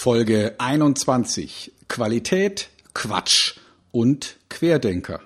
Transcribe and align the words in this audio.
Folge 0.00 0.54
21. 0.56 1.72
Qualität, 1.86 2.70
Quatsch 2.94 3.56
und 3.92 4.38
Querdenker. 4.48 5.20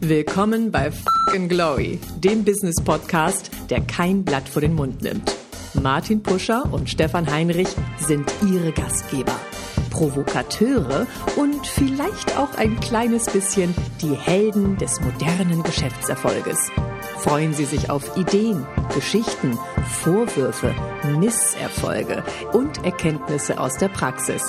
Willkommen 0.00 0.70
bei 0.70 0.90
Fucking 0.90 1.48
Glory, 1.48 1.98
dem 2.18 2.44
Business 2.44 2.74
Podcast, 2.84 3.50
der 3.70 3.80
kein 3.80 4.26
Blatt 4.26 4.46
vor 4.46 4.60
den 4.60 4.74
Mund 4.74 5.00
nimmt. 5.00 5.34
Martin 5.72 6.22
Puscher 6.22 6.70
und 6.70 6.90
Stefan 6.90 7.30
Heinrich 7.32 7.68
sind 7.98 8.30
ihre 8.46 8.72
Gastgeber. 8.72 9.40
Provokateure 9.88 11.06
und 11.36 11.66
vielleicht 11.66 12.36
auch 12.36 12.54
ein 12.58 12.78
kleines 12.80 13.24
bisschen 13.24 13.74
die 14.02 14.14
Helden 14.14 14.76
des 14.76 15.00
modernen 15.00 15.62
Geschäftserfolges. 15.62 16.70
Freuen 17.18 17.54
Sie 17.54 17.64
sich 17.64 17.90
auf 17.90 18.16
Ideen, 18.16 18.66
Geschichten, 18.94 19.58
Vorwürfe, 20.02 20.74
Misserfolge 21.18 22.22
und 22.52 22.84
Erkenntnisse 22.84 23.58
aus 23.58 23.78
der 23.78 23.88
Praxis. 23.88 24.42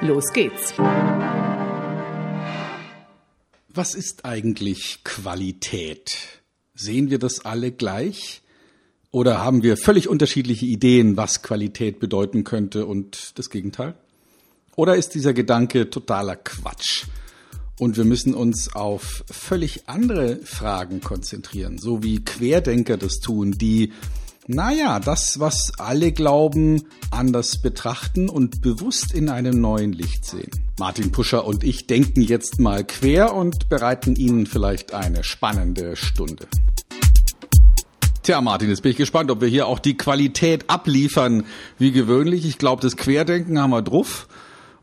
Los 0.00 0.32
geht's! 0.32 0.74
Was 3.68 3.94
ist 3.94 4.24
eigentlich 4.24 5.04
Qualität? 5.04 6.42
Sehen 6.74 7.10
wir 7.10 7.18
das 7.18 7.44
alle 7.44 7.70
gleich? 7.70 8.42
Oder 9.10 9.44
haben 9.44 9.62
wir 9.62 9.76
völlig 9.76 10.08
unterschiedliche 10.08 10.66
Ideen, 10.66 11.16
was 11.16 11.42
Qualität 11.42 12.00
bedeuten 12.00 12.44
könnte 12.44 12.86
und 12.86 13.38
das 13.38 13.50
Gegenteil? 13.50 13.94
Oder 14.74 14.96
ist 14.96 15.14
dieser 15.14 15.32
Gedanke 15.32 15.90
totaler 15.90 16.36
Quatsch? 16.36 17.04
Und 17.78 17.98
wir 17.98 18.04
müssen 18.04 18.34
uns 18.34 18.74
auf 18.74 19.22
völlig 19.30 19.86
andere 19.86 20.38
Fragen 20.38 21.02
konzentrieren, 21.02 21.76
so 21.76 22.02
wie 22.02 22.24
Querdenker 22.24 22.96
das 22.96 23.20
tun, 23.20 23.52
die, 23.52 23.92
naja, 24.46 24.98
das, 24.98 25.40
was 25.40 25.72
alle 25.78 26.12
glauben, 26.12 26.84
anders 27.10 27.60
betrachten 27.60 28.30
und 28.30 28.62
bewusst 28.62 29.12
in 29.12 29.28
einem 29.28 29.60
neuen 29.60 29.92
Licht 29.92 30.24
sehen. 30.24 30.50
Martin 30.78 31.12
Puscher 31.12 31.44
und 31.44 31.64
ich 31.64 31.86
denken 31.86 32.22
jetzt 32.22 32.58
mal 32.58 32.82
quer 32.82 33.34
und 33.34 33.68
bereiten 33.68 34.16
Ihnen 34.16 34.46
vielleicht 34.46 34.94
eine 34.94 35.22
spannende 35.22 35.96
Stunde. 35.96 36.46
Tja, 38.22 38.40
Martin, 38.40 38.70
jetzt 38.70 38.82
bin 38.82 38.90
ich 38.90 38.96
gespannt, 38.96 39.30
ob 39.30 39.40
wir 39.40 39.48
hier 39.48 39.66
auch 39.66 39.78
die 39.78 39.96
Qualität 39.96 40.68
abliefern 40.68 41.44
wie 41.78 41.92
gewöhnlich. 41.92 42.46
Ich 42.46 42.58
glaube, 42.58 42.82
das 42.82 42.96
Querdenken 42.96 43.60
haben 43.60 43.70
wir 43.70 43.82
drauf. 43.82 44.28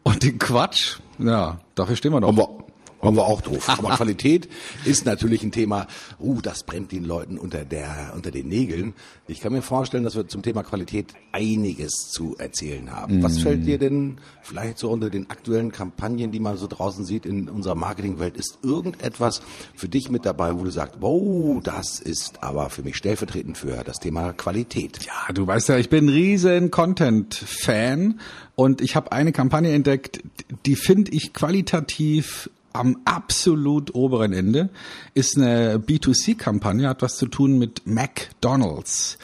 Und 0.03 0.23
den 0.23 0.37
Quatsch, 0.39 0.99
ja, 1.17 1.59
dafür 1.75 1.95
stehen 1.95 2.13
wir 2.13 2.21
doch. 2.21 2.29
Aber 2.29 2.63
haben 3.03 3.17
wir 3.17 3.25
auch 3.25 3.41
drauf. 3.41 3.69
Aber 3.69 3.89
Qualität 3.95 4.47
ist 4.85 5.05
natürlich 5.05 5.43
ein 5.43 5.51
Thema, 5.51 5.87
uh, 6.19 6.41
das 6.41 6.63
brennt 6.63 6.91
den 6.91 7.03
Leuten 7.03 7.37
unter, 7.37 7.65
der, 7.65 8.13
unter 8.15 8.31
den 8.31 8.47
Nägeln. 8.47 8.93
Ich 9.27 9.41
kann 9.41 9.53
mir 9.53 9.61
vorstellen, 9.61 10.03
dass 10.03 10.15
wir 10.15 10.27
zum 10.27 10.41
Thema 10.41 10.63
Qualität 10.63 11.13
einiges 11.31 12.09
zu 12.11 12.35
erzählen 12.37 12.91
haben. 12.91 13.19
Mm. 13.19 13.23
Was 13.23 13.39
fällt 13.39 13.65
dir 13.65 13.77
denn 13.77 14.17
vielleicht 14.41 14.77
so 14.77 14.89
unter 14.89 15.09
den 15.09 15.29
aktuellen 15.29 15.71
Kampagnen, 15.71 16.31
die 16.31 16.39
man 16.39 16.57
so 16.57 16.67
draußen 16.67 17.05
sieht 17.05 17.25
in 17.25 17.49
unserer 17.49 17.75
Marketingwelt, 17.75 18.37
ist 18.37 18.59
irgendetwas 18.63 19.41
für 19.75 19.87
dich 19.87 20.09
mit 20.09 20.25
dabei, 20.25 20.57
wo 20.57 20.63
du 20.63 20.69
sagst, 20.69 20.97
wow, 20.99 21.61
das 21.63 21.99
ist 21.99 22.43
aber 22.43 22.69
für 22.69 22.83
mich 22.83 22.97
stellvertretend 22.97 23.57
für 23.57 23.83
das 23.83 23.99
Thema 23.99 24.33
Qualität? 24.33 24.99
Ja, 25.05 25.33
du 25.33 25.47
weißt 25.47 25.69
ja, 25.69 25.77
ich 25.77 25.89
bin 25.89 26.05
ein 26.05 26.09
riesen 26.09 26.71
Content-Fan 26.71 28.19
und 28.55 28.81
ich 28.81 28.95
habe 28.95 29.11
eine 29.11 29.31
Kampagne 29.31 29.71
entdeckt, 29.73 30.21
die 30.65 30.75
finde 30.75 31.11
ich 31.11 31.33
qualitativ 31.33 32.49
am 32.73 32.97
absolut 33.05 33.95
oberen 33.95 34.33
Ende 34.33 34.69
ist 35.13 35.37
eine 35.37 35.77
B2C-Kampagne, 35.77 36.89
hat 36.89 37.01
was 37.01 37.17
zu 37.17 37.27
tun 37.27 37.57
mit 37.57 37.85
McDonald's. 37.85 39.17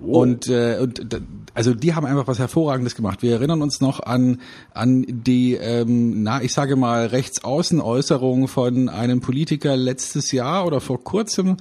Oh. 0.00 0.20
Und, 0.20 0.48
äh, 0.48 0.78
und 0.80 1.22
also 1.54 1.74
die 1.74 1.94
haben 1.94 2.06
einfach 2.06 2.26
was 2.26 2.38
Hervorragendes 2.38 2.94
gemacht. 2.94 3.22
Wir 3.22 3.32
erinnern 3.32 3.62
uns 3.62 3.80
noch 3.80 4.00
an 4.00 4.40
an 4.74 5.04
die, 5.06 5.54
ähm, 5.54 6.22
na 6.22 6.42
ich 6.42 6.52
sage 6.52 6.76
mal 6.76 7.06
Rechtsaußenäußerung 7.06 8.48
von 8.48 8.88
einem 8.88 9.20
Politiker 9.20 9.76
letztes 9.76 10.32
Jahr 10.32 10.66
oder 10.66 10.80
vor 10.80 11.04
kurzem, 11.04 11.56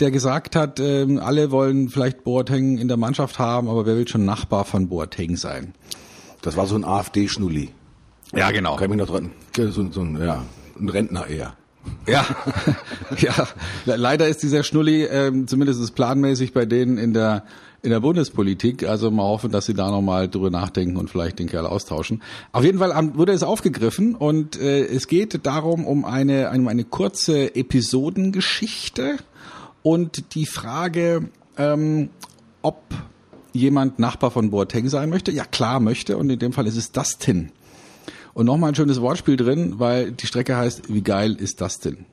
der 0.00 0.10
gesagt 0.10 0.56
hat, 0.56 0.80
ähm, 0.80 1.18
alle 1.18 1.50
wollen 1.50 1.88
vielleicht 1.88 2.24
Boateng 2.24 2.78
in 2.78 2.88
der 2.88 2.96
Mannschaft 2.96 3.38
haben, 3.38 3.68
aber 3.68 3.86
wer 3.86 3.96
will 3.96 4.08
schon 4.08 4.24
Nachbar 4.24 4.64
von 4.64 4.88
Boateng 4.88 5.36
sein? 5.36 5.74
Das 6.42 6.56
war 6.56 6.66
so 6.66 6.74
ein 6.74 6.84
AfD-Schnulli. 6.84 7.70
Ja, 8.34 8.50
genau. 8.50 8.76
Kann 8.76 8.90
ich 8.90 8.96
mich 8.96 9.06
noch 9.06 9.14
dran. 9.14 9.30
So, 9.56 9.90
so, 9.90 10.02
ja 10.02 10.42
ein 10.78 10.88
Rentner 10.88 11.26
eher. 11.26 11.54
Ja, 12.06 12.26
ja. 13.18 13.48
Leider 13.84 14.26
ist 14.28 14.42
dieser 14.42 14.62
Schnulli 14.62 15.04
ähm, 15.04 15.46
zumindest 15.46 15.94
planmäßig 15.94 16.52
bei 16.52 16.64
denen 16.64 16.98
in 16.98 17.12
der 17.12 17.44
in 17.84 17.90
der 17.90 18.00
Bundespolitik. 18.00 18.88
Also 18.88 19.10
mal 19.10 19.24
hoffen, 19.24 19.52
dass 19.52 19.66
sie 19.66 19.74
da 19.74 19.90
nochmal 19.90 20.28
drüber 20.28 20.50
nachdenken 20.50 20.96
und 20.96 21.10
vielleicht 21.10 21.38
den 21.38 21.48
Kerl 21.48 21.66
austauschen. 21.66 22.22
Auf 22.50 22.64
jeden 22.64 22.78
Fall 22.78 23.10
wurde 23.14 23.32
es 23.32 23.42
aufgegriffen 23.42 24.14
und 24.14 24.58
äh, 24.58 24.86
es 24.86 25.06
geht 25.06 25.46
darum 25.46 25.86
um 25.86 26.04
eine, 26.04 26.48
eine, 26.48 26.68
eine 26.68 26.84
kurze 26.84 27.54
Episodengeschichte 27.54 29.18
und 29.82 30.34
die 30.34 30.46
Frage, 30.46 31.28
ähm, 31.58 32.08
ob 32.62 32.82
jemand 33.52 33.98
Nachbar 33.98 34.30
von 34.30 34.50
Boateng 34.50 34.88
sein 34.88 35.10
möchte. 35.10 35.30
Ja, 35.30 35.44
klar 35.44 35.78
möchte 35.78 36.16
und 36.16 36.30
in 36.30 36.38
dem 36.38 36.54
Fall 36.54 36.66
ist 36.66 36.76
es 36.76 36.90
Dustin. 36.90 37.52
Und 38.34 38.46
nochmal 38.46 38.72
ein 38.72 38.74
schönes 38.74 39.00
Wortspiel 39.00 39.36
drin, 39.36 39.78
weil 39.78 40.12
die 40.12 40.26
Strecke 40.26 40.56
heißt, 40.56 40.92
wie 40.92 41.02
geil 41.02 41.34
ist 41.34 41.60
das 41.60 41.78
denn? 41.78 42.06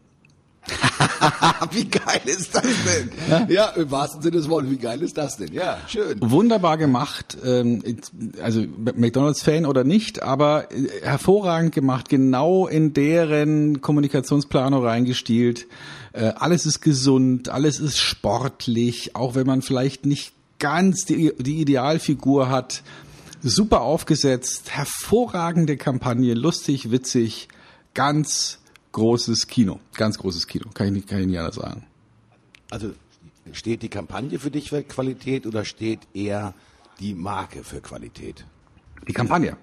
wie 1.72 1.86
geil 1.86 2.22
ist 2.26 2.54
das 2.54 2.64
denn? 2.64 3.09
Ja? 3.28 3.48
ja, 3.50 3.66
im 3.70 3.90
wahrsten 3.90 4.22
Sinne 4.22 4.38
des 4.38 4.48
Wortes, 4.48 4.70
wie 4.70 4.78
geil 4.78 5.02
ist 5.02 5.18
das 5.18 5.38
denn? 5.38 5.52
Ja, 5.52 5.80
schön. 5.88 6.20
Wunderbar 6.22 6.78
gemacht. 6.78 7.38
Ähm, 7.44 7.81
also 8.42 8.64
McDonalds-Fan 8.96 9.66
oder 9.66 9.84
nicht, 9.84 10.22
aber 10.22 10.72
äh, 10.72 10.88
hervorragend 11.02 11.74
gemacht, 11.74 12.10
genau 12.10 12.68
in 12.68 12.94
deren 12.94 13.81
Kommunikationsplanung 13.81 14.86
reingestielt. 14.86 15.68
Äh, 16.14 16.34
alles 16.36 16.68
ist 16.68 16.81
gesund, 16.81 17.50
alles 17.50 17.80
ist 17.80 17.98
sportlich, 17.98 19.16
auch 19.16 19.34
wenn 19.34 19.48
man 19.48 19.64
vielleicht 19.64 20.06
nicht 20.06 20.34
ganz 20.60 21.06
die, 21.06 21.34
die 21.40 21.60
Idealfigur 21.60 22.50
hat 22.50 22.84
super 23.41 23.81
aufgesetzt, 23.81 24.72
hervorragende 24.72 25.78
Kampagne, 25.78 26.34
lustig, 26.34 26.91
witzig, 26.91 27.47
ganz 27.94 28.59
großes 28.91 29.47
Kino, 29.47 29.79
ganz 29.96 30.18
großes 30.18 30.47
Kino, 30.47 30.69
kann 30.74 30.88
ich 30.88 30.94
nicht, 30.94 31.07
kann 31.07 31.19
ich 31.19 31.28
nicht 31.28 31.40
anders 31.40 31.56
sagen. 31.56 31.85
Also 32.69 32.91
steht 33.51 33.81
die 33.81 33.90
Kampagne 33.90 34.40
für 34.40 34.51
dich 34.51 34.69
für 34.69 34.84
Qualität 34.84 35.46
oder 35.46 35.66
steht 35.66 36.00
eher 36.13 36.53
die 37.00 37.13
Marke 37.13 37.63
für 37.63 37.81
Qualität? 37.81 38.46
Die 39.07 39.13
Kampagne. 39.13 39.57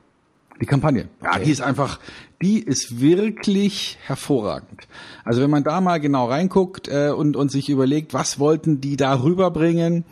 Die 0.60 0.66
Kampagne. 0.66 1.08
Ja, 1.22 1.30
okay. 1.30 1.44
die 1.44 1.50
ist 1.52 1.60
einfach, 1.60 2.00
die 2.42 2.58
ist 2.58 3.00
wirklich 3.00 3.96
hervorragend. 4.04 4.88
Also 5.24 5.40
wenn 5.40 5.50
man 5.50 5.62
da 5.62 5.80
mal 5.80 6.00
genau 6.00 6.26
reinguckt 6.26 6.88
äh, 6.88 7.10
und, 7.10 7.36
und 7.36 7.52
sich 7.52 7.68
überlegt, 7.68 8.12
was 8.12 8.40
wollten 8.40 8.80
die 8.80 8.96
da 8.96 9.22
rüberbringen, 9.22 10.04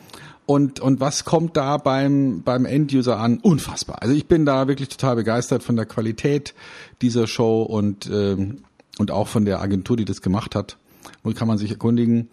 und, 0.47 0.79
und 0.79 1.01
was 1.01 1.25
kommt 1.25 1.57
da 1.57 1.77
beim, 1.77 2.43
beim 2.43 2.65
Enduser 2.65 3.19
an? 3.19 3.39
Unfassbar. 3.39 4.01
Also 4.01 4.15
ich 4.15 4.27
bin 4.27 4.47
da 4.47 4.69
wirklich 4.69 4.89
total 4.89 5.17
begeistert 5.17 5.65
von 5.65 5.75
der 5.75 5.87
Qualität 5.87 6.55
dieser 7.03 7.27
Show 7.27 7.63
und, 7.63 8.07
ähm, 8.07 8.63
und 8.99 9.11
auch 9.11 9.27
von 9.27 9.45
der 9.45 9.61
Agentur, 9.61 9.97
die 9.97 10.05
das 10.05 10.23
gemacht 10.23 10.55
hat. 10.55 10.79
Und 11.23 11.37
kann 11.37 11.49
man 11.49 11.59
sich 11.59 11.71
erkundigen. 11.71 12.29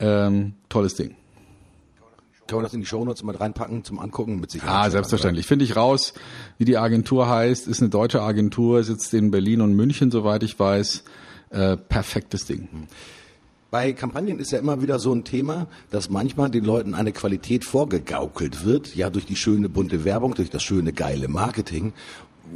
Ähm, 0.00 0.54
tolles 0.68 0.96
Ding. 0.96 1.14
Kann 2.48 2.56
man 2.56 2.64
das 2.64 2.74
in 2.74 2.80
die 2.80 2.86
Shownotes 2.86 3.22
mal 3.22 3.36
reinpacken 3.36 3.84
zum 3.84 4.00
Angucken 4.00 4.40
mit 4.40 4.50
sich? 4.50 4.62
Ah, 4.64 4.90
selbstverständlich. 4.90 5.46
Finde 5.46 5.64
ich 5.64 5.76
raus, 5.76 6.12
wie 6.58 6.64
die 6.64 6.76
Agentur 6.76 7.28
heißt. 7.28 7.68
Ist 7.68 7.80
eine 7.80 7.90
deutsche 7.90 8.22
Agentur, 8.22 8.82
sitzt 8.82 9.14
in 9.14 9.30
Berlin 9.30 9.60
und 9.60 9.74
München, 9.74 10.10
soweit 10.10 10.42
ich 10.42 10.58
weiß. 10.58 11.04
Äh, 11.50 11.76
perfektes 11.76 12.46
Ding. 12.46 12.68
Hm. 12.72 12.88
Bei 13.72 13.94
Kampagnen 13.94 14.38
ist 14.38 14.52
ja 14.52 14.58
immer 14.58 14.82
wieder 14.82 14.98
so 14.98 15.14
ein 15.14 15.24
Thema, 15.24 15.66
dass 15.90 16.10
manchmal 16.10 16.50
den 16.50 16.62
Leuten 16.62 16.94
eine 16.94 17.10
Qualität 17.10 17.64
vorgegaukelt 17.64 18.66
wird, 18.66 18.94
ja 18.94 19.08
durch 19.08 19.24
die 19.24 19.34
schöne 19.34 19.70
bunte 19.70 20.04
Werbung, 20.04 20.34
durch 20.34 20.50
das 20.50 20.62
schöne 20.62 20.92
geile 20.92 21.26
Marketing 21.26 21.94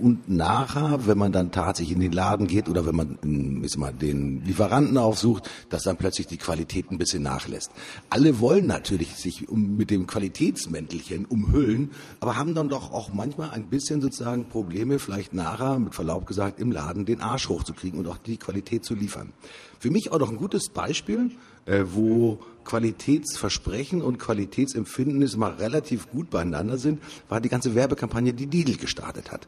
und 0.02 0.28
nachher, 0.28 1.06
wenn 1.06 1.16
man 1.16 1.32
dann 1.32 1.52
tatsächlich 1.52 1.94
in 1.94 2.02
den 2.02 2.12
Laden 2.12 2.46
geht 2.46 2.68
oder 2.68 2.84
wenn 2.84 2.96
man 2.96 3.62
ist 3.62 3.78
mal, 3.78 3.94
den 3.94 4.44
Lieferanten 4.44 4.98
aufsucht, 4.98 5.48
dass 5.70 5.84
dann 5.84 5.96
plötzlich 5.96 6.26
die 6.26 6.36
Qualität 6.36 6.90
ein 6.90 6.98
bisschen 6.98 7.22
nachlässt. 7.22 7.70
Alle 8.10 8.38
wollen 8.40 8.66
natürlich 8.66 9.14
sich 9.14 9.48
mit 9.50 9.90
dem 9.90 10.06
Qualitätsmäntelchen 10.06 11.24
umhüllen, 11.24 11.92
aber 12.20 12.36
haben 12.36 12.54
dann 12.54 12.68
doch 12.68 12.92
auch 12.92 13.14
manchmal 13.14 13.52
ein 13.52 13.70
bisschen 13.70 14.02
sozusagen 14.02 14.50
Probleme, 14.50 14.98
vielleicht 14.98 15.32
nachher, 15.32 15.78
mit 15.78 15.94
Verlaub 15.94 16.26
gesagt, 16.26 16.60
im 16.60 16.72
Laden 16.72 17.06
den 17.06 17.22
Arsch 17.22 17.48
hochzukriegen 17.48 17.98
und 17.98 18.06
auch 18.06 18.18
die 18.18 18.36
Qualität 18.36 18.84
zu 18.84 18.94
liefern. 18.94 19.32
Für 19.78 19.90
mich 19.90 20.12
auch 20.12 20.18
noch 20.18 20.30
ein 20.30 20.36
gutes 20.36 20.68
Beispiel, 20.68 21.30
äh, 21.66 21.84
wo 21.92 22.38
Qualitätsversprechen 22.64 24.02
und 24.02 24.18
Qualitätsempfinden 24.18 25.26
mal 25.38 25.52
relativ 25.52 26.10
gut 26.10 26.30
beieinander 26.30 26.78
sind, 26.78 27.00
war 27.28 27.40
die 27.40 27.48
ganze 27.48 27.74
Werbekampagne, 27.74 28.34
die 28.34 28.46
Lidl 28.46 28.76
gestartet 28.76 29.32
hat. 29.32 29.46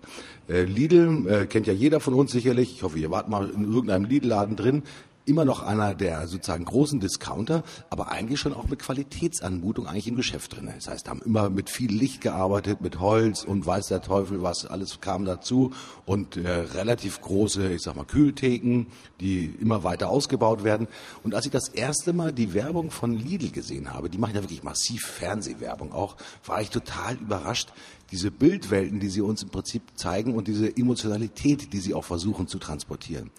Äh, 0.49 0.65
Lidl 0.65 1.27
äh, 1.29 1.47
kennt 1.47 1.67
ja 1.67 1.73
jeder 1.73 2.01
von 2.01 2.15
uns 2.15 2.33
sicherlich. 2.33 2.73
Ich 2.73 2.83
hoffe, 2.83 2.99
ihr 2.99 3.11
wart 3.11 3.29
mal 3.29 3.51
in 3.51 3.65
irgendeinem 3.65 4.05
Lidl-Laden 4.05 4.57
drin 4.57 4.83
immer 5.29 5.45
noch 5.45 5.63
einer 5.63 5.95
der 5.95 6.27
sozusagen 6.27 6.65
großen 6.65 7.01
Discounter, 7.01 7.63
aber 7.91 8.11
eigentlich 8.11 8.41
schon 8.41 8.55
auch 8.55 8.67
mit 8.67 8.81
Qualitätsanmutung 8.81 9.87
eigentlich 9.87 10.09
im 10.09 10.17
Geschäft 10.17 10.57
drin. 10.57 10.71
Das 10.75 10.89
heißt, 10.89 11.09
haben 11.09 11.23
immer 11.23 11.51
mit 11.51 11.71
viel 11.71 11.93
Licht 11.93 12.21
gearbeitet, 12.21 12.81
mit 12.81 12.99
Holz 13.01 13.45
und 13.45 13.67
weiß 13.67 13.89
der 13.89 14.03
Teufel 14.03 14.43
was, 14.43 14.67
alles 14.67 15.01
kam 15.01 15.25
dazu 15.25 15.73
und 16.07 16.37
äh, 16.37 16.49
relativ 16.49 17.21
große, 17.21 17.73
ich 17.73 17.83
sag 17.83 17.97
mal, 17.97 18.05
Kühltheken, 18.05 18.87
die 19.21 19.47
immer 19.61 19.85
weiter 19.85 20.09
ausgebaut 20.09 20.65
werden. 20.65 20.89
Und 21.23 21.35
als 21.35 21.47
ich 21.47 21.53
das 21.53 21.69
erste 21.69 22.13
Mal 22.13 22.33
die 22.33 22.55
Werbung 22.55 22.91
von 22.91 23.13
Lidl 23.13 23.51
gesehen 23.51 23.93
habe, 23.93 24.09
die 24.09 24.19
machen 24.19 24.35
ja 24.35 24.43
wirklich 24.43 24.63
massiv 24.63 25.03
Fernsehwerbung 25.03 25.93
auch, 25.93 26.17
war 26.45 26.61
ich 26.61 26.71
total 26.71 27.17
überrascht, 27.17 27.73
diese 28.11 28.31
Bildwelten, 28.31 29.01
die 29.01 29.09
sie 29.09 29.21
uns 29.21 29.43
im 29.43 29.51
Prinzip 29.51 29.83
zeigen 29.97 30.35
und 30.35 30.49
diese 30.49 30.75
Emotionalität, 30.75 31.73
die 31.73 31.81
sie 31.81 31.95
auch 31.95 32.05
versuchen 32.05 32.49
zu 32.49 32.59
transportieren. 32.59 33.31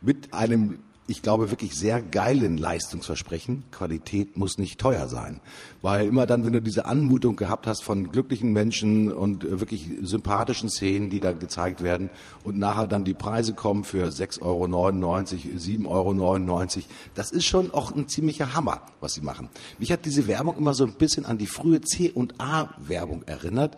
Mit 0.00 0.34
einem 0.34 0.80
ich 1.08 1.22
glaube, 1.22 1.50
wirklich 1.50 1.74
sehr 1.74 2.02
geilen 2.02 2.58
Leistungsversprechen. 2.58 3.62
Qualität 3.70 4.36
muss 4.36 4.58
nicht 4.58 4.80
teuer 4.80 5.08
sein. 5.08 5.40
Weil 5.80 6.08
immer 6.08 6.26
dann, 6.26 6.44
wenn 6.44 6.52
du 6.52 6.60
diese 6.60 6.86
Anmutung 6.86 7.36
gehabt 7.36 7.66
hast 7.66 7.84
von 7.84 8.10
glücklichen 8.10 8.52
Menschen 8.52 9.12
und 9.12 9.44
äh, 9.44 9.60
wirklich 9.60 9.88
sympathischen 10.02 10.68
Szenen, 10.68 11.08
die 11.08 11.20
da 11.20 11.32
gezeigt 11.32 11.82
werden 11.82 12.10
und 12.42 12.58
nachher 12.58 12.88
dann 12.88 13.04
die 13.04 13.14
Preise 13.14 13.54
kommen 13.54 13.84
für 13.84 14.08
6,99 14.08 14.42
Euro, 14.42 14.64
7,99 14.64 15.86
Euro, 15.86 16.84
das 17.14 17.30
ist 17.30 17.44
schon 17.44 17.72
auch 17.72 17.94
ein 17.94 18.08
ziemlicher 18.08 18.54
Hammer, 18.54 18.82
was 19.00 19.14
sie 19.14 19.20
machen. 19.20 19.48
Mich 19.78 19.92
hat 19.92 20.04
diese 20.04 20.26
Werbung 20.26 20.56
immer 20.56 20.74
so 20.74 20.84
ein 20.84 20.94
bisschen 20.94 21.24
an 21.24 21.38
die 21.38 21.46
frühe 21.46 21.80
C&A-Werbung 21.80 23.22
erinnert 23.26 23.76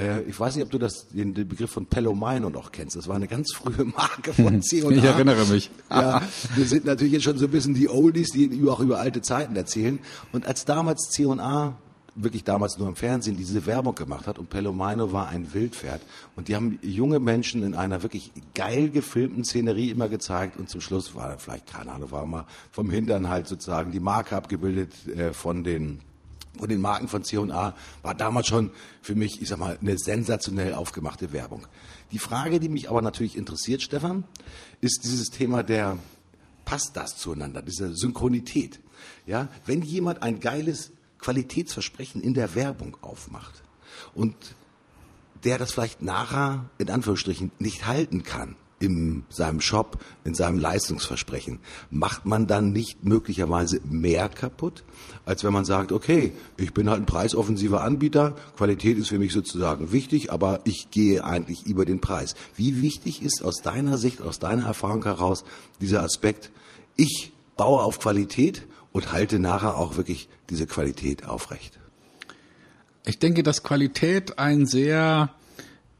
äh, 0.00 0.22
ich 0.22 0.38
weiß 0.38 0.56
nicht, 0.56 0.64
ob 0.64 0.70
du 0.70 0.78
das, 0.78 1.08
den, 1.08 1.34
den 1.34 1.46
Begriff 1.46 1.70
von 1.70 1.86
Pelomino 1.86 2.50
noch 2.50 2.72
kennst. 2.72 2.96
Das 2.96 3.06
war 3.06 3.16
eine 3.16 3.28
ganz 3.28 3.52
frühe 3.54 3.84
Marke 3.84 4.32
von 4.32 4.62
C&A. 4.62 4.90
Ich 4.90 5.04
erinnere 5.04 5.46
mich. 5.46 5.70
Ja, 5.90 6.22
wir 6.54 6.64
sind 6.64 6.84
natürlich 6.84 7.12
jetzt 7.14 7.24
schon 7.24 7.36
so 7.36 7.46
ein 7.46 7.50
bisschen 7.50 7.74
die 7.74 7.88
Oldies, 7.88 8.30
die 8.30 8.50
auch 8.68 8.80
über 8.80 9.00
alte 9.00 9.22
Zeiten 9.22 9.56
erzählen. 9.56 9.98
Und 10.32 10.46
als 10.46 10.64
damals 10.64 11.10
C&A 11.10 11.76
wirklich 12.14 12.44
damals 12.44 12.78
nur 12.78 12.88
im 12.88 12.96
Fernsehen 12.96 13.36
diese 13.36 13.66
Werbung 13.66 13.94
gemacht 13.94 14.26
hat 14.26 14.38
und 14.38 14.50
Pelomino 14.50 15.12
war 15.12 15.28
ein 15.28 15.52
Wildpferd 15.54 16.00
und 16.36 16.48
die 16.48 16.56
haben 16.56 16.78
junge 16.82 17.20
Menschen 17.20 17.62
in 17.62 17.74
einer 17.74 18.02
wirklich 18.02 18.32
geil 18.54 18.90
gefilmten 18.90 19.44
Szenerie 19.44 19.90
immer 19.90 20.08
gezeigt 20.08 20.58
und 20.58 20.68
zum 20.68 20.80
Schluss 20.80 21.14
war 21.14 21.38
vielleicht 21.38 21.68
keine 21.68 21.92
Ahnung 21.92 22.10
war 22.10 22.26
mal 22.26 22.46
vom 22.72 22.90
Hintern 22.90 23.28
halt 23.28 23.46
sozusagen 23.46 23.92
die 23.92 24.00
Marke 24.00 24.36
abgebildet 24.36 24.92
äh, 25.08 25.32
von 25.32 25.62
den 25.62 26.00
und 26.60 26.70
den 26.70 26.80
Marken 26.80 27.08
von 27.08 27.24
C&A 27.24 27.74
war 28.02 28.14
damals 28.14 28.46
schon 28.46 28.70
für 29.02 29.14
mich, 29.14 29.40
ich 29.42 29.48
sag 29.48 29.58
mal, 29.58 29.78
eine 29.80 29.98
sensationell 29.98 30.74
aufgemachte 30.74 31.32
Werbung. 31.32 31.66
Die 32.12 32.18
Frage, 32.18 32.60
die 32.60 32.68
mich 32.68 32.90
aber 32.90 33.02
natürlich 33.02 33.36
interessiert, 33.36 33.82
Stefan, 33.82 34.24
ist 34.80 35.04
dieses 35.04 35.30
Thema 35.30 35.62
der, 35.62 35.98
passt 36.64 36.96
das 36.96 37.16
zueinander, 37.16 37.62
diese 37.62 37.94
Synchronität? 37.94 38.80
Ja, 39.26 39.48
wenn 39.66 39.82
jemand 39.82 40.22
ein 40.22 40.40
geiles 40.40 40.92
Qualitätsversprechen 41.18 42.22
in 42.22 42.34
der 42.34 42.54
Werbung 42.54 42.96
aufmacht 43.02 43.62
und 44.14 44.34
der 45.44 45.58
das 45.58 45.72
vielleicht 45.72 46.02
nachher 46.02 46.68
in 46.78 46.90
Anführungsstrichen 46.90 47.50
nicht 47.58 47.86
halten 47.86 48.22
kann, 48.22 48.56
in 48.80 49.24
seinem 49.28 49.60
Shop, 49.60 50.02
in 50.24 50.34
seinem 50.34 50.58
Leistungsversprechen, 50.58 51.60
macht 51.90 52.26
man 52.26 52.46
dann 52.46 52.72
nicht 52.72 53.04
möglicherweise 53.04 53.80
mehr 53.84 54.28
kaputt, 54.28 54.82
als 55.26 55.44
wenn 55.44 55.52
man 55.52 55.66
sagt, 55.66 55.92
okay, 55.92 56.32
ich 56.56 56.72
bin 56.72 56.88
halt 56.88 57.02
ein 57.02 57.06
preisoffensiver 57.06 57.82
Anbieter, 57.82 58.34
Qualität 58.56 58.98
ist 58.98 59.08
für 59.08 59.18
mich 59.18 59.32
sozusagen 59.32 59.92
wichtig, 59.92 60.32
aber 60.32 60.60
ich 60.64 60.90
gehe 60.90 61.22
eigentlich 61.22 61.66
über 61.66 61.84
den 61.84 62.00
Preis. 62.00 62.34
Wie 62.56 62.82
wichtig 62.82 63.22
ist 63.22 63.44
aus 63.44 63.62
deiner 63.62 63.98
Sicht, 63.98 64.22
aus 64.22 64.38
deiner 64.38 64.66
Erfahrung 64.66 65.04
heraus 65.04 65.44
dieser 65.80 66.02
Aspekt, 66.02 66.50
ich 66.96 67.32
baue 67.56 67.82
auf 67.82 68.00
Qualität 68.00 68.66
und 68.92 69.12
halte 69.12 69.38
nachher 69.38 69.76
auch 69.76 69.98
wirklich 69.98 70.28
diese 70.48 70.66
Qualität 70.66 71.26
aufrecht? 71.26 71.78
Ich 73.04 73.18
denke, 73.18 73.42
dass 73.42 73.62
Qualität 73.62 74.38
ein 74.38 74.66
sehr 74.66 75.30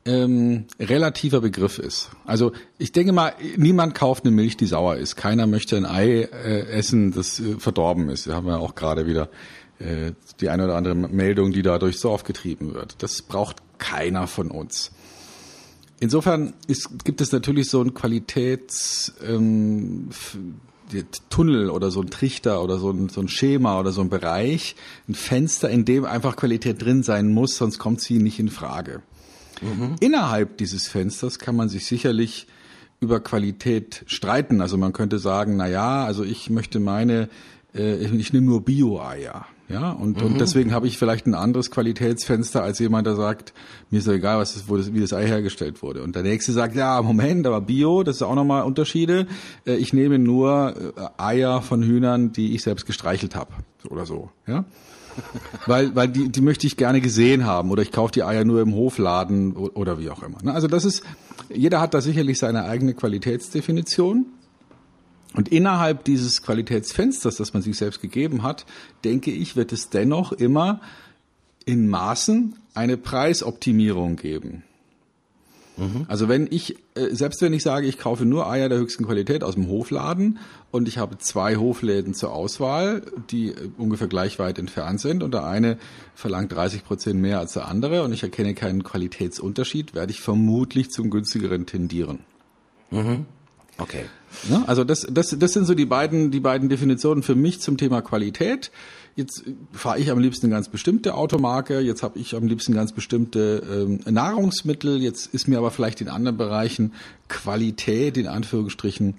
ähm, 0.04 0.66
relativer 0.78 1.40
Begriff 1.40 1.78
ist. 1.78 2.10
Also 2.24 2.52
ich 2.78 2.92
denke 2.92 3.12
mal, 3.12 3.34
niemand 3.56 3.94
kauft 3.94 4.24
eine 4.24 4.34
Milch, 4.34 4.56
die 4.56 4.66
sauer 4.66 4.96
ist. 4.96 5.16
Keiner 5.16 5.46
möchte 5.46 5.76
ein 5.76 5.86
Ei 5.86 6.22
äh, 6.22 6.68
essen, 6.70 7.12
das 7.12 7.38
äh, 7.40 7.58
verdorben 7.58 8.08
ist. 8.08 8.26
Da 8.26 8.34
haben 8.34 8.46
wir 8.46 8.60
auch 8.60 8.74
gerade 8.74 9.06
wieder 9.06 9.28
äh, 9.78 10.12
die 10.40 10.48
eine 10.48 10.64
oder 10.64 10.76
andere 10.76 10.94
Meldung, 10.94 11.52
die 11.52 11.62
dadurch 11.62 11.98
so 11.98 12.10
aufgetrieben 12.10 12.74
wird. 12.74 13.02
Das 13.02 13.22
braucht 13.22 13.56
keiner 13.78 14.26
von 14.26 14.50
uns. 14.50 14.92
Insofern 16.00 16.54
ist, 16.66 17.04
gibt 17.04 17.20
es 17.20 17.30
natürlich 17.30 17.68
so 17.68 17.82
ein 17.82 17.92
Qualitäts 17.92 19.12
ähm, 19.22 20.08
oder 21.70 21.90
so 21.90 22.00
ein 22.00 22.10
Trichter 22.10 22.62
oder 22.64 22.78
so 22.78 22.90
ein, 22.90 23.10
so 23.10 23.20
ein 23.20 23.28
Schema 23.28 23.78
oder 23.78 23.92
so 23.92 24.00
ein 24.00 24.08
Bereich, 24.08 24.76
ein 25.08 25.14
Fenster, 25.14 25.68
in 25.68 25.84
dem 25.84 26.06
einfach 26.06 26.36
Qualität 26.36 26.82
drin 26.82 27.02
sein 27.02 27.28
muss, 27.32 27.56
sonst 27.56 27.78
kommt 27.78 28.00
sie 28.00 28.18
nicht 28.18 28.40
in 28.40 28.48
Frage. 28.48 29.02
Mhm. 29.60 29.96
Innerhalb 30.00 30.56
dieses 30.58 30.88
Fensters 30.88 31.38
kann 31.38 31.56
man 31.56 31.68
sich 31.68 31.86
sicherlich 31.86 32.46
über 33.00 33.20
Qualität 33.20 34.04
streiten. 34.06 34.60
Also 34.60 34.76
man 34.76 34.92
könnte 34.92 35.18
sagen, 35.18 35.56
na 35.56 35.68
ja, 35.68 36.04
also 36.04 36.22
ich 36.22 36.50
möchte 36.50 36.80
meine, 36.80 37.28
äh, 37.74 37.96
ich 37.96 38.32
nehme 38.32 38.46
nur 38.46 38.64
Bio-Eier. 38.64 39.46
Ja, 39.68 39.92
und, 39.92 40.20
mhm. 40.20 40.26
und 40.26 40.40
deswegen 40.40 40.72
habe 40.72 40.88
ich 40.88 40.98
vielleicht 40.98 41.26
ein 41.26 41.34
anderes 41.34 41.70
Qualitätsfenster 41.70 42.60
als 42.60 42.80
jemand, 42.80 43.06
der 43.06 43.14
sagt, 43.14 43.54
mir 43.90 43.98
ist 43.98 44.08
ja 44.08 44.14
egal, 44.14 44.38
was 44.38 44.54
das, 44.54 44.68
wo 44.68 44.76
das, 44.76 44.92
wie 44.92 45.00
das 45.00 45.12
Ei 45.12 45.26
hergestellt 45.26 45.80
wurde. 45.80 46.02
Und 46.02 46.16
der 46.16 46.24
nächste 46.24 46.52
sagt, 46.52 46.74
ja, 46.74 47.00
Moment, 47.02 47.46
aber 47.46 47.60
Bio, 47.60 48.02
das 48.02 48.16
ist 48.16 48.22
auch 48.22 48.34
nochmal 48.34 48.64
Unterschiede. 48.64 49.28
Äh, 49.64 49.76
ich 49.76 49.92
nehme 49.92 50.18
nur 50.18 50.74
äh, 50.96 51.22
Eier 51.22 51.62
von 51.62 51.84
Hühnern, 51.84 52.32
die 52.32 52.54
ich 52.54 52.62
selbst 52.62 52.84
gestreichelt 52.84 53.36
habe. 53.36 53.52
Oder 53.88 54.06
so. 54.06 54.30
Ja 54.46 54.64
weil, 55.66 55.94
weil 55.94 56.08
die, 56.08 56.30
die 56.30 56.40
möchte 56.40 56.66
ich 56.66 56.76
gerne 56.76 57.00
gesehen 57.00 57.44
haben 57.44 57.70
oder 57.70 57.82
ich 57.82 57.92
kaufe 57.92 58.12
die 58.12 58.22
Eier 58.22 58.44
nur 58.44 58.60
im 58.60 58.74
Hofladen 58.74 59.56
oder 59.56 59.98
wie 59.98 60.10
auch 60.10 60.22
immer. 60.22 60.38
Ne? 60.42 60.52
Also 60.52 60.68
das 60.68 60.84
ist, 60.84 61.02
jeder 61.48 61.80
hat 61.80 61.94
da 61.94 62.00
sicherlich 62.00 62.38
seine 62.38 62.64
eigene 62.64 62.94
Qualitätsdefinition. 62.94 64.26
Und 65.34 65.48
innerhalb 65.48 66.04
dieses 66.04 66.42
Qualitätsfensters, 66.42 67.36
das 67.36 67.52
man 67.52 67.62
sich 67.62 67.76
selbst 67.76 68.00
gegeben 68.00 68.42
hat, 68.42 68.66
denke 69.04 69.30
ich, 69.30 69.54
wird 69.54 69.72
es 69.72 69.88
dennoch 69.88 70.32
immer 70.32 70.80
in 71.64 71.88
Maßen 71.88 72.56
eine 72.74 72.96
Preisoptimierung 72.96 74.16
geben. 74.16 74.64
Mhm. 75.80 76.04
Also 76.08 76.28
wenn 76.28 76.46
ich, 76.50 76.76
äh, 76.94 77.08
selbst 77.12 77.40
wenn 77.40 77.54
ich 77.54 77.62
sage, 77.62 77.86
ich 77.86 77.98
kaufe 77.98 78.26
nur 78.26 78.48
Eier 78.48 78.68
der 78.68 78.78
höchsten 78.78 79.06
Qualität 79.06 79.42
aus 79.42 79.54
dem 79.54 79.66
Hofladen 79.66 80.38
und 80.70 80.86
ich 80.88 80.98
habe 80.98 81.16
zwei 81.18 81.56
Hofläden 81.56 82.12
zur 82.12 82.32
Auswahl, 82.32 83.02
die 83.30 83.48
äh, 83.48 83.70
ungefähr 83.78 84.06
gleich 84.06 84.38
weit 84.38 84.58
entfernt 84.58 85.00
sind 85.00 85.22
und 85.22 85.32
der 85.32 85.44
eine 85.44 85.78
verlangt 86.14 86.52
30 86.52 86.84
Prozent 86.84 87.20
mehr 87.20 87.38
als 87.38 87.54
der 87.54 87.66
andere 87.66 88.02
und 88.02 88.12
ich 88.12 88.22
erkenne 88.22 88.54
keinen 88.54 88.84
Qualitätsunterschied, 88.84 89.94
werde 89.94 90.12
ich 90.12 90.20
vermutlich 90.20 90.90
zum 90.90 91.08
günstigeren 91.08 91.64
tendieren. 91.64 92.20
Mhm. 92.90 93.24
Okay. 93.78 94.04
Ja, 94.48 94.64
also 94.66 94.84
das, 94.84 95.06
das, 95.10 95.34
das 95.38 95.52
sind 95.54 95.64
so 95.64 95.74
die 95.74 95.86
beiden, 95.86 96.30
die 96.30 96.40
beiden 96.40 96.68
Definitionen 96.68 97.22
für 97.22 97.34
mich 97.34 97.60
zum 97.60 97.78
Thema 97.78 98.02
Qualität. 98.02 98.70
Jetzt 99.16 99.44
fahre 99.72 99.98
ich 99.98 100.10
am 100.10 100.18
liebsten 100.18 100.46
eine 100.46 100.54
ganz 100.54 100.68
bestimmte 100.68 101.14
Automarke, 101.14 101.80
jetzt 101.80 102.02
habe 102.02 102.18
ich 102.18 102.34
am 102.34 102.46
liebsten 102.46 102.72
ganz 102.74 102.92
bestimmte 102.92 103.62
ähm, 103.70 104.00
Nahrungsmittel, 104.12 105.02
jetzt 105.02 105.26
ist 105.34 105.48
mir 105.48 105.58
aber 105.58 105.70
vielleicht 105.70 106.00
in 106.00 106.08
anderen 106.08 106.36
Bereichen 106.36 106.92
Qualität 107.28 108.16
in 108.16 108.26
Anführungsstrichen 108.26 109.14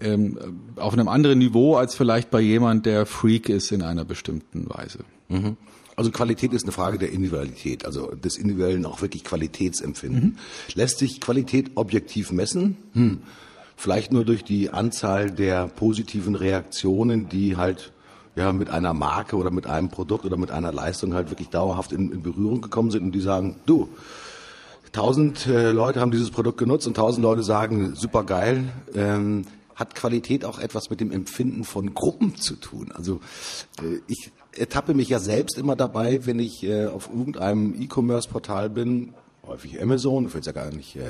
ähm, 0.00 0.38
auf 0.76 0.92
einem 0.92 1.08
anderen 1.08 1.38
Niveau 1.38 1.76
als 1.76 1.94
vielleicht 1.94 2.30
bei 2.30 2.40
jemand, 2.40 2.86
der 2.86 3.06
Freak 3.06 3.48
ist 3.48 3.70
in 3.72 3.82
einer 3.82 4.04
bestimmten 4.04 4.68
Weise. 4.68 5.00
Mhm. 5.28 5.56
Also 5.96 6.10
Qualität 6.10 6.52
ist 6.54 6.62
eine 6.62 6.72
Frage 6.72 6.98
der 6.98 7.12
Individualität, 7.12 7.84
also 7.84 8.14
des 8.14 8.38
individuellen 8.38 8.86
auch 8.86 9.02
wirklich 9.02 9.22
Qualitätsempfinden. 9.22 10.22
Mhm. 10.22 10.36
Lässt 10.74 10.98
sich 10.98 11.20
Qualität 11.20 11.72
objektiv 11.74 12.32
messen? 12.32 12.76
Hm. 12.94 13.18
Vielleicht 13.76 14.12
nur 14.12 14.24
durch 14.24 14.42
die 14.42 14.70
Anzahl 14.70 15.30
der 15.30 15.66
positiven 15.68 16.36
Reaktionen, 16.36 17.28
die 17.28 17.56
halt 17.56 17.92
ja, 18.36 18.52
mit 18.52 18.70
einer 18.70 18.94
Marke 18.94 19.36
oder 19.36 19.50
mit 19.50 19.66
einem 19.66 19.88
Produkt 19.88 20.24
oder 20.24 20.36
mit 20.36 20.50
einer 20.50 20.72
Leistung 20.72 21.14
halt 21.14 21.30
wirklich 21.30 21.48
dauerhaft 21.48 21.92
in, 21.92 22.12
in 22.12 22.22
Berührung 22.22 22.60
gekommen 22.60 22.90
sind 22.90 23.02
und 23.02 23.12
die 23.12 23.20
sagen, 23.20 23.56
du, 23.66 23.88
tausend 24.92 25.46
äh, 25.46 25.70
Leute 25.70 26.00
haben 26.00 26.10
dieses 26.10 26.30
Produkt 26.30 26.58
genutzt 26.58 26.86
und 26.86 26.96
tausend 26.96 27.22
Leute 27.22 27.42
sagen, 27.42 27.94
super 27.94 28.24
geil. 28.24 28.72
Ähm, 28.94 29.46
hat 29.74 29.94
Qualität 29.94 30.44
auch 30.44 30.58
etwas 30.58 30.90
mit 30.90 31.00
dem 31.00 31.10
Empfinden 31.10 31.64
von 31.64 31.94
Gruppen 31.94 32.36
zu 32.36 32.56
tun? 32.56 32.92
Also 32.94 33.20
äh, 33.82 34.00
ich 34.06 34.30
ertappe 34.56 34.94
mich 34.94 35.08
ja 35.08 35.18
selbst 35.18 35.56
immer 35.56 35.74
dabei, 35.74 36.26
wenn 36.26 36.38
ich 36.38 36.62
äh, 36.64 36.86
auf 36.86 37.08
irgendeinem 37.08 37.80
E-Commerce-Portal 37.80 38.68
bin, 38.68 39.14
häufig 39.46 39.80
Amazon, 39.80 40.26
ich 40.26 40.34
will 40.34 40.40
es 40.40 40.46
ja 40.46 40.52
gar 40.52 40.70
nicht 40.70 40.96
äh, 40.96 41.00
äh 41.00 41.06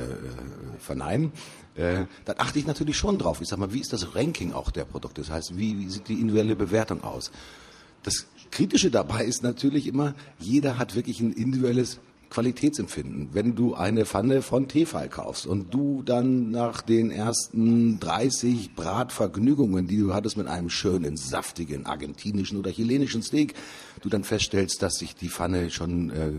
verneinen, 0.78 1.32
äh, 1.80 2.06
dann 2.24 2.36
achte 2.38 2.58
ich 2.58 2.66
natürlich 2.66 2.96
schon 2.96 3.18
drauf. 3.18 3.40
Ich 3.40 3.48
sag 3.48 3.58
mal, 3.58 3.72
wie 3.72 3.80
ist 3.80 3.92
das 3.92 4.14
Ranking 4.14 4.52
auch 4.52 4.70
der 4.70 4.84
Produkte? 4.84 5.22
Das 5.22 5.30
heißt, 5.30 5.56
wie, 5.56 5.78
wie 5.78 5.88
sieht 5.88 6.08
die 6.08 6.20
individuelle 6.20 6.56
Bewertung 6.56 7.02
aus? 7.02 7.30
Das 8.02 8.26
Kritische 8.50 8.90
dabei 8.90 9.24
ist 9.24 9.42
natürlich 9.42 9.86
immer, 9.86 10.14
jeder 10.38 10.78
hat 10.78 10.94
wirklich 10.94 11.20
ein 11.20 11.32
individuelles 11.32 11.98
Qualitätsempfinden. 12.30 13.30
Wenn 13.32 13.56
du 13.56 13.74
eine 13.74 14.06
Pfanne 14.06 14.40
von 14.42 14.68
Tefal 14.68 15.08
kaufst 15.08 15.46
und 15.46 15.74
du 15.74 16.02
dann 16.02 16.50
nach 16.50 16.80
den 16.80 17.10
ersten 17.10 17.98
30 18.00 18.74
Bratvergnügungen, 18.74 19.86
die 19.86 19.98
du 19.98 20.14
hattest 20.14 20.36
mit 20.36 20.46
einem 20.46 20.70
schönen, 20.70 21.16
saftigen 21.16 21.86
argentinischen 21.86 22.58
oder 22.58 22.70
chilenischen 22.70 23.22
Steak, 23.22 23.54
du 24.00 24.08
dann 24.08 24.24
feststellst, 24.24 24.80
dass 24.82 24.94
sich 24.94 25.14
die 25.16 25.28
Pfanne 25.28 25.70
schon 25.70 26.10
äh, 26.10 26.32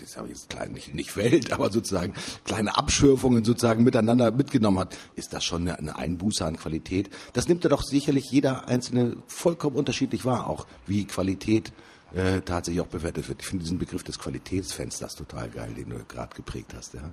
das 0.00 0.16
habe 0.16 0.28
ich 0.28 0.34
jetzt 0.34 0.50
klein 0.50 0.72
nicht, 0.72 0.94
nicht 0.94 1.16
Welt, 1.16 1.52
aber 1.52 1.70
sozusagen 1.70 2.14
kleine 2.44 2.76
Abschürfungen 2.76 3.44
sozusagen 3.44 3.84
miteinander 3.84 4.30
mitgenommen 4.30 4.78
hat, 4.78 4.96
ist 5.16 5.32
das 5.32 5.44
schon 5.44 5.62
eine, 5.62 5.78
eine 5.78 5.96
Einbuße 5.96 6.44
an 6.44 6.56
Qualität. 6.56 7.10
Das 7.32 7.48
nimmt 7.48 7.64
ja 7.64 7.70
doch 7.70 7.82
sicherlich 7.82 8.30
jeder 8.30 8.68
Einzelne 8.68 9.16
vollkommen 9.26 9.76
unterschiedlich 9.76 10.24
wahr, 10.24 10.48
auch 10.48 10.66
wie 10.86 11.06
Qualität 11.06 11.72
äh, 12.14 12.40
tatsächlich 12.40 12.80
auch 12.80 12.88
bewertet 12.88 13.28
wird. 13.28 13.42
Ich 13.42 13.48
finde 13.48 13.64
diesen 13.64 13.78
Begriff 13.78 14.02
des 14.02 14.18
Qualitätsfensters 14.18 15.14
total 15.14 15.48
geil, 15.50 15.74
den 15.74 15.90
du 15.90 15.96
gerade 16.04 16.34
geprägt 16.34 16.72
hast. 16.76 16.94
Ja. 16.94 17.10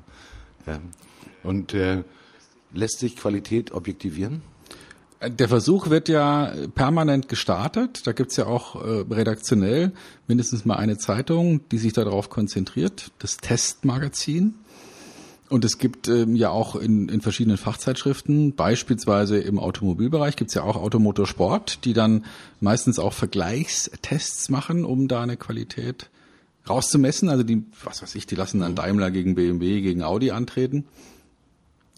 ja. 0.67 0.79
Und 1.43 1.73
äh, 1.73 2.03
lässt 2.73 2.99
sich 2.99 3.15
Qualität 3.15 3.71
objektivieren? 3.71 4.41
Der 5.23 5.49
Versuch 5.49 5.91
wird 5.91 6.09
ja 6.09 6.51
permanent 6.73 7.29
gestartet. 7.29 8.07
Da 8.07 8.11
gibt's 8.11 8.37
ja 8.37 8.47
auch 8.47 8.75
äh, 8.75 9.05
redaktionell 9.11 9.91
mindestens 10.27 10.65
mal 10.65 10.77
eine 10.77 10.97
Zeitung, 10.97 11.67
die 11.69 11.77
sich 11.77 11.93
darauf 11.93 12.29
konzentriert, 12.29 13.11
das 13.19 13.37
Testmagazin. 13.37 14.55
Und 15.51 15.65
es 15.65 15.77
gibt 15.77 16.07
ähm, 16.07 16.37
ja 16.37 16.49
auch 16.49 16.77
in, 16.77 17.09
in 17.09 17.19
verschiedenen 17.19 17.57
Fachzeitschriften, 17.57 18.55
beispielsweise 18.55 19.37
im 19.37 19.59
Automobilbereich 19.59 20.37
gibt's 20.37 20.53
ja 20.53 20.63
auch 20.63 20.77
Automotorsport, 20.77 21.83
die 21.83 21.91
dann 21.91 22.23
meistens 22.61 22.99
auch 22.99 23.11
Vergleichstests 23.11 24.47
machen, 24.47 24.85
um 24.85 25.09
da 25.09 25.21
eine 25.21 25.35
Qualität 25.35 26.09
rauszumessen. 26.69 27.27
Also 27.27 27.43
die, 27.43 27.65
was 27.83 28.01
weiß 28.01 28.15
ich, 28.15 28.25
die 28.25 28.35
lassen 28.35 28.61
dann 28.61 28.75
Daimler 28.75 29.11
gegen 29.11 29.35
BMW, 29.35 29.81
gegen 29.81 30.03
Audi 30.03 30.31
antreten 30.31 30.85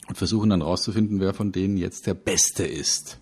und 0.08 0.18
versuchen 0.18 0.50
dann 0.50 0.64
rauszufinden, 0.64 1.20
wer 1.20 1.36
von 1.36 1.52
denen 1.52 1.78
jetzt 1.78 2.08
der 2.08 2.16
Beste 2.16 2.66
ist. 2.66 3.20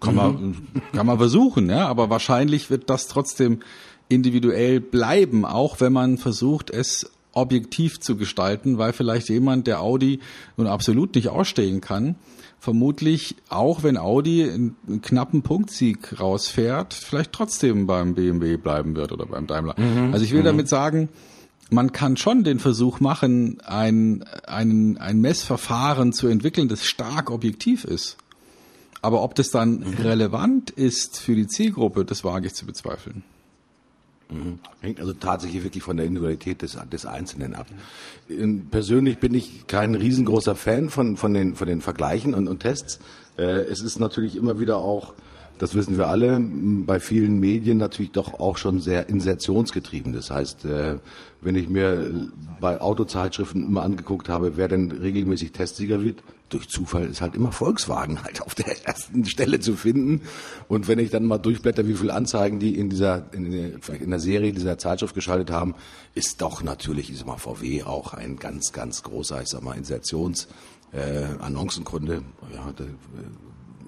Kann 0.00 0.14
man, 0.14 0.32
mhm. 0.32 0.56
kann 0.94 1.06
man 1.06 1.18
versuchen, 1.18 1.68
ja, 1.68 1.86
aber 1.86 2.08
wahrscheinlich 2.08 2.70
wird 2.70 2.88
das 2.88 3.08
trotzdem 3.08 3.60
individuell 4.08 4.80
bleiben, 4.80 5.44
auch 5.44 5.80
wenn 5.80 5.92
man 5.92 6.16
versucht, 6.16 6.70
es 6.70 7.10
objektiv 7.36 8.00
zu 8.00 8.16
gestalten, 8.16 8.78
weil 8.78 8.92
vielleicht 8.92 9.28
jemand, 9.28 9.66
der 9.66 9.80
Audi 9.80 10.20
nun 10.56 10.66
absolut 10.66 11.14
nicht 11.14 11.28
ausstehen 11.28 11.80
kann, 11.80 12.16
vermutlich, 12.58 13.36
auch 13.48 13.82
wenn 13.82 13.96
Audi 13.96 14.42
einen 14.42 15.02
knappen 15.02 15.42
Punktsieg 15.42 16.18
rausfährt, 16.18 16.94
vielleicht 16.94 17.32
trotzdem 17.32 17.86
beim 17.86 18.14
BMW 18.14 18.56
bleiben 18.56 18.96
wird 18.96 19.12
oder 19.12 19.26
beim 19.26 19.46
Daimler. 19.46 19.74
Mhm. 19.78 20.12
Also 20.12 20.24
ich 20.24 20.32
will 20.32 20.40
mhm. 20.40 20.46
damit 20.46 20.68
sagen, 20.68 21.08
man 21.70 21.92
kann 21.92 22.16
schon 22.16 22.44
den 22.44 22.58
Versuch 22.58 23.00
machen, 23.00 23.58
ein, 23.64 24.24
ein, 24.46 24.98
ein 24.98 25.20
Messverfahren 25.20 26.12
zu 26.12 26.28
entwickeln, 26.28 26.68
das 26.68 26.84
stark 26.84 27.30
objektiv 27.30 27.84
ist. 27.84 28.16
Aber 29.02 29.22
ob 29.22 29.34
das 29.34 29.50
dann 29.50 29.80
mhm. 29.80 29.94
relevant 30.00 30.70
ist 30.70 31.20
für 31.20 31.34
die 31.34 31.46
Zielgruppe, 31.46 32.04
das 32.04 32.24
wage 32.24 32.46
ich 32.46 32.54
zu 32.54 32.66
bezweifeln. 32.66 33.24
Mhm. 34.28 34.58
Hängt 34.80 35.00
also 35.00 35.12
tatsächlich 35.12 35.62
wirklich 35.62 35.82
von 35.82 35.96
der 35.96 36.06
Individualität 36.06 36.62
des, 36.62 36.76
des 36.90 37.06
Einzelnen 37.06 37.54
ab. 37.54 37.66
Persönlich 38.70 39.18
bin 39.18 39.34
ich 39.34 39.66
kein 39.66 39.94
riesengroßer 39.94 40.56
Fan 40.56 40.90
von, 40.90 41.16
von, 41.16 41.32
den, 41.32 41.54
von 41.54 41.68
den 41.68 41.80
Vergleichen 41.80 42.34
und, 42.34 42.48
und 42.48 42.60
Tests. 42.60 42.98
Äh, 43.38 43.42
es 43.42 43.80
ist 43.80 44.00
natürlich 44.00 44.36
immer 44.36 44.58
wieder 44.58 44.78
auch 44.78 45.14
das 45.58 45.74
wissen 45.74 45.96
wir 45.96 46.08
alle, 46.08 46.40
bei 46.40 47.00
vielen 47.00 47.40
Medien 47.40 47.78
natürlich 47.78 48.12
doch 48.12 48.34
auch 48.40 48.56
schon 48.56 48.80
sehr 48.80 49.08
insertionsgetrieben. 49.08 50.12
Das 50.12 50.30
heißt, 50.30 50.64
äh, 50.64 50.98
wenn 51.40 51.54
ich 51.54 51.68
mir 51.68 52.30
bei 52.60 52.80
Autozeitschriften 52.80 53.66
immer 53.66 53.82
angeguckt 53.82 54.28
habe, 54.28 54.56
wer 54.56 54.68
denn 54.68 54.90
regelmäßig 54.90 55.52
Testsieger 55.52 56.02
wird, 56.02 56.22
durch 56.48 56.68
Zufall 56.68 57.06
ist 57.06 57.20
halt 57.20 57.34
immer 57.34 57.50
Volkswagen 57.50 58.22
halt 58.22 58.40
auf 58.42 58.54
der 58.54 58.86
ersten 58.86 59.24
Stelle 59.24 59.58
zu 59.60 59.74
finden. 59.74 60.22
Und 60.68 60.88
wenn 60.88 60.98
ich 60.98 61.10
dann 61.10 61.24
mal 61.24 61.38
durchblätter, 61.38 61.86
wie 61.88 61.94
viele 61.94 62.14
Anzeigen 62.14 62.60
die 62.60 62.78
in 62.78 62.88
dieser, 62.88 63.26
in 63.32 63.52
in 63.52 64.10
der 64.10 64.20
Serie 64.20 64.52
dieser 64.52 64.78
Zeitschrift 64.78 65.14
geschaltet 65.14 65.50
haben, 65.50 65.74
ist 66.14 66.40
doch 66.42 66.62
natürlich, 66.62 67.10
ich 67.10 67.18
sag 67.18 67.26
mal, 67.26 67.38
VW 67.38 67.82
auch 67.82 68.14
ein 68.14 68.36
ganz, 68.36 68.72
ganz 68.72 69.02
großer, 69.02 69.42
ich 69.42 69.48
sag 69.48 69.62
mal, 69.62 69.76
Insertions, 69.76 70.46
äh, 70.92 71.24
Annoncenkunde. 71.40 72.22
Ja, 72.54 72.72
da, 72.76 72.84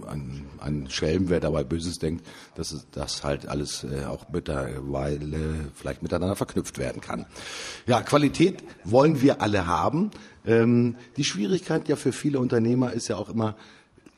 ein, 0.08 0.46
ein 0.60 0.90
Schelm, 0.90 1.28
wer 1.28 1.40
dabei 1.40 1.64
Böses 1.64 1.98
denkt, 1.98 2.26
dass 2.54 2.86
das 2.92 3.24
halt 3.24 3.46
alles 3.46 3.84
äh, 3.84 4.04
auch 4.04 4.26
mittlerweile 4.32 5.70
vielleicht 5.74 6.02
miteinander 6.02 6.36
verknüpft 6.36 6.78
werden 6.78 7.00
kann. 7.00 7.26
Ja, 7.86 8.02
Qualität 8.02 8.62
wollen 8.84 9.20
wir 9.22 9.40
alle 9.42 9.66
haben. 9.66 10.10
Ähm, 10.46 10.96
die 11.16 11.24
Schwierigkeit 11.24 11.88
ja 11.88 11.96
für 11.96 12.12
viele 12.12 12.40
Unternehmer 12.40 12.92
ist 12.92 13.08
ja 13.08 13.16
auch 13.16 13.28
immer, 13.28 13.56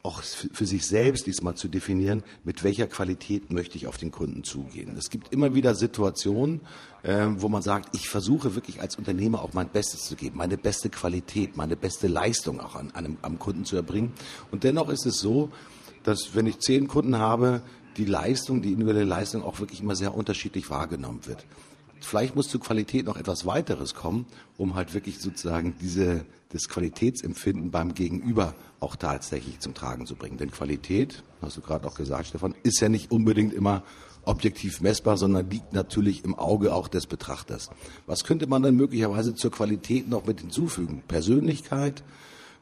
auch 0.02 0.22
für 0.22 0.64
sich 0.64 0.86
selbst 0.86 1.26
diesmal 1.26 1.56
zu 1.56 1.68
definieren, 1.68 2.22
mit 2.42 2.64
welcher 2.64 2.86
Qualität 2.86 3.52
möchte 3.52 3.76
ich 3.76 3.86
auf 3.86 3.98
den 3.98 4.10
Kunden 4.10 4.44
zugehen. 4.44 4.96
Es 4.96 5.10
gibt 5.10 5.32
immer 5.32 5.54
wieder 5.54 5.74
Situationen, 5.74 6.62
äh, 7.02 7.26
wo 7.36 7.48
man 7.48 7.60
sagt, 7.60 7.94
ich 7.94 8.08
versuche 8.08 8.54
wirklich 8.54 8.80
als 8.80 8.96
Unternehmer 8.96 9.42
auch 9.42 9.52
mein 9.52 9.68
Bestes 9.68 10.04
zu 10.04 10.16
geben, 10.16 10.38
meine 10.38 10.56
beste 10.56 10.88
Qualität, 10.88 11.56
meine 11.56 11.76
beste 11.76 12.06
Leistung 12.06 12.60
auch 12.60 12.76
an, 12.76 12.90
einem, 12.94 13.18
am 13.20 13.38
Kunden 13.38 13.66
zu 13.66 13.76
erbringen. 13.76 14.12
Und 14.50 14.64
dennoch 14.64 14.88
ist 14.88 15.04
es 15.04 15.18
so, 15.18 15.50
dass 16.02 16.34
wenn 16.34 16.46
ich 16.46 16.58
zehn 16.60 16.88
Kunden 16.88 17.18
habe, 17.18 17.62
die 17.96 18.04
Leistung, 18.04 18.62
die 18.62 18.72
individuelle 18.72 19.04
Leistung 19.04 19.42
auch 19.42 19.60
wirklich 19.60 19.80
immer 19.80 19.96
sehr 19.96 20.14
unterschiedlich 20.14 20.70
wahrgenommen 20.70 21.26
wird. 21.26 21.44
Vielleicht 22.00 22.34
muss 22.34 22.48
zur 22.48 22.60
Qualität 22.60 23.04
noch 23.04 23.16
etwas 23.16 23.44
weiteres 23.44 23.94
kommen, 23.94 24.26
um 24.56 24.74
halt 24.74 24.94
wirklich 24.94 25.18
sozusagen 25.18 25.74
diese, 25.80 26.24
das 26.48 26.68
Qualitätsempfinden 26.68 27.70
beim 27.70 27.94
Gegenüber 27.94 28.54
auch 28.80 28.96
tatsächlich 28.96 29.60
zum 29.60 29.74
Tragen 29.74 30.06
zu 30.06 30.16
bringen. 30.16 30.38
Denn 30.38 30.50
Qualität, 30.50 31.22
hast 31.42 31.58
du 31.58 31.60
gerade 31.60 31.86
auch 31.86 31.94
gesagt, 31.94 32.28
Stefan, 32.28 32.54
ist 32.62 32.80
ja 32.80 32.88
nicht 32.88 33.10
unbedingt 33.10 33.52
immer 33.52 33.82
objektiv 34.24 34.80
messbar, 34.80 35.18
sondern 35.18 35.50
liegt 35.50 35.72
natürlich 35.72 36.24
im 36.24 36.34
Auge 36.34 36.74
auch 36.74 36.88
des 36.88 37.06
Betrachters. 37.06 37.70
Was 38.06 38.24
könnte 38.24 38.46
man 38.46 38.62
dann 38.62 38.76
möglicherweise 38.76 39.34
zur 39.34 39.50
Qualität 39.50 40.08
noch 40.08 40.26
mit 40.26 40.40
hinzufügen? 40.40 41.02
Persönlichkeit, 41.06 42.02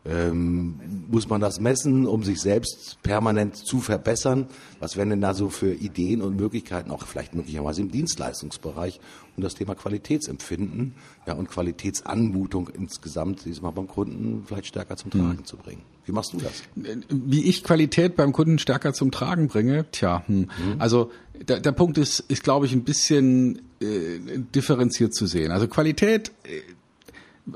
ähm, 0.08 0.80
muss 1.08 1.28
man 1.28 1.40
das 1.40 1.60
messen, 1.60 2.06
um 2.06 2.22
sich 2.22 2.40
selbst 2.40 2.98
permanent 3.02 3.56
zu 3.56 3.80
verbessern? 3.80 4.46
Was 4.80 4.96
wären 4.96 5.10
denn 5.10 5.20
da 5.20 5.34
so 5.34 5.50
für 5.50 5.72
Ideen 5.72 6.22
und 6.22 6.36
Möglichkeiten, 6.36 6.90
auch 6.90 7.06
vielleicht 7.06 7.34
möglicherweise 7.34 7.82
im 7.82 7.90
Dienstleistungsbereich, 7.90 9.00
um 9.36 9.42
das 9.42 9.54
Thema 9.54 9.74
Qualitätsempfinden 9.74 10.94
ja, 11.26 11.34
und 11.34 11.48
Qualitätsanmutung 11.48 12.68
insgesamt 12.68 13.44
diesmal 13.44 13.72
beim 13.72 13.86
Kunden 13.86 14.44
vielleicht 14.46 14.66
stärker 14.66 14.96
zum 14.96 15.10
Tragen 15.10 15.38
mhm. 15.40 15.44
zu 15.44 15.56
bringen? 15.56 15.82
Wie 16.06 16.12
machst 16.12 16.32
du 16.32 16.38
das? 16.38 16.62
Wie 17.10 17.44
ich 17.44 17.62
Qualität 17.62 18.16
beim 18.16 18.32
Kunden 18.32 18.58
stärker 18.58 18.94
zum 18.94 19.10
Tragen 19.10 19.48
bringe? 19.48 19.84
Tja, 19.92 20.22
hm. 20.26 20.38
mhm. 20.38 20.48
also 20.78 21.10
der, 21.46 21.60
der 21.60 21.72
Punkt 21.72 21.98
ist, 21.98 22.20
ist 22.20 22.42
glaube 22.42 22.64
ich, 22.64 22.72
ein 22.72 22.84
bisschen 22.84 23.60
äh, 23.80 24.38
differenziert 24.54 25.14
zu 25.14 25.26
sehen. 25.26 25.52
Also 25.52 25.68
Qualität 25.68 26.32
äh, 26.44 26.60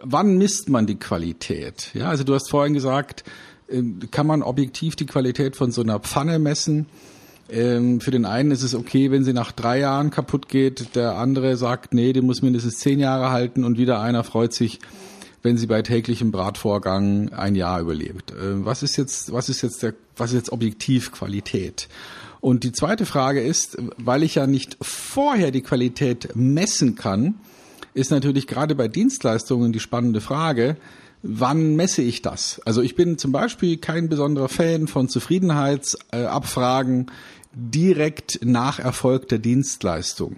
wann 0.03 0.39
misst 0.39 0.69
man 0.69 0.87
die 0.87 0.97
Qualität? 0.97 1.91
Ja, 1.95 2.09
also 2.09 2.25
du 2.25 2.35
hast 2.35 2.51
vorhin 2.51 2.75
gesagt, 2.75 3.25
ähm, 3.69 4.01
kann 4.11 4.27
man 4.27 4.43
objektiv 4.43 4.97
die 4.97 5.07
Qualität 5.07 5.57
von 5.57 5.73
so 5.73 5.83
einer 5.83 5.99
Pfanne 6.01 6.39
messen? 6.39 6.87
Ähm, 7.51 8.01
für 8.01 8.11
den 8.11 8.25
einen 8.25 8.51
ist 8.51 8.63
es 8.63 8.75
okay, 8.75 9.11
wenn 9.11 9.25
sie 9.25 9.33
nach 9.33 9.53
drei 9.53 9.79
Jahren 9.81 10.11
kaputt 10.11 10.49
geht. 10.49 10.95
Der 10.97 11.17
andere 11.17 11.57
sagt, 11.57 11.93
nee, 11.93 12.13
die 12.13 12.23
muss 12.23 12.43
mindestens 12.43 12.79
zehn 12.79 12.99
Jahre 12.99 13.31
halten. 13.31 13.65
Und 13.65 13.79
wieder 13.79 14.01
einer 14.01 14.25
freut 14.25 14.53
sich, 14.53 14.79
wenn 15.43 15.57
sie 15.57 15.67
bei 15.67 15.83
täglichem 15.83 16.31
Bratvorgang 16.31 17.31
ein 17.31 17.55
Jahr 17.55 17.81
überlebt. 17.81 18.33
Ähm, 18.41 18.65
was 18.65 18.83
ist 18.83 18.97
jetzt, 18.97 19.33
was 19.33 19.49
ist 19.49 19.63
jetzt 19.63 19.83
der, 19.83 19.95
was 20.17 20.31
ist 20.31 20.37
jetzt 20.37 20.53
objektiv 20.53 21.13
Qualität? 21.13 21.89
Und 22.41 22.65
die 22.65 22.73
zweite 22.73 23.07
Frage 23.07 23.41
ist, 23.41 23.77
weil 23.99 24.23
ich 24.23 24.35
ja 24.35 24.47
nicht 24.47 24.77
vorher 24.81 25.53
die 25.53 25.63
Qualität 25.63 26.31
messen 26.35 26.97
kann, 26.97 27.37
ist 27.95 28.11
natürlich 28.11 28.47
gerade 28.47 28.75
bei 28.75 28.89
Dienstleistungen 28.89 29.73
die 29.73 29.81
spannende 29.81 30.21
Frage, 30.21 30.77
wann 31.23 31.77
messe 31.77 32.03
ich 32.03 32.23
das? 32.23 32.61
Also 32.65 32.83
ich 32.83 32.97
bin 32.97 33.19
zum 33.19 33.33
Beispiel 33.33 33.77
kein 33.77 34.09
besonderer 34.09 34.49
Fan 34.49 34.89
von 34.89 35.09
Zufriedenheitsabfragen 35.09 37.11
direkt 37.55 38.41
nach 38.45 38.79
Erfolg 38.79 39.29
der 39.29 39.39
Dienstleistung. 39.39 40.37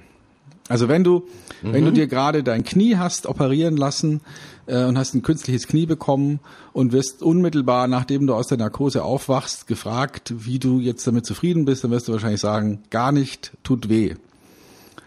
Also 0.69 0.89
wenn 0.89 1.05
du, 1.05 1.25
mhm. 1.63 1.73
wenn 1.73 1.85
du 1.85 1.91
mhm. 1.91 1.95
dir 1.95 2.07
gerade 2.07 2.43
dein 2.43 2.65
Knie 2.65 2.97
hast 2.97 3.27
operieren 3.27 3.77
lassen 3.77 4.23
äh, 4.67 4.85
und 4.85 4.97
hast 4.97 5.15
ein 5.15 5.23
künstliches 5.23 5.67
Knie 5.67 5.87
bekommen 5.87 6.41
und 6.73 6.93
wirst 6.93 7.23
unmittelbar, 7.23 7.87
nachdem 7.87 8.27
du 8.27 8.35
aus 8.35 8.47
der 8.47 8.59
Narkose 8.59 9.05
aufwachst, 9.05 9.67
gefragt, 9.67 10.33
wie 10.37 10.59
du 10.59 10.81
jetzt 10.81 11.07
damit 11.07 11.27
zufrieden 11.27 11.67
bist, 11.67 11.85
dann 11.85 11.91
wirst 11.91 12.09
du 12.09 12.13
wahrscheinlich 12.13 12.41
sagen, 12.41 12.83
gar 12.91 13.13
nicht, 13.13 13.53
tut 13.63 13.89
weh. 13.89 14.15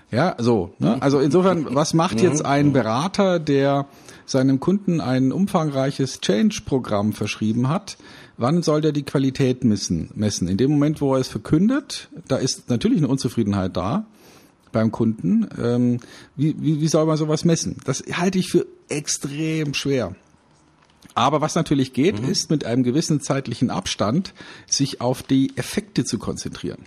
Ja, 0.09 0.35
so. 0.37 0.73
Ne? 0.79 1.01
Also 1.01 1.19
insofern, 1.19 1.75
was 1.75 1.93
macht 1.93 2.21
jetzt 2.21 2.45
ein 2.45 2.71
Berater, 2.71 3.39
der 3.39 3.87
seinem 4.25 4.59
Kunden 4.59 5.01
ein 5.01 5.31
umfangreiches 5.31 6.21
Change-Programm 6.21 7.13
verschrieben 7.13 7.67
hat? 7.67 7.97
Wann 8.37 8.61
soll 8.61 8.81
der 8.81 8.91
die 8.91 9.03
Qualität 9.03 9.63
messen? 9.63 10.09
messen? 10.15 10.47
In 10.47 10.57
dem 10.57 10.71
Moment, 10.71 11.01
wo 11.01 11.15
er 11.15 11.19
es 11.19 11.27
verkündet, 11.27 12.09
da 12.27 12.37
ist 12.37 12.69
natürlich 12.69 12.99
eine 12.99 13.07
Unzufriedenheit 13.07 13.75
da 13.75 14.05
beim 14.71 14.91
Kunden. 14.91 15.47
Ähm, 15.61 15.99
wie, 16.35 16.55
wie, 16.59 16.79
wie 16.79 16.87
soll 16.87 17.05
man 17.05 17.17
sowas 17.17 17.43
messen? 17.43 17.77
Das 17.83 18.03
halte 18.13 18.37
ich 18.37 18.49
für 18.49 18.65
extrem 18.89 19.73
schwer. 19.73 20.15
Aber 21.15 21.41
was 21.41 21.55
natürlich 21.55 21.93
geht, 21.93 22.21
mhm. 22.21 22.29
ist 22.29 22.49
mit 22.49 22.63
einem 22.63 22.83
gewissen 22.83 23.21
zeitlichen 23.21 23.71
Abstand 23.71 24.33
sich 24.67 25.01
auf 25.01 25.23
die 25.23 25.57
Effekte 25.57 26.05
zu 26.05 26.19
konzentrieren. 26.19 26.85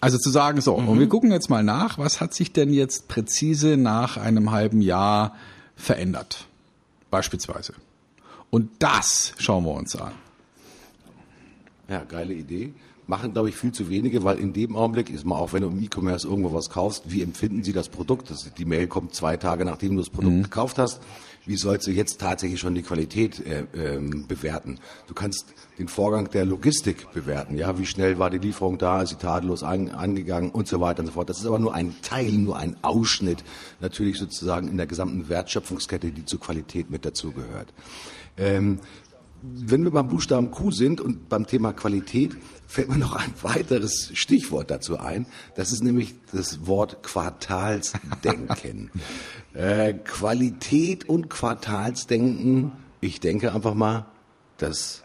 Also 0.00 0.18
zu 0.18 0.30
sagen, 0.30 0.60
so, 0.60 0.76
mhm. 0.76 0.88
und 0.88 0.98
wir 0.98 1.08
gucken 1.08 1.30
jetzt 1.30 1.50
mal 1.50 1.62
nach, 1.62 1.98
was 1.98 2.20
hat 2.20 2.32
sich 2.32 2.52
denn 2.52 2.72
jetzt 2.72 3.08
präzise 3.08 3.76
nach 3.76 4.16
einem 4.16 4.50
halben 4.50 4.80
Jahr 4.80 5.36
verändert? 5.76 6.46
Beispielsweise. 7.10 7.74
Und 8.50 8.70
das 8.78 9.34
schauen 9.38 9.64
wir 9.64 9.72
uns 9.72 9.94
an. 9.96 10.12
Ja, 11.88 12.04
geile 12.04 12.34
Idee. 12.34 12.72
Machen, 13.06 13.32
glaube 13.32 13.48
ich, 13.48 13.56
viel 13.56 13.72
zu 13.72 13.88
wenige, 13.88 14.22
weil 14.22 14.38
in 14.38 14.52
dem 14.52 14.76
Augenblick 14.76 15.10
ist 15.10 15.24
man 15.24 15.36
auch, 15.38 15.52
wenn 15.52 15.62
du 15.62 15.68
im 15.68 15.82
E-Commerce 15.82 16.26
irgendwo 16.26 16.52
was 16.52 16.70
kaufst, 16.70 17.10
wie 17.10 17.22
empfinden 17.22 17.64
sie 17.64 17.72
das 17.72 17.88
Produkt? 17.88 18.30
Das, 18.30 18.48
die 18.54 18.64
Mail 18.64 18.86
kommt 18.86 19.14
zwei 19.14 19.36
Tage, 19.36 19.64
nachdem 19.64 19.96
du 19.96 19.98
das 19.98 20.10
Produkt 20.10 20.36
mhm. 20.36 20.42
gekauft 20.44 20.78
hast. 20.78 21.00
Wie 21.46 21.56
sollst 21.56 21.86
du 21.86 21.90
jetzt 21.90 22.20
tatsächlich 22.20 22.60
schon 22.60 22.74
die 22.74 22.82
Qualität 22.82 23.44
äh, 23.46 23.64
ähm, 23.74 24.26
bewerten? 24.26 24.78
Du 25.06 25.14
kannst 25.14 25.46
den 25.78 25.88
Vorgang 25.88 26.30
der 26.30 26.44
Logistik 26.44 27.10
bewerten. 27.12 27.56
Ja, 27.56 27.78
wie 27.78 27.86
schnell 27.86 28.18
war 28.18 28.28
die 28.28 28.38
Lieferung 28.38 28.76
da, 28.76 29.02
ist 29.02 29.10
sie 29.10 29.16
tadellos 29.16 29.62
an, 29.62 29.90
angegangen 29.90 30.50
und 30.50 30.68
so 30.68 30.80
weiter 30.80 31.00
und 31.00 31.06
so 31.06 31.12
fort. 31.12 31.30
Das 31.30 31.38
ist 31.38 31.46
aber 31.46 31.58
nur 31.58 31.74
ein 31.74 31.94
Teil, 32.02 32.32
nur 32.32 32.58
ein 32.58 32.76
Ausschnitt, 32.82 33.42
natürlich 33.80 34.18
sozusagen 34.18 34.68
in 34.68 34.76
der 34.76 34.86
gesamten 34.86 35.28
Wertschöpfungskette, 35.28 36.10
die 36.10 36.26
zur 36.26 36.40
Qualität 36.40 36.90
mit 36.90 37.04
dazugehört. 37.06 37.72
Ähm, 38.36 38.78
wenn 39.42 39.82
wir 39.84 39.90
beim 39.90 40.08
Buchstaben 40.08 40.50
Q 40.50 40.70
sind 40.70 41.00
und 41.00 41.30
beim 41.30 41.46
Thema 41.46 41.72
Qualität, 41.72 42.36
fällt 42.70 42.88
mir 42.88 42.98
noch 42.98 43.16
ein 43.16 43.34
weiteres 43.42 44.12
Stichwort 44.14 44.70
dazu 44.70 44.96
ein. 45.00 45.26
Das 45.56 45.72
ist 45.72 45.82
nämlich 45.82 46.14
das 46.32 46.68
Wort 46.68 47.02
Quartalsdenken. 47.02 48.92
äh, 49.54 49.94
Qualität 49.94 51.08
und 51.08 51.28
Quartalsdenken, 51.28 52.70
ich 53.00 53.18
denke 53.18 53.52
einfach 53.52 53.74
mal, 53.74 54.06
das 54.58 55.02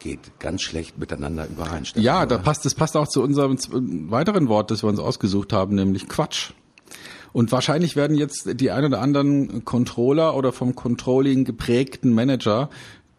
geht 0.00 0.38
ganz 0.38 0.60
schlecht 0.60 0.98
miteinander 0.98 1.46
überein. 1.46 1.86
Ja, 1.94 2.26
da 2.26 2.36
passt, 2.36 2.66
das 2.66 2.74
passt 2.74 2.94
auch 2.94 3.08
zu 3.08 3.22
unserem 3.22 3.56
weiteren 4.10 4.48
Wort, 4.48 4.70
das 4.70 4.82
wir 4.82 4.90
uns 4.90 5.00
ausgesucht 5.00 5.54
haben, 5.54 5.76
nämlich 5.76 6.08
Quatsch. 6.08 6.50
Und 7.32 7.52
wahrscheinlich 7.52 7.96
werden 7.96 8.18
jetzt 8.18 8.60
die 8.60 8.70
ein 8.70 8.84
oder 8.84 9.00
anderen 9.00 9.64
Controller 9.64 10.36
oder 10.36 10.52
vom 10.52 10.74
Controlling 10.74 11.44
geprägten 11.44 12.12
Manager 12.12 12.68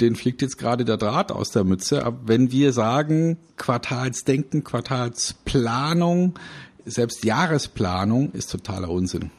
den 0.04 0.16
fliegt 0.16 0.42
jetzt 0.42 0.58
gerade 0.58 0.86
der 0.86 0.98
Draht 0.98 1.32
aus 1.32 1.52
der 1.52 1.64
Mütze. 1.64 2.06
Aber 2.06 2.20
wenn 2.26 2.52
wir 2.52 2.74
sagen 2.74 3.38
Quartalsdenken, 3.58 4.64
Quartalsplanung, 4.64 6.38
selbst 6.86 7.24
Jahresplanung 7.24 8.32
ist 8.34 8.52
totaler 8.52 8.90
Unsinn. 8.90 9.32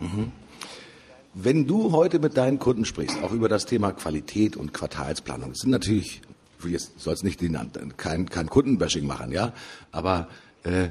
Mhm. 0.00 0.32
Wenn 1.34 1.66
du 1.66 1.92
heute 1.92 2.20
mit 2.20 2.36
deinen 2.36 2.58
Kunden 2.58 2.84
sprichst, 2.84 3.22
auch 3.22 3.32
über 3.32 3.48
das 3.48 3.66
Thema 3.66 3.92
Qualität 3.92 4.56
und 4.56 4.72
Quartalsplanung, 4.72 5.50
das 5.50 5.58
sind 5.60 5.70
natürlich, 5.70 6.22
jetzt 6.64 6.98
soll 6.98 7.12
es 7.12 7.22
nicht 7.22 7.40
den, 7.40 7.58
kein, 7.96 8.30
kein 8.30 8.48
Kundenbashing 8.48 9.06
machen, 9.06 9.32
ja, 9.32 9.52
aber 9.90 10.28
äh, 10.62 10.88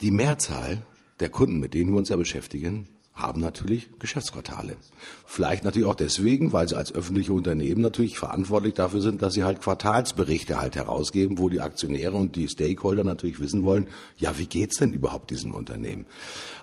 die 0.00 0.12
Mehrzahl 0.12 0.82
der 1.20 1.30
Kunden, 1.30 1.58
mit 1.58 1.74
denen 1.74 1.90
wir 1.90 1.98
uns 1.98 2.08
ja 2.08 2.16
beschäftigen, 2.16 2.88
haben 3.16 3.40
natürlich 3.40 3.88
Geschäftsquartale. 3.98 4.76
Vielleicht 5.24 5.64
natürlich 5.64 5.88
auch 5.88 5.94
deswegen, 5.94 6.52
weil 6.52 6.68
sie 6.68 6.76
als 6.76 6.94
öffentliche 6.94 7.32
Unternehmen 7.32 7.80
natürlich 7.80 8.18
verantwortlich 8.18 8.74
dafür 8.74 9.00
sind, 9.00 9.22
dass 9.22 9.32
sie 9.32 9.42
halt 9.42 9.62
Quartalsberichte 9.62 10.60
halt 10.60 10.76
herausgeben, 10.76 11.38
wo 11.38 11.48
die 11.48 11.62
Aktionäre 11.62 12.14
und 12.14 12.36
die 12.36 12.46
Stakeholder 12.46 13.04
natürlich 13.04 13.40
wissen 13.40 13.64
wollen, 13.64 13.88
ja, 14.18 14.38
wie 14.38 14.44
geht's 14.44 14.76
denn 14.76 14.92
überhaupt 14.92 15.30
diesem 15.30 15.54
Unternehmen? 15.54 16.04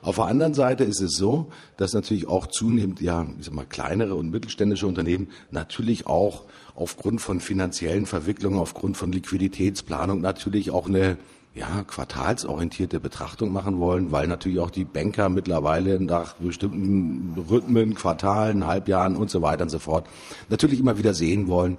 Auf 0.03 0.15
der 0.17 0.25
anderen 0.25 0.53
Seite 0.53 0.83
ist 0.83 1.01
es 1.01 1.17
so, 1.17 1.51
dass 1.77 1.93
natürlich 1.93 2.27
auch 2.27 2.45
zunehmend, 2.45 3.01
ja, 3.01 3.25
ich 3.39 3.45
sag 3.45 3.55
mal, 3.55 3.65
kleinere 3.65 4.13
und 4.13 4.29
mittelständische 4.29 4.85
Unternehmen 4.85 5.29
natürlich 5.49 6.05
auch 6.05 6.43
aufgrund 6.75 7.19
von 7.19 7.39
finanziellen 7.39 8.05
Verwicklungen, 8.05 8.59
aufgrund 8.59 8.95
von 8.95 9.11
Liquiditätsplanung 9.11 10.21
natürlich 10.21 10.69
auch 10.69 10.87
eine 10.87 11.17
ja, 11.55 11.83
quartalsorientierte 11.83 12.99
Betrachtung 12.99 13.51
machen 13.51 13.79
wollen, 13.79 14.11
weil 14.11 14.27
natürlich 14.27 14.59
auch 14.59 14.71
die 14.71 14.85
Banker 14.85 15.29
mittlerweile 15.29 15.99
nach 15.99 16.33
bestimmten 16.35 17.35
Rhythmen, 17.49 17.93
Quartalen, 17.93 18.65
Halbjahren 18.65 19.15
und 19.15 19.29
so 19.29 19.41
weiter 19.41 19.63
und 19.63 19.69
so 19.69 19.79
fort 19.79 20.07
natürlich 20.49 20.79
immer 20.79 20.97
wieder 20.97 21.13
sehen 21.13 21.47
wollen, 21.47 21.77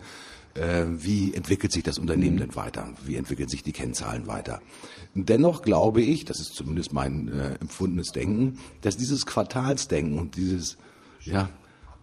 äh, 0.55 0.85
wie 0.89 1.35
entwickelt 1.35 1.73
sich 1.73 1.83
das 1.83 1.99
Unternehmen 1.99 2.37
denn 2.37 2.55
weiter, 2.55 2.89
wie 3.05 3.17
entwickeln 3.17 3.49
sich 3.49 3.65
die 3.65 3.73
Kennzahlen 3.73 4.29
weiter. 4.29 4.61
Dennoch 5.15 5.63
glaube 5.63 6.03
ich, 6.03 6.25
das 6.25 6.39
ist 6.39 6.55
zumindest 6.55 6.93
mein 6.93 7.29
äh, 7.29 7.55
empfundenes 7.61 8.13
Denken, 8.13 8.59
dass 8.81 8.97
dieses 8.97 9.27
Quartalsdenken 9.27 10.19
und 10.21 10.37
dieses 10.37 10.77
ja, 11.23 11.49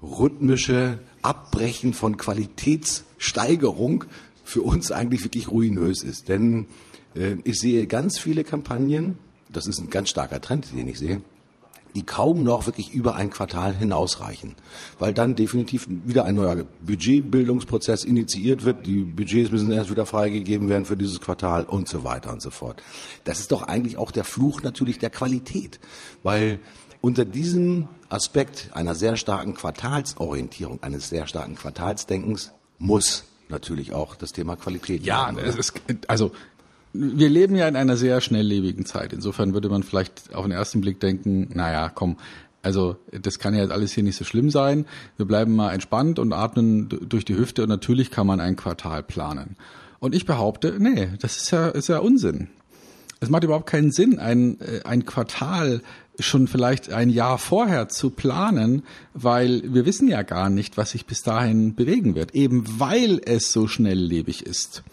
rhythmische 0.02 1.00
Abbrechen 1.22 1.94
von 1.94 2.18
Qualitätssteigerung 2.18 4.04
für 4.44 4.62
uns 4.62 4.92
eigentlich 4.92 5.24
wirklich 5.24 5.50
ruinös 5.50 6.04
ist. 6.04 6.28
Denn 6.28 6.68
ich 7.14 7.60
sehe 7.60 7.88
ganz 7.88 8.20
viele 8.20 8.44
Kampagnen, 8.44 9.18
das 9.50 9.68
ist 9.68 9.80
ein 9.80 9.90
ganz 9.90 10.10
starker 10.10 10.42
Trend, 10.42 10.72
den 10.74 10.88
ich 10.88 10.98
sehe, 11.00 11.22
die 11.96 12.04
kaum 12.04 12.44
noch 12.44 12.66
wirklich 12.68 12.94
über 12.94 13.16
ein 13.16 13.30
Quartal 13.30 13.76
hinausreichen, 13.76 14.56
weil 15.00 15.14
dann 15.14 15.36
definitiv 15.36 15.88
wieder 15.90 16.26
ein 16.26 16.36
neuer 16.36 16.66
Budgetbildungsprozess 16.86 18.04
initiiert 18.04 18.64
wird, 18.64 18.86
die 18.86 19.02
Budgets 19.02 19.52
müssen 19.52 19.72
erst 19.72 19.92
wieder 19.92 20.06
freigegeben 20.06 20.70
werden 20.70 20.86
für 20.86 20.96
dieses 20.96 21.20
Quartal 21.20 21.66
und 21.66 21.90
so 21.90 22.04
weiter 22.04 22.32
und 22.32 22.42
so 22.42 22.50
fort. 22.50 22.82
Das 23.24 23.40
ist 23.40 23.52
doch 23.52 23.64
eigentlich 23.64 23.98
auch 23.98 24.12
der 24.12 24.24
Fluch 24.24 24.62
natürlich 24.64 25.00
der 25.00 25.10
Qualität, 25.10 25.80
weil 26.24 26.60
unter 27.02 27.26
diesem 27.26 27.88
Aspekt 28.10 28.70
einer 28.74 28.96
sehr 28.96 29.18
starken 29.18 29.56
Quartalsorientierung, 29.56 30.82
eines 30.84 31.10
sehr 31.10 31.28
starken 31.28 31.56
Quartalsdenkens 31.56 32.52
muss 32.78 33.26
natürlich 33.50 33.94
auch 33.94 34.16
das 34.16 34.32
Thema 34.32 34.56
Qualität. 34.56 35.04
Ja, 35.04 35.32
es 35.38 35.56
ist, 35.56 35.74
also 36.08 36.32
wir 36.94 37.30
leben 37.30 37.56
ja 37.56 37.68
in 37.68 37.76
einer 37.76 37.98
sehr 37.98 38.22
schnelllebigen 38.22 38.86
Zeit. 38.86 39.14
Insofern 39.14 39.54
würde 39.54 39.70
man 39.70 39.84
vielleicht 39.84 40.34
auf 40.34 40.44
den 40.44 40.52
ersten 40.52 40.82
Blick 40.82 41.00
denken, 41.00 41.50
naja, 41.54 41.90
komm, 41.90 42.18
also 42.64 42.98
das 43.12 43.40
kann 43.40 43.54
ja 43.54 43.62
jetzt 43.62 43.72
alles 43.72 43.94
hier 43.94 44.04
nicht 44.04 44.18
so 44.18 44.24
schlimm 44.26 44.50
sein. 44.50 44.86
Wir 45.18 45.26
bleiben 45.26 45.56
mal 45.56 45.74
entspannt 45.74 46.20
und 46.20 46.34
atmen 46.34 46.90
durch 46.90 47.26
die 47.26 47.38
Hüfte 47.38 47.64
und 47.64 47.70
natürlich 47.70 48.12
kann 48.12 48.28
man 48.28 48.40
ein 48.40 48.56
Quartal 48.56 49.04
planen. 49.04 49.56
Und 50.00 50.16
ich 50.16 50.26
behaupte, 50.26 50.76
nee, 50.80 51.10
das 51.20 51.38
ist 51.38 51.52
ja, 51.52 51.70
ist 51.70 51.90
ja 51.90 52.00
Unsinn. 52.00 52.50
Es 53.20 53.30
macht 53.30 53.44
überhaupt 53.44 53.68
keinen 53.68 53.92
Sinn, 53.92 54.20
ein, 54.20 54.60
äh, 54.62 54.82
ein 54.84 55.06
Quartal 55.06 55.82
schon 56.20 56.48
vielleicht 56.48 56.92
ein 56.92 57.10
Jahr 57.10 57.38
vorher 57.38 57.88
zu 57.88 58.10
planen, 58.10 58.84
weil 59.14 59.62
wir 59.74 59.86
wissen 59.86 60.08
ja 60.08 60.24
gar 60.24 60.50
nicht, 60.50 60.78
was 60.78 60.92
sich 60.92 61.06
bis 61.06 61.22
dahin 61.22 61.76
bewegen 61.76 62.16
wird, 62.16 62.36
eben 62.36 62.66
weil 62.80 63.22
es 63.24 63.52
so 63.52 63.68
schnelllebig 63.68 64.46
ist. 64.46 64.84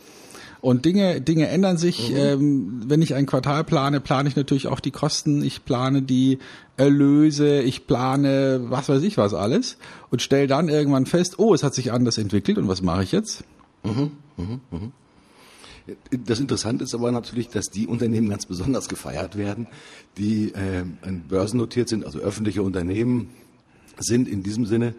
Und 0.60 0.84
Dinge, 0.84 1.20
Dinge 1.20 1.48
ändern 1.48 1.76
sich. 1.76 2.10
Mhm. 2.10 2.16
Ähm, 2.16 2.82
wenn 2.86 3.02
ich 3.02 3.14
ein 3.14 3.26
Quartal 3.26 3.64
plane, 3.64 4.00
plane 4.00 4.28
ich 4.28 4.36
natürlich 4.36 4.66
auch 4.66 4.80
die 4.80 4.90
Kosten, 4.90 5.42
ich 5.42 5.64
plane 5.64 6.02
die 6.02 6.38
Erlöse, 6.76 7.60
ich 7.60 7.86
plane 7.86 8.60
was 8.68 8.88
weiß 8.88 9.02
ich 9.02 9.18
was 9.18 9.34
alles 9.34 9.78
und 10.10 10.22
stelle 10.22 10.46
dann 10.46 10.68
irgendwann 10.68 11.06
fest, 11.06 11.38
oh, 11.38 11.54
es 11.54 11.62
hat 11.62 11.74
sich 11.74 11.92
anders 11.92 12.18
entwickelt 12.18 12.56
und 12.58 12.68
was 12.68 12.82
mache 12.82 13.02
ich 13.02 13.12
jetzt? 13.12 13.44
Mhm. 13.82 14.12
Mhm. 14.36 14.60
Mhm. 14.70 14.92
Das 16.26 16.38
Interessante 16.38 16.84
ist 16.84 16.94
aber 16.94 17.10
natürlich, 17.10 17.48
dass 17.48 17.70
die 17.70 17.86
Unternehmen 17.86 18.28
ganz 18.28 18.46
besonders 18.46 18.88
gefeiert 18.88 19.36
werden, 19.36 19.66
die 20.18 20.52
äh, 20.52 20.84
börsennotiert 21.28 21.88
sind, 21.88 22.04
also 22.04 22.18
öffentliche 22.18 22.62
Unternehmen 22.62 23.30
sind 23.98 24.28
in 24.28 24.42
diesem 24.42 24.66
Sinne, 24.66 24.94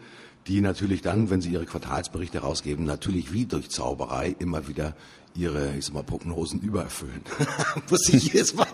die 0.47 0.61
natürlich 0.61 1.01
dann, 1.01 1.29
wenn 1.29 1.41
sie 1.41 1.51
ihre 1.51 1.65
Quartalsberichte 1.65 2.41
herausgeben, 2.41 2.85
natürlich 2.85 3.31
wie 3.31 3.45
durch 3.45 3.69
Zauberei 3.69 4.35
immer 4.39 4.67
wieder 4.67 4.95
ihre, 5.39 5.75
ich 5.77 5.85
sag 5.85 5.93
mal, 5.93 6.03
Prognosen 6.03 6.59
übererfüllen. 6.59 7.21
Muss 7.89 8.09
ich 8.09 8.33
jedes 8.33 8.53
Mal 8.53 8.67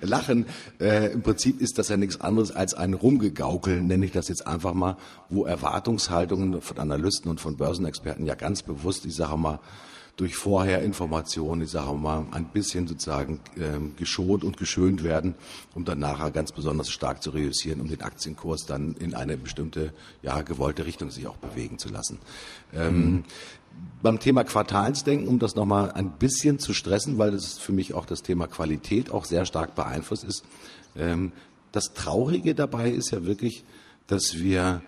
lachen. 0.00 0.46
Äh, 0.78 1.12
Im 1.12 1.22
Prinzip 1.22 1.60
ist 1.60 1.78
das 1.78 1.88
ja 1.88 1.96
nichts 1.96 2.20
anderes 2.20 2.52
als 2.52 2.74
ein 2.74 2.94
Rumgegaukel, 2.94 3.82
nenne 3.82 4.06
ich 4.06 4.12
das 4.12 4.28
jetzt 4.28 4.46
einfach 4.46 4.72
mal, 4.72 4.96
wo 5.28 5.44
Erwartungshaltungen 5.44 6.60
von 6.62 6.78
Analysten 6.78 7.30
und 7.30 7.40
von 7.40 7.56
Börsenexperten 7.56 8.24
ja 8.24 8.36
ganz 8.36 8.62
bewusst, 8.62 9.04
ich 9.04 9.14
sage 9.14 9.36
mal, 9.36 9.58
durch 10.20 10.36
Vorherinformationen, 10.36 11.64
ich 11.64 11.70
sage 11.70 11.94
mal, 11.94 12.26
ein 12.32 12.46
bisschen 12.46 12.86
sozusagen 12.86 13.40
ähm, 13.56 13.96
geschont 13.96 14.44
und 14.44 14.58
geschönt 14.58 15.02
werden, 15.02 15.34
um 15.74 15.86
dann 15.86 15.98
nachher 15.98 16.30
ganz 16.30 16.52
besonders 16.52 16.90
stark 16.90 17.22
zu 17.22 17.30
reüssieren, 17.30 17.80
um 17.80 17.88
den 17.88 18.02
Aktienkurs 18.02 18.66
dann 18.66 18.94
in 18.96 19.14
eine 19.14 19.38
bestimmte, 19.38 19.94
ja, 20.20 20.42
gewollte 20.42 20.84
Richtung 20.84 21.10
sich 21.10 21.26
auch 21.26 21.38
bewegen 21.38 21.78
zu 21.78 21.88
lassen. 21.88 22.18
Ähm, 22.74 23.12
mhm. 23.12 23.24
Beim 24.02 24.18
Thema 24.18 24.44
Quartalsdenken, 24.44 25.28
um 25.28 25.38
das 25.38 25.54
nochmal 25.54 25.92
ein 25.92 26.10
bisschen 26.12 26.58
zu 26.58 26.72
stressen, 26.72 27.18
weil 27.18 27.32
das 27.32 27.58
für 27.58 27.72
mich 27.72 27.94
auch 27.94 28.06
das 28.06 28.22
Thema 28.22 28.46
Qualität 28.46 29.10
auch 29.10 29.24
sehr 29.24 29.44
stark 29.44 29.74
beeinflusst 29.74 30.24
ist. 30.24 30.44
Ähm, 30.96 31.32
das 31.72 31.92
Traurige 31.92 32.54
dabei 32.54 32.90
ist 32.90 33.10
ja 33.10 33.24
wirklich, 33.24 33.64
dass 34.06 34.38
wir 34.38 34.82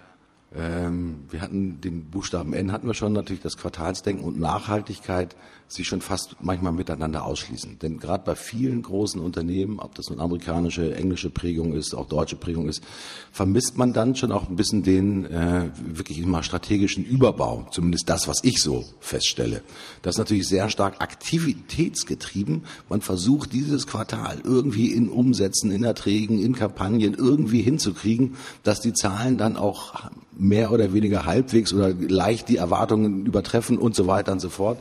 Ähm, 0.55 1.25
wir 1.31 1.41
hatten 1.41 1.81
den 1.81 2.11
Buchstaben 2.11 2.53
N 2.53 2.73
hatten 2.73 2.87
wir 2.87 2.93
schon 2.93 3.15
natürlich 3.15 3.41
das 3.41 3.57
Quartalsdenken 3.57 4.23
und 4.23 4.39
Nachhaltigkeit 4.39 5.35
sich 5.75 5.89
schon 5.89 6.01
fast 6.01 6.37
manchmal 6.41 6.73
miteinander 6.73 7.25
ausschließen. 7.25 7.79
Denn 7.79 7.99
gerade 7.99 8.25
bei 8.25 8.35
vielen 8.35 8.83
großen 8.83 9.21
Unternehmen, 9.21 9.79
ob 9.79 9.95
das 9.95 10.11
nun 10.11 10.21
amerikanische, 10.21 10.95
englische 10.95 11.31
Prägung 11.31 11.73
ist, 11.73 11.95
auch 11.95 12.07
deutsche 12.07 12.37
Prägung 12.37 12.69
ist, 12.69 12.83
vermisst 13.31 13.77
man 13.77 13.93
dann 13.93 14.15
schon 14.15 14.33
auch 14.33 14.49
ein 14.49 14.57
bisschen 14.57 14.83
den 14.83 15.25
äh, 15.27 15.71
wirklich 15.85 16.19
immer 16.19 16.43
strategischen 16.43 17.05
Überbau. 17.05 17.67
Zumindest 17.71 18.09
das, 18.09 18.29
was 18.29 18.41
ich 18.43 18.59
so 18.59 18.85
feststelle. 19.01 19.63
Das 20.03 20.17
ist 20.17 20.19
natürlich 20.19 20.49
sehr 20.49 20.69
stark 20.69 21.01
aktivitätsgetrieben. 21.01 22.65
Man 22.89 23.01
versucht 23.01 23.53
dieses 23.53 23.87
Quartal 23.87 24.41
irgendwie 24.45 24.93
in 24.93 25.09
Umsätzen, 25.09 25.71
in 25.71 25.85
Erträgen, 25.85 26.43
in 26.43 26.55
Kampagnen 26.55 27.15
irgendwie 27.15 27.63
hinzukriegen, 27.63 28.37
dass 28.63 28.81
die 28.81 28.93
Zahlen 28.93 29.39
dann 29.39 29.57
auch 29.57 30.11
mehr 30.37 30.73
oder 30.73 30.93
weniger 30.93 31.25
halbwegs 31.25 31.73
oder 31.73 31.93
leicht 31.93 32.49
die 32.49 32.57
Erwartungen 32.57 33.27
übertreffen 33.27 33.79
und 33.79 33.95
so 33.95 34.07
weiter 34.07 34.33
und 34.33 34.41
so 34.41 34.49
fort. 34.49 34.79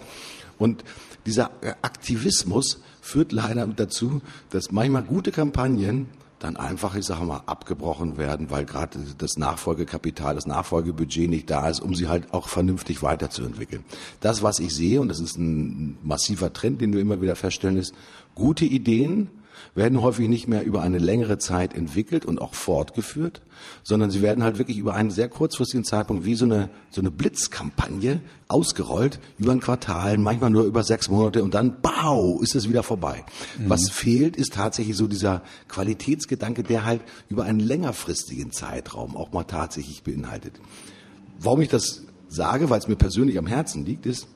Und 0.61 0.83
dieser 1.25 1.49
Aktivismus 1.81 2.81
führt 3.01 3.31
leider 3.31 3.65
dazu, 3.65 4.21
dass 4.51 4.71
manchmal 4.71 5.01
gute 5.01 5.31
Kampagnen 5.31 6.07
dann 6.37 6.55
einfach, 6.55 6.95
ich 6.95 7.05
sage 7.05 7.25
mal, 7.25 7.41
abgebrochen 7.47 8.17
werden, 8.17 8.51
weil 8.51 8.65
gerade 8.65 8.99
das 9.17 9.37
Nachfolgekapital, 9.37 10.35
das 10.35 10.45
Nachfolgebudget 10.45 11.29
nicht 11.29 11.49
da 11.49 11.67
ist, 11.67 11.79
um 11.79 11.95
sie 11.95 12.07
halt 12.07 12.31
auch 12.31 12.47
vernünftig 12.47 13.01
weiterzuentwickeln. 13.01 13.83
Das, 14.19 14.43
was 14.43 14.59
ich 14.59 14.73
sehe, 14.73 15.01
und 15.01 15.09
das 15.09 15.19
ist 15.19 15.37
ein 15.37 15.97
massiver 16.03 16.53
Trend, 16.53 16.79
den 16.79 16.93
wir 16.93 17.01
immer 17.01 17.21
wieder 17.21 17.35
feststellen, 17.35 17.77
ist, 17.77 17.95
gute 18.35 18.65
Ideen 18.65 19.29
werden 19.75 20.01
häufig 20.01 20.27
nicht 20.27 20.47
mehr 20.47 20.63
über 20.63 20.81
eine 20.81 20.97
längere 20.97 21.37
Zeit 21.37 21.73
entwickelt 21.73 22.25
und 22.25 22.41
auch 22.41 22.53
fortgeführt, 22.53 23.41
sondern 23.83 24.11
sie 24.11 24.21
werden 24.21 24.43
halt 24.43 24.57
wirklich 24.57 24.77
über 24.77 24.93
einen 24.93 25.11
sehr 25.11 25.29
kurzfristigen 25.29 25.83
Zeitpunkt 25.83 26.25
wie 26.25 26.35
so 26.35 26.45
eine, 26.45 26.69
so 26.89 27.01
eine 27.01 27.11
Blitzkampagne 27.11 28.21
ausgerollt, 28.47 29.19
über 29.37 29.51
ein 29.51 29.59
Quartal, 29.59 30.17
manchmal 30.17 30.49
nur 30.49 30.65
über 30.65 30.83
sechs 30.83 31.09
Monate 31.09 31.43
und 31.43 31.53
dann, 31.53 31.81
bau, 31.81 32.39
ist 32.41 32.55
es 32.55 32.67
wieder 32.67 32.83
vorbei. 32.83 33.23
Mhm. 33.57 33.69
Was 33.69 33.89
fehlt, 33.89 34.35
ist 34.35 34.53
tatsächlich 34.53 34.95
so 34.95 35.07
dieser 35.07 35.41
Qualitätsgedanke, 35.67 36.63
der 36.63 36.85
halt 36.85 37.01
über 37.29 37.43
einen 37.43 37.59
längerfristigen 37.59 38.51
Zeitraum 38.51 39.15
auch 39.15 39.31
mal 39.31 39.43
tatsächlich 39.43 40.03
beinhaltet. 40.03 40.59
Warum 41.39 41.61
ich 41.61 41.69
das 41.69 42.03
sage, 42.27 42.69
weil 42.69 42.79
es 42.79 42.87
mir 42.87 42.95
persönlich 42.95 43.37
am 43.37 43.47
Herzen 43.47 43.85
liegt, 43.85 44.05
ist, 44.05 44.27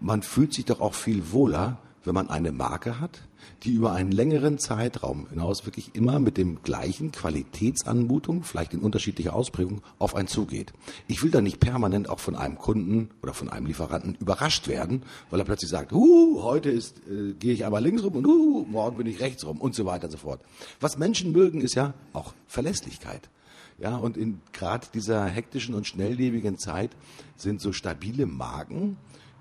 man 0.00 0.22
fühlt 0.22 0.52
sich 0.52 0.64
doch 0.64 0.80
auch 0.80 0.94
viel 0.94 1.32
wohler, 1.32 1.78
wenn 2.04 2.14
man 2.14 2.28
eine 2.28 2.52
Marke 2.52 3.00
hat, 3.00 3.22
die 3.64 3.72
über 3.72 3.92
einen 3.92 4.12
längeren 4.12 4.58
Zeitraum 4.58 5.28
hinaus 5.30 5.64
wirklich 5.64 5.94
immer 5.94 6.18
mit 6.18 6.36
dem 6.36 6.62
gleichen 6.62 7.12
Qualitätsanmutung, 7.12 8.42
vielleicht 8.42 8.74
in 8.74 8.80
unterschiedlicher 8.80 9.34
Ausprägung, 9.34 9.80
auf 9.98 10.14
einen 10.14 10.28
zugeht. 10.28 10.72
Ich 11.08 11.22
will 11.22 11.30
da 11.30 11.40
nicht 11.40 11.60
permanent 11.60 12.08
auch 12.08 12.20
von 12.20 12.36
einem 12.36 12.58
Kunden 12.58 13.10
oder 13.22 13.32
von 13.32 13.48
einem 13.48 13.66
Lieferanten 13.66 14.16
überrascht 14.16 14.68
werden, 14.68 15.02
weil 15.30 15.40
er 15.40 15.46
plötzlich 15.46 15.70
sagt, 15.70 15.92
uh, 15.92 16.42
heute 16.42 16.70
ist, 16.70 16.98
äh, 17.08 17.32
gehe 17.34 17.54
ich 17.54 17.64
einmal 17.64 17.82
links 17.82 18.02
rum 18.02 18.16
und 18.16 18.26
uh, 18.26 18.66
morgen 18.68 18.98
bin 18.98 19.06
ich 19.06 19.20
rechts 19.20 19.46
rum 19.46 19.60
und 19.60 19.74
so 19.74 19.86
weiter 19.86 20.04
und 20.04 20.12
so 20.12 20.18
fort. 20.18 20.40
Was 20.80 20.98
Menschen 20.98 21.32
mögen, 21.32 21.60
ist 21.60 21.74
ja 21.74 21.94
auch 22.12 22.34
Verlässlichkeit. 22.46 23.30
Ja, 23.78 23.96
und 23.96 24.16
in 24.16 24.40
gerade 24.52 24.86
dieser 24.94 25.24
hektischen 25.24 25.74
und 25.74 25.86
schnelllebigen 25.86 26.58
Zeit 26.58 26.90
sind 27.36 27.60
so 27.60 27.72
stabile 27.72 28.26
Marken, 28.26 28.96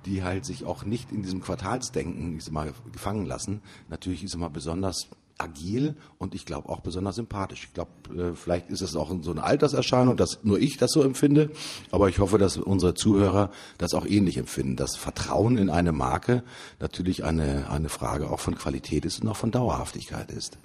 die 0.06 0.24
halt 0.24 0.46
sich 0.46 0.66
auch 0.66 0.86
nicht 0.86 1.12
in 1.12 1.22
diesem 1.22 1.42
Quartalsdenken 1.42 2.38
ich 2.38 2.46
sag 2.46 2.54
mal, 2.54 2.74
gefangen 2.92 3.26
lassen, 3.26 3.62
natürlich 3.89 4.24
ist 4.24 4.36
immer 4.36 4.50
besonders 4.50 5.08
agil 5.38 5.96
und 6.18 6.36
ich 6.36 6.46
glaube 6.46 6.70
auch 6.70 6.82
besonders 6.82 7.16
sympathisch. 7.16 7.66
Ich 7.66 7.74
glaube, 7.74 7.92
äh, 8.16 8.36
vielleicht 8.36 8.70
ist 8.70 8.82
es 8.82 8.96
auch 8.96 9.12
so 9.22 9.32
eine 9.32 9.44
Alterserscheinung, 9.44 10.18
dass 10.18 10.44
nur 10.44 10.60
ich 10.60 10.78
das 10.78 10.92
so 10.92 11.02
empfinde, 11.02 11.52
aber 11.92 12.10
ich 12.10 12.20
hoffe, 12.20 12.38
dass 12.38 12.58
unsere 12.58 12.94
Zuhörer 12.94 13.52
das 13.78 13.94
auch 13.94 14.06
ähnlich 14.06 14.38
empfinden. 14.38 14.76
Das 14.76 14.96
Vertrauen 14.96 15.58
in 15.58 15.70
eine 15.70 15.92
Marke 15.92 16.44
natürlich 16.80 17.24
eine, 17.24 17.70
eine 17.70 17.89
Frage 17.89 18.30
auch 18.30 18.39
von 18.39 18.56
Qualität 18.56 19.06
ist 19.06 19.22
und 19.22 19.30
auch 19.30 19.38
von 19.38 19.52
Dauerhaftigkeit 19.52 20.32
ist. 20.32 20.58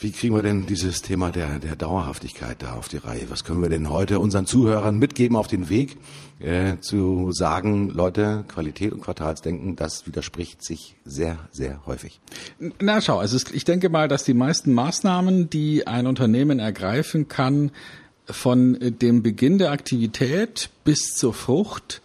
Wie 0.00 0.12
kriegen 0.12 0.36
wir 0.36 0.42
denn 0.42 0.66
dieses 0.66 1.02
Thema 1.02 1.32
der, 1.32 1.58
der 1.58 1.74
Dauerhaftigkeit 1.74 2.62
da 2.62 2.74
auf 2.74 2.88
die 2.88 2.98
Reihe? 2.98 3.30
Was 3.30 3.42
können 3.42 3.60
wir 3.60 3.68
denn 3.68 3.90
heute 3.90 4.20
unseren 4.20 4.46
Zuhörern 4.46 4.96
mitgeben 4.96 5.36
auf 5.36 5.48
den 5.48 5.68
Weg, 5.68 5.96
äh, 6.38 6.76
zu 6.80 7.32
sagen, 7.32 7.88
Leute, 7.88 8.44
Qualität 8.46 8.92
und 8.92 9.00
Quartalsdenken, 9.00 9.74
das 9.74 10.06
widerspricht 10.06 10.62
sich 10.62 10.94
sehr, 11.04 11.38
sehr 11.50 11.84
häufig? 11.84 12.20
Na 12.80 13.00
schau, 13.00 13.18
also 13.18 13.36
ich 13.52 13.64
denke 13.64 13.88
mal, 13.88 14.06
dass 14.06 14.22
die 14.22 14.34
meisten 14.34 14.72
Maßnahmen, 14.72 15.50
die 15.50 15.88
ein 15.88 16.06
Unternehmen 16.06 16.60
ergreifen 16.60 17.26
kann, 17.26 17.72
von 18.26 18.78
dem 18.80 19.24
Beginn 19.24 19.58
der 19.58 19.72
Aktivität 19.72 20.70
bis 20.84 21.16
zur 21.16 21.34
Frucht 21.34 22.02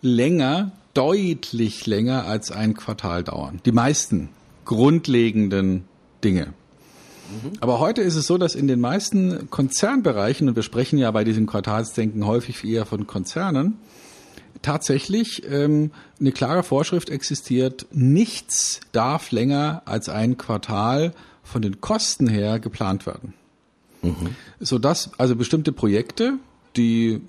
länger, 0.00 0.70
deutlich 0.94 1.86
länger 1.86 2.26
als 2.26 2.52
ein 2.52 2.74
Quartal 2.74 3.24
dauern. 3.24 3.60
Die 3.64 3.72
meisten 3.72 4.28
grundlegenden 4.64 5.86
Dinge. 6.22 6.54
Aber 7.60 7.80
heute 7.80 8.02
ist 8.02 8.14
es 8.14 8.26
so, 8.26 8.38
dass 8.38 8.54
in 8.54 8.68
den 8.68 8.80
meisten 8.80 9.48
Konzernbereichen, 9.50 10.48
und 10.48 10.56
wir 10.56 10.62
sprechen 10.62 10.98
ja 10.98 11.10
bei 11.10 11.24
diesem 11.24 11.46
Quartalsdenken 11.46 12.26
häufig 12.26 12.62
eher 12.64 12.84
von 12.86 13.06
Konzernen, 13.06 13.78
tatsächlich 14.60 15.42
ähm, 15.50 15.90
eine 16.20 16.32
klare 16.32 16.62
Vorschrift 16.62 17.10
existiert, 17.10 17.86
nichts 17.90 18.80
darf 18.92 19.30
länger 19.30 19.82
als 19.86 20.08
ein 20.08 20.36
Quartal 20.36 21.12
von 21.42 21.62
den 21.62 21.80
Kosten 21.80 22.28
her 22.28 22.60
geplant 22.60 23.06
werden. 23.06 23.34
Mhm. 24.02 24.36
Sodass 24.60 25.10
also 25.18 25.36
bestimmte 25.36 25.72
Projekte, 25.72 26.34
die 26.76 27.20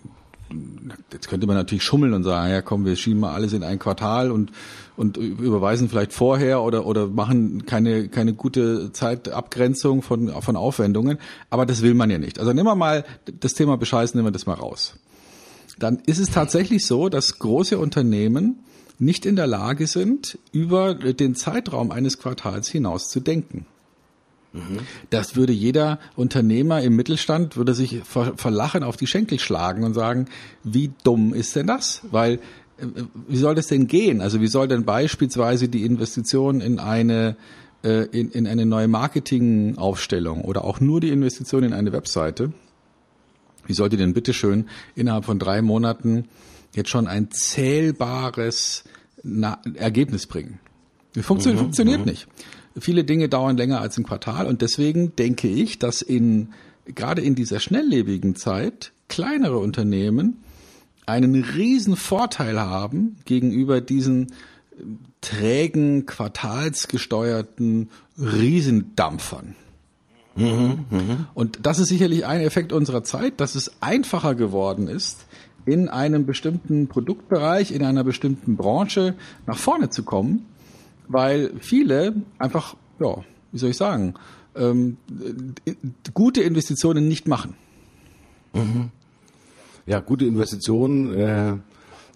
jetzt 1.12 1.30
könnte 1.30 1.48
man 1.48 1.56
natürlich 1.56 1.84
schummeln 1.84 2.14
und 2.14 2.24
sagen, 2.24 2.52
ja 2.52 2.62
komm, 2.62 2.86
wir 2.86 2.96
schieben 2.96 3.20
mal 3.20 3.34
alles 3.34 3.54
in 3.54 3.64
ein 3.64 3.80
Quartal 3.80 4.32
und 4.32 4.52
und 4.96 5.18
überweisen 5.18 5.90
vielleicht 5.90 6.14
vorher 6.14 6.62
oder 6.62 6.86
oder 6.86 7.08
machen 7.08 7.66
keine 7.66 8.10
keine 8.10 8.34
gute 8.34 8.92
Zeitabgrenzung 8.92 10.02
von 10.02 10.30
von 10.42 10.56
Aufwendungen, 10.56 11.18
aber 11.50 11.66
das 11.66 11.82
will 11.82 11.94
man 11.94 12.10
ja 12.10 12.18
nicht. 12.18 12.40
Also 12.40 12.54
nehmen 12.54 12.68
wir 12.68 12.76
mal 12.76 13.06
das 13.40 13.54
Thema 13.54 13.78
Bescheißen, 13.78 14.18
nehmen 14.18 14.28
wir 14.28 14.32
das 14.32 14.46
mal 14.46 14.54
raus. 14.54 14.96
Dann 15.80 16.00
ist 16.06 16.20
es 16.20 16.30
tatsächlich 16.30 16.86
so, 16.86 17.10
dass 17.10 17.40
große 17.40 17.78
Unternehmen 17.78 18.60
nicht 19.00 19.26
in 19.26 19.36
der 19.36 19.48
Lage 19.48 19.88
sind, 19.88 20.38
über 20.52 20.94
den 20.94 21.36
Zeitraum 21.36 21.92
eines 21.92 22.20
Quartals 22.20 22.70
hinaus 22.70 23.10
zu 23.10 23.20
denken. 23.20 23.66
Das 25.10 25.36
würde 25.36 25.52
jeder 25.52 26.00
Unternehmer 26.16 26.82
im 26.82 26.96
Mittelstand, 26.96 27.58
würde 27.58 27.74
sich 27.74 28.02
ver 28.04 28.34
verlachen 28.36 28.84
auf 28.84 28.98
die 28.98 29.08
Schenkel 29.08 29.40
schlagen 29.40 29.84
und 29.84 29.96
sagen, 29.96 30.28
wie 30.64 30.92
dumm 31.04 31.34
ist 31.34 31.56
denn 31.56 31.66
das? 31.66 32.02
Weil, 32.12 32.34
äh, 32.78 32.86
wie 33.28 33.38
soll 33.38 33.56
das 33.56 33.68
denn 33.68 33.88
gehen? 33.88 34.22
Also 34.22 34.42
wie 34.42 34.48
soll 34.48 34.68
denn 34.68 34.86
beispielsweise 34.86 35.70
die 35.70 35.84
Investition 35.84 36.62
in 36.62 36.80
eine 36.80 37.36
äh, 37.84 38.06
in, 38.12 38.32
in 38.32 38.48
eine 38.48 38.66
neue 38.66 38.88
Marketingaufstellung 38.88 40.42
oder 40.42 40.64
auch 40.64 40.80
nur 40.80 41.02
die 41.02 41.10
Investition 41.10 41.64
in 41.64 41.74
eine 41.74 41.92
Webseite, 41.92 42.54
wie 43.66 43.74
sollte 43.74 43.98
denn 43.98 44.14
bitteschön 44.14 44.68
innerhalb 44.96 45.26
von 45.26 45.40
drei 45.40 45.62
Monaten 45.62 46.26
jetzt 46.76 46.90
schon 46.90 47.08
ein 47.08 47.32
zählbares 47.32 48.84
Na 49.24 49.60
Ergebnis 49.76 50.28
bringen? 50.28 50.60
Funktion, 51.22 51.56
mhm, 51.56 51.60
funktioniert 51.60 52.00
mhm. 52.00 52.06
nicht. 52.06 52.28
Viele 52.78 53.04
Dinge 53.04 53.30
dauern 53.30 53.58
länger 53.58 53.82
als 53.82 53.98
ein 53.98 54.04
Quartal 54.04 54.48
und 54.48 54.62
deswegen 54.62 55.16
denke 55.16 55.48
ich, 55.48 55.80
dass 55.80 56.02
in, 56.02 56.50
gerade 56.86 57.22
in 57.22 57.36
dieser 57.36 57.60
schnelllebigen 57.60 58.36
Zeit 58.36 58.92
kleinere 59.08 59.60
Unternehmen 59.60 60.38
einen 61.06 61.36
riesen 61.44 61.96
Vorteil 61.96 62.60
haben 62.60 63.18
gegenüber 63.26 63.82
diesen 63.82 64.28
äh, 64.28 64.84
trägen, 65.22 66.06
quartalsgesteuerten 66.06 67.90
Riesendampfern. 68.18 69.56
Mhm, 70.36 70.86
mh. 70.90 71.28
Und 71.34 71.60
das 71.64 71.80
ist 71.80 71.90
sicherlich 71.90 72.26
ein 72.26 72.42
Effekt 72.42 72.74
unserer 72.74 73.04
Zeit, 73.04 73.40
dass 73.40 73.56
es 73.56 73.72
einfacher 73.82 74.36
geworden 74.36 74.88
ist, 74.88 75.26
in 75.66 75.90
einem 75.90 76.26
bestimmten 76.26 76.88
Produktbereich, 76.88 77.72
in 77.72 77.84
einer 77.84 78.04
bestimmten 78.04 78.58
Branche 78.58 79.16
nach 79.46 79.58
vorne 79.58 79.90
zu 79.90 80.04
kommen, 80.04 80.46
weil 81.08 81.52
viele 81.60 82.16
einfach, 82.38 82.76
ja, 83.00 83.18
wie 83.52 83.58
soll 83.58 83.70
ich 83.70 83.78
sagen, 83.78 84.16
ähm, 84.56 84.98
gute 86.14 86.42
Investitionen 86.42 87.08
nicht 87.08 87.28
machen. 87.28 87.56
Mhm. 88.54 88.90
Ja, 89.86 90.00
gute 90.00 90.26
Investitionen 90.26 91.14
äh, 91.14 91.56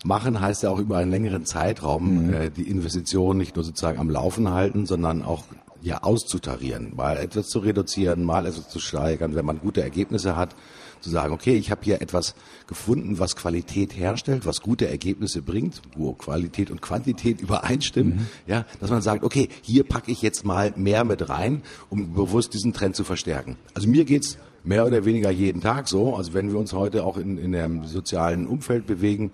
machen 0.06 0.40
heißt 0.40 0.64
ja 0.64 0.70
auch 0.70 0.80
über 0.80 0.98
einen 0.98 1.12
längeren 1.12 1.46
Zeitraum 1.46 2.28
mhm. 2.28 2.34
äh, 2.34 2.50
die 2.50 2.70
Investitionen 2.70 3.40
nicht 3.40 3.56
nur 3.56 3.66
sozusagen 3.66 4.00
am 4.00 4.10
Laufen 4.10 4.52
halten, 4.52 4.86
sondern 4.86 5.24
auch 5.24 5.44
ja 5.82 6.04
auszutarieren, 6.04 6.94
mal 6.96 7.18
etwas 7.18 7.48
zu 7.48 7.60
reduzieren, 7.60 8.24
mal 8.24 8.46
etwas 8.46 8.70
zu 8.70 8.80
steigern, 8.80 9.36
wenn 9.36 9.46
man 9.46 9.60
gute 9.60 9.82
Ergebnisse 9.82 10.36
hat 10.36 10.56
zu 11.02 11.10
sagen, 11.10 11.34
okay, 11.34 11.56
ich 11.56 11.72
habe 11.72 11.82
hier 11.84 12.02
etwas 12.02 12.36
gefunden, 12.68 13.20
was 13.20 13.36
Qualität 13.36 13.96
herstellt, 13.96 14.46
was 14.46 14.62
gute 14.62 14.88
Ergebnisse 14.88 15.42
bringt, 15.42 15.82
wo 15.96 16.14
Qualität 16.14 16.72
und 16.72 16.82
Quantität 16.82 17.42
übereinstimmen, 17.42 18.16
mhm. 18.16 18.28
ja, 18.46 18.66
dass 18.80 18.90
man 18.90 19.02
sagt, 19.02 19.24
okay, 19.24 19.50
hier 19.62 19.84
packe 19.84 20.12
ich 20.12 20.22
jetzt 20.22 20.46
mal 20.46 20.74
mehr 20.76 21.04
mit 21.04 21.30
rein, 21.30 21.64
um 21.90 22.14
bewusst 22.14 22.54
diesen 22.54 22.74
Trend 22.74 22.96
zu 22.96 23.04
verstärken. 23.04 23.58
Also 23.74 23.88
mir 23.88 24.06
geht's 24.06 24.38
mehr 24.64 24.86
oder 24.86 25.06
weniger 25.06 25.32
jeden 25.32 25.62
Tag 25.62 25.88
so. 25.88 26.16
Also 26.16 26.34
wenn 26.34 26.52
wir 26.52 26.60
uns 26.60 26.74
heute 26.74 27.06
auch 27.06 27.18
in, 27.18 27.38
in 27.38 27.56
einem 27.56 27.86
sozialen 27.86 28.48
Umfeld 28.48 28.86
bewegen, 28.86 29.32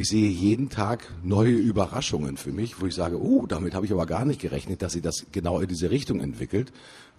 ich 0.00 0.08
sehe 0.08 0.30
jeden 0.30 0.70
Tag 0.70 1.12
neue 1.22 1.52
Überraschungen 1.52 2.38
für 2.38 2.52
mich, 2.52 2.80
wo 2.80 2.86
ich 2.86 2.94
sage, 2.94 3.20
oh, 3.20 3.44
damit 3.46 3.74
habe 3.74 3.84
ich 3.84 3.92
aber 3.92 4.06
gar 4.06 4.24
nicht 4.24 4.40
gerechnet, 4.40 4.80
dass 4.80 4.94
sie 4.94 5.02
das 5.02 5.26
genau 5.30 5.60
in 5.60 5.68
diese 5.68 5.90
Richtung 5.90 6.20
entwickelt. 6.20 6.72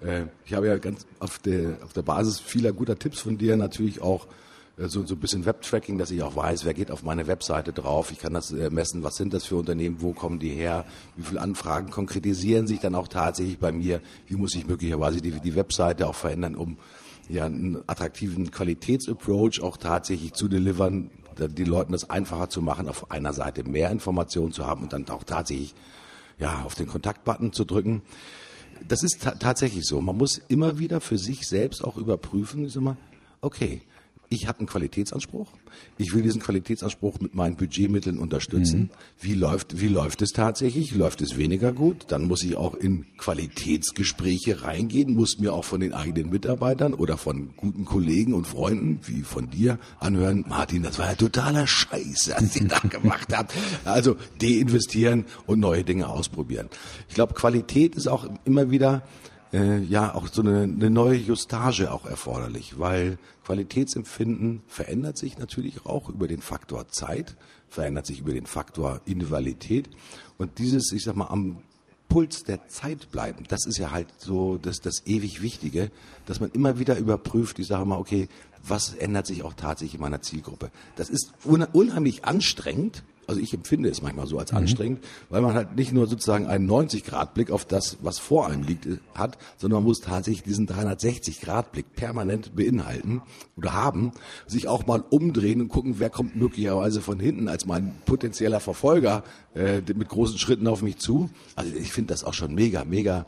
Äh, 0.03 0.23
ich 0.45 0.55
habe 0.55 0.65
ja 0.65 0.77
ganz 0.79 1.05
auf 1.19 1.37
der, 1.37 1.77
auf 1.83 1.93
der 1.93 2.01
Basis 2.01 2.39
vieler 2.39 2.73
guter 2.73 2.97
Tipps 2.97 3.19
von 3.19 3.37
dir 3.37 3.55
natürlich 3.55 4.01
auch 4.01 4.25
äh, 4.77 4.87
so, 4.87 5.05
so 5.05 5.13
ein 5.13 5.19
bisschen 5.19 5.45
Webtracking, 5.45 5.99
dass 5.99 6.09
ich 6.09 6.23
auch 6.23 6.35
weiß, 6.35 6.65
wer 6.65 6.73
geht 6.73 6.89
auf 6.89 7.03
meine 7.03 7.27
Webseite 7.27 7.71
drauf. 7.71 8.11
Ich 8.11 8.17
kann 8.17 8.33
das 8.33 8.51
äh, 8.51 8.71
messen, 8.71 9.03
was 9.03 9.15
sind 9.15 9.31
das 9.31 9.45
für 9.45 9.57
Unternehmen, 9.57 9.97
wo 9.99 10.13
kommen 10.13 10.39
die 10.39 10.49
her, 10.49 10.85
wie 11.17 11.23
viele 11.23 11.41
Anfragen 11.41 11.91
konkretisieren 11.91 12.65
sich 12.65 12.79
dann 12.79 12.95
auch 12.95 13.09
tatsächlich 13.09 13.59
bei 13.59 13.71
mir, 13.71 14.01
wie 14.25 14.37
muss 14.37 14.55
ich 14.55 14.65
möglicherweise 14.65 15.21
die, 15.21 15.39
die 15.39 15.55
Webseite 15.55 16.07
auch 16.07 16.15
verändern, 16.15 16.55
um 16.55 16.77
ja 17.29 17.45
einen 17.45 17.77
attraktiven 17.85 18.49
Qualitätsapproach 18.49 19.61
auch 19.61 19.77
tatsächlich 19.77 20.33
zu 20.33 20.47
delivern, 20.47 21.11
die 21.37 21.63
Leuten 21.63 21.91
das 21.91 22.09
einfacher 22.09 22.49
zu 22.49 22.61
machen, 22.61 22.87
auf 22.87 23.11
einer 23.11 23.33
Seite 23.33 23.63
mehr 23.63 23.91
Informationen 23.91 24.51
zu 24.51 24.65
haben 24.65 24.83
und 24.83 24.93
dann 24.93 25.07
auch 25.09 25.23
tatsächlich 25.23 25.73
ja, 26.39 26.63
auf 26.63 26.75
den 26.75 26.87
Kontaktbutton 26.87 27.53
zu 27.53 27.65
drücken. 27.65 28.01
Das 28.87 29.03
ist 29.03 29.21
ta 29.21 29.31
tatsächlich 29.31 29.85
so. 29.85 30.01
Man 30.01 30.17
muss 30.17 30.39
immer 30.47 30.79
wieder 30.79 31.01
für 31.01 31.17
sich 31.17 31.47
selbst 31.47 31.83
auch 31.83 31.97
überprüfen, 31.97 32.67
sag 32.67 32.81
mal, 32.81 32.97
okay, 33.41 33.81
ich 34.31 34.47
habe 34.47 34.59
einen 34.59 34.67
Qualitätsanspruch. 34.67 35.49
Ich 35.97 36.13
will 36.13 36.21
diesen 36.21 36.41
Qualitätsanspruch 36.41 37.19
mit 37.19 37.35
meinen 37.35 37.57
Budgetmitteln 37.57 38.17
unterstützen. 38.17 38.79
Mhm. 38.79 38.89
Wie 39.19 39.33
läuft, 39.33 39.81
wie 39.81 39.89
läuft 39.89 40.21
es 40.21 40.31
tatsächlich? 40.31 40.95
Läuft 40.95 41.21
es 41.21 41.37
weniger 41.37 41.73
gut? 41.73 42.05
Dann 42.07 42.27
muss 42.27 42.41
ich 42.43 42.55
auch 42.55 42.73
in 42.73 43.05
Qualitätsgespräche 43.17 44.63
reingehen, 44.63 45.13
muss 45.15 45.37
mir 45.37 45.53
auch 45.53 45.65
von 45.65 45.81
den 45.81 45.93
eigenen 45.93 46.29
Mitarbeitern 46.29 46.93
oder 46.93 47.17
von 47.17 47.57
guten 47.57 47.83
Kollegen 47.83 48.33
und 48.33 48.47
Freunden, 48.47 49.01
wie 49.05 49.23
von 49.23 49.49
dir, 49.49 49.79
anhören, 49.99 50.45
Martin, 50.47 50.83
das 50.83 50.97
war 50.97 51.09
ja 51.09 51.15
totaler 51.15 51.67
Scheiß, 51.67 52.31
was 52.33 52.55
ihr 52.55 52.69
da 52.69 52.79
gemacht 52.89 53.35
habt. 53.35 53.53
Also 53.83 54.15
deinvestieren 54.41 55.25
und 55.45 55.59
neue 55.59 55.83
Dinge 55.83 56.07
ausprobieren. 56.07 56.69
Ich 57.09 57.15
glaube, 57.15 57.33
Qualität 57.33 57.95
ist 57.95 58.07
auch 58.07 58.29
immer 58.45 58.71
wieder 58.71 59.03
äh, 59.53 59.79
ja 59.79 60.13
auch 60.15 60.27
so 60.27 60.41
eine, 60.41 60.63
eine 60.63 60.89
neue 60.89 61.17
Justage 61.17 61.91
auch 61.91 62.05
erforderlich, 62.05 62.79
weil 62.79 63.17
Qualitätsempfinden 63.45 64.61
verändert 64.67 65.17
sich 65.17 65.37
natürlich 65.37 65.85
auch 65.85 66.09
über 66.09 66.27
den 66.27 66.41
Faktor 66.41 66.87
Zeit, 66.87 67.35
verändert 67.69 68.05
sich 68.05 68.19
über 68.19 68.33
den 68.33 68.45
Faktor 68.45 69.01
Individualität 69.05 69.89
und 70.37 70.57
dieses, 70.59 70.91
ich 70.91 71.03
sag 71.03 71.15
mal, 71.15 71.27
am 71.27 71.57
Puls 72.09 72.43
der 72.43 72.67
Zeit 72.67 73.09
bleiben, 73.11 73.45
das 73.47 73.65
ist 73.65 73.77
ja 73.77 73.91
halt 73.91 74.07
so 74.17 74.57
das, 74.57 74.81
das 74.81 75.03
ewig 75.05 75.41
Wichtige, 75.41 75.91
dass 76.25 76.41
man 76.41 76.51
immer 76.51 76.77
wieder 76.77 76.97
überprüft, 76.97 77.57
ich 77.59 77.67
sage 77.67 77.85
mal, 77.85 77.97
okay, 77.97 78.27
was 78.67 78.93
ändert 78.93 79.27
sich 79.27 79.43
auch 79.43 79.53
tatsächlich 79.53 79.95
in 79.95 80.01
meiner 80.01 80.21
Zielgruppe. 80.21 80.71
Das 80.95 81.09
ist 81.09 81.31
unheimlich 81.43 82.25
anstrengend, 82.25 83.03
also 83.31 83.41
ich 83.41 83.53
empfinde 83.53 83.89
es 83.89 84.01
manchmal 84.01 84.27
so 84.27 84.37
als 84.37 84.51
mhm. 84.51 84.59
anstrengend, 84.59 85.03
weil 85.29 85.41
man 85.41 85.53
halt 85.53 85.75
nicht 85.75 85.93
nur 85.93 86.07
sozusagen 86.07 86.47
einen 86.47 86.69
90-Grad-Blick 86.69 87.49
auf 87.49 87.65
das, 87.65 87.97
was 88.01 88.19
vor 88.19 88.47
einem 88.47 88.63
liegt, 88.63 88.87
hat, 89.15 89.37
sondern 89.57 89.77
man 89.77 89.85
muss 89.85 90.01
tatsächlich 90.01 90.43
diesen 90.43 90.67
360-Grad-Blick 90.67 91.95
permanent 91.95 92.55
beinhalten 92.55 93.21
oder 93.55 93.73
haben, 93.73 94.11
sich 94.47 94.67
auch 94.67 94.85
mal 94.85 95.03
umdrehen 95.09 95.61
und 95.61 95.69
gucken, 95.69 95.95
wer 95.97 96.09
kommt 96.09 96.35
möglicherweise 96.35 97.01
von 97.01 97.19
hinten 97.19 97.47
als 97.47 97.65
mein 97.65 97.95
potenzieller 98.05 98.59
Verfolger 98.59 99.23
äh, 99.55 99.81
mit 99.95 100.09
großen 100.09 100.37
Schritten 100.37 100.67
auf 100.67 100.81
mich 100.81 100.97
zu. 100.97 101.29
Also 101.55 101.73
ich 101.75 101.91
finde 101.91 102.13
das 102.13 102.23
auch 102.23 102.33
schon 102.33 102.53
mega, 102.53 102.85
mega 102.85 103.25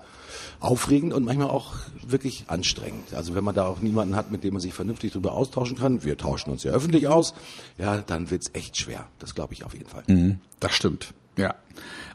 aufregend 0.60 1.14
und 1.14 1.26
manchmal 1.26 1.50
auch 1.50 1.74
wirklich 2.06 2.46
anstrengend. 2.48 3.14
Also 3.14 3.36
wenn 3.36 3.44
man 3.44 3.56
da 3.56 3.66
auch 3.66 3.82
niemanden 3.82 4.16
hat, 4.16 4.32
mit 4.32 4.44
dem 4.44 4.54
man 4.54 4.62
sich 4.62 4.74
vernünftig 4.74 5.12
darüber 5.12 5.34
austauschen 5.34 5.78
kann, 5.78 6.04
wir 6.04 6.18
tauschen 6.18 6.52
uns 6.52 6.64
ja 6.64 6.72
öffentlich 6.72 7.08
aus, 7.08 7.34
ja, 7.78 7.98
dann 7.98 8.32
wird's 8.32 8.52
echt 8.54 8.78
schwer. 8.78 9.08
Das 9.20 9.36
glaube 9.36 9.54
ich 9.54 9.64
auf 9.64 9.74
jeden 9.74 9.88
Fall. 9.88 10.04
Mhm, 10.08 10.40
das 10.60 10.74
stimmt. 10.74 11.14
Ja. 11.38 11.56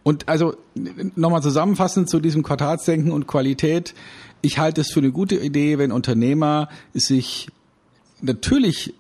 Und 0.03 0.29
also 0.29 0.55
nochmal 1.17 1.43
zusammenfassend 1.43 2.09
zu 2.09 2.21
diesem 2.21 2.43
Quartalsdenken 2.43 3.11
und 3.11 3.27
Qualität. 3.27 3.95
Ich 4.41 4.59
halte 4.59 4.81
es 4.81 4.93
für 4.93 5.01
eine 5.01 5.11
gute 5.11 5.35
Idee, 5.37 5.79
wenn 5.79 5.91
Unternehmer 5.91 6.69
sich 6.95 7.49
natürlich 8.21 8.95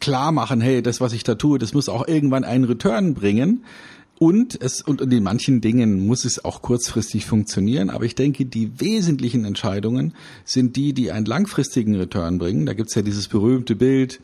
klar 0.00 0.32
machen, 0.32 0.60
hey, 0.60 0.82
das, 0.82 1.00
was 1.00 1.12
ich 1.12 1.24
da 1.24 1.34
tue, 1.34 1.58
das 1.58 1.72
muss 1.72 1.88
auch 1.88 2.06
irgendwann 2.06 2.44
einen 2.44 2.64
Return 2.64 3.14
bringen. 3.14 3.64
Und 4.18 4.58
es 4.62 4.80
und 4.80 5.00
in 5.00 5.22
manchen 5.22 5.60
Dingen 5.60 6.06
muss 6.06 6.24
es 6.24 6.42
auch 6.42 6.62
kurzfristig 6.62 7.26
funktionieren, 7.26 7.90
aber 7.90 8.06
ich 8.06 8.14
denke, 8.14 8.46
die 8.46 8.80
wesentlichen 8.80 9.44
Entscheidungen 9.44 10.14
sind 10.44 10.76
die, 10.76 10.94
die 10.94 11.12
einen 11.12 11.26
langfristigen 11.26 11.94
Return 11.96 12.38
bringen. 12.38 12.64
Da 12.64 12.72
gibt's 12.72 12.94
ja 12.94 13.02
dieses 13.02 13.28
berühmte 13.28 13.76
Bild, 13.76 14.20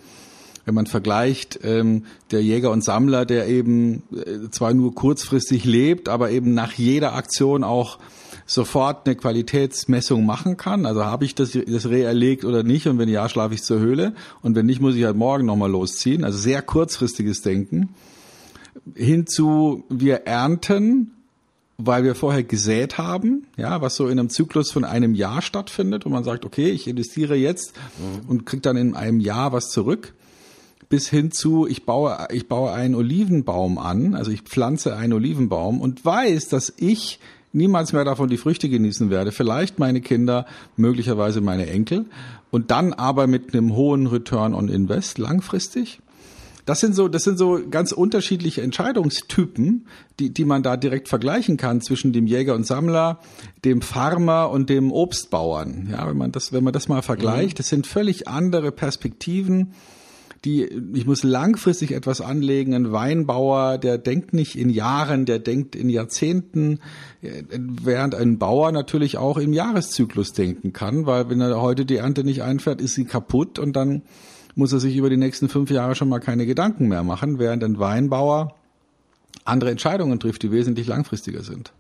wenn 0.65 0.75
man 0.75 0.87
vergleicht, 0.87 1.61
ähm, 1.63 2.05
der 2.31 2.43
Jäger 2.43 2.71
und 2.71 2.83
Sammler, 2.83 3.27
der 3.27 3.49
eben 3.49 4.03
äh, 4.13 4.49
zwar 4.51 4.73
nur 4.73 4.95
kurzfristig 4.95 5.65
lebt, 5.65 6.09
aber 6.09 6.31
eben 6.31 6.55
nach 6.55 6.73
jeder 6.73 7.15
Aktion 7.15 7.63
auch 7.63 7.99
sofort 8.47 9.07
eine 9.07 9.17
Qualitätsmessung 9.17 10.25
machen 10.25 10.57
kann. 10.57 10.87
Also 10.87 11.05
habe 11.05 11.27
ich 11.27 11.35
das, 11.35 11.53
das 11.53 11.89
Reh 11.89 12.03
erlegt 12.03 12.47
oder 12.47 12.63
nicht 12.63 12.87
und 12.87 12.99
wenn 12.99 13.09
ja, 13.11 13.29
schlafe 13.29 13.55
ich 13.55 13.63
zur 13.63 13.81
Höhle 13.81 14.15
und 14.41 14.57
wenn 14.57 14.67
nicht, 14.67 14.81
muss 14.81 14.95
ich 14.95 15.05
halt 15.05 15.17
morgen 15.17 15.45
nochmal 15.45 15.71
losziehen. 15.71 16.25
Also 16.25 16.39
sehr 16.39 16.63
kurzfristiges 16.63 17.43
Denken 17.43 17.91
hinzu, 18.95 19.85
wir 19.88 20.27
ernten, 20.27 21.12
weil 21.79 22.05
wir 22.05 22.14
vorher 22.14 22.45
gesät 22.45 22.99
haben, 22.99 23.47
ja, 23.57 23.81
was 23.81 23.97
so 23.97 24.07
in 24.07 24.18
einem 24.18 24.29
Zyklus 24.29 24.71
von 24.71 24.85
einem 24.85 25.14
Jahr 25.14 25.42
stattfindet, 25.42 26.05
wo 26.05 26.11
man 26.11 26.25
sagt, 26.25 26.45
okay, 26.45 26.71
ich 26.71 26.87
investiere 26.87 27.35
jetzt 27.35 27.75
mhm. 27.99 28.29
und 28.29 28.47
krieg 28.47 28.62
dann 28.62 28.77
in 28.77 28.95
einem 28.95 29.21
Jahr 29.21 29.53
was 29.53 29.71
zurück, 29.71 30.14
bis 30.88 31.09
hin 31.09 31.33
zu, 31.33 31.66
ich 31.66 31.87
baue, 31.87 32.29
ich 32.31 32.49
baue 32.49 32.73
einen 32.73 32.95
Olivenbaum 32.95 33.79
an, 33.79 34.14
also 34.14 34.31
ich 34.31 34.42
pflanze 34.42 34.95
einen 34.97 35.14
Olivenbaum 35.14 35.81
und 35.81 36.05
weiß, 36.05 36.49
dass 36.49 36.73
ich 36.77 37.18
niemals 37.53 37.92
mehr 37.92 38.05
davon 38.05 38.29
die 38.29 38.37
Früchte 38.37 38.68
genießen 38.68 39.11
werde, 39.11 39.33
vielleicht 39.33 39.79
meine 39.79 40.01
Kinder, 40.01 40.47
möglicherweise 40.77 41.40
meine 41.40 41.66
Enkel. 41.68 42.07
Und 42.51 42.71
dann 42.71 42.92
aber 42.92 43.27
mit 43.27 43.55
einem 43.55 43.75
hohen 43.75 44.07
Return 44.07 44.55
on 44.55 44.68
Invest 44.68 45.18
langfristig 45.18 46.01
das 46.64 46.81
sind 46.81 46.94
so, 46.94 47.09
das 47.09 47.25
sind 47.25 47.38
so 47.38 47.61
ganz 47.70 47.92
unterschiedliche 47.92 48.62
Entscheidungstypen, 48.62 49.87
die, 50.18 50.31
die 50.33 50.44
man 50.44 50.62
da 50.62 50.77
direkt 50.77 51.09
vergleichen 51.09 51.57
kann 51.57 51.81
zwischen 51.81 52.12
dem 52.12 52.27
Jäger 52.27 52.55
und 52.55 52.66
Sammler, 52.66 53.20
dem 53.64 53.83
Farmer 53.83 54.51
und 54.51 54.70
dem 54.70 54.92
Obstbauern. 54.92 55.88
Ja, 55.90 56.09
wenn 56.09 56.16
man 56.16 56.33
das, 56.33 56.53
wenn 56.53 56.64
man 56.64 56.72
das 56.72 56.88
mal 56.88 57.03
vergleicht, 57.03 57.55
mhm. 57.55 57.59
das 57.59 57.68
sind 57.68 57.87
völlig 57.87 58.29
andere 58.29 58.72
Perspektiven 58.72 59.75
die, 60.44 60.64
ich 60.94 61.07
muss 61.07 61.22
langfristig 61.22 61.92
etwas 61.92 62.20
anlegen. 62.20 62.75
Ein 62.75 62.92
Weinbauer, 62.92 63.79
der 63.79 63.98
denkt 63.98 64.33
nicht 64.33 64.57
in 64.57 64.70
Jahren, 64.70 65.25
der 65.25 65.38
denkt 65.38 65.77
in 65.77 65.88
Jahrzehnten, 65.88 66.81
während 67.20 68.14
ein 68.14 68.38
Bauer 68.38 68.72
natürlich 68.72 69.18
auch 69.18 69.38
im 69.38 69.53
Jahreszyklus 69.53 70.33
denken 70.33 70.72
kann, 70.72 71.07
weil 71.07 71.31
wenn 71.31 71.40
er 71.40 71.61
heute 71.61 71.85
die 71.85 71.96
Ernte 71.96 72.25
nicht 72.25 72.42
einfährt, 72.42 72.81
ist 72.81 72.94
sie 72.94 73.05
kaputt 73.05 73.59
und 73.59 73.77
dann 73.77 74.03
muss 74.55 74.73
er 74.73 74.81
sich 74.81 74.97
über 74.97 75.11
die 75.11 75.17
nächsten 75.17 75.49
fünf 75.49 75.71
Jahre 75.71 75.95
schon 75.95 76.09
mal 76.09 76.21
keine 76.21 76.47
Gedanken 76.47 76.88
mehr 76.88 77.03
machen, 77.03 77.38
während 77.38 77.65
ein 77.65 77.79
Weinbauer 77.79 78.55
andere 79.45 79.71
Entscheidungen 79.71 80.21
trifft, 80.21 80.43
die 80.43 80.53
wesentlich 80.53 80.87
langfristiger 80.87 81.43
sind. 81.43 81.73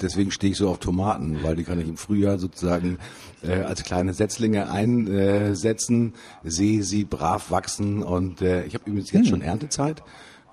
Deswegen 0.00 0.30
stehe 0.30 0.52
ich 0.52 0.58
so 0.58 0.68
auf 0.68 0.78
Tomaten, 0.78 1.42
weil 1.42 1.56
die 1.56 1.64
kann 1.64 1.80
ich 1.80 1.88
im 1.88 1.96
Frühjahr 1.96 2.38
sozusagen 2.38 2.98
äh, 3.42 3.62
als 3.62 3.82
kleine 3.84 4.12
Setzlinge 4.12 4.70
einsetzen, 4.70 6.12
sehe 6.44 6.82
sie 6.82 7.04
brav 7.04 7.50
wachsen 7.50 8.02
und 8.02 8.42
äh, 8.42 8.64
ich 8.66 8.74
habe 8.74 8.84
übrigens 8.86 9.10
jetzt 9.12 9.24
hm. 9.24 9.30
schon 9.30 9.42
Erntezeit 9.42 10.02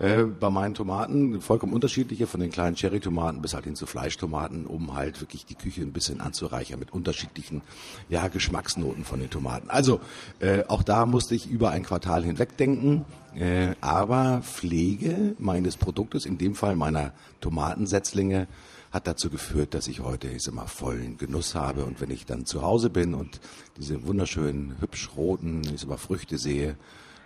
äh, 0.04 0.24
bei 0.26 0.50
meinen 0.50 0.74
Tomaten, 0.74 1.40
vollkommen 1.40 1.72
unterschiedliche, 1.72 2.28
von 2.28 2.42
den 2.42 2.52
kleinen 2.52 2.76
Cherry-Tomaten 2.76 3.42
bis 3.42 3.54
halt 3.54 3.64
hin 3.64 3.78
zu 3.78 3.86
Fleischtomaten, 3.86 4.66
um 4.66 4.96
halt 4.96 5.22
wirklich 5.22 5.46
die 5.46 5.56
Küche 5.56 5.82
ein 5.82 5.94
bisschen 5.94 6.20
anzureichern 6.20 6.78
mit 6.78 6.92
unterschiedlichen 6.92 7.62
ja, 8.10 8.28
Geschmacksnoten 8.28 9.06
von 9.06 9.22
den 9.22 9.30
Tomaten. 9.30 9.70
Also 9.70 10.02
äh, 10.40 10.66
auch 10.68 10.84
da 10.84 11.06
musste 11.06 11.36
ich 11.36 11.50
über 11.50 11.70
ein 11.70 11.84
Quartal 11.84 12.26
hinweg 12.26 12.58
denken, 12.58 13.06
äh, 13.34 13.76
aber 13.80 14.42
Pflege 14.42 15.36
meines 15.40 15.78
Produktes, 15.78 16.26
in 16.26 16.38
dem 16.38 16.56
Fall 16.56 16.76
meiner 16.76 17.14
Tomatensetzlinge, 17.40 18.48
hat 18.92 19.08
dazu 19.08 19.30
geführt, 19.30 19.74
dass 19.74 19.88
ich 19.88 20.02
heute 20.02 20.28
ich 20.28 20.52
mal, 20.52 20.68
vollen 20.68 21.18
Genuss 21.18 21.56
habe. 21.56 21.86
Und 21.86 22.02
wenn 22.02 22.12
ich 22.12 22.26
dann 22.26 22.46
zu 22.46 22.62
Hause 22.62 22.90
bin 22.90 23.14
und 23.14 23.40
diese 23.78 24.06
wunderschönen, 24.06 24.76
hübsch 24.82 25.12
roten 25.16 25.62
ich 25.74 25.80
sag 25.80 25.90
mal, 25.90 25.98
Früchte 25.98 26.38
sehe, 26.38 26.76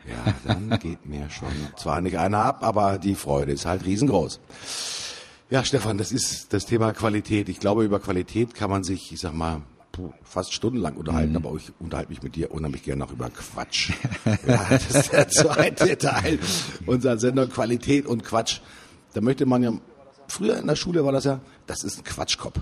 ja, 0.08 0.34
dann 0.46 0.80
geht 0.80 1.06
mir 1.06 1.30
schon 1.30 1.50
zwar 1.78 2.02
nicht 2.02 2.17
einer 2.17 2.43
ab, 2.43 2.63
aber 2.63 2.98
die 2.98 3.15
Freude 3.15 3.52
ist 3.52 3.65
halt 3.65 3.86
riesengroß. 3.86 4.39
Ja, 5.50 5.63
Stefan, 5.63 5.98
das 5.98 6.12
ist 6.12 6.52
das 6.54 6.65
Thema 6.65 6.93
Qualität. 6.93 7.48
Ich 7.50 7.60
glaube, 7.60 7.84
über 7.84 8.00
Qualität 8.00 8.54
kann 8.54 8.70
man 8.70 8.84
sich, 8.84 9.12
ich 9.13 9.20
sag 9.20 9.34
mal, 9.34 9.62
fast 10.24 10.54
stundenlang 10.54 10.96
unterhalten, 10.96 11.32
mhm. 11.32 11.38
aber 11.38 11.56
ich 11.56 11.72
unterhalte 11.80 12.12
mich 12.12 12.22
mit 12.22 12.36
dir 12.36 12.52
unheimlich 12.52 12.84
gerne 12.84 13.04
auch 13.04 13.12
über 13.12 13.30
Quatsch. 13.30 13.91
ja, 14.46 14.65
das 14.70 14.91
ist 14.91 15.12
der 15.12 15.28
zweite 15.30 15.98
Teil 15.98 16.39
unserer 16.86 17.17
Sendung 17.17 17.50
Qualität 17.50 18.06
und 18.06 18.24
Quatsch. 18.24 18.60
Da 19.13 19.22
möchte 19.22 19.46
man 19.46 19.63
ja, 19.63 19.72
früher 20.28 20.58
in 20.58 20.67
der 20.67 20.76
Schule 20.76 21.04
war 21.04 21.12
das 21.12 21.24
ja, 21.24 21.39
das 21.65 21.84
ist 21.84 22.00
ein 22.00 22.04
Quatschkopf. 22.04 22.60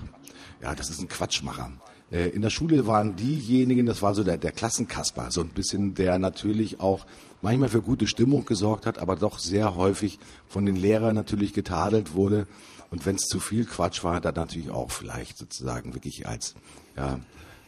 Ja, 0.62 0.74
das 0.74 0.88
ist 0.88 1.00
ein 1.00 1.08
Quatschmacher. 1.08 1.70
Äh, 2.10 2.28
in 2.28 2.42
der 2.42 2.50
Schule 2.50 2.86
waren 2.86 3.16
diejenigen, 3.16 3.86
das 3.86 4.02
war 4.02 4.14
so 4.14 4.24
der, 4.24 4.38
der 4.38 4.52
Klassenkasper, 4.52 5.30
so 5.30 5.40
ein 5.40 5.48
bisschen, 5.48 5.94
der 5.94 6.18
natürlich 6.18 6.80
auch 6.80 7.06
manchmal 7.42 7.68
für 7.68 7.82
gute 7.82 8.06
Stimmung 8.06 8.44
gesorgt 8.44 8.86
hat, 8.86 8.98
aber 8.98 9.16
doch 9.16 9.38
sehr 9.38 9.76
häufig 9.76 10.18
von 10.48 10.66
den 10.66 10.76
Lehrern 10.76 11.14
natürlich 11.14 11.52
getadelt 11.52 12.14
wurde. 12.14 12.46
Und 12.90 13.04
wenn 13.04 13.16
es 13.16 13.22
zu 13.22 13.40
viel 13.40 13.64
Quatsch 13.64 14.04
war, 14.04 14.20
dann 14.20 14.34
natürlich 14.34 14.70
auch 14.70 14.90
vielleicht 14.90 15.38
sozusagen 15.38 15.94
wirklich 15.94 16.26
als 16.26 16.54
ja, 16.96 17.18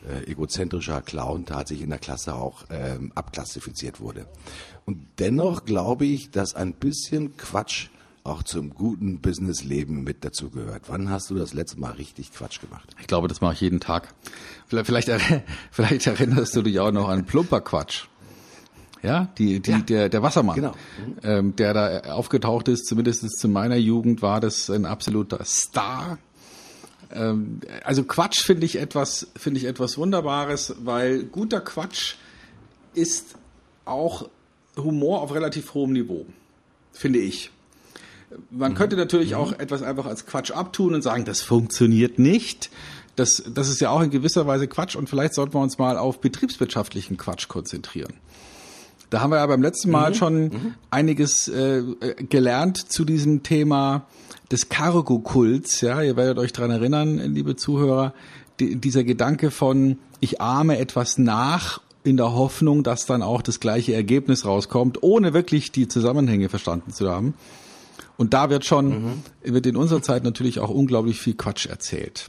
äh, 0.08 0.30
egozentrischer 0.30 1.02
Clown 1.02 1.44
tatsächlich 1.44 1.84
in 1.84 1.90
der 1.90 1.98
Klasse 1.98 2.34
auch 2.34 2.64
ähm, 2.70 3.12
abklassifiziert 3.14 4.00
wurde. 4.00 4.26
Und 4.84 5.04
dennoch 5.18 5.64
glaube 5.64 6.06
ich, 6.06 6.30
dass 6.30 6.54
ein 6.54 6.72
bisschen 6.72 7.36
Quatsch 7.36 7.88
auch 8.28 8.42
zum 8.42 8.74
guten 8.74 9.20
Businessleben 9.20 10.04
mit 10.04 10.24
dazu 10.24 10.50
gehört. 10.50 10.84
Wann 10.88 11.10
hast 11.10 11.30
du 11.30 11.34
das 11.34 11.54
letzte 11.54 11.80
Mal 11.80 11.92
richtig 11.92 12.32
Quatsch 12.32 12.60
gemacht? 12.60 12.88
Ich 13.00 13.06
glaube, 13.06 13.28
das 13.28 13.40
mache 13.40 13.54
ich 13.54 13.60
jeden 13.60 13.80
Tag. 13.80 14.14
Vielleicht, 14.66 14.86
vielleicht, 14.86 15.08
vielleicht 15.70 16.06
erinnerst 16.06 16.54
du 16.56 16.62
dich 16.62 16.78
auch 16.80 16.92
noch 16.92 17.08
an 17.08 17.24
plumper 17.24 17.60
Quatsch. 17.60 18.04
Ja, 19.02 19.28
die, 19.38 19.60
die, 19.60 19.70
ja. 19.70 19.78
der, 19.78 20.08
der 20.08 20.22
Wassermann, 20.22 20.56
genau. 20.56 20.72
Mhm. 20.72 21.16
ähm, 21.22 21.56
der 21.56 21.72
da 21.72 22.12
aufgetaucht 22.14 22.68
ist, 22.68 22.86
zumindest 22.86 23.38
zu 23.38 23.48
meiner 23.48 23.76
Jugend 23.76 24.22
war 24.22 24.40
das 24.40 24.70
ein 24.70 24.86
absoluter 24.86 25.44
Star. 25.44 26.18
Ähm, 27.12 27.60
also 27.84 28.04
Quatsch 28.04 28.42
finde 28.42 28.66
ich 28.66 28.76
etwas, 28.76 29.28
finde 29.36 29.60
ich 29.60 29.66
etwas 29.66 29.98
Wunderbares, 29.98 30.74
weil 30.80 31.24
guter 31.24 31.60
Quatsch 31.60 32.16
ist 32.94 33.36
auch 33.84 34.28
Humor 34.76 35.22
auf 35.22 35.32
relativ 35.32 35.74
hohem 35.74 35.92
Niveau, 35.92 36.26
finde 36.92 37.20
ich. 37.20 37.50
Man 38.50 38.74
könnte 38.74 38.96
mhm. 38.96 39.00
natürlich 39.00 39.34
auch 39.34 39.52
mhm. 39.52 39.60
etwas 39.60 39.82
einfach 39.82 40.06
als 40.06 40.26
Quatsch 40.26 40.50
abtun 40.50 40.94
und 40.94 41.02
sagen, 41.02 41.24
das 41.24 41.40
funktioniert 41.40 42.18
nicht. 42.18 42.70
Das, 43.16 43.42
das 43.52 43.68
ist 43.68 43.80
ja 43.80 43.90
auch 43.90 44.00
in 44.00 44.10
gewisser 44.10 44.46
Weise 44.46 44.68
Quatsch 44.68 44.94
und 44.94 45.08
vielleicht 45.08 45.34
sollten 45.34 45.54
wir 45.54 45.60
uns 45.60 45.78
mal 45.78 45.98
auf 45.98 46.20
betriebswirtschaftlichen 46.20 47.16
Quatsch 47.16 47.48
konzentrieren. 47.48 48.14
Da 49.10 49.20
haben 49.20 49.30
wir 49.30 49.38
ja 49.38 49.46
beim 49.46 49.62
letzten 49.62 49.90
Mal 49.90 50.10
mhm. 50.10 50.14
schon 50.14 50.42
mhm. 50.42 50.74
einiges 50.90 51.48
äh, 51.48 51.82
gelernt 52.28 52.92
zu 52.92 53.04
diesem 53.04 53.42
Thema 53.42 54.06
des 54.50 54.68
Cargo-Kults. 54.68 55.80
Ja, 55.80 56.02
ihr 56.02 56.16
werdet 56.16 56.38
euch 56.38 56.52
dran 56.52 56.70
erinnern, 56.70 57.18
liebe 57.34 57.56
Zuhörer, 57.56 58.14
die, 58.60 58.76
dieser 58.76 59.04
Gedanke 59.04 59.50
von 59.50 59.98
ich 60.20 60.40
ahme 60.40 60.78
etwas 60.78 61.18
nach 61.18 61.80
in 62.04 62.16
der 62.16 62.32
Hoffnung, 62.32 62.82
dass 62.82 63.06
dann 63.06 63.22
auch 63.22 63.42
das 63.42 63.60
gleiche 63.60 63.94
Ergebnis 63.94 64.44
rauskommt, 64.44 65.02
ohne 65.02 65.34
wirklich 65.34 65.72
die 65.72 65.88
Zusammenhänge 65.88 66.48
verstanden 66.48 66.92
zu 66.92 67.10
haben. 67.10 67.34
Und 68.18 68.34
da 68.34 68.50
wird 68.50 68.66
schon, 68.66 68.88
mhm. 68.88 69.22
wird 69.44 69.64
in 69.64 69.76
unserer 69.76 70.02
Zeit 70.02 70.24
natürlich 70.24 70.58
auch 70.58 70.70
unglaublich 70.70 71.20
viel 71.20 71.34
Quatsch 71.34 71.66
erzählt. 71.66 72.28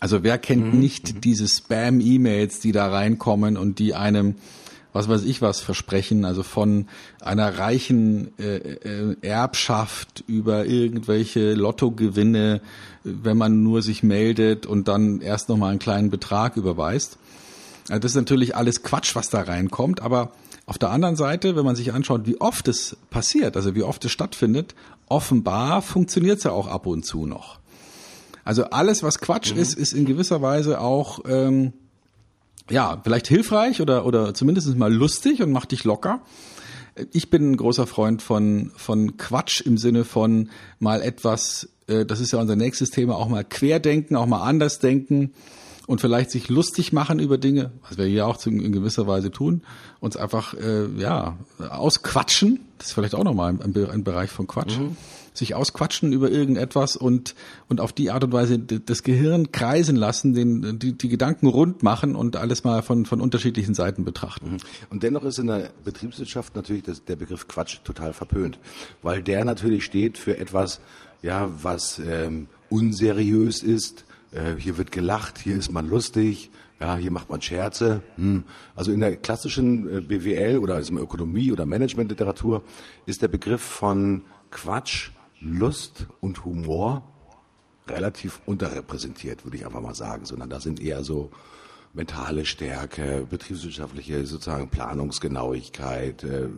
Also 0.00 0.24
wer 0.24 0.36
kennt 0.36 0.74
mhm. 0.74 0.80
nicht 0.80 1.14
mhm. 1.14 1.20
diese 1.20 1.48
Spam-E-Mails, 1.48 2.58
die 2.58 2.72
da 2.72 2.88
reinkommen 2.88 3.56
und 3.56 3.78
die 3.78 3.94
einem, 3.94 4.34
was 4.92 5.08
weiß 5.08 5.22
ich 5.22 5.40
was, 5.40 5.60
versprechen, 5.60 6.24
also 6.24 6.42
von 6.42 6.88
einer 7.22 7.56
reichen 7.56 8.36
äh, 8.38 8.56
äh, 8.56 9.16
Erbschaft 9.22 10.24
über 10.26 10.66
irgendwelche 10.66 11.54
Lottogewinne, 11.54 12.60
wenn 13.04 13.36
man 13.36 13.62
nur 13.62 13.80
sich 13.80 14.02
meldet 14.02 14.66
und 14.66 14.88
dann 14.88 15.20
erst 15.20 15.48
nochmal 15.48 15.70
einen 15.70 15.78
kleinen 15.78 16.10
Betrag 16.10 16.56
überweist. 16.56 17.16
Also 17.88 18.00
das 18.00 18.10
ist 18.12 18.16
natürlich 18.16 18.56
alles 18.56 18.82
Quatsch, 18.82 19.14
was 19.14 19.30
da 19.30 19.42
reinkommt, 19.42 20.02
aber 20.02 20.32
auf 20.66 20.78
der 20.78 20.90
anderen 20.90 21.16
Seite, 21.16 21.56
wenn 21.56 21.64
man 21.64 21.76
sich 21.76 21.92
anschaut, 21.92 22.26
wie 22.26 22.40
oft 22.40 22.68
es 22.68 22.96
passiert, 23.10 23.56
also 23.56 23.74
wie 23.74 23.82
oft 23.82 24.04
es 24.04 24.12
stattfindet, 24.12 24.74
offenbar 25.08 25.82
funktioniert 25.82 26.38
es 26.38 26.44
ja 26.44 26.52
auch 26.52 26.66
ab 26.66 26.86
und 26.86 27.04
zu 27.04 27.26
noch. 27.26 27.58
Also 28.44 28.64
alles, 28.64 29.02
was 29.02 29.18
Quatsch 29.18 29.52
mhm. 29.52 29.60
ist, 29.60 29.74
ist 29.74 29.92
in 29.92 30.04
gewisser 30.06 30.42
Weise 30.42 30.80
auch 30.80 31.20
ähm, 31.26 31.72
ja 32.70 33.00
vielleicht 33.02 33.26
hilfreich 33.28 33.80
oder 33.80 34.06
oder 34.06 34.32
zumindest 34.34 34.74
mal 34.76 34.92
lustig 34.92 35.42
und 35.42 35.52
macht 35.52 35.72
dich 35.72 35.84
locker. 35.84 36.22
Ich 37.12 37.28
bin 37.28 37.52
ein 37.52 37.56
großer 37.56 37.86
Freund 37.86 38.22
von 38.22 38.70
von 38.76 39.16
Quatsch 39.16 39.60
im 39.62 39.76
Sinne 39.76 40.04
von 40.04 40.50
mal 40.78 41.02
etwas. 41.02 41.68
Äh, 41.88 42.06
das 42.06 42.20
ist 42.20 42.32
ja 42.32 42.38
unser 42.38 42.56
nächstes 42.56 42.90
Thema, 42.90 43.16
auch 43.16 43.28
mal 43.28 43.44
querdenken, 43.44 44.16
auch 44.16 44.26
mal 44.26 44.42
anders 44.42 44.78
denken 44.78 45.32
und 45.86 46.00
vielleicht 46.00 46.30
sich 46.30 46.48
lustig 46.48 46.92
machen 46.92 47.18
über 47.18 47.38
Dinge, 47.38 47.72
was 47.86 47.98
wir 47.98 48.06
hier 48.06 48.26
auch 48.26 48.44
in 48.46 48.72
gewisser 48.72 49.06
Weise 49.06 49.30
tun, 49.30 49.62
uns 50.00 50.16
einfach 50.16 50.54
äh, 50.54 50.86
ja 50.98 51.38
ausquatschen. 51.58 52.60
Das 52.78 52.88
ist 52.88 52.92
vielleicht 52.94 53.14
auch 53.14 53.24
nochmal 53.24 53.52
ein, 53.52 53.76
ein 53.90 54.04
Bereich 54.04 54.30
von 54.30 54.46
Quatsch. 54.46 54.78
Mhm. 54.78 54.96
Sich 55.36 55.56
ausquatschen 55.56 56.12
über 56.12 56.30
irgendetwas 56.30 56.94
und 56.94 57.34
und 57.68 57.80
auf 57.80 57.92
die 57.92 58.12
Art 58.12 58.22
und 58.22 58.32
Weise 58.32 58.56
das 58.58 59.02
Gehirn 59.02 59.50
kreisen 59.50 59.96
lassen, 59.96 60.32
den 60.32 60.78
die, 60.78 60.96
die 60.96 61.08
Gedanken 61.08 61.48
rund 61.48 61.82
machen 61.82 62.14
und 62.14 62.36
alles 62.36 62.62
mal 62.62 62.82
von 62.82 63.04
von 63.04 63.20
unterschiedlichen 63.20 63.74
Seiten 63.74 64.04
betrachten. 64.04 64.52
Mhm. 64.52 64.56
Und 64.90 65.02
dennoch 65.02 65.24
ist 65.24 65.40
in 65.40 65.48
der 65.48 65.70
Betriebswirtschaft 65.84 66.54
natürlich 66.54 66.84
das, 66.84 67.04
der 67.04 67.16
Begriff 67.16 67.48
Quatsch 67.48 67.78
total 67.82 68.12
verpönt, 68.12 68.60
weil 69.02 69.24
der 69.24 69.44
natürlich 69.44 69.84
steht 69.84 70.18
für 70.18 70.38
etwas, 70.38 70.80
ja, 71.20 71.50
was 71.62 71.98
ähm, 71.98 72.46
unseriös 72.70 73.64
ist, 73.64 74.04
äh, 74.34 74.56
hier 74.58 74.76
wird 74.78 74.92
gelacht, 74.92 75.38
hier 75.38 75.56
ist 75.56 75.70
man 75.70 75.88
lustig, 75.88 76.50
ja, 76.80 76.96
hier 76.96 77.10
macht 77.10 77.30
man 77.30 77.40
Scherze. 77.40 78.02
Hm. 78.16 78.44
Also 78.74 78.92
in 78.92 79.00
der 79.00 79.16
klassischen 79.16 79.98
äh, 79.98 80.00
BWL 80.00 80.58
oder 80.58 80.74
also 80.74 80.94
Ökonomie 80.94 81.52
oder 81.52 81.66
Managementliteratur 81.66 82.62
ist 83.06 83.22
der 83.22 83.28
Begriff 83.28 83.62
von 83.62 84.22
Quatsch, 84.50 85.10
Lust 85.40 86.06
und 86.20 86.44
Humor 86.44 87.02
relativ 87.86 88.40
unterrepräsentiert, 88.46 89.44
würde 89.44 89.58
ich 89.58 89.66
einfach 89.66 89.80
mal 89.80 89.94
sagen, 89.94 90.24
sondern 90.24 90.48
da 90.48 90.58
sind 90.58 90.80
eher 90.80 91.04
so 91.04 91.30
mentale 91.92 92.44
Stärke, 92.44 93.26
betriebswirtschaftliche 93.28 94.26
sozusagen 94.26 94.68
Planungsgenauigkeit, 94.68 96.24
äh, 96.24 96.48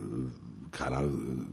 keine 0.71 0.97
Ahnung, 0.97 1.47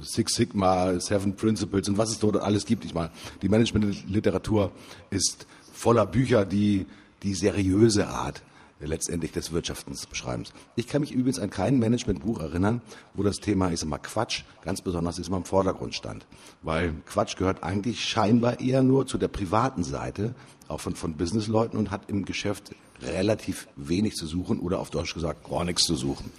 Six 0.00 0.34
Sigma, 0.34 0.98
Seven 1.00 1.34
Principles 1.34 1.88
und 1.88 1.98
was 1.98 2.10
es 2.10 2.18
dort 2.18 2.36
alles 2.36 2.64
gibt. 2.66 2.84
Ich 2.84 2.94
meine, 2.94 3.10
die 3.42 3.48
Managementliteratur 3.48 4.72
ist 5.10 5.46
voller 5.78 6.06
Bücher, 6.06 6.44
die 6.44 6.86
die 7.22 7.34
seriöse 7.34 8.08
Art 8.08 8.42
letztendlich 8.80 9.32
des 9.32 9.52
Wirtschaftens 9.52 10.06
beschreiben. 10.06 10.44
Ich 10.76 10.86
kann 10.86 11.00
mich 11.00 11.12
übrigens 11.12 11.38
an 11.38 11.50
kein 11.50 11.78
Managementbuch 11.78 12.40
erinnern, 12.40 12.80
wo 13.14 13.22
das 13.22 13.38
Thema, 13.38 13.76
sag 13.76 13.88
mal, 13.88 13.98
Quatsch 13.98 14.42
ganz 14.62 14.82
besonders 14.82 15.18
ist 15.18 15.30
mal 15.30 15.38
im 15.38 15.44
Vordergrund 15.44 15.94
stand. 15.94 16.26
Weil 16.62 16.94
Quatsch 17.06 17.36
gehört 17.36 17.62
eigentlich 17.62 18.04
scheinbar 18.04 18.60
eher 18.60 18.82
nur 18.82 19.06
zu 19.06 19.18
der 19.18 19.28
privaten 19.28 19.82
Seite, 19.82 20.34
auch 20.68 20.80
von, 20.80 20.94
von 20.94 21.14
Businessleuten 21.14 21.78
und 21.78 21.90
hat 21.90 22.08
im 22.08 22.24
Geschäft 22.24 22.72
relativ 23.02 23.68
wenig 23.76 24.14
zu 24.14 24.26
suchen 24.26 24.60
oder 24.60 24.80
auf 24.80 24.90
Deutsch 24.90 25.14
gesagt 25.14 25.48
gar 25.48 25.64
nichts 25.64 25.84
zu 25.84 25.94
suchen. 25.94 26.30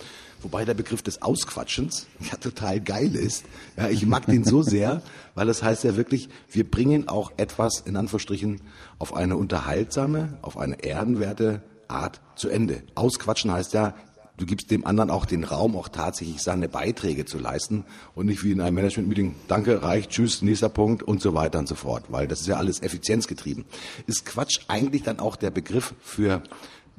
Wobei 0.41 0.63
der 0.63 0.73
Begriff 0.73 1.01
des 1.01 1.21
Ausquatschens 1.21 2.07
ja 2.31 2.37
total 2.37 2.79
geil 2.79 3.15
ist. 3.15 3.45
Ja, 3.77 3.89
ich 3.89 4.05
mag 4.05 4.25
den 4.25 4.43
so 4.43 4.61
sehr, 4.61 5.01
weil 5.35 5.47
das 5.47 5.63
heißt 5.63 5.83
ja 5.83 5.95
wirklich, 5.95 6.29
wir 6.49 6.69
bringen 6.69 7.07
auch 7.07 7.31
etwas 7.37 7.81
in 7.81 7.95
Anführungsstrichen 7.95 8.61
auf 8.99 9.13
eine 9.13 9.35
unterhaltsame, 9.37 10.37
auf 10.41 10.57
eine 10.57 10.83
ehrenwerte 10.83 11.61
Art 11.87 12.21
zu 12.35 12.49
Ende. 12.49 12.83
Ausquatschen 12.95 13.51
heißt 13.51 13.73
ja, 13.73 13.95
du 14.39 14.45
gibst 14.45 14.71
dem 14.71 14.85
anderen 14.85 15.09
auch 15.09 15.25
den 15.25 15.43
Raum, 15.43 15.75
auch 15.75 15.89
tatsächlich 15.89 16.41
seine 16.41 16.69
Beiträge 16.69 17.25
zu 17.25 17.37
leisten 17.37 17.83
und 18.15 18.25
nicht 18.25 18.43
wie 18.43 18.51
in 18.51 18.61
einem 18.61 18.75
Management-Meeting, 18.75 19.35
danke, 19.47 19.83
reicht, 19.83 20.11
tschüss, 20.11 20.41
nächster 20.41 20.69
Punkt 20.69 21.03
und 21.03 21.21
so 21.21 21.33
weiter 21.33 21.59
und 21.59 21.67
so 21.67 21.75
fort, 21.75 22.05
weil 22.09 22.27
das 22.27 22.41
ist 22.41 22.47
ja 22.47 22.55
alles 22.55 22.81
effizienzgetrieben. 22.81 23.65
Ist 24.07 24.25
Quatsch 24.25 24.61
eigentlich 24.67 25.03
dann 25.03 25.19
auch 25.19 25.35
der 25.35 25.51
Begriff 25.51 25.93
für 26.01 26.41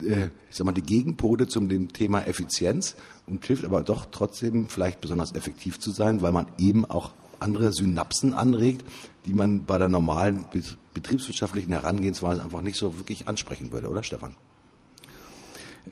äh, 0.02 0.26
ich 0.50 0.56
sag 0.56 0.66
mal, 0.66 0.72
die 0.72 0.82
Gegenpole 0.82 1.48
zum 1.48 1.68
dem 1.68 1.92
Thema 1.92 2.26
Effizienz 2.26 2.94
und 3.26 3.44
hilft 3.44 3.64
aber 3.64 3.82
doch 3.82 4.06
trotzdem 4.10 4.68
vielleicht 4.68 5.00
besonders 5.00 5.34
effektiv 5.34 5.80
zu 5.80 5.90
sein, 5.90 6.22
weil 6.22 6.32
man 6.32 6.46
eben 6.58 6.84
auch 6.84 7.12
andere 7.38 7.72
Synapsen 7.72 8.34
anregt, 8.34 8.84
die 9.24 9.32
man 9.32 9.64
bei 9.64 9.78
der 9.78 9.88
normalen 9.88 10.44
betriebswirtschaftlichen 10.92 11.72
Herangehensweise 11.72 12.42
einfach 12.42 12.60
nicht 12.60 12.76
so 12.76 12.98
wirklich 12.98 13.28
ansprechen 13.28 13.72
würde, 13.72 13.88
oder 13.88 14.02
Stefan? 14.02 14.36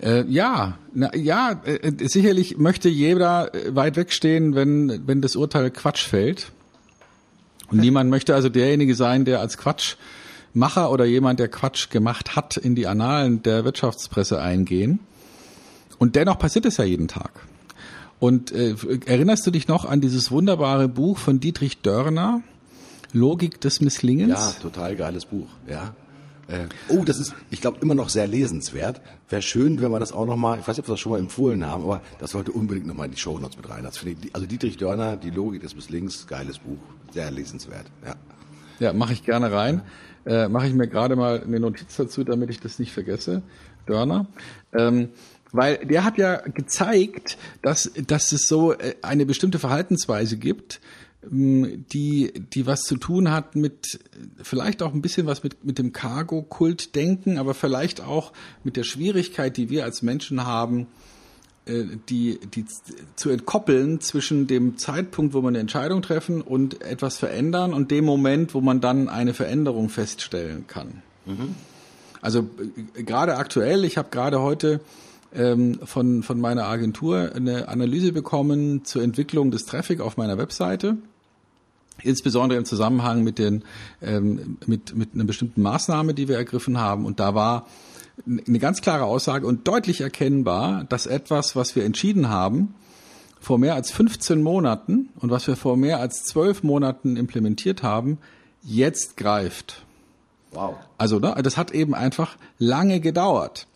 Äh, 0.00 0.24
ja, 0.28 0.78
na, 0.94 1.14
ja, 1.16 1.60
äh, 1.64 1.92
sicherlich 2.06 2.56
möchte 2.56 2.88
jeder 2.88 3.54
äh, 3.54 3.74
weit 3.74 3.96
wegstehen, 3.96 4.54
wenn, 4.54 5.06
wenn 5.06 5.20
das 5.20 5.34
Urteil 5.34 5.70
Quatsch 5.70 6.06
fällt. 6.06 6.52
Und 7.70 7.80
niemand 7.80 8.08
möchte 8.08 8.34
also 8.34 8.48
derjenige 8.48 8.94
sein, 8.94 9.24
der 9.24 9.40
als 9.40 9.58
Quatschmacher 9.58 10.90
oder 10.90 11.04
jemand, 11.04 11.40
der 11.40 11.48
Quatsch 11.48 11.90
gemacht 11.90 12.36
hat, 12.36 12.56
in 12.56 12.74
die 12.74 12.86
Annalen 12.86 13.42
der 13.42 13.64
Wirtschaftspresse 13.64 14.40
eingehen. 14.40 15.00
Und 15.98 16.14
dennoch 16.14 16.38
passiert 16.38 16.64
es 16.64 16.76
ja 16.76 16.84
jeden 16.84 17.08
Tag. 17.08 17.32
Und 18.20 18.52
äh, 18.52 18.74
erinnerst 19.06 19.46
du 19.46 19.50
dich 19.50 19.68
noch 19.68 19.84
an 19.84 20.00
dieses 20.00 20.30
wunderbare 20.30 20.88
Buch 20.88 21.18
von 21.18 21.40
Dietrich 21.40 21.82
Dörner, 21.82 22.42
Logik 23.12 23.60
des 23.60 23.80
Misslingens? 23.80 24.30
Ja, 24.30 24.52
total 24.62 24.96
geiles 24.96 25.26
Buch, 25.26 25.48
ja. 25.68 25.94
Äh, 26.48 26.66
oh, 26.88 27.04
das 27.04 27.18
ist, 27.18 27.34
ich 27.50 27.60
glaube, 27.60 27.78
immer 27.80 27.94
noch 27.94 28.08
sehr 28.08 28.26
lesenswert. 28.26 29.00
Wäre 29.28 29.42
schön, 29.42 29.80
wenn 29.80 29.90
wir 29.90 30.00
das 30.00 30.12
auch 30.12 30.26
nochmal, 30.26 30.58
ich 30.58 30.66
weiß 30.66 30.76
nicht, 30.76 30.84
ob 30.84 30.88
wir 30.88 30.94
das 30.94 31.00
schon 31.00 31.12
mal 31.12 31.18
empfohlen 31.18 31.64
haben, 31.66 31.84
aber 31.84 32.00
das 32.18 32.30
sollte 32.30 32.52
unbedingt 32.52 32.86
nochmal 32.86 33.06
in 33.06 33.12
die 33.12 33.20
Show 33.20 33.38
Notes 33.38 33.56
mit 33.56 33.68
rein. 33.68 33.84
Das 33.84 34.02
ich, 34.02 34.16
also 34.32 34.46
Dietrich 34.46 34.78
Dörner, 34.78 35.16
die 35.16 35.30
Logik 35.30 35.62
des 35.62 35.76
Misslings, 35.76 36.26
geiles 36.26 36.58
Buch, 36.58 36.78
sehr 37.12 37.30
lesenswert, 37.30 37.86
ja. 38.04 38.14
Ja, 38.80 38.92
mache 38.92 39.12
ich 39.12 39.24
gerne 39.24 39.52
rein. 39.52 39.82
Äh, 40.24 40.48
mache 40.48 40.68
ich 40.68 40.74
mir 40.74 40.86
gerade 40.86 41.16
mal 41.16 41.42
eine 41.42 41.58
Notiz 41.58 41.96
dazu, 41.96 42.22
damit 42.22 42.50
ich 42.50 42.60
das 42.60 42.78
nicht 42.78 42.92
vergesse. 42.92 43.42
Dörner. 43.86 44.26
Ähm, 44.72 45.08
weil 45.52 45.78
der 45.78 46.04
hat 46.04 46.18
ja 46.18 46.36
gezeigt, 46.36 47.38
dass, 47.62 47.90
dass 48.06 48.32
es 48.32 48.46
so 48.46 48.72
äh, 48.72 48.94
eine 49.02 49.26
bestimmte 49.26 49.58
Verhaltensweise 49.58 50.36
gibt, 50.36 50.80
die, 51.22 52.32
die 52.54 52.66
was 52.66 52.82
zu 52.82 52.96
tun 52.96 53.30
hat 53.30 53.56
mit, 53.56 53.98
vielleicht 54.40 54.82
auch 54.82 54.94
ein 54.94 55.02
bisschen 55.02 55.26
was 55.26 55.42
mit, 55.42 55.64
mit 55.64 55.78
dem 55.78 55.92
Cargo-Kult 55.92 56.94
denken, 56.94 57.38
aber 57.38 57.54
vielleicht 57.54 58.00
auch 58.00 58.32
mit 58.62 58.76
der 58.76 58.84
Schwierigkeit, 58.84 59.56
die 59.56 59.68
wir 59.68 59.84
als 59.84 60.02
Menschen 60.02 60.46
haben, 60.46 60.86
äh, 61.66 61.84
die, 62.08 62.38
die 62.54 62.64
zu 63.16 63.30
entkoppeln 63.30 64.00
zwischen 64.00 64.46
dem 64.46 64.78
Zeitpunkt, 64.78 65.34
wo 65.34 65.40
man 65.40 65.54
eine 65.54 65.58
Entscheidung 65.58 66.02
treffen 66.02 66.40
und 66.40 66.82
etwas 66.82 67.18
verändern 67.18 67.74
und 67.74 67.90
dem 67.90 68.04
Moment, 68.04 68.54
wo 68.54 68.60
man 68.60 68.80
dann 68.80 69.08
eine 69.08 69.34
Veränderung 69.34 69.88
feststellen 69.88 70.66
kann. 70.68 71.02
Mhm. 71.26 71.56
Also 72.20 72.48
äh, 72.94 73.02
gerade 73.02 73.36
aktuell, 73.36 73.84
ich 73.84 73.98
habe 73.98 74.08
gerade 74.10 74.40
heute 74.40 74.80
ähm, 75.34 75.80
von, 75.84 76.22
von 76.22 76.40
meiner 76.40 76.64
Agentur 76.64 77.32
eine 77.34 77.68
Analyse 77.68 78.12
bekommen 78.12 78.84
zur 78.84 79.02
Entwicklung 79.02 79.50
des 79.50 79.66
Traffic 79.66 80.00
auf 80.00 80.16
meiner 80.16 80.38
Webseite. 80.38 80.96
Insbesondere 82.02 82.58
im 82.58 82.64
Zusammenhang 82.64 83.24
mit, 83.24 83.38
den, 83.38 83.64
ähm, 84.00 84.58
mit, 84.66 84.96
mit 84.96 85.14
einer 85.14 85.24
bestimmten 85.24 85.62
Maßnahme, 85.62 86.14
die 86.14 86.28
wir 86.28 86.36
ergriffen 86.36 86.78
haben. 86.78 87.04
Und 87.04 87.18
da 87.20 87.34
war 87.34 87.66
eine 88.26 88.58
ganz 88.58 88.80
klare 88.80 89.04
Aussage 89.04 89.46
und 89.46 89.66
deutlich 89.68 90.00
erkennbar, 90.00 90.84
dass 90.88 91.06
etwas, 91.06 91.56
was 91.56 91.76
wir 91.76 91.84
entschieden 91.84 92.28
haben, 92.28 92.74
vor 93.40 93.58
mehr 93.58 93.74
als 93.74 93.90
15 93.90 94.42
Monaten 94.42 95.10
und 95.20 95.30
was 95.30 95.46
wir 95.46 95.56
vor 95.56 95.76
mehr 95.76 96.00
als 96.00 96.24
12 96.24 96.62
Monaten 96.62 97.16
implementiert 97.16 97.82
haben, 97.82 98.18
jetzt 98.62 99.16
greift. 99.16 99.84
Wow. 100.52 100.76
Also, 100.96 101.18
ne, 101.18 101.34
das 101.42 101.56
hat 101.56 101.70
eben 101.72 101.94
einfach 101.94 102.36
lange 102.58 103.00
gedauert. 103.00 103.66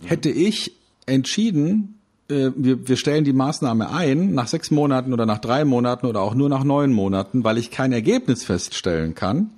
Mhm. 0.00 0.06
Hätte 0.06 0.30
ich 0.30 0.72
entschieden, 1.06 1.98
äh, 2.28 2.50
wir, 2.56 2.88
wir 2.88 2.96
stellen 2.96 3.24
die 3.24 3.32
Maßnahme 3.32 3.90
ein 3.90 4.34
nach 4.34 4.48
sechs 4.48 4.70
Monaten 4.70 5.12
oder 5.12 5.26
nach 5.26 5.38
drei 5.38 5.64
Monaten 5.64 6.06
oder 6.06 6.20
auch 6.20 6.34
nur 6.34 6.48
nach 6.48 6.64
neun 6.64 6.92
Monaten, 6.92 7.44
weil 7.44 7.58
ich 7.58 7.70
kein 7.70 7.92
Ergebnis 7.92 8.44
feststellen 8.44 9.14
kann, 9.14 9.50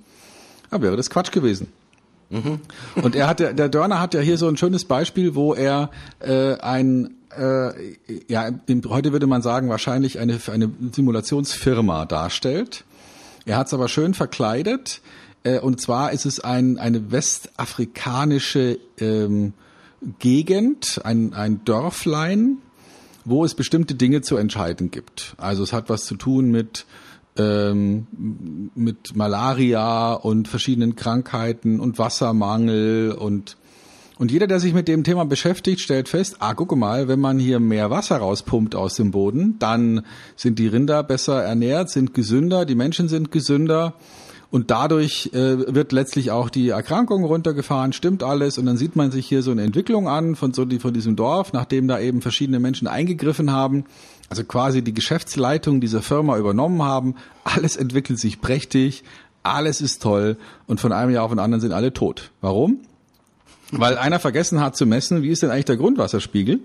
dann 0.69 0.81
wäre 0.81 0.97
das 0.97 1.09
Quatsch 1.09 1.31
gewesen. 1.31 1.67
Mhm. 2.29 2.59
Und 3.01 3.15
er 3.15 3.27
hat, 3.27 3.39
der 3.39 3.69
Dörner 3.69 4.01
hat 4.01 4.13
ja 4.13 4.19
hier 4.19 4.37
so 4.37 4.47
ein 4.47 4.57
schönes 4.57 4.83
Beispiel, 4.85 5.33
wo 5.35 5.53
er 5.53 5.89
äh, 6.19 6.55
ein 6.55 7.15
äh, 7.37 7.95
ja, 8.27 8.49
heute 8.89 9.11
würde 9.11 9.27
man 9.27 9.41
sagen, 9.41 9.69
wahrscheinlich 9.69 10.19
eine, 10.19 10.39
eine 10.51 10.71
Simulationsfirma 10.91 12.05
darstellt. 12.05 12.83
Er 13.45 13.57
hat 13.57 13.67
es 13.67 13.73
aber 13.73 13.87
schön 13.87 14.13
verkleidet. 14.13 15.01
Äh, 15.43 15.59
und 15.59 15.79
zwar 15.79 16.11
ist 16.11 16.25
es 16.25 16.39
ein, 16.39 16.77
eine 16.77 17.11
westafrikanische 17.11 18.79
ähm, 18.99 19.53
Gegend, 20.19 21.01
ein, 21.03 21.33
ein 21.33 21.63
Dörflein, 21.65 22.57
wo 23.25 23.43
es 23.43 23.55
bestimmte 23.55 23.95
Dinge 23.95 24.21
zu 24.21 24.37
entscheiden 24.37 24.91
gibt. 24.91 25.35
Also 25.37 25.63
es 25.63 25.73
hat 25.73 25.89
was 25.89 26.05
zu 26.05 26.15
tun 26.15 26.49
mit 26.51 26.85
ähm, 27.37 28.07
mit 28.73 29.15
Malaria 29.15 30.13
und 30.13 30.47
verschiedenen 30.47 30.95
Krankheiten 30.95 31.79
und 31.79 31.99
Wassermangel 31.99 33.11
und 33.11 33.57
und 34.19 34.31
jeder, 34.31 34.47
der 34.47 34.59
sich 34.59 34.73
mit 34.73 34.87
dem 34.87 35.03
Thema 35.03 35.25
beschäftigt, 35.25 35.79
stellt 35.79 36.09
fest, 36.09 36.37
ah, 36.39 36.55
gucke 36.55 36.75
mal, 36.75 37.07
wenn 37.07 37.19
man 37.19 37.37
hier 37.37 37.59
mehr 37.59 37.91
Wasser 37.91 38.17
rauspumpt 38.17 38.73
aus 38.73 38.95
dem 38.95 39.11
Boden, 39.11 39.59
dann 39.59 40.03
sind 40.35 40.57
die 40.57 40.65
Rinder 40.65 41.03
besser 41.03 41.43
ernährt, 41.43 41.91
sind 41.91 42.15
gesünder, 42.15 42.65
die 42.65 42.73
Menschen 42.73 43.09
sind 43.09 43.31
gesünder 43.31 43.93
und 44.49 44.71
dadurch 44.71 45.31
äh, 45.33 45.73
wird 45.73 45.91
letztlich 45.91 46.31
auch 46.31 46.49
die 46.49 46.69
Erkrankung 46.69 47.25
runtergefahren, 47.25 47.91
stimmt 47.91 48.23
alles. 48.23 48.57
Und 48.57 48.65
dann 48.65 48.77
sieht 48.77 48.95
man 48.95 49.11
sich 49.11 49.27
hier 49.27 49.41
so 49.41 49.51
eine 49.51 49.63
Entwicklung 49.63 50.07
an 50.07 50.35
von, 50.35 50.53
so, 50.53 50.63
die, 50.63 50.79
von 50.79 50.93
diesem 50.93 51.17
Dorf, 51.17 51.51
nachdem 51.51 51.87
da 51.87 51.99
eben 51.99 52.21
verschiedene 52.21 52.59
Menschen 52.59 52.87
eingegriffen 52.87 53.51
haben, 53.51 53.83
also 54.29 54.43
quasi 54.45 54.81
die 54.81 54.93
Geschäftsleitung 54.93 55.81
dieser 55.81 56.01
Firma 56.01 56.37
übernommen 56.37 56.81
haben. 56.81 57.15
Alles 57.43 57.75
entwickelt 57.75 58.19
sich 58.19 58.39
prächtig, 58.39 59.03
alles 59.43 59.81
ist 59.81 60.01
toll 60.01 60.37
und 60.65 60.79
von 60.79 60.93
einem 60.93 61.11
Jahr 61.11 61.25
auf 61.25 61.31
den 61.31 61.39
anderen 61.39 61.61
sind 61.61 61.73
alle 61.73 61.93
tot. 61.93 62.31
Warum? 62.39 62.79
Weil 63.71 63.97
einer 63.97 64.19
vergessen 64.19 64.61
hat 64.61 64.77
zu 64.77 64.85
messen, 64.85 65.23
wie 65.23 65.29
ist 65.29 65.43
denn 65.43 65.51
eigentlich 65.51 65.65
der 65.65 65.77
Grundwasserspiegel? 65.77 66.59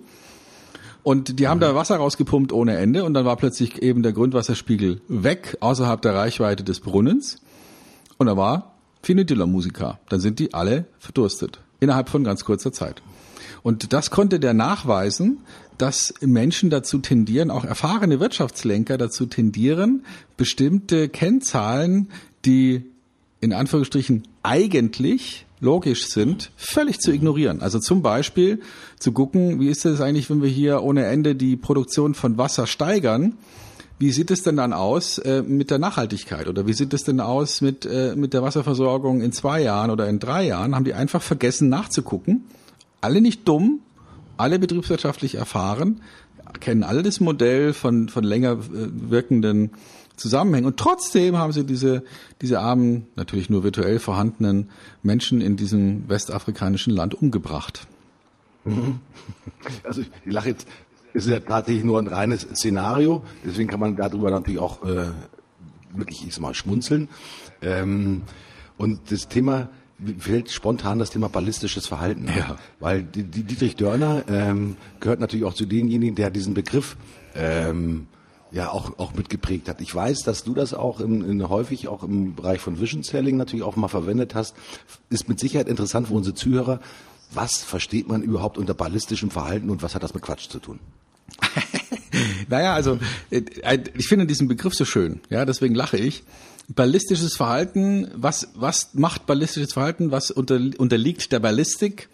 Und 1.02 1.40
die 1.40 1.48
haben 1.48 1.58
da 1.58 1.74
Wasser 1.74 1.96
rausgepumpt 1.96 2.52
ohne 2.52 2.76
Ende 2.76 3.02
und 3.02 3.14
dann 3.14 3.24
war 3.24 3.36
plötzlich 3.36 3.82
eben 3.82 4.04
der 4.04 4.12
Grundwasserspiegel 4.12 5.00
weg, 5.08 5.56
außerhalb 5.58 6.00
der 6.00 6.14
Reichweite 6.14 6.62
des 6.62 6.78
Brunnens. 6.78 7.38
Und 8.22 8.28
da 8.28 8.36
war 8.36 8.76
Finitilla 9.02 9.46
Musica. 9.46 9.98
Dann 10.08 10.20
sind 10.20 10.38
die 10.38 10.54
alle 10.54 10.84
verdurstet. 11.00 11.58
Innerhalb 11.80 12.08
von 12.08 12.22
ganz 12.22 12.44
kurzer 12.44 12.72
Zeit. 12.72 13.02
Und 13.64 13.92
das 13.92 14.12
konnte 14.12 14.38
der 14.38 14.54
nachweisen, 14.54 15.40
dass 15.76 16.14
Menschen 16.20 16.70
dazu 16.70 16.98
tendieren, 16.98 17.50
auch 17.50 17.64
erfahrene 17.64 18.20
Wirtschaftslenker 18.20 18.96
dazu 18.96 19.26
tendieren, 19.26 20.04
bestimmte 20.36 21.08
Kennzahlen, 21.08 22.10
die 22.44 22.84
in 23.40 23.52
Anführungsstrichen 23.52 24.22
eigentlich 24.44 25.44
logisch 25.58 26.06
sind, 26.06 26.52
völlig 26.54 27.00
zu 27.00 27.10
ignorieren. 27.10 27.60
Also 27.60 27.80
zum 27.80 28.02
Beispiel 28.02 28.60
zu 29.00 29.10
gucken, 29.10 29.58
wie 29.58 29.68
ist 29.68 29.84
es 29.84 30.00
eigentlich, 30.00 30.30
wenn 30.30 30.42
wir 30.42 30.48
hier 30.48 30.80
ohne 30.84 31.06
Ende 31.06 31.34
die 31.34 31.56
Produktion 31.56 32.14
von 32.14 32.38
Wasser 32.38 32.68
steigern 32.68 33.34
wie 34.02 34.10
sieht 34.10 34.32
es 34.32 34.42
denn 34.42 34.56
dann 34.56 34.72
aus 34.72 35.18
äh, 35.18 35.42
mit 35.42 35.70
der 35.70 35.78
Nachhaltigkeit 35.78 36.48
oder 36.48 36.66
wie 36.66 36.72
sieht 36.72 36.92
es 36.92 37.04
denn 37.04 37.20
aus 37.20 37.60
mit, 37.60 37.86
äh, 37.86 38.16
mit 38.16 38.34
der 38.34 38.42
Wasserversorgung 38.42 39.20
in 39.20 39.30
zwei 39.30 39.62
Jahren 39.62 39.90
oder 39.90 40.08
in 40.08 40.18
drei 40.18 40.44
Jahren? 40.44 40.74
Haben 40.74 40.84
die 40.84 40.94
einfach 40.94 41.22
vergessen 41.22 41.68
nachzugucken? 41.68 42.44
Alle 43.00 43.20
nicht 43.20 43.46
dumm, 43.46 43.78
alle 44.36 44.58
betriebswirtschaftlich 44.58 45.36
erfahren, 45.36 46.00
kennen 46.58 46.82
alle 46.82 47.04
das 47.04 47.20
Modell 47.20 47.72
von, 47.72 48.08
von 48.08 48.24
länger 48.24 48.54
äh, 48.54 48.58
wirkenden 48.72 49.70
Zusammenhängen. 50.16 50.66
Und 50.66 50.78
trotzdem 50.78 51.38
haben 51.38 51.52
sie 51.52 51.64
diese, 51.64 52.02
diese 52.40 52.58
armen, 52.58 53.06
natürlich 53.14 53.50
nur 53.50 53.62
virtuell 53.62 54.00
vorhandenen 54.00 54.70
Menschen 55.04 55.40
in 55.40 55.56
diesem 55.56 56.08
westafrikanischen 56.08 56.92
Land 56.92 57.14
umgebracht. 57.14 57.86
Also 59.84 60.00
ich 60.00 60.08
lache 60.24 60.48
jetzt 60.48 60.66
ist 61.14 61.28
ja 61.28 61.40
tatsächlich 61.40 61.84
nur 61.84 61.98
ein 61.98 62.06
reines 62.06 62.42
Szenario, 62.42 63.22
deswegen 63.44 63.68
kann 63.68 63.80
man 63.80 63.96
darüber 63.96 64.30
natürlich 64.30 64.60
auch 64.60 64.84
äh, 64.84 65.06
wirklich 65.94 66.26
ich 66.26 66.40
mal 66.40 66.54
schmunzeln. 66.54 67.08
Ähm, 67.60 68.22
und 68.78 69.10
das 69.10 69.28
Thema 69.28 69.68
fällt 70.18 70.50
spontan 70.50 70.98
das 70.98 71.10
Thema 71.10 71.28
ballistisches 71.28 71.86
Verhalten. 71.86 72.28
Ja. 72.36 72.56
Weil 72.80 73.02
die, 73.02 73.22
die 73.24 73.44
Dietrich 73.44 73.76
Dörner 73.76 74.24
ähm, 74.28 74.76
gehört 75.00 75.20
natürlich 75.20 75.44
auch 75.44 75.54
zu 75.54 75.66
denjenigen, 75.66 76.16
der 76.16 76.30
diesen 76.30 76.54
Begriff 76.54 76.96
ähm, 77.34 78.08
ja 78.50 78.70
auch 78.70 78.98
auch 78.98 79.14
mitgeprägt 79.14 79.68
hat. 79.68 79.80
Ich 79.80 79.94
weiß, 79.94 80.22
dass 80.22 80.44
du 80.44 80.54
das 80.54 80.74
auch 80.74 81.00
in, 81.00 81.22
in 81.28 81.48
häufig 81.48 81.88
auch 81.88 82.02
im 82.02 82.34
Bereich 82.34 82.60
von 82.60 82.80
Vision 82.80 83.02
Selling 83.02 83.36
natürlich 83.36 83.64
auch 83.64 83.76
mal 83.76 83.88
verwendet 83.88 84.34
hast. 84.34 84.54
Ist 85.08 85.28
mit 85.28 85.38
Sicherheit 85.38 85.68
interessant 85.68 86.08
für 86.08 86.14
unsere 86.14 86.34
Zuhörer. 86.34 86.80
Was 87.32 87.62
versteht 87.62 88.08
man 88.08 88.22
überhaupt 88.22 88.58
unter 88.58 88.74
ballistischem 88.74 89.30
Verhalten 89.30 89.70
und 89.70 89.82
was 89.82 89.94
hat 89.94 90.02
das 90.02 90.12
mit 90.12 90.22
Quatsch 90.22 90.48
zu 90.48 90.58
tun? 90.58 90.80
naja, 92.48 92.74
also 92.74 92.98
äh, 93.30 93.42
ich 93.94 94.08
finde 94.08 94.26
diesen 94.26 94.48
Begriff 94.48 94.74
so 94.74 94.84
schön, 94.84 95.20
ja, 95.30 95.44
deswegen 95.44 95.74
lache 95.74 95.96
ich. 95.96 96.24
Ballistisches 96.68 97.36
Verhalten, 97.36 98.10
was, 98.14 98.48
was 98.54 98.94
macht 98.94 99.26
ballistisches 99.26 99.72
Verhalten? 99.72 100.10
Was 100.10 100.30
unter, 100.30 100.56
unterliegt 100.78 101.32
der 101.32 101.40
Ballistik? 101.40 102.08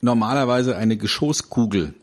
Normalerweise 0.00 0.76
eine 0.76 0.96
Geschosskugel. 0.96 1.94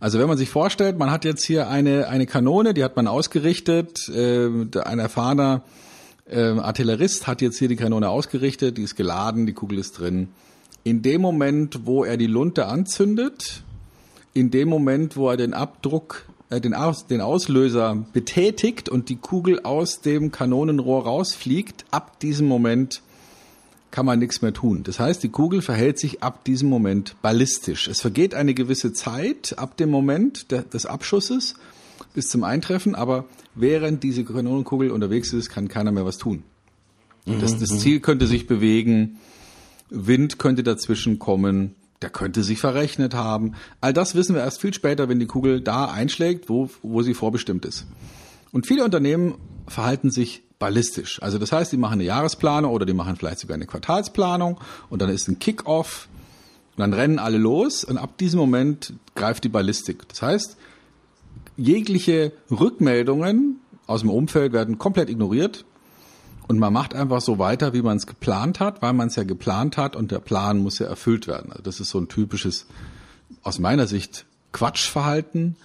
Also 0.00 0.18
wenn 0.18 0.26
man 0.26 0.36
sich 0.36 0.50
vorstellt, 0.50 0.98
man 0.98 1.10
hat 1.10 1.24
jetzt 1.24 1.44
hier 1.44 1.68
eine, 1.68 2.08
eine 2.08 2.26
Kanone, 2.26 2.74
die 2.74 2.84
hat 2.84 2.96
man 2.96 3.06
ausgerichtet, 3.06 4.08
äh, 4.08 4.48
ein 4.84 4.98
erfahrener 4.98 5.62
äh, 6.28 6.40
Artillerist 6.40 7.26
hat 7.26 7.40
jetzt 7.40 7.58
hier 7.58 7.68
die 7.68 7.76
Kanone 7.76 8.08
ausgerichtet, 8.08 8.78
die 8.78 8.82
ist 8.82 8.96
geladen, 8.96 9.46
die 9.46 9.52
Kugel 9.52 9.78
ist 9.78 9.98
drin. 9.98 10.28
In 10.84 11.02
dem 11.02 11.20
Moment, 11.20 11.86
wo 11.86 12.04
er 12.04 12.16
die 12.16 12.26
Lunte 12.26 12.66
anzündet, 12.66 13.62
in 14.36 14.50
dem 14.50 14.68
Moment, 14.68 15.16
wo 15.16 15.30
er 15.30 15.38
den 15.38 15.54
Abdruck, 15.54 16.26
äh, 16.50 16.60
den, 16.60 16.74
Aus, 16.74 17.06
den 17.06 17.22
Auslöser 17.22 18.06
betätigt 18.12 18.88
und 18.88 19.08
die 19.08 19.16
Kugel 19.16 19.60
aus 19.62 20.02
dem 20.02 20.30
Kanonenrohr 20.30 21.04
rausfliegt, 21.04 21.86
ab 21.90 22.20
diesem 22.20 22.46
Moment 22.46 23.02
kann 23.90 24.04
man 24.04 24.18
nichts 24.18 24.42
mehr 24.42 24.52
tun. 24.52 24.82
Das 24.82 25.00
heißt, 25.00 25.22
die 25.22 25.30
Kugel 25.30 25.62
verhält 25.62 25.98
sich 25.98 26.22
ab 26.22 26.44
diesem 26.44 26.68
Moment 26.68 27.16
ballistisch. 27.22 27.88
Es 27.88 28.02
vergeht 28.02 28.34
eine 28.34 28.52
gewisse 28.52 28.92
Zeit 28.92 29.54
ab 29.56 29.78
dem 29.78 29.90
Moment 29.90 30.50
de, 30.50 30.62
des 30.62 30.84
Abschusses 30.84 31.54
bis 32.12 32.28
zum 32.28 32.44
Eintreffen, 32.44 32.94
aber 32.94 33.24
während 33.54 34.02
diese 34.02 34.22
Kanonenkugel 34.22 34.90
unterwegs 34.90 35.32
ist, 35.32 35.48
kann 35.48 35.68
keiner 35.68 35.92
mehr 35.92 36.04
was 36.04 36.18
tun. 36.18 36.42
Das, 37.24 37.58
das 37.58 37.70
mhm. 37.70 37.78
Ziel 37.78 38.00
könnte 38.00 38.26
sich 38.26 38.46
bewegen, 38.46 39.18
Wind 39.88 40.38
könnte 40.38 40.62
dazwischen 40.62 41.18
kommen, 41.18 41.74
der 42.02 42.10
könnte 42.10 42.42
sich 42.42 42.58
verrechnet 42.58 43.14
haben. 43.14 43.54
All 43.80 43.92
das 43.92 44.14
wissen 44.14 44.34
wir 44.34 44.42
erst 44.42 44.60
viel 44.60 44.74
später, 44.74 45.08
wenn 45.08 45.18
die 45.18 45.26
Kugel 45.26 45.60
da 45.60 45.86
einschlägt, 45.86 46.48
wo, 46.48 46.70
wo 46.82 47.02
sie 47.02 47.14
vorbestimmt 47.14 47.64
ist. 47.64 47.86
Und 48.52 48.66
viele 48.66 48.84
Unternehmen 48.84 49.34
verhalten 49.66 50.10
sich 50.10 50.42
ballistisch. 50.58 51.22
Also 51.22 51.38
das 51.38 51.52
heißt, 51.52 51.72
die 51.72 51.76
machen 51.76 51.94
eine 51.94 52.04
Jahresplanung 52.04 52.72
oder 52.72 52.86
die 52.86 52.94
machen 52.94 53.16
vielleicht 53.16 53.40
sogar 53.40 53.54
eine 53.54 53.66
Quartalsplanung 53.66 54.60
und 54.88 55.02
dann 55.02 55.10
ist 55.10 55.28
ein 55.28 55.38
Kick-off 55.38 56.08
und 56.76 56.80
dann 56.80 56.92
rennen 56.92 57.18
alle 57.18 57.38
los 57.38 57.84
und 57.84 57.98
ab 57.98 58.18
diesem 58.18 58.38
Moment 58.38 58.94
greift 59.14 59.44
die 59.44 59.48
Ballistik. 59.48 60.08
Das 60.08 60.22
heißt, 60.22 60.56
jegliche 61.56 62.32
Rückmeldungen 62.50 63.60
aus 63.86 64.00
dem 64.00 64.10
Umfeld 64.10 64.52
werden 64.52 64.78
komplett 64.78 65.10
ignoriert 65.10 65.64
und 66.48 66.58
man 66.58 66.72
macht 66.72 66.94
einfach 66.94 67.20
so 67.20 67.38
weiter, 67.38 67.72
wie 67.72 67.82
man 67.82 67.96
es 67.96 68.06
geplant 68.06 68.60
hat, 68.60 68.82
weil 68.82 68.92
man 68.92 69.08
es 69.08 69.16
ja 69.16 69.24
geplant 69.24 69.76
hat 69.76 69.96
und 69.96 70.10
der 70.10 70.20
Plan 70.20 70.58
muss 70.58 70.78
ja 70.78 70.86
erfüllt 70.86 71.26
werden. 71.26 71.50
Also 71.50 71.62
das 71.62 71.80
ist 71.80 71.90
so 71.90 71.98
ein 71.98 72.08
typisches, 72.08 72.66
aus 73.42 73.58
meiner 73.58 73.86
Sicht, 73.86 74.26
Quatschverhalten, 74.52 75.56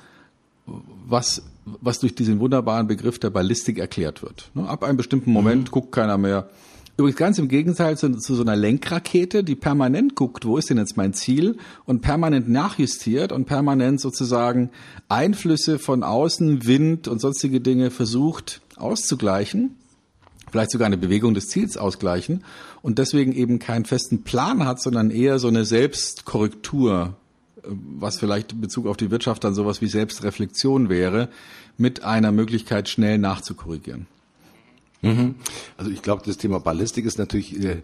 was, 1.08 1.44
was 1.66 2.00
durch 2.00 2.16
diesen 2.16 2.40
wunderbaren 2.40 2.88
Begriff 2.88 3.20
der 3.20 3.30
Ballistik 3.30 3.78
erklärt 3.78 4.24
wird. 4.24 4.50
Ne, 4.54 4.68
ab 4.68 4.84
einem 4.84 4.98
bestimmten 4.98 5.32
Moment 5.32 5.66
mhm. 5.66 5.72
guckt 5.72 5.92
keiner 5.92 6.18
mehr. 6.18 6.50
Übrigens 6.98 7.18
ganz 7.18 7.38
im 7.40 7.48
Gegenteil 7.48 7.98
zu, 7.98 8.12
zu, 8.18 8.36
so 8.36 8.42
einer 8.42 8.56
Lenkrakete, 8.56 9.44
die 9.44 9.56
permanent 9.56 10.16
guckt, 10.16 10.46
wo 10.46 10.58
ist 10.58 10.70
denn 10.70 10.78
jetzt 10.78 10.98
mein 10.98 11.14
Ziel 11.14 11.58
und 11.86 12.02
permanent 12.02 12.50
nachjustiert 12.50 13.32
und 13.32 13.46
permanent 13.46 14.02
sozusagen 14.02 14.72
Einflüsse 15.10 15.80
von 15.80 16.04
außen, 16.04 16.66
Wind 16.66 17.08
und 17.08 17.20
sonstige 17.20 17.62
Dinge 17.62 17.92
versucht 17.92 18.62
auszugleichen 18.76 19.76
vielleicht 20.52 20.72
sogar 20.72 20.86
eine 20.86 20.98
Bewegung 20.98 21.34
des 21.34 21.48
Ziels 21.48 21.78
ausgleichen 21.78 22.44
und 22.82 23.00
deswegen 23.00 23.32
eben 23.34 23.60
keinen 23.60 23.86
festen 23.86 24.24
Plan 24.24 24.66
hat, 24.66 24.82
sondern 24.82 25.12
eher 25.12 25.40
so 25.40 25.48
eine 25.48 25.66
Selbstkorrektur, 25.66 27.16
äh, 27.58 27.68
was 27.70 28.20
vielleicht 28.20 28.54
in 28.54 28.62
Bezug 28.62 28.88
auf 28.88 28.98
die 28.98 29.12
Wirtschaft 29.12 29.44
dann 29.44 29.56
sowas 29.56 29.82
wie 29.82 29.88
Selbstreflexion 29.88 30.90
wäre, 30.90 31.30
mit 31.78 32.04
einer 32.04 32.32
Möglichkeit 32.32 32.90
schnell 32.90 33.18
nachzukorrigieren. 33.18 34.08
Mhm. 35.02 35.36
Also 35.78 35.90
ich 35.92 36.02
glaube, 36.02 36.24
das 36.26 36.38
Thema 36.38 36.60
Ballistik 36.60 37.06
ist 37.06 37.18
natürlich 37.18 37.60
äh, 37.64 37.82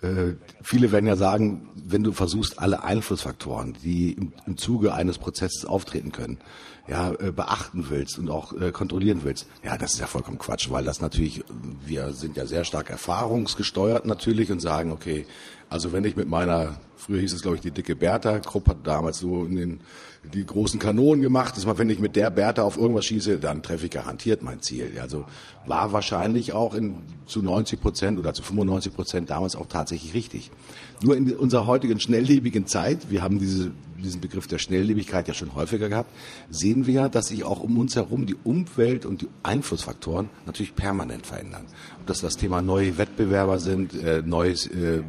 äh, 0.00 0.34
viele 0.62 0.92
werden 0.92 1.06
ja 1.06 1.16
sagen, 1.16 1.70
wenn 1.74 2.04
du 2.04 2.12
versuchst, 2.12 2.58
alle 2.60 2.84
Einflussfaktoren, 2.84 3.76
die 3.82 4.12
im, 4.12 4.32
im 4.46 4.56
Zuge 4.56 4.94
eines 4.94 5.18
Prozesses 5.18 5.64
auftreten 5.64 6.12
können, 6.12 6.38
ja, 6.86 7.12
äh, 7.14 7.32
beachten 7.32 7.86
willst 7.90 8.18
und 8.18 8.30
auch 8.30 8.52
äh, 8.52 8.70
kontrollieren 8.70 9.20
willst, 9.24 9.46
ja, 9.64 9.76
das 9.76 9.94
ist 9.94 10.00
ja 10.00 10.06
vollkommen 10.06 10.38
Quatsch, 10.38 10.70
weil 10.70 10.84
das 10.84 11.00
natürlich, 11.00 11.44
wir 11.84 12.12
sind 12.12 12.36
ja 12.36 12.46
sehr 12.46 12.64
stark 12.64 12.90
erfahrungsgesteuert 12.90 14.06
natürlich 14.06 14.52
und 14.52 14.60
sagen, 14.60 14.92
okay, 14.92 15.26
also 15.68 15.92
wenn 15.92 16.04
ich 16.04 16.16
mit 16.16 16.28
meiner, 16.28 16.80
früher 16.96 17.20
hieß 17.20 17.32
es 17.32 17.42
glaube 17.42 17.56
ich 17.56 17.62
die 17.62 17.72
dicke 17.72 17.96
Bertha, 17.96 18.38
Krupp 18.38 18.68
hat 18.68 18.86
damals 18.86 19.18
so 19.18 19.44
in 19.44 19.56
den 19.56 19.80
die 20.24 20.44
großen 20.44 20.78
Kanonen 20.80 21.22
gemacht, 21.22 21.56
dass 21.56 21.64
man, 21.64 21.78
wenn 21.78 21.90
ich 21.90 22.00
mit 22.00 22.16
der 22.16 22.30
Bertha 22.30 22.62
auf 22.62 22.76
irgendwas 22.76 23.06
schieße, 23.06 23.38
dann 23.38 23.62
treffe 23.62 23.86
ich 23.86 23.90
garantiert 23.90 24.42
mein 24.42 24.60
Ziel. 24.60 24.98
Also 25.00 25.24
war 25.66 25.92
wahrscheinlich 25.92 26.52
auch 26.52 26.74
in, 26.74 26.96
zu 27.26 27.42
90 27.42 27.80
Prozent 27.80 28.18
oder 28.18 28.34
zu 28.34 28.42
95 28.42 28.94
Prozent 28.94 29.30
damals 29.30 29.54
auch 29.54 29.66
tatsächlich 29.66 30.14
richtig. 30.14 30.50
Nur 31.02 31.16
in 31.16 31.30
unserer 31.36 31.66
heutigen 31.66 32.00
schnelllebigen 32.00 32.66
Zeit, 32.66 33.10
wir 33.10 33.22
haben 33.22 33.38
diese, 33.38 33.70
diesen 34.02 34.20
Begriff 34.20 34.46
der 34.46 34.58
Schnelllebigkeit 34.58 35.28
ja 35.28 35.34
schon 35.34 35.54
häufiger 35.54 35.88
gehabt, 35.88 36.10
sehen 36.50 36.86
wir 36.86 36.94
ja, 36.94 37.08
dass 37.08 37.28
sich 37.28 37.44
auch 37.44 37.60
um 37.60 37.78
uns 37.78 37.94
herum 37.96 38.26
die 38.26 38.36
Umwelt 38.44 39.06
und 39.06 39.22
die 39.22 39.28
Einflussfaktoren 39.42 40.30
natürlich 40.46 40.74
permanent 40.74 41.26
verändern. 41.26 41.66
Ob 42.00 42.06
das 42.06 42.20
das 42.20 42.36
Thema 42.36 42.60
neue 42.60 42.98
Wettbewerber 42.98 43.58
sind, 43.58 43.94
äh, 43.94 44.22
neue 44.24 44.52
äh, 44.52 45.02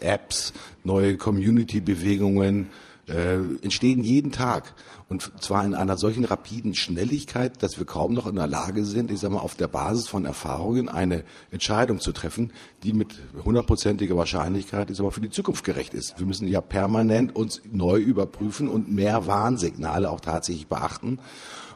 Apps, 0.00 0.52
neue 0.84 1.16
Community-Bewegungen, 1.16 2.68
äh, 3.08 3.36
entstehen 3.62 4.02
jeden 4.02 4.32
Tag. 4.32 4.74
Und 5.08 5.32
zwar 5.40 5.64
in 5.64 5.74
einer 5.74 5.96
solchen 5.96 6.24
rapiden 6.24 6.74
Schnelligkeit, 6.74 7.62
dass 7.62 7.78
wir 7.78 7.84
kaum 7.84 8.14
noch 8.14 8.26
in 8.26 8.36
der 8.36 8.46
Lage 8.46 8.84
sind, 8.84 9.10
ich 9.10 9.20
sag 9.20 9.30
mal, 9.30 9.40
auf 9.40 9.54
der 9.54 9.68
Basis 9.68 10.08
von 10.08 10.24
Erfahrungen 10.24 10.88
eine 10.88 11.24
Entscheidung 11.50 12.00
zu 12.00 12.12
treffen, 12.12 12.52
die 12.82 12.92
mit 12.92 13.20
hundertprozentiger 13.44 14.16
Wahrscheinlichkeit 14.16 14.90
ist 14.90 15.00
aber 15.00 15.12
für 15.12 15.20
die 15.20 15.30
Zukunft 15.30 15.64
gerecht 15.64 15.94
ist. 15.94 16.18
Wir 16.18 16.26
müssen 16.26 16.48
ja 16.48 16.60
permanent 16.60 17.36
uns 17.36 17.60
neu 17.70 17.98
überprüfen 17.98 18.68
und 18.68 18.90
mehr 18.90 19.26
Warnsignale 19.26 20.10
auch 20.10 20.20
tatsächlich 20.20 20.66
beachten. 20.66 21.18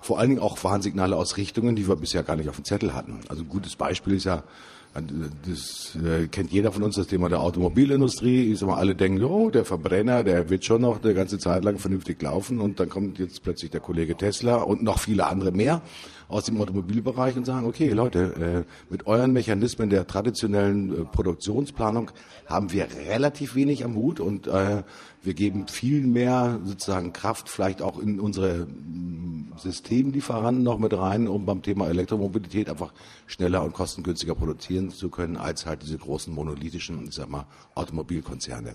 Vor 0.01 0.19
allen 0.19 0.31
Dingen 0.31 0.43
auch 0.43 0.63
Warnsignale 0.65 1.17
aus 1.17 1.37
Richtungen, 1.37 1.77
die 1.77 1.89
wir 1.89 1.97
bisher 1.97 2.23
gar 2.23 2.37
nicht 2.37 2.49
auf 2.49 2.57
dem 2.57 2.65
Zettel 2.65 2.95
hatten. 2.95 3.21
Also 3.29 3.43
ein 3.43 3.49
gutes 3.49 3.77
Beispiel 3.77 4.15
ist 4.15 4.25
ja 4.25 4.45
das 5.01 5.97
äh, 5.97 6.27
kennt 6.27 6.53
jeder 6.53 6.73
von 6.73 6.83
uns, 6.83 6.97
das 6.97 7.07
Thema 7.07 7.29
der 7.29 7.41
Automobilindustrie. 7.41 8.53
Ich 8.53 8.59
sag 8.59 8.69
alle 8.77 8.95
denken, 8.95 9.25
oh, 9.25 9.51
der 9.51 9.65
Verbrenner, 9.65 10.25
der 10.25 10.51
wird 10.51 10.65
schon 10.65 10.83
noch 10.83 11.03
eine 11.03 11.15
ganze 11.15 11.39
Zeit 11.39 11.65
lang 11.65 11.79
vernünftig 11.79 12.21
laufen. 12.23 12.61
Und 12.61 12.81
dann 12.81 12.89
kommt 12.89 13.19
jetzt 13.19 13.43
plötzlich 13.43 13.71
der 13.71 13.81
Kollege 13.81 14.17
Tesla 14.17 14.57
und 14.57 14.83
noch 14.83 14.99
viele 14.99 15.27
andere 15.27 15.53
mehr 15.53 15.83
aus 16.29 16.45
dem 16.45 16.61
Automobilbereich 16.61 17.37
und 17.37 17.47
sagen, 17.47 17.67
okay, 17.67 17.89
Leute, 17.89 18.65
äh, 18.69 18.93
mit 18.93 19.07
euren 19.07 19.33
Mechanismen 19.33 19.89
der 19.89 20.07
traditionellen 20.07 20.93
äh, 20.93 21.05
Produktionsplanung 21.05 22.11
haben 22.47 22.71
wir 22.71 22.87
relativ 23.09 23.55
wenig 23.55 23.85
am 23.85 23.95
Hut 23.95 24.21
und 24.21 24.47
äh, 24.47 24.83
wir 25.23 25.35
geben 25.35 25.67
viel 25.69 26.07
mehr 26.07 26.61
sozusagen 26.65 27.13
Kraft 27.13 27.49
vielleicht 27.49 27.81
auch 27.81 27.99
in 27.99 28.21
unsere 28.21 28.67
mm, 28.67 29.55
Systemlieferanten 29.57 30.63
noch 30.63 30.79
mit 30.79 30.93
rein, 30.93 31.29
um 31.29 31.47
beim 31.47 31.63
Thema 31.63 31.89
Elektromobilität 31.89 32.69
einfach 32.69 32.93
schneller 33.27 33.65
und 33.65 33.73
kostengünstiger 33.73 34.35
produzieren 34.35 34.91
zu 34.91 35.09
können 35.09 35.39
als 35.39 35.65
halt 35.65 35.83
diese 35.83 35.99
großen 35.99 36.33
monolithischen, 36.33 37.07
ich 37.09 37.15
sag 37.15 37.31
mal, 37.31 37.47
Automobilkonzerne. 37.75 38.75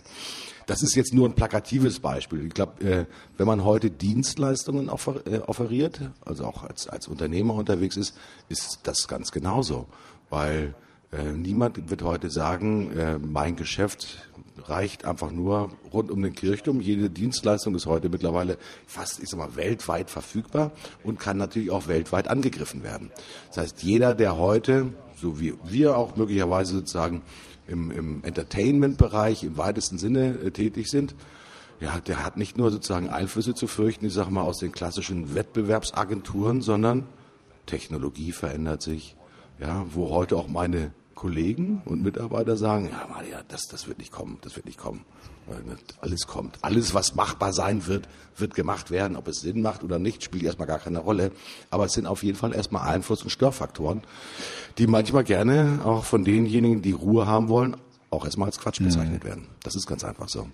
Das 0.65 0.81
ist 0.81 0.95
jetzt 0.95 1.13
nur 1.13 1.27
ein 1.27 1.35
plakatives 1.35 1.99
Beispiel. 1.99 2.45
Ich 2.45 2.53
glaube, 2.53 2.83
äh, 2.83 3.05
wenn 3.37 3.47
man 3.47 3.63
heute 3.63 3.91
Dienstleistungen 3.91 4.89
offer, 4.89 5.25
äh, 5.27 5.39
offeriert, 5.39 6.11
also 6.25 6.45
auch 6.45 6.63
als, 6.63 6.87
als 6.87 7.07
Unternehmer 7.07 7.53
unterwegs 7.53 7.97
ist, 7.97 8.17
ist 8.49 8.79
das 8.83 9.07
ganz 9.07 9.31
genauso. 9.31 9.87
Weil 10.29 10.73
äh, 11.11 11.31
niemand 11.31 11.89
wird 11.89 12.01
heute 12.01 12.29
sagen, 12.29 12.91
äh, 12.97 13.19
mein 13.19 13.55
Geschäft 13.55 14.29
reicht 14.65 15.05
einfach 15.05 15.31
nur 15.31 15.71
rund 15.91 16.09
um 16.11 16.21
den 16.21 16.33
Kirchturm. 16.33 16.81
Jede 16.81 17.09
Dienstleistung 17.09 17.75
ist 17.75 17.85
heute 17.85 18.09
mittlerweile 18.09 18.57
fast, 18.87 19.21
ich 19.21 19.29
sag 19.29 19.39
mal, 19.39 19.55
weltweit 19.55 20.09
verfügbar 20.09 20.71
und 21.03 21.19
kann 21.19 21.37
natürlich 21.37 21.71
auch 21.71 21.87
weltweit 21.87 22.27
angegriffen 22.27 22.83
werden. 22.83 23.11
Das 23.49 23.57
heißt, 23.57 23.83
jeder, 23.83 24.15
der 24.15 24.37
heute, 24.37 24.93
so 25.15 25.39
wie 25.39 25.53
wir 25.65 25.97
auch 25.97 26.15
möglicherweise 26.15 26.73
sozusagen 26.75 27.21
im, 27.67 27.91
im 27.91 28.23
Entertainment-Bereich 28.23 29.43
im 29.43 29.57
weitesten 29.57 29.97
Sinne 29.97 30.37
äh, 30.39 30.51
tätig 30.51 30.89
sind, 30.89 31.15
ja, 31.79 31.99
der 31.99 32.23
hat 32.23 32.37
nicht 32.37 32.57
nur 32.57 32.71
sozusagen 32.71 33.09
Einflüsse 33.09 33.55
zu 33.55 33.67
fürchten, 33.67 34.05
ich 34.05 34.13
sage 34.13 34.31
mal 34.31 34.43
aus 34.43 34.59
den 34.59 34.71
klassischen 34.71 35.35
Wettbewerbsagenturen, 35.35 36.61
sondern 36.61 37.05
Technologie 37.65 38.31
verändert 38.31 38.81
sich. 38.81 39.15
Ja, 39.59 39.85
wo 39.89 40.09
heute 40.09 40.35
auch 40.37 40.47
meine 40.47 40.91
Kollegen 41.13 41.81
und 41.85 42.03
Mitarbeiter 42.03 42.57
sagen, 42.57 42.89
ja, 42.91 43.07
Maria, 43.09 43.41
das, 43.47 43.67
das 43.67 43.87
wird 43.87 43.99
nicht 43.99 44.11
kommen, 44.11 44.39
das 44.41 44.55
wird 44.55 44.65
nicht 44.65 44.79
kommen. 44.79 45.05
Alles 46.01 46.27
kommt. 46.27 46.57
Alles, 46.61 46.93
was 46.93 47.15
machbar 47.15 47.53
sein 47.53 47.87
wird, 47.87 48.07
wird 48.37 48.55
gemacht 48.55 48.91
werden. 48.91 49.17
Ob 49.17 49.27
es 49.27 49.41
Sinn 49.41 49.61
macht 49.61 49.83
oder 49.83 49.99
nicht, 49.99 50.23
spielt 50.23 50.43
erstmal 50.43 50.67
gar 50.67 50.79
keine 50.79 50.99
Rolle. 50.99 51.31
Aber 51.69 51.85
es 51.85 51.93
sind 51.93 52.05
auf 52.05 52.23
jeden 52.23 52.37
Fall 52.37 52.53
erstmal 52.53 52.87
Einfluss- 52.87 53.23
und 53.23 53.29
Störfaktoren, 53.29 54.01
die 54.77 54.87
manchmal 54.87 55.23
gerne 55.23 55.81
auch 55.83 56.05
von 56.05 56.23
denjenigen, 56.23 56.81
die 56.81 56.91
Ruhe 56.91 57.27
haben 57.27 57.49
wollen, 57.49 57.77
auch 58.09 58.25
erstmal 58.25 58.47
als 58.47 58.59
Quatsch 58.59 58.81
bezeichnet 58.81 59.23
mhm. 59.23 59.27
werden. 59.27 59.47
Das 59.63 59.75
ist 59.75 59.87
ganz 59.87 60.03
einfach 60.03 60.29
so. 60.29 60.47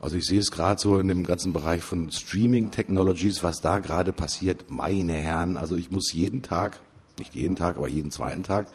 Also 0.00 0.16
ich 0.16 0.24
sehe 0.24 0.40
es 0.40 0.50
gerade 0.50 0.80
so 0.80 0.98
in 0.98 1.08
dem 1.08 1.24
ganzen 1.24 1.52
Bereich 1.52 1.82
von 1.82 2.10
Streaming 2.10 2.70
Technologies, 2.70 3.42
was 3.42 3.60
da 3.60 3.78
gerade 3.80 4.12
passiert. 4.12 4.70
Meine 4.70 5.12
Herren, 5.12 5.56
also 5.56 5.76
ich 5.76 5.90
muss 5.90 6.12
jeden 6.12 6.42
Tag, 6.42 6.80
nicht 7.18 7.34
jeden 7.34 7.56
Tag, 7.56 7.76
aber 7.76 7.88
jeden 7.88 8.10
zweiten 8.10 8.42
Tag 8.42 8.68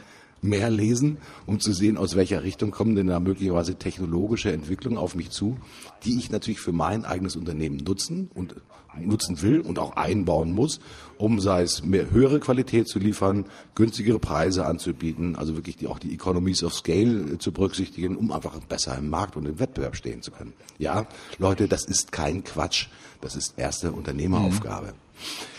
mehr 0.45 0.69
lesen, 0.69 1.17
um 1.45 1.59
zu 1.59 1.73
sehen, 1.73 1.97
aus 1.97 2.15
welcher 2.15 2.43
Richtung 2.43 2.71
kommen 2.71 2.95
denn 2.95 3.07
da 3.07 3.19
möglicherweise 3.19 3.75
technologische 3.75 4.51
Entwicklungen 4.51 4.97
auf 4.97 5.15
mich 5.15 5.31
zu, 5.31 5.57
die 6.05 6.17
ich 6.17 6.31
natürlich 6.31 6.59
für 6.59 6.71
mein 6.71 7.05
eigenes 7.05 7.35
Unternehmen 7.35 7.77
nutzen 7.77 8.29
und 8.33 8.55
nutzen 9.01 9.41
will 9.41 9.59
und 9.59 9.79
auch 9.79 9.95
einbauen 9.95 10.53
muss, 10.53 10.79
um 11.17 11.39
sei 11.39 11.63
es 11.63 11.83
mehr 11.83 12.11
höhere 12.11 12.39
Qualität 12.39 12.87
zu 12.87 12.99
liefern, 12.99 13.45
günstigere 13.75 14.19
Preise 14.19 14.65
anzubieten, 14.65 15.35
also 15.35 15.55
wirklich 15.55 15.77
die, 15.77 15.87
auch 15.87 15.99
die 15.99 16.13
Economies 16.13 16.63
of 16.63 16.73
Scale 16.73 17.33
äh, 17.33 17.37
zu 17.37 17.51
berücksichtigen, 17.51 18.15
um 18.15 18.31
einfach 18.31 18.57
besser 18.61 18.97
im 18.97 19.09
Markt 19.09 19.35
und 19.35 19.45
im 19.45 19.59
Wettbewerb 19.59 19.95
stehen 19.95 20.21
zu 20.21 20.31
können. 20.31 20.53
Ja, 20.77 21.07
Leute, 21.37 21.67
das 21.67 21.85
ist 21.85 22.11
kein 22.11 22.43
Quatsch, 22.43 22.87
das 23.21 23.35
ist 23.35 23.55
erste 23.57 23.91
Unternehmeraufgabe. 23.91 24.87
Mhm. 24.87 25.55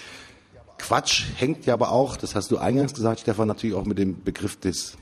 Quatsch 0.86 1.24
hängt 1.34 1.66
ja 1.66 1.74
aber 1.74 1.90
auch, 1.90 2.16
das 2.16 2.36
hast 2.36 2.52
du 2.52 2.58
eingangs 2.58 2.94
gesagt, 2.94 3.18
Stefan, 3.18 3.48
natürlich 3.48 3.74
auch 3.74 3.84
mit 3.84 3.98
dem 3.98 4.22
Begriff 4.22 4.54
des 4.54 4.96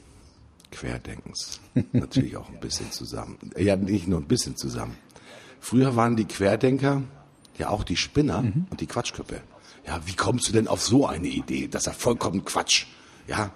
Querdenkens 0.71 1.61
natürlich 1.93 2.39
auch 2.39 2.49
ein 2.49 2.59
bisschen 2.59 2.91
zusammen. 2.91 3.37
Ja, 3.59 3.77
nicht 3.77 4.09
nur 4.09 4.19
ein 4.19 4.27
bisschen 4.27 4.57
zusammen. 4.57 4.97
Früher 5.61 5.95
waren 5.95 6.17
die 6.17 6.25
Querdenker 6.25 7.03
ja 7.59 7.69
auch 7.69 7.85
die 7.85 7.97
Spinner 7.97 8.41
mhm. 8.41 8.67
und 8.71 8.81
die 8.81 8.87
Quatschköppe. 8.87 9.43
Ja, 9.87 10.01
wie 10.07 10.15
kommst 10.15 10.49
du 10.49 10.53
denn 10.55 10.69
auf 10.69 10.83
so 10.83 11.07
eine 11.07 11.29
Idee? 11.29 11.69
Das 11.69 11.83
ist 11.83 11.87
ja 11.89 11.93
vollkommen 11.93 12.47
Quatsch. 12.47 12.87
Ja, 13.27 13.53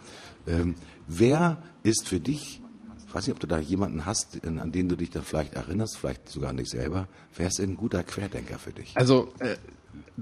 ähm, 0.47 0.75
wer 1.07 1.63
ist 1.83 2.09
für 2.09 2.21
dich, 2.21 2.61
ich 3.07 3.15
weiß 3.15 3.27
nicht, 3.27 3.35
ob 3.35 3.41
du 3.41 3.47
da 3.47 3.59
jemanden 3.59 4.05
hast, 4.05 4.47
an 4.47 4.71
den 4.71 4.91
du 4.91 4.97
dich 4.97 5.09
dann 5.09 5.23
vielleicht 5.23 5.55
erinnerst, 5.55 5.97
vielleicht 5.97 6.29
sogar 6.29 6.53
nicht 6.53 6.69
selber, 6.69 7.09
wer 7.35 7.47
ist 7.47 7.59
ein 7.59 7.75
guter 7.75 8.03
Querdenker 8.03 8.59
für 8.59 8.73
dich? 8.73 8.93
Also, 8.97 9.33
äh, 9.39 9.57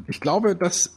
ich 0.07 0.20
glaube, 0.20 0.54
dass 0.54 0.92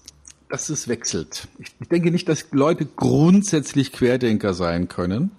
dass 0.50 0.70
es 0.70 0.88
wechselt. 0.88 1.47
Ich, 1.60 1.88
denke 1.89 2.12
nicht, 2.12 2.28
dass 2.28 2.47
Leute 2.52 2.86
grundsätzlich 2.86 3.91
Querdenker 3.91 4.54
sein 4.54 4.88
können. 4.88 5.32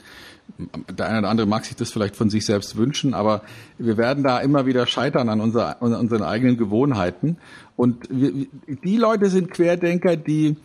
Der 0.88 1.08
eine 1.08 1.18
oder 1.18 1.28
andere 1.28 1.46
mag 1.46 1.64
sich 1.64 1.76
das 1.76 1.90
vielleicht 1.90 2.16
von 2.16 2.30
sich 2.30 2.46
selbst 2.46 2.76
wünschen, 2.76 3.14
aber 3.14 3.42
wir 3.78 3.96
werden 3.96 4.22
da 4.24 4.38
immer 4.38 4.66
wieder 4.66 4.86
scheitern 4.86 5.28
an, 5.28 5.40
unser, 5.40 5.82
an 5.82 5.94
unseren 5.94 6.22
eigenen 6.22 6.56
Gewohnheiten. 6.56 7.38
Und 7.76 8.08
wir, 8.10 8.46
die 8.84 8.96
Leute 8.96 9.30
sind 9.30 9.50
Querdenker, 9.50 10.16
die 10.16 10.56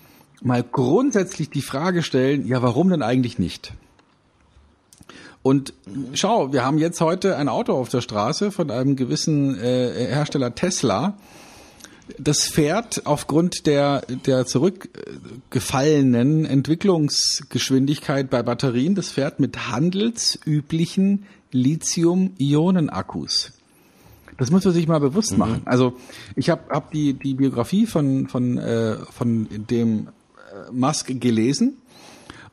mal 0.42 0.64
grundsätzlich 0.64 1.50
die 1.50 1.62
Frage 1.62 2.04
stellen, 2.04 2.48
ja, 2.48 2.62
warum 2.62 2.90
denn 2.90 3.02
eigentlich 3.02 3.40
nicht? 3.40 3.74
Und 5.42 5.74
schau, 6.14 6.54
wir 6.54 6.66
haben 6.66 6.78
jetzt 6.78 7.02
heute 7.02 7.38
ein 7.38 7.50
Auto 7.50 7.74
auf 7.74 7.90
der 7.90 8.02
Straße 8.02 8.52
von 8.52 8.72
einem 8.72 8.96
gewissen 8.96 9.56
äh, 9.60 10.08
Hersteller 10.08 10.56
Tesla. 10.56 11.18
Das 12.20 12.44
fährt 12.44 13.06
aufgrund 13.06 13.66
der, 13.66 14.04
der 14.26 14.46
zurückgefallenen 14.46 16.46
Entwicklungsgeschwindigkeit 16.46 18.30
bei 18.30 18.44
Batterien, 18.44 18.94
das 18.94 19.10
fährt 19.10 19.40
mit 19.40 19.72
handelsüblichen 19.72 21.26
Lithium-Ionen-Akkus. 21.52 23.54
Das 24.38 24.52
muss 24.52 24.66
man 24.66 24.74
sich 24.74 24.88
mal 24.88 25.00
bewusst 25.00 25.34
mhm. 25.34 25.40
machen. 25.40 25.62
Also 25.66 25.94
ich 26.36 26.50
habe 26.50 26.64
hab 26.70 26.92
die, 26.92 27.14
die 27.14 27.34
Biografie 27.34 27.88
von, 27.88 28.28
von, 28.28 28.58
äh, 28.58 28.98
von 29.12 29.48
dem 29.70 30.08
äh, 30.08 30.72
Musk 30.72 31.20
gelesen 31.20 31.78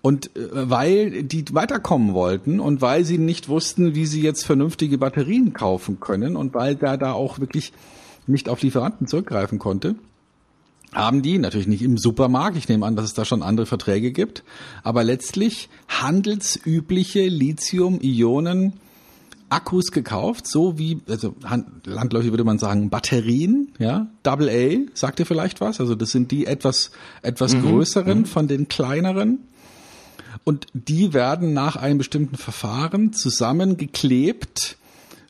und 0.00 0.34
äh, 0.36 0.48
weil 0.52 1.24
die 1.24 1.44
weiterkommen 1.52 2.14
wollten 2.14 2.60
und 2.60 2.80
weil 2.80 3.04
sie 3.04 3.18
nicht 3.18 3.48
wussten, 3.48 3.94
wie 3.94 4.06
sie 4.06 4.22
jetzt 4.22 4.44
vernünftige 4.44 4.98
Batterien 4.98 5.52
kaufen 5.52 6.00
können 6.00 6.36
und 6.36 6.54
weil 6.54 6.76
da 6.76 6.96
da 6.96 7.12
auch 7.12 7.38
wirklich 7.38 7.72
nicht 8.26 8.48
auf 8.48 8.62
Lieferanten 8.62 9.06
zurückgreifen 9.06 9.58
konnte, 9.58 9.96
haben 10.94 11.22
die, 11.22 11.38
natürlich 11.38 11.66
nicht 11.66 11.82
im 11.82 11.96
Supermarkt, 11.96 12.56
ich 12.56 12.68
nehme 12.68 12.86
an, 12.86 12.96
dass 12.96 13.06
es 13.06 13.14
da 13.14 13.24
schon 13.24 13.42
andere 13.42 13.66
Verträge 13.66 14.12
gibt, 14.12 14.44
aber 14.82 15.04
letztlich 15.04 15.68
handelsübliche 15.88 17.26
Lithium-Ionen 17.26 18.74
Akkus 19.48 19.92
gekauft, 19.92 20.46
so 20.46 20.78
wie, 20.78 21.00
also 21.08 21.34
landläufig 21.84 22.30
würde 22.30 22.44
man 22.44 22.58
sagen, 22.58 22.88
Batterien, 22.88 23.72
ja, 23.78 24.06
Double 24.22 24.48
A, 24.48 24.90
sagt 24.94 25.20
ihr 25.20 25.26
vielleicht 25.26 25.60
was? 25.60 25.78
Also 25.78 25.94
das 25.94 26.10
sind 26.10 26.30
die 26.30 26.46
etwas, 26.46 26.90
etwas 27.20 27.54
mhm. 27.54 27.62
größeren 27.62 28.18
mhm. 28.20 28.24
von 28.24 28.48
den 28.48 28.68
kleineren. 28.68 29.40
Und 30.44 30.66
die 30.72 31.12
werden 31.12 31.52
nach 31.52 31.76
einem 31.76 31.98
bestimmten 31.98 32.36
Verfahren 32.36 33.12
zusammengeklebt, 33.12 34.78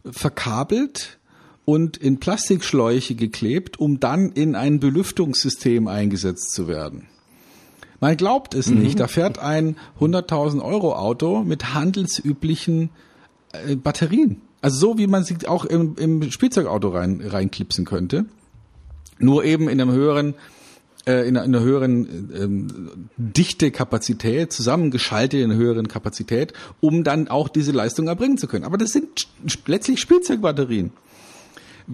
verkabelt 0.09 1.19
und 1.65 1.97
in 1.97 2.19
Plastikschläuche 2.19 3.15
geklebt, 3.15 3.79
um 3.79 4.01
dann 4.01 4.33
in 4.33 4.55
ein 4.55 4.81
Belüftungssystem 4.81 5.87
eingesetzt 5.87 6.53
zu 6.53 6.67
werden. 6.69 7.07
Man 8.01 8.17
glaubt 8.17 8.55
es 8.55 8.67
mhm. 8.67 8.81
nicht. 8.81 8.99
Da 8.99 9.07
fährt 9.07 9.39
ein 9.39 9.77
100.000 10.01 10.61
Euro 10.61 10.97
Auto 10.97 11.45
mit 11.45 11.73
handelsüblichen 11.73 12.91
äh, 13.53 13.77
Batterien. 13.77 14.43
Also 14.61 14.79
so 14.79 14.99
wie 14.99 15.07
man 15.07 15.25
sie 15.25 15.47
auch 15.47 15.65
im, 15.65 15.95
im 15.97 16.31
Spielzeugauto 16.31 16.89
rein, 16.89 17.21
reinklipsen 17.25 17.85
könnte. 17.85 18.25
Nur 19.19 19.45
eben 19.45 19.69
in 19.69 19.81
einem 19.81 19.93
höheren 19.93 20.35
äh, 21.07 21.29
in, 21.29 21.37
einer 21.37 21.61
höheren 21.61 22.31
ähm, 22.35 23.09
Dichtekapazität, 23.17 24.53
zusammengeschaltet 24.53 25.41
in 25.41 25.51
einer 25.51 25.61
höheren 25.61 25.89
Kapazität, 25.89 26.53
um 26.81 27.03
dann 27.05 27.29
auch 27.29 27.49
diese 27.49 27.73
Leistung 27.73 28.07
erbringen 28.09 28.39
zu 28.39 28.47
können. 28.47 28.65
Aber 28.65 28.79
das 28.79 28.91
sind 28.91 29.27
letztlich 29.67 30.01
Spielzeugbatterien. 30.01 30.93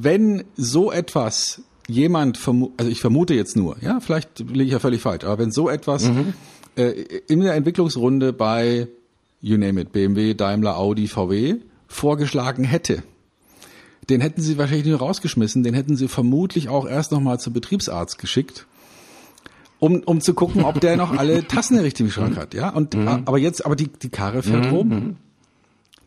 Wenn 0.01 0.45
so 0.57 0.93
etwas 0.93 1.63
jemand, 1.89 2.39
also 2.77 2.91
ich 2.91 3.01
vermute 3.01 3.35
jetzt 3.35 3.57
nur, 3.57 3.77
ja, 3.81 3.99
vielleicht 4.01 4.39
liege 4.41 4.65
ich 4.65 4.73
ja 4.73 4.79
völlig 4.79 5.03
falsch, 5.03 5.25
aber 5.25 5.39
wenn 5.39 5.51
so 5.51 5.69
etwas 5.69 6.05
mhm. 6.05 6.35
äh, 6.77 6.91
in 7.27 7.41
der 7.41 7.55
Entwicklungsrunde 7.55 8.33
bei, 8.33 8.89
you 9.41 9.57
name 9.57 9.81
it, 9.81 9.93
BMW, 9.93 10.35
Daimler, 10.35 10.77
Audi, 10.77 11.09
VW 11.09 11.57
vorgeschlagen 11.89 12.65
hätte, 12.65 13.03
den 14.11 14.21
hätten 14.21 14.41
sie 14.41 14.59
wahrscheinlich 14.59 14.87
nicht 14.87 15.01
rausgeschmissen, 15.01 15.63
den 15.63 15.75
hätten 15.75 15.97
sie 15.97 16.09
vermutlich 16.09 16.69
auch 16.69 16.87
erst 16.87 17.11
nochmal 17.13 17.41
zum 17.41 17.53
Betriebsarzt 17.53 18.19
geschickt 18.19 18.67
um, 19.81 20.03
um 20.05 20.21
zu 20.21 20.35
gucken, 20.35 20.65
ob 20.65 20.81
der 20.81 20.97
noch 20.97 21.17
alle 21.17 21.47
Tassen 21.47 21.79
richtig 21.79 22.07
im 22.07 22.13
Schrank 22.13 22.37
hat, 22.37 22.55
ja. 22.55 22.71
Und 22.71 22.95
mhm. 22.95 23.09
aber 23.09 23.39
jetzt, 23.39 23.65
aber 23.65 23.77
die 23.77 23.89
die 23.89 24.09
Karre 24.09 24.43
fährt 24.43 24.67
mhm. 24.67 24.71
rum. 24.71 25.17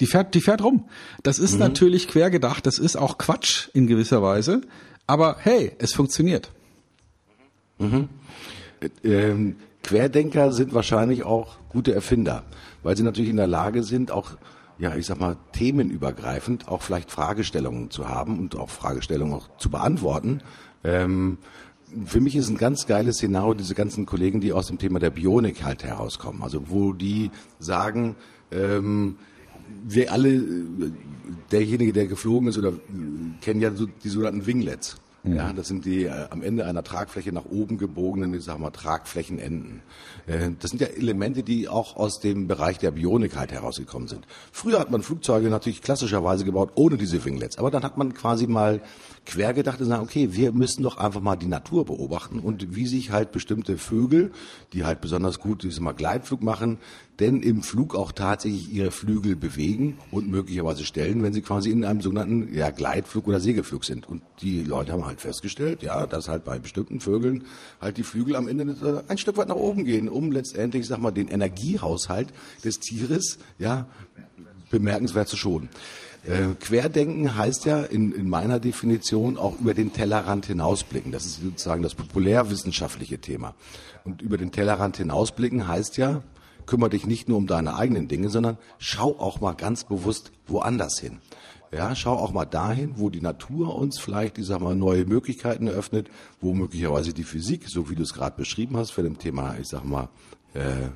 Die 0.02 0.08
fährt, 0.08 0.34
die 0.34 0.42
fährt 0.42 0.64
rum. 0.64 0.90
Das 1.24 1.40
ist 1.40 1.54
mhm. 1.54 1.60
natürlich 1.60 2.08
quer 2.08 2.30
gedacht. 2.30 2.66
Das 2.66 2.80
ist 2.80 2.98
auch 2.98 3.18
Quatsch 3.18 3.70
in 3.74 3.88
gewisser 3.88 4.22
Weise. 4.22 4.62
Aber 5.08 5.38
hey, 5.40 5.72
es 5.78 5.94
funktioniert. 5.94 6.52
Mhm. 7.78 8.10
Ähm, 9.04 9.56
Querdenker 9.84 10.52
sind 10.52 10.74
wahrscheinlich 10.74 11.24
auch 11.24 11.58
gute 11.70 11.94
Erfinder, 11.94 12.44
weil 12.84 12.98
sie 12.98 13.04
natürlich 13.04 13.30
in 13.30 13.38
der 13.38 13.48
Lage 13.48 13.84
sind, 13.84 14.12
auch 14.12 14.32
ja, 14.80 14.96
ich 14.96 15.06
sag 15.06 15.20
mal, 15.20 15.38
themenübergreifend 15.54 16.68
auch 16.68 16.82
vielleicht 16.82 17.12
Fragestellungen 17.12 17.92
zu 17.92 18.10
haben 18.10 18.40
und 18.40 18.56
auch 18.56 18.72
Fragestellungen 18.72 19.36
auch 19.36 19.48
zu 19.58 19.70
beantworten. 19.70 20.42
Ähm, 20.84 21.38
für 22.06 22.20
mich 22.20 22.36
ist 22.36 22.50
ein 22.50 22.58
ganz 22.58 22.88
geiles 22.88 23.18
Szenario 23.18 23.54
diese 23.54 23.76
ganzen 23.76 24.08
Kollegen, 24.08 24.42
die 24.42 24.54
aus 24.54 24.68
dem 24.68 24.80
Thema 24.80 24.98
der 24.98 25.12
Bionik 25.12 25.64
halt 25.64 25.84
herauskommen. 25.84 26.42
Also 26.42 26.70
wo 26.70 26.94
die 26.94 27.30
sagen, 27.60 28.16
ähm, 28.52 29.18
wir 29.84 30.12
alle, 30.12 30.44
derjenige, 31.52 31.94
der 31.94 32.08
geflogen 32.08 32.48
ist, 32.48 32.58
oder 32.58 32.74
kennen 33.42 33.62
ja 33.62 33.74
so, 33.74 33.86
die 33.86 34.10
sogenannten 34.10 34.46
Winglets. 34.46 34.98
Mhm. 35.24 35.36
Ja, 35.36 35.54
das 35.54 35.68
sind 35.68 35.86
die 35.86 36.06
äh, 36.06 36.28
am 36.32 36.42
Ende 36.42 36.66
einer 36.66 36.84
Tragfläche 36.84 37.32
nach 37.32 37.46
oben 37.46 37.78
gebogenen, 37.78 38.34
ich 38.34 38.44
sag 38.44 38.58
mal, 38.58 38.72
Tragflächenenden. 38.72 39.84
Äh, 40.26 40.50
das 40.60 40.72
sind 40.72 40.82
ja 40.82 40.88
Elemente, 40.88 41.44
die 41.44 41.68
auch 41.68 41.96
aus 41.96 42.20
dem 42.20 42.48
Bereich 42.48 42.80
der 42.80 42.92
Bionik 42.92 43.36
halt 43.36 43.52
herausgekommen 43.52 44.08
sind. 44.08 44.26
Früher 44.52 44.80
hat 44.80 44.90
man 44.90 45.04
Flugzeuge 45.04 45.50
natürlich 45.50 45.84
klassischerweise 45.84 46.44
gebaut 46.44 46.72
ohne 46.74 46.98
diese 46.98 47.24
Winglets, 47.24 47.60
aber 47.60 47.70
dann 47.70 47.84
hat 47.84 47.98
man 47.98 48.16
quasi 48.16 48.48
mal 48.48 48.82
quer 49.26 49.54
gedacht 49.54 49.80
und 49.80 49.88
sagen, 49.88 50.04
okay, 50.04 50.30
wir 50.32 50.52
müssen 50.52 50.84
doch 50.84 50.98
einfach 50.98 51.22
mal 51.22 51.36
die 51.36 51.48
Natur 51.48 51.86
beobachten 51.86 52.40
und 52.40 52.76
wie 52.76 52.88
sich 52.88 53.12
halt 53.12 53.32
bestimmte 53.32 53.78
Vögel, 53.78 54.32
die 54.74 54.84
halt 54.84 55.00
besonders 55.00 55.40
gut 55.40 55.64
dieses 55.64 55.80
Mal 55.80 55.94
Gleitflug 55.94 56.42
machen, 56.42 56.80
denn 57.20 57.42
im 57.44 57.62
Flug 57.62 57.96
auch 57.96 58.12
tatsächlich 58.12 58.74
ihre 58.74 58.90
Flügel 58.90 59.36
bewegen 59.36 60.00
und 60.10 60.28
möglicherweise 60.28 60.84
stellen, 60.86 61.22
wenn 61.22 61.34
sie 61.34 61.44
quasi 61.44 61.70
in 61.70 61.86
einem 61.86 62.02
sogenannten 62.02 62.52
ja, 62.54 62.72
Gleitflug 62.72 63.28
oder 63.28 63.40
Segelflug 63.40 63.86
sind. 63.86 64.10
Und 64.10 64.24
die 64.42 64.64
Leute 64.64 64.92
haben 64.92 65.06
halt 65.06 65.22
festgestellt, 65.22 65.84
ja, 65.84 66.08
dass 66.08 66.28
halt 66.28 66.44
bei 66.44 66.58
bestimmten 66.58 67.00
Vögeln 67.00 67.44
halt 67.80 67.98
die 67.98 68.04
Flügel 68.04 68.36
am 68.36 68.48
Ende 68.48 69.04
ein 69.08 69.18
Stück 69.20 69.38
weit 69.38 69.50
nach 69.50 69.56
oben 69.56 69.86
gehen, 69.86 70.10
um 70.10 70.32
letztendlich, 70.32 70.88
sag 70.88 71.00
mal, 71.00 71.12
den 71.12 71.28
Energiehaushalt 71.28 72.34
des 72.64 72.80
Tieres, 72.80 73.38
ja, 73.60 73.88
bemerkenswert 74.72 75.28
zu 75.28 75.38
schonen. 75.38 75.70
Äh, 76.24 76.54
Querdenken 76.60 77.36
heißt 77.36 77.66
ja 77.66 77.82
in, 77.82 78.12
in 78.12 78.30
meiner 78.30 78.60
Definition 78.60 79.38
auch 79.38 79.60
über 79.60 79.74
den 79.74 79.92
Tellerrand 79.92 80.46
hinausblicken. 80.46 81.12
Das 81.12 81.26
ist 81.26 81.42
sozusagen 81.42 81.82
das 81.82 81.96
populärwissenschaftliche 81.96 83.20
Thema. 83.20 83.56
Und 84.04 84.22
über 84.22 84.38
den 84.38 84.52
Tellerrand 84.52 84.98
hinausblicken 84.98 85.68
heißt 85.68 85.98
ja, 85.98 86.22
kümmere 86.66 86.92
dich 86.92 87.08
nicht 87.08 87.28
nur 87.28 87.38
um 87.38 87.48
deine 87.48 87.76
eigenen 87.76 88.08
Dinge, 88.08 88.30
sondern 88.30 88.58
schau 88.78 89.20
auch 89.20 89.42
mal 89.42 89.54
ganz 89.54 89.84
bewusst 89.84 90.32
woanders 90.48 91.00
hin. 91.00 91.20
Ja, 91.74 91.96
schau 91.96 92.14
auch 92.18 92.34
mal 92.34 92.46
dahin, 92.46 92.94
wo 92.98 93.10
die 93.10 93.22
Natur 93.22 93.76
uns 93.76 93.98
vielleicht, 93.98 94.38
ich 94.38 94.46
sag 94.46 94.60
mal, 94.60 94.76
neue 94.76 95.06
Möglichkeiten 95.06 95.68
eröffnet, 95.68 96.10
wo 96.42 96.54
möglicherweise 96.54 97.14
die 97.14 97.24
Physik, 97.24 97.70
so 97.70 97.90
wie 97.90 97.96
du 97.96 98.04
es 98.04 98.14
gerade 98.14 98.36
beschrieben 98.36 98.76
hast, 98.76 98.92
für 98.92 99.04
dem 99.04 99.18
Thema, 99.18 99.56
ich 99.60 99.70
sag 99.70 99.86
mal, 99.86 100.10
äh, 100.54 100.90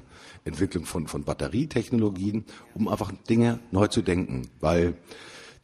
Entwicklung 0.46 0.86
von, 0.86 1.08
von 1.08 1.24
Batterietechnologien, 1.24 2.46
um 2.74 2.88
einfach 2.88 3.12
Dinge 3.30 3.60
neu 3.72 3.88
zu 3.88 4.02
denken. 4.02 4.48
Weil 4.62 4.96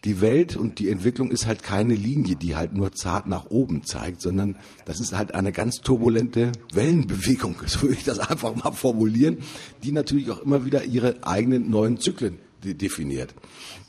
die 0.04 0.20
Welt 0.20 0.58
und 0.58 0.80
die 0.80 0.90
Entwicklung 0.90 1.30
ist 1.30 1.46
halt 1.46 1.62
keine 1.62 1.94
Linie, 1.94 2.36
die 2.36 2.56
halt 2.56 2.74
nur 2.74 2.92
zart 2.92 3.28
nach 3.28 3.46
oben 3.52 3.84
zeigt, 3.84 4.22
sondern 4.22 4.58
das 4.86 5.00
ist 5.00 5.16
halt 5.16 5.36
eine 5.36 5.52
ganz 5.52 5.82
turbulente 5.82 6.52
Wellenbewegung, 6.74 7.56
so 7.68 7.84
würde 7.84 7.96
ich 7.96 8.04
das 8.04 8.20
einfach 8.20 8.56
mal 8.56 8.72
formulieren, 8.72 9.38
die 9.84 9.92
natürlich 9.92 10.32
auch 10.32 10.42
immer 10.42 10.66
wieder 10.66 10.84
ihre 10.84 11.24
eigenen 11.24 11.70
neuen 11.70 12.00
Zyklen 12.00 12.40
definiert. 12.64 13.34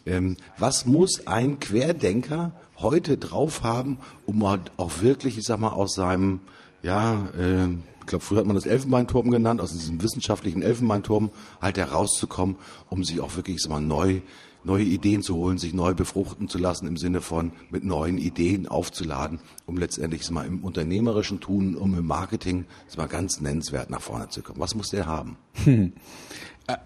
Ähm, 0.05 0.37
was 0.59 0.87
muss 0.87 1.27
ein 1.27 1.61
Querdenker 1.61 2.53
heute 2.77 3.17
drauf 3.17 3.63
haben, 3.63 3.99
um 4.27 4.47
halt 4.47 4.73
auch 4.77 5.01
wirklich, 5.01 5.39
ich 5.39 5.45
sag 5.45 5.61
mal, 5.61 5.71
aus 5.71 5.95
seinem 5.95 6.41
ja, 6.83 7.29
äh, 7.39 7.69
ich 8.03 8.07
glaube, 8.07 8.25
früher 8.25 8.41
hat 8.41 8.47
man 8.47 8.57
das 8.57 8.67
Elfenbeinturm 8.67 9.31
genannt, 9.31 9.61
aus 9.61 9.73
diesem 9.73 10.03
wissenschaftlichen 10.03 10.63
Elfenbeinturm 10.63 11.31
halt 11.61 11.79
herauszukommen, 11.79 12.57
um 12.91 13.05
sich 13.05 13.21
auch 13.21 13.37
wirklich 13.37 13.67
mal, 13.69 13.81
neu, 13.81 14.21
neue 14.65 14.83
Ideen 14.83 15.23
zu 15.23 15.37
holen, 15.37 15.59
sich 15.59 15.73
neu 15.73 15.95
befruchten 15.95 16.49
zu 16.49 16.59
lassen 16.59 16.87
im 16.89 16.97
Sinne 16.97 17.21
von 17.21 17.53
mit 17.71 17.85
neuen 17.85 18.19
Ideen 18.19 18.67
aufzuladen, 18.67 19.39
um 19.67 19.79
letztendlich 19.79 20.29
mal, 20.31 20.47
im 20.47 20.65
unternehmerischen 20.65 21.41
Tun, 21.41 21.77
um 21.77 21.97
im 21.97 22.07
Marketing 22.07 22.67
mal, 22.97 23.07
ganz 23.07 23.41
nennenswert 23.41 23.89
nach 23.89 24.03
vorne 24.03 24.29
zu 24.29 24.43
kommen. 24.43 24.61
Was 24.61 24.75
muss 24.75 24.91
der 24.91 25.07
haben? 25.07 25.37
Hm. 25.65 25.93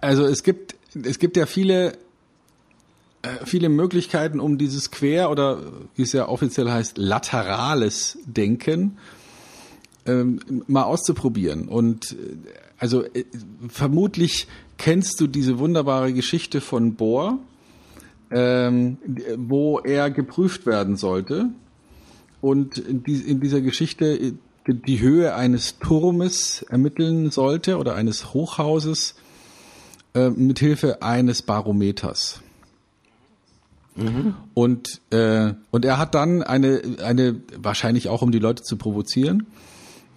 Also 0.00 0.24
es 0.24 0.42
gibt, 0.42 0.76
es 1.02 1.18
gibt 1.18 1.36
ja 1.36 1.46
viele 1.46 1.98
äh, 3.22 3.44
viele 3.44 3.68
Möglichkeiten, 3.68 4.38
um 4.38 4.58
dieses 4.58 4.90
quer 4.90 5.30
oder 5.30 5.60
wie 5.94 6.02
es 6.02 6.12
ja 6.12 6.28
offiziell 6.28 6.70
heißt, 6.70 6.98
laterales 6.98 8.18
Denken 8.26 8.98
ähm, 10.06 10.40
mal 10.66 10.84
auszuprobieren. 10.84 11.68
Und 11.68 12.12
äh, 12.12 12.16
also 12.78 13.04
äh, 13.04 13.24
vermutlich 13.68 14.46
kennst 14.78 15.20
du 15.20 15.26
diese 15.26 15.58
wunderbare 15.58 16.12
Geschichte 16.12 16.60
von 16.60 16.94
Bohr, 16.94 17.38
ähm, 18.30 18.98
wo 19.36 19.78
er 19.78 20.10
geprüft 20.10 20.66
werden 20.66 20.96
sollte. 20.96 21.50
Und 22.40 22.78
in, 22.78 23.02
die, 23.02 23.16
in 23.16 23.40
dieser 23.40 23.60
Geschichte 23.60 24.06
äh, 24.06 24.32
die 24.66 25.00
Höhe 25.00 25.34
eines 25.34 25.78
Turmes 25.78 26.62
ermitteln 26.68 27.30
sollte 27.30 27.78
oder 27.78 27.94
eines 27.94 28.34
Hochhauses 28.34 29.14
äh, 30.14 30.30
mit 30.30 30.58
Hilfe 30.58 31.02
eines 31.02 31.42
Barometers. 31.42 32.40
Mhm. 33.94 34.34
Und, 34.54 35.00
äh, 35.10 35.54
und 35.70 35.84
er 35.84 35.98
hat 35.98 36.14
dann 36.14 36.42
eine, 36.42 36.82
eine, 37.02 37.40
wahrscheinlich 37.56 38.08
auch 38.08 38.22
um 38.22 38.30
die 38.30 38.38
Leute 38.38 38.62
zu 38.62 38.76
provozieren, 38.76 39.46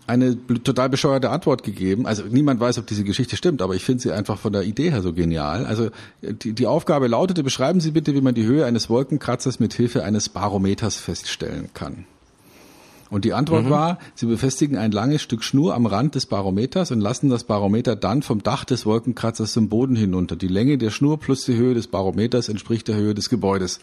eine 0.10 0.36
total 0.64 0.90
bescheuerte 0.90 1.30
Antwort 1.30 1.64
gegeben. 1.64 2.08
Also 2.08 2.24
niemand 2.24 2.60
weiß, 2.60 2.80
ob 2.80 2.88
diese 2.88 3.04
Geschichte 3.04 3.38
stimmt, 3.38 3.62
aber 3.62 3.76
ich 3.76 3.86
finde 3.86 4.02
sie 4.02 4.12
einfach 4.12 4.40
von 4.40 4.52
der 4.52 4.64
Idee 4.64 4.90
her 4.90 5.04
so 5.04 5.14
genial. 5.14 5.68
Also 5.68 5.92
die, 6.22 6.54
die 6.54 6.66
Aufgabe 6.66 7.08
lautete, 7.08 7.44
beschreiben 7.44 7.80
Sie 7.80 7.92
bitte, 7.92 8.16
wie 8.16 8.22
man 8.22 8.34
die 8.34 8.46
Höhe 8.46 8.66
eines 8.66 8.90
Wolkenkratzers 8.90 9.60
mit 9.60 9.74
Hilfe 9.74 10.04
eines 10.04 10.30
Barometers 10.30 10.96
feststellen 10.96 11.70
kann. 11.76 12.06
Und 13.12 13.26
die 13.26 13.34
Antwort 13.34 13.66
mhm. 13.66 13.70
war, 13.70 14.00
sie 14.16 14.26
befestigen 14.26 14.78
ein 14.78 14.92
langes 14.92 15.22
Stück 15.22 15.44
Schnur 15.44 15.76
am 15.76 15.86
Rand 15.86 16.16
des 16.16 16.26
Barometers 16.26 16.92
und 16.92 17.02
lassen 17.02 17.30
das 17.30 17.44
Barometer 17.44 17.96
dann 17.96 18.24
vom 18.24 18.44
Dach 18.44 18.66
des 18.66 18.86
Wolkenkratzers 18.86 19.54
zum 19.54 19.70
Boden 19.70 19.96
hinunter. 19.96 20.36
Die 20.36 20.48
Länge 20.48 20.78
der 20.78 20.90
Schnur 20.90 21.20
plus 21.20 21.46
die 21.46 21.56
Höhe 21.56 21.74
des 21.74 21.88
Barometers 21.88 22.50
entspricht 22.50 22.88
der 22.88 22.96
Höhe 22.96 23.16
des 23.16 23.30
Gebäudes. 23.30 23.80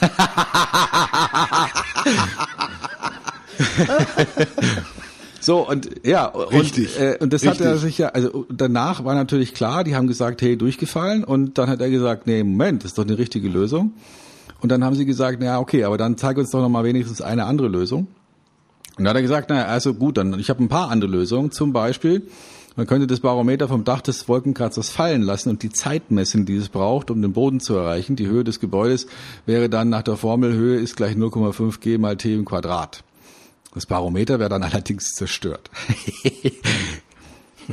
So 5.42 5.68
und 5.68 5.90
ja 6.04 6.26
Richtig. 6.26 6.96
und, 6.96 7.02
äh, 7.02 7.18
und 7.20 7.32
das 7.32 7.42
Richtig. 7.42 7.60
hat 7.60 7.66
er 7.66 7.78
sich 7.78 7.98
ja 7.98 8.08
also 8.08 8.46
danach 8.48 9.04
war 9.04 9.14
natürlich 9.14 9.54
klar, 9.54 9.82
die 9.84 9.96
haben 9.96 10.06
gesagt, 10.06 10.40
hey, 10.40 10.56
durchgefallen 10.56 11.24
und 11.24 11.58
dann 11.58 11.68
hat 11.68 11.80
er 11.80 11.90
gesagt, 11.90 12.26
nee, 12.26 12.42
Moment, 12.42 12.84
das 12.84 12.92
ist 12.92 12.98
doch 12.98 13.04
eine 13.04 13.18
richtige 13.18 13.48
Lösung. 13.48 13.92
Und 14.60 14.70
dann 14.70 14.84
haben 14.84 14.94
sie 14.94 15.04
gesagt, 15.04 15.38
na 15.40 15.58
okay, 15.58 15.82
aber 15.82 15.98
dann 15.98 16.16
zeig 16.16 16.38
uns 16.38 16.50
doch 16.50 16.60
noch 16.60 16.68
mal 16.68 16.84
wenigstens 16.84 17.20
eine 17.20 17.44
andere 17.46 17.66
Lösung. 17.66 18.06
Und 18.96 19.04
da 19.04 19.10
hat 19.10 19.16
er 19.16 19.22
gesagt, 19.22 19.50
naja, 19.50 19.66
also 19.66 19.94
gut, 19.94 20.16
dann 20.16 20.38
ich 20.38 20.50
habe 20.50 20.62
ein 20.62 20.68
paar 20.68 20.90
andere 20.90 21.10
Lösungen. 21.10 21.50
Zum 21.50 21.72
Beispiel, 21.72 22.28
man 22.76 22.86
könnte 22.86 23.08
das 23.08 23.20
Barometer 23.20 23.66
vom 23.66 23.84
Dach 23.84 24.02
des 24.02 24.28
Wolkenkratzers 24.28 24.90
fallen 24.90 25.22
lassen 25.22 25.50
und 25.50 25.62
die 25.64 25.70
Zeit 25.70 26.12
messen, 26.12 26.46
die 26.46 26.56
es 26.56 26.68
braucht, 26.68 27.10
um 27.10 27.20
den 27.20 27.32
Boden 27.32 27.58
zu 27.58 27.74
erreichen. 27.74 28.14
Die 28.14 28.28
Höhe 28.28 28.44
des 28.44 28.60
Gebäudes 28.60 29.08
wäre 29.46 29.68
dann 29.68 29.88
nach 29.88 30.02
der 30.02 30.16
Formel 30.16 30.52
Höhe 30.52 30.78
ist 30.78 30.96
gleich 30.96 31.16
0,5 31.16 31.80
g 31.80 31.98
mal 31.98 32.16
t 32.16 32.32
im 32.32 32.44
Quadrat. 32.44 33.02
Das 33.74 33.86
Barometer 33.86 34.38
wäre 34.38 34.50
dann 34.50 34.62
allerdings 34.62 35.12
zerstört. 35.12 35.70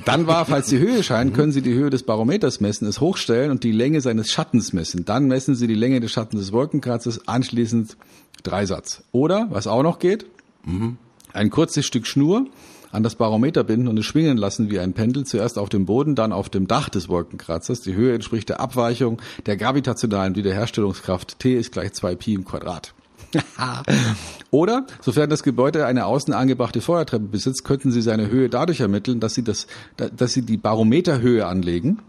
Dann 0.06 0.28
war, 0.28 0.46
falls 0.46 0.68
die 0.68 0.78
Höhe 0.78 1.02
scheint, 1.02 1.34
können 1.34 1.52
Sie 1.52 1.62
die 1.62 1.74
Höhe 1.74 1.90
des 1.90 2.04
Barometers 2.04 2.62
messen, 2.62 2.88
es 2.88 3.02
hochstellen 3.02 3.50
und 3.50 3.64
die 3.64 3.72
Länge 3.72 4.02
seines 4.02 4.32
Schattens 4.32 4.72
messen. 4.72 5.04
Dann 5.04 5.28
messen 5.28 5.56
Sie 5.56 5.68
die 5.68 5.74
Länge 5.74 6.00
des 6.00 6.12
Schattens 6.12 6.42
des 6.42 6.52
Wolkenkratzers, 6.52 7.28
anschließend 7.28 7.98
Dreisatz. 8.44 9.04
Oder, 9.12 9.48
was 9.50 9.66
auch 9.66 9.84
noch 9.84 9.98
geht, 10.00 10.28
mhm 10.64 10.98
ein 11.34 11.50
kurzes 11.50 11.86
Stück 11.86 12.08
Schnur 12.08 12.48
an 12.92 13.04
das 13.04 13.16
Barometer 13.16 13.64
binden 13.64 13.88
und 13.88 14.00
es 14.00 14.06
schwingen 14.06 14.38
lassen 14.38 14.72
wie 14.72 14.80
ein 14.80 14.94
Pendel, 14.94 15.26
zuerst 15.26 15.60
auf 15.60 15.70
dem 15.70 15.86
Boden, 15.86 16.16
dann 16.16 16.34
auf 16.34 16.50
dem 16.50 16.68
Dach 16.68 16.90
des 16.90 17.08
Wolkenkratzers. 17.08 17.82
Die 17.82 17.94
Höhe 17.94 18.16
entspricht 18.16 18.50
der 18.50 18.60
Abweichung 18.60 19.22
der 19.46 19.58
gravitationalen 19.58 20.36
Wiederherstellungskraft. 20.36 21.38
T 21.40 21.54
ist 21.56 21.72
gleich 21.72 21.94
2 21.94 22.16
Pi 22.16 22.34
im 22.34 22.46
Quadrat. 22.46 22.94
Oder, 24.52 24.86
sofern 25.02 25.30
das 25.30 25.44
Gebäude 25.44 25.86
eine 25.86 26.06
außen 26.06 26.34
angebrachte 26.34 26.82
Feuertreppe 26.82 27.26
besitzt, 27.26 27.64
könnten 27.64 27.92
Sie 27.92 28.02
seine 28.02 28.30
Höhe 28.30 28.50
dadurch 28.50 28.80
ermitteln, 28.80 29.20
dass 29.20 29.34
Sie, 29.34 29.44
das, 29.44 29.68
dass 29.98 30.34
Sie 30.34 30.42
die 30.42 30.58
Barometerhöhe 30.58 31.46
anlegen, 31.46 32.00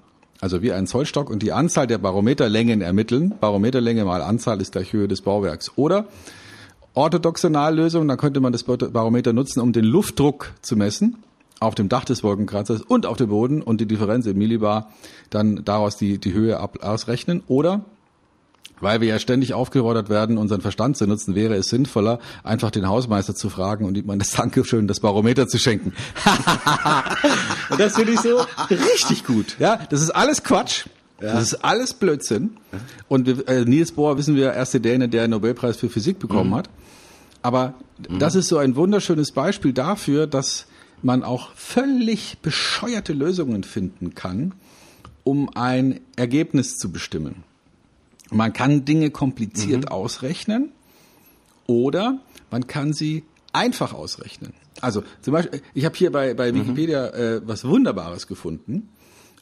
also 0.41 0.63
wie 0.63 0.73
ein 0.73 0.87
Zollstock, 0.87 1.29
und 1.29 1.43
die 1.43 1.53
Anzahl 1.53 1.87
der 1.87 1.99
Barometerlängen 1.99 2.81
ermitteln. 2.81 3.35
Barometerlänge 3.41 4.05
mal 4.05 4.23
Anzahl 4.23 4.61
ist 4.61 4.73
gleich 4.73 4.93
Höhe 4.93 5.09
des 5.09 5.21
Bauwerks. 5.23 5.73
Oder 5.77 6.07
orthodoxe 6.95 7.49
Lösung, 7.49 8.09
dann 8.09 8.17
könnte 8.17 8.41
man 8.41 8.53
das 8.53 8.65
Barometer 8.65 9.33
nutzen, 9.33 9.61
um 9.61 9.73
den 9.73 9.85
Luftdruck 9.85 10.53
zu 10.63 10.77
messen 10.77 11.17
auf 11.61 11.75
dem 11.75 11.91
Dach 11.91 12.07
des 12.07 12.25
Wolkenkratzers 12.25 12.81
und 12.81 13.05
auf 13.05 13.19
dem 13.19 13.29
Boden 13.29 13.63
und 13.63 13.81
die 13.81 13.87
Differenz 13.87 14.27
im 14.27 14.39
Millibar 14.39 14.91
dann 15.29 15.63
daraus 15.65 15.99
die, 15.99 16.19
die 16.19 16.33
Höhe 16.33 16.59
ab, 16.59 16.79
ausrechnen. 16.83 17.43
Oder, 17.47 17.85
weil 18.81 19.01
wir 19.01 19.09
ja 19.09 19.19
ständig 19.19 19.55
aufgefordert 19.55 20.09
werden, 20.09 20.39
unseren 20.39 20.61
Verstand 20.61 20.97
zu 20.97 21.07
nutzen, 21.07 21.35
wäre 21.35 21.55
es 21.55 21.69
sinnvoller, 21.69 22.19
einfach 22.43 22.71
den 22.71 22.89
Hausmeister 22.89 23.35
zu 23.35 23.51
fragen 23.51 23.85
und 23.85 23.97
ihm 23.97 24.07
mal 24.07 24.19
das 24.19 24.31
Dankeschön, 24.31 24.89
das 24.89 25.01
Barometer 25.01 25.49
zu 25.49 25.59
schenken. 25.59 25.93
und 27.71 27.81
das 27.81 27.95
finde 27.97 28.13
ich 28.13 28.21
so 28.21 28.45
richtig 28.71 29.25
gut. 29.25 29.57
Ja, 29.59 29.81
das 29.91 30.03
ist 30.03 30.11
alles 30.11 30.43
Quatsch. 30.43 30.87
Ja. 31.21 31.35
Das 31.35 31.53
ist 31.53 31.65
alles 31.65 31.93
Blödsinn. 31.95 32.57
Und 33.09 33.27
wir, 33.27 33.47
äh, 33.47 33.65
Niels 33.65 33.93
Bohr 33.93 34.17
wissen 34.17 34.37
wir, 34.37 34.55
erste 34.55 34.81
Däne, 34.81 35.09
der 35.09 35.25
einen 35.25 35.33
Nobelpreis 35.33 35.77
für 35.77 35.91
Physik 35.91 36.19
bekommen 36.19 36.51
mhm. 36.51 36.55
hat. 36.55 36.71
Aber 37.43 37.75
mhm. 38.09 38.19
das 38.19 38.35
ist 38.35 38.49
so 38.49 38.57
ein 38.57 38.75
wunderschönes 38.77 39.33
Beispiel 39.33 39.73
dafür, 39.73 40.27
dass 40.27 40.67
man 41.03 41.23
auch 41.23 41.55
völlig 41.55 42.39
bescheuerte 42.43 43.13
Lösungen 43.13 43.65
finden 43.65 44.15
kann, 44.15 44.53
um 45.25 45.51
ein 45.55 46.01
Ergebnis 46.17 46.79
zu 46.79 46.91
bestimmen. 46.91 47.45
Man 48.31 48.53
kann 48.53 48.85
Dinge 48.85 49.11
kompliziert 49.11 49.85
mhm. 49.85 49.89
ausrechnen 49.89 50.73
oder 51.67 52.19
man 52.51 52.67
kann 52.67 52.93
sie 52.93 53.25
einfach 53.53 53.93
ausrechnen. 53.93 54.53
Also 54.81 55.03
zum 55.21 55.33
Beispiel, 55.33 55.63
ich 55.75 55.85
habe 55.85 55.97
hier 55.97 56.13
bei, 56.13 56.35
bei 56.35 56.53
mhm. 56.53 56.57
Wikipedia 56.57 57.09
äh, 57.09 57.43
was 57.47 57.65
Wunderbares 57.65 58.27
gefunden 58.27 58.89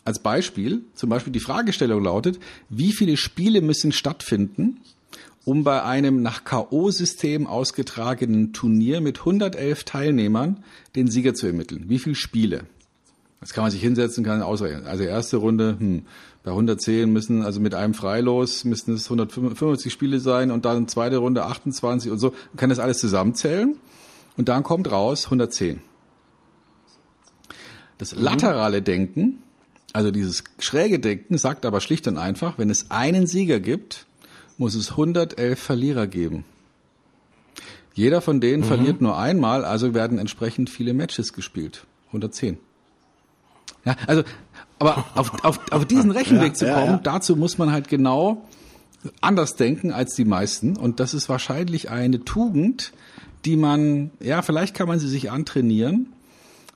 als 0.05 0.20
Beispiel, 0.20 0.82
zum 0.95 1.11
Beispiel 1.11 1.32
die 1.32 1.41
Fragestellung 1.41 2.03
lautet, 2.03 2.39
wie 2.70 2.93
viele 2.93 3.18
Spiele 3.18 3.61
müssen 3.61 3.93
stattfinden, 3.93 4.80
um 5.45 5.64
bei 5.64 5.82
einem 5.82 6.22
nach 6.22 6.45
K.O.-System 6.45 7.45
ausgetragenen 7.47 8.55
Turnier 8.55 9.03
mit 9.03 9.18
111 9.18 9.84
Teilnehmern 9.84 10.64
den 10.97 11.11
Sieger 11.11 11.34
zu 11.34 11.47
ermitteln? 11.47 11.84
Wie 11.89 11.99
viele 11.99 12.14
Spiele? 12.14 12.64
Das 13.41 13.53
kann 13.53 13.62
man 13.62 13.70
sich 13.70 13.80
hinsetzen, 13.80 14.24
kann 14.24 14.43
ausrechnen. 14.43 14.86
Also 14.86 15.05
erste 15.05 15.36
Runde, 15.36 15.76
hm, 15.78 16.07
bei 16.43 16.51
110 16.51 17.12
müssen, 17.12 17.43
also 17.43 17.61
mit 17.61 17.74
einem 17.74 17.95
Freilos 17.95 18.64
müssen 18.64 18.95
es 18.95 19.05
155 19.05 19.93
Spiele 19.93 20.18
sein 20.18 20.51
und 20.51 20.64
dann 20.64 20.89
zweite 20.89 21.18
Runde 21.18 21.45
28 21.45 22.11
und 22.11 22.18
so. 22.18 22.30
Man 22.30 22.57
kann 22.57 22.70
das 22.70 22.78
alles 22.78 22.99
zusammenzählen 22.99 23.76
und 24.36 24.49
dann 24.49 24.62
kommt 24.62 24.91
raus 24.91 25.26
110. 25.26 25.80
Das 27.99 28.14
laterale 28.14 28.82
Denken 28.82 29.43
also 29.93 30.11
dieses 30.11 30.45
schräge 30.59 30.99
Denken 30.99 31.39
sagt 31.39 31.64
aber 31.64 31.80
schlicht 31.80 32.07
und 32.09 32.18
einfach, 32.18 32.59
wenn 32.59 32.70
es 32.70 32.91
einen 32.91 33.26
Sieger 33.26 33.61
gibt, 33.61 34.07
muss 34.57 34.74
es 34.74 34.93
111 34.93 35.59
Verlierer 35.59 36.07
geben. 36.07 36.45
Jeder 37.95 38.20
von 38.20 38.41
denen 38.41 38.62
mhm. 38.62 38.66
verliert 38.66 39.01
nur 39.01 39.18
einmal, 39.18 39.64
also 39.64 39.95
werden 39.95 40.18
entsprechend 40.18 40.70
viele 40.70 40.93
Matches 40.95 41.32
gespielt. 41.32 41.86
110. 42.09 42.59
Ja, 43.85 43.97
also, 44.07 44.23
aber 44.79 45.05
auf, 45.14 45.45
auf, 45.45 45.61
auf 45.73 45.85
diesen 45.87 46.11
Rechenweg 46.12 46.49
ja, 46.49 46.55
zu 46.55 46.64
kommen, 46.66 46.87
ja, 46.87 46.93
ja. 46.93 47.01
dazu 47.03 47.37
muss 47.37 47.59
man 47.59 47.73
halt 47.73 47.89
genau 47.89 48.47
anders 49.21 49.57
denken 49.57 49.93
als 49.93 50.14
die 50.14 50.25
meisten. 50.25 50.77
Und 50.77 51.01
das 51.01 51.14
ist 51.14 51.29
wahrscheinlich 51.29 51.91
eine 51.91 52.25
Tugend, 52.25 52.93
die 53.45 53.57
man, 53.57 54.11
ja, 54.21 54.43
vielleicht 54.43 54.75
kann 54.75 54.89
man 54.89 54.99
sie 54.99 55.09
sich 55.09 55.31
antrainieren. 55.31 56.12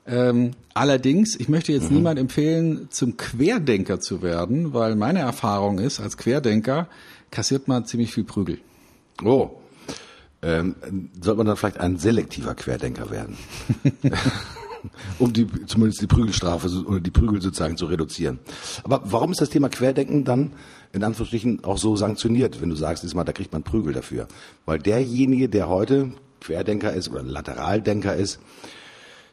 Ähm, 0.06 0.52
allerdings, 0.74 1.38
ich 1.38 1.48
möchte 1.48 1.72
jetzt 1.72 1.90
mhm. 1.90 1.98
niemand 1.98 2.18
empfehlen, 2.18 2.88
zum 2.90 3.16
Querdenker 3.16 4.00
zu 4.00 4.22
werden, 4.22 4.72
weil 4.72 4.96
meine 4.96 5.20
Erfahrung 5.20 5.78
ist, 5.78 6.00
als 6.00 6.16
Querdenker 6.16 6.88
kassiert 7.30 7.68
man 7.68 7.86
ziemlich 7.86 8.12
viel 8.12 8.24
Prügel. 8.24 8.58
Oh. 9.24 9.50
Ähm, 10.44 10.74
sollte 11.20 11.38
man 11.38 11.46
dann 11.46 11.56
vielleicht 11.56 11.78
ein 11.78 11.98
selektiver 11.98 12.54
Querdenker 12.54 13.10
werden? 13.10 13.36
um 15.18 15.32
die, 15.32 15.46
zumindest 15.66 16.02
die 16.02 16.06
Prügelstrafe 16.06 16.68
oder 16.84 17.00
die 17.00 17.10
Prügel 17.10 17.40
sozusagen 17.40 17.76
zu 17.76 17.86
reduzieren. 17.86 18.38
Aber 18.84 19.02
warum 19.04 19.32
ist 19.32 19.40
das 19.40 19.50
Thema 19.50 19.68
Querdenken 19.68 20.24
dann 20.24 20.52
in 20.92 21.04
Anführungsstrichen 21.04 21.64
auch 21.64 21.78
so 21.78 21.96
sanktioniert, 21.96 22.60
wenn 22.60 22.68
du 22.68 22.76
sagst, 22.76 23.02
diesmal, 23.02 23.24
da 23.24 23.32
kriegt 23.32 23.52
man 23.52 23.62
Prügel 23.62 23.92
dafür? 23.92 24.28
Weil 24.66 24.78
derjenige, 24.78 25.48
der 25.48 25.68
heute 25.68 26.12
Querdenker 26.40 26.92
ist 26.92 27.10
oder 27.10 27.22
Lateraldenker 27.22 28.16
ist, 28.16 28.40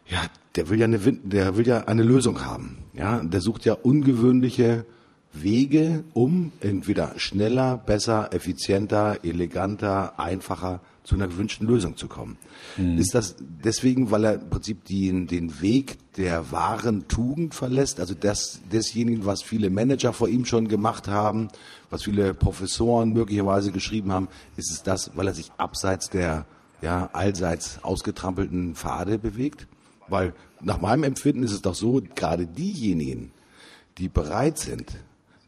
ja, 0.08 0.20
der 0.56 0.70
will 0.70 0.80
ja 0.80 0.86
eine, 0.86 1.00
der 1.00 1.58
will 1.58 1.68
ja 1.68 1.86
eine 1.86 2.04
Lösung 2.04 2.44
haben. 2.46 2.78
Ja, 2.94 3.20
der 3.24 3.42
sucht 3.42 3.66
ja 3.66 3.74
ungewöhnliche 3.74 4.86
Wege, 5.32 6.04
um 6.14 6.52
entweder 6.60 7.14
schneller, 7.18 7.78
besser, 7.78 8.34
effizienter, 8.34 9.20
eleganter, 9.24 10.20
einfacher 10.20 10.82
zu 11.10 11.16
einer 11.16 11.28
gewünschten 11.28 11.66
Lösung 11.66 11.98
zu 11.98 12.08
kommen. 12.08 12.38
Mhm. 12.78 13.00
Ist 13.00 13.16
das 13.16 13.36
deswegen, 13.40 14.12
weil 14.12 14.26
er 14.26 14.34
im 14.36 14.50
Prinzip 14.52 14.86
den, 14.86 15.26
den 15.26 15.60
Weg 15.60 15.98
der 16.18 16.52
wahren 16.52 17.08
Tugend 17.08 17.56
verlässt, 17.56 18.00
also 18.00 18.14
das, 18.14 18.62
desjenigen, 18.72 19.26
was 19.26 19.42
viele 19.42 19.72
Manager 19.72 20.14
vor 20.14 20.30
ihm 20.30 20.46
schon 20.46 20.68
gemacht 20.68 21.08
haben, 21.08 21.48
was 21.90 22.04
viele 22.04 22.36
Professoren 22.36 23.12
möglicherweise 23.12 23.72
geschrieben 23.72 24.12
haben, 24.12 24.28
ist 24.56 24.70
es 24.70 24.84
das, 24.84 25.10
weil 25.16 25.26
er 25.26 25.34
sich 25.34 25.52
abseits 25.58 26.12
der 26.12 26.46
ja, 26.84 27.10
allseits 27.12 27.84
ausgetrampelten 27.84 28.76
Pfade 28.76 29.18
bewegt? 29.18 29.68
Weil 30.10 30.36
nach 30.62 30.80
meinem 30.80 31.04
Empfinden 31.04 31.42
ist 31.42 31.54
es 31.54 31.64
doch 31.64 31.76
so, 31.76 32.04
gerade 32.14 32.46
diejenigen, 32.46 33.32
die 33.98 34.10
bereit 34.10 34.60
sind, 34.60 34.96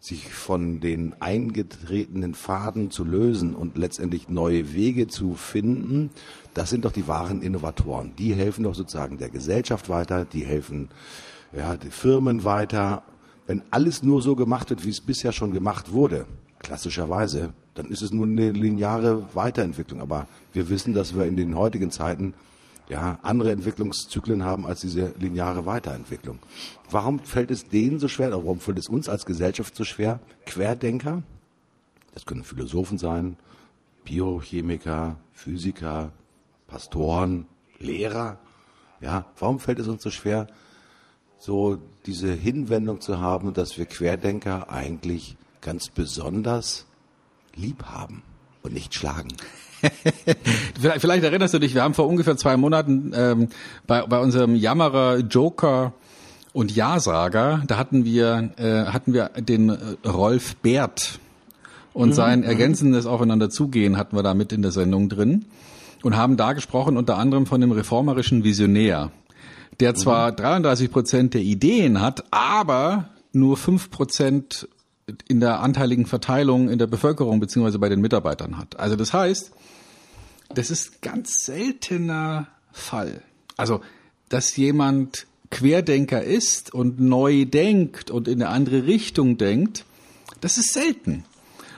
sich 0.02 0.34
von 0.34 0.80
den 0.80 1.14
eingetretenen 1.20 2.34
Pfaden 2.34 2.90
zu 2.90 3.06
lösen 3.06 3.54
und 3.54 3.78
letztendlich 3.78 4.30
neue 4.30 4.74
Wege 4.74 5.08
zu 5.08 5.36
finden, 5.36 6.10
das 6.56 6.72
sind 6.72 6.86
doch 6.86 6.92
die 6.92 7.08
wahren 7.08 7.44
Innovatoren. 7.44 8.14
Die 8.18 8.34
helfen 8.34 8.64
doch 8.64 8.74
sozusagen 8.74 9.20
der 9.20 9.30
Gesellschaft 9.30 9.90
weiter, 9.90 10.26
die 10.26 10.44
helfen 10.44 10.90
ja, 11.56 11.78
die 11.78 11.92
Firmen 11.92 12.44
weiter. 12.44 13.04
Wenn 13.46 13.62
alles 13.70 14.02
nur 14.02 14.24
so 14.24 14.36
gemacht 14.36 14.72
wird, 14.72 14.84
wie 14.86 14.90
es 14.90 15.02
bisher 15.02 15.32
schon 15.32 15.54
gemacht 15.54 15.92
wurde, 15.92 16.26
klassischerweise, 16.58 17.54
dann 17.76 17.86
ist 17.86 18.02
es 18.02 18.12
nur 18.12 18.26
eine 18.26 18.52
lineare 18.52 19.28
Weiterentwicklung. 19.36 20.02
Aber 20.02 20.28
wir 20.52 20.70
wissen, 20.70 20.96
dass 20.96 21.16
wir 21.16 21.26
in 21.26 21.38
den 21.38 21.56
heutigen 21.56 21.92
Zeiten 21.92 22.34
ja, 22.92 23.20
andere 23.22 23.54
Entwicklungszyklen 23.54 24.44
haben 24.44 24.66
als 24.66 24.82
diese 24.82 25.14
lineare 25.18 25.66
Weiterentwicklung. 25.66 26.40
Warum 26.90 27.20
fällt 27.20 27.50
es 27.50 27.70
denen 27.70 28.00
so 28.00 28.10
schwer, 28.10 28.28
oder 28.28 28.44
warum 28.44 28.60
fällt 28.60 28.78
es 28.80 28.90
uns 28.90 29.08
als 29.08 29.26
Gesellschaft 29.26 29.78
so 29.78 29.86
schwer, 29.86 30.20
Querdenker, 30.46 31.24
das 32.14 32.26
können 32.26 32.44
Philosophen 32.44 32.98
sein, 32.98 33.38
Biochemiker, 34.04 35.16
Physiker, 35.32 36.12
Pastoren, 36.68 37.46
Lehrer, 37.80 38.40
ja, 39.00 39.26
warum 39.40 39.60
fällt 39.60 39.80
es 39.80 39.88
uns 39.88 40.04
so 40.04 40.10
schwer, 40.10 40.48
so 41.38 41.78
diese 42.06 42.34
Hinwendung 42.34 43.00
zu 43.00 43.22
haben, 43.22 43.54
dass 43.54 43.78
wir 43.78 43.86
Querdenker 43.86 44.70
eigentlich 44.70 45.38
ganz 45.62 45.88
besonders 45.88 46.88
lieb 47.56 47.84
haben 47.84 48.22
und 48.64 48.74
nicht 48.74 48.94
schlagen? 48.94 49.30
vielleicht, 50.80 51.02
vielleicht, 51.02 51.24
erinnerst 51.24 51.54
du 51.54 51.60
dich, 51.60 51.74
wir 51.74 51.84
haben 51.84 51.94
vor 51.94 52.08
ungefähr 52.08 52.38
zwei 52.38 52.56
Monaten 52.58 53.12
ähm, 53.16 53.50
bei, 53.88 54.06
bei 54.06 54.20
unserem 54.20 54.56
Jammerer 54.56 55.20
Joker 55.20 55.94
und 56.54 56.76
Ja-Sager, 56.76 57.64
da 57.66 57.78
hatten 57.78 58.06
wir, 58.06 58.52
äh, 58.58 58.92
hatten 58.92 59.14
wir 59.14 59.30
den 59.30 59.70
äh, 59.70 60.08
Rolf 60.08 60.56
Bert 60.58 61.20
und 61.94 62.10
mhm. 62.10 62.14
sein 62.14 62.40
mhm. 62.40 62.46
ergänzendes 62.46 63.06
Aufeinanderzugehen 63.06 63.98
hatten 63.98 64.16
wir 64.16 64.24
da 64.24 64.34
mit 64.34 64.52
in 64.52 64.62
der 64.62 64.72
Sendung 64.72 65.10
drin 65.10 65.46
und 66.04 66.16
haben 66.16 66.38
da 66.38 66.54
gesprochen 66.54 66.98
unter 66.98 67.18
anderem 67.18 67.46
von 67.46 67.62
dem 67.62 67.72
reformerischen 67.72 68.44
Visionär, 68.44 69.12
der 69.80 69.96
zwar 69.96 70.32
mhm. 70.32 70.36
33 70.38 70.92
Prozent 70.92 71.34
der 71.34 71.42
Ideen 71.42 72.02
hat, 72.02 72.24
aber 72.32 73.10
nur 73.34 73.58
fünf 73.58 73.90
Prozent 73.90 74.68
in 75.28 75.40
der 75.40 75.62
anteiligen 75.62 76.06
Verteilung 76.06 76.70
in 76.70 76.80
der 76.80 76.88
Bevölkerung 76.88 77.40
beziehungsweise 77.40 77.80
bei 77.80 77.90
den 77.90 78.02
Mitarbeitern 78.02 78.58
hat. 78.58 78.80
Also 78.80 78.96
das 78.96 79.14
heißt, 79.14 79.52
das 80.54 80.72
ist 80.72 81.02
ganz 81.02 81.46
seltener 81.46 82.48
Fall. 82.72 83.22
Also, 83.58 83.82
dass 84.30 84.56
jemand 84.56 85.28
Querdenker 85.50 86.24
ist 86.24 86.74
und 86.74 87.00
neu 87.00 87.46
denkt 87.46 88.10
und 88.10 88.28
in 88.28 88.42
eine 88.42 88.52
andere 88.52 88.86
Richtung 88.86 89.38
denkt, 89.38 89.86
das 90.40 90.58
ist 90.58 90.74
selten. 90.74 91.26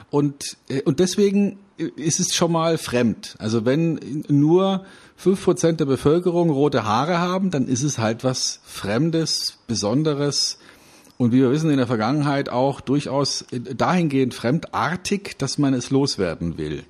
Und, 0.10 0.58
äh, 0.70 0.82
und 0.84 1.00
deswegen 1.00 1.58
ist 1.78 2.20
es 2.20 2.36
schon 2.36 2.52
mal 2.52 2.78
fremd. 2.78 3.36
Also 3.40 3.66
wenn 3.66 4.24
nur 4.28 4.86
fünf 5.16 5.44
Prozent 5.44 5.80
der 5.80 5.86
Bevölkerung 5.86 6.50
rote 6.50 6.86
Haare 6.86 7.18
haben, 7.18 7.50
dann 7.50 7.68
ist 7.68 7.84
es 7.84 7.98
halt 7.98 8.24
was 8.24 8.60
Fremdes, 8.64 9.58
Besonderes 9.68 10.60
und 11.24 11.32
wie 11.32 11.40
wir 11.40 11.52
wissen 11.52 11.70
in 11.70 11.78
der 11.78 11.88
Vergangenheit 11.88 12.50
auch 12.50 12.82
durchaus 12.82 13.46
dahingehend 13.52 14.34
fremdartig, 14.34 15.38
dass 15.38 15.58
man 15.58 15.74
es 15.74 15.90
loswerden 15.90 16.58
will. 16.58 16.84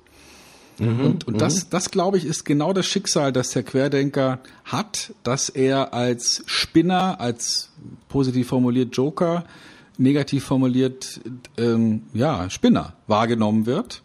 Mhm, 0.80 1.00
und 1.00 1.28
und 1.28 1.40
das, 1.40 1.66
mhm. 1.66 1.68
das 1.70 1.92
glaube 1.92 2.18
ich, 2.18 2.24
ist 2.24 2.44
genau 2.44 2.72
das 2.72 2.84
Schicksal, 2.84 3.32
das 3.32 3.50
der 3.50 3.62
Querdenker 3.62 4.40
hat, 4.64 5.14
dass 5.22 5.48
er 5.50 5.94
als 5.94 6.42
Spinner, 6.46 7.20
als 7.20 7.70
positiv 8.08 8.48
formuliert 8.48 8.96
Joker, 8.96 9.44
negativ 9.98 10.44
formuliert 10.44 11.20
ähm, 11.56 12.02
ja 12.12 12.50
Spinner 12.50 12.94
wahrgenommen 13.06 13.66
wird 13.66 14.02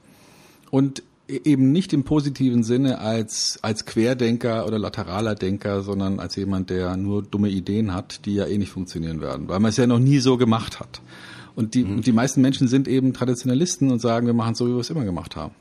und 0.70 1.02
eben 1.30 1.72
nicht 1.72 1.94
im 1.94 2.04
positiven 2.04 2.64
Sinne 2.64 3.00
als 3.00 3.60
als 3.62 3.86
Querdenker 3.86 4.66
oder 4.66 4.80
lateraler 4.80 5.36
Denker, 5.36 5.82
sondern 5.84 6.20
als 6.20 6.36
jemand, 6.36 6.70
der 6.70 6.98
nur 6.98 7.24
dumme 7.24 7.50
Ideen 7.50 7.94
hat, 7.94 8.26
die 8.26 8.36
ja 8.36 8.46
eh 8.48 8.58
nicht 8.58 8.72
funktionieren 8.72 9.22
werden, 9.22 9.48
weil 9.48 9.60
man 9.60 9.70
es 9.70 9.78
ja 9.78 9.88
noch 9.88 10.00
nie 10.00 10.20
so 10.20 10.38
gemacht 10.38 10.80
hat. 10.80 11.02
Und 11.56 11.74
die, 11.74 11.84
mhm. 11.84 12.02
die 12.02 12.12
meisten 12.12 12.42
Menschen 12.42 12.68
sind 12.68 12.88
eben 12.88 13.14
Traditionalisten 13.14 13.92
und 13.92 14.00
sagen, 14.00 14.28
wir 14.28 14.34
machen 14.34 14.54
es 14.54 14.58
so, 14.58 14.68
wie 14.68 14.72
wir 14.72 14.80
es 14.80 14.90
immer 14.90 15.04
gemacht 15.04 15.36
haben. 15.36 15.54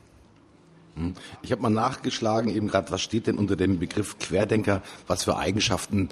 Hm. 0.95 1.15
Ich 1.43 1.53
habe 1.53 1.63
mal 1.63 1.71
nachgeschlagen, 1.71 2.51
eben 2.51 2.69
gerade, 2.69 2.91
was 2.91 3.01
steht 3.01 3.27
denn 3.27 3.39
unter 3.39 3.57
dem 3.57 3.79
Begriff 3.79 4.19
Querdenker? 4.19 4.83
Was 5.07 5.25
für 5.25 5.37
Eigenschaften 5.37 6.09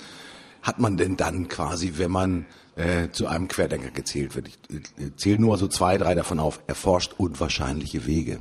hat 0.62 0.78
man 0.78 0.96
denn 0.96 1.16
dann 1.16 1.48
quasi, 1.48 1.94
wenn 1.96 2.10
man 2.10 2.46
äh, 2.76 3.10
zu 3.10 3.26
einem 3.26 3.48
Querdenker 3.48 3.90
gezählt 3.90 4.34
wird? 4.34 4.48
Ich, 4.48 4.58
ich 4.70 5.16
zähle 5.16 5.40
nur 5.40 5.56
so 5.58 5.68
zwei, 5.68 5.98
drei 5.98 6.14
davon 6.14 6.38
auf. 6.38 6.60
Erforscht 6.66 7.14
unwahrscheinliche 7.18 8.06
Wege. 8.06 8.40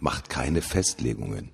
Macht 0.00 0.30
keine 0.30 0.62
Festlegungen. 0.62 1.50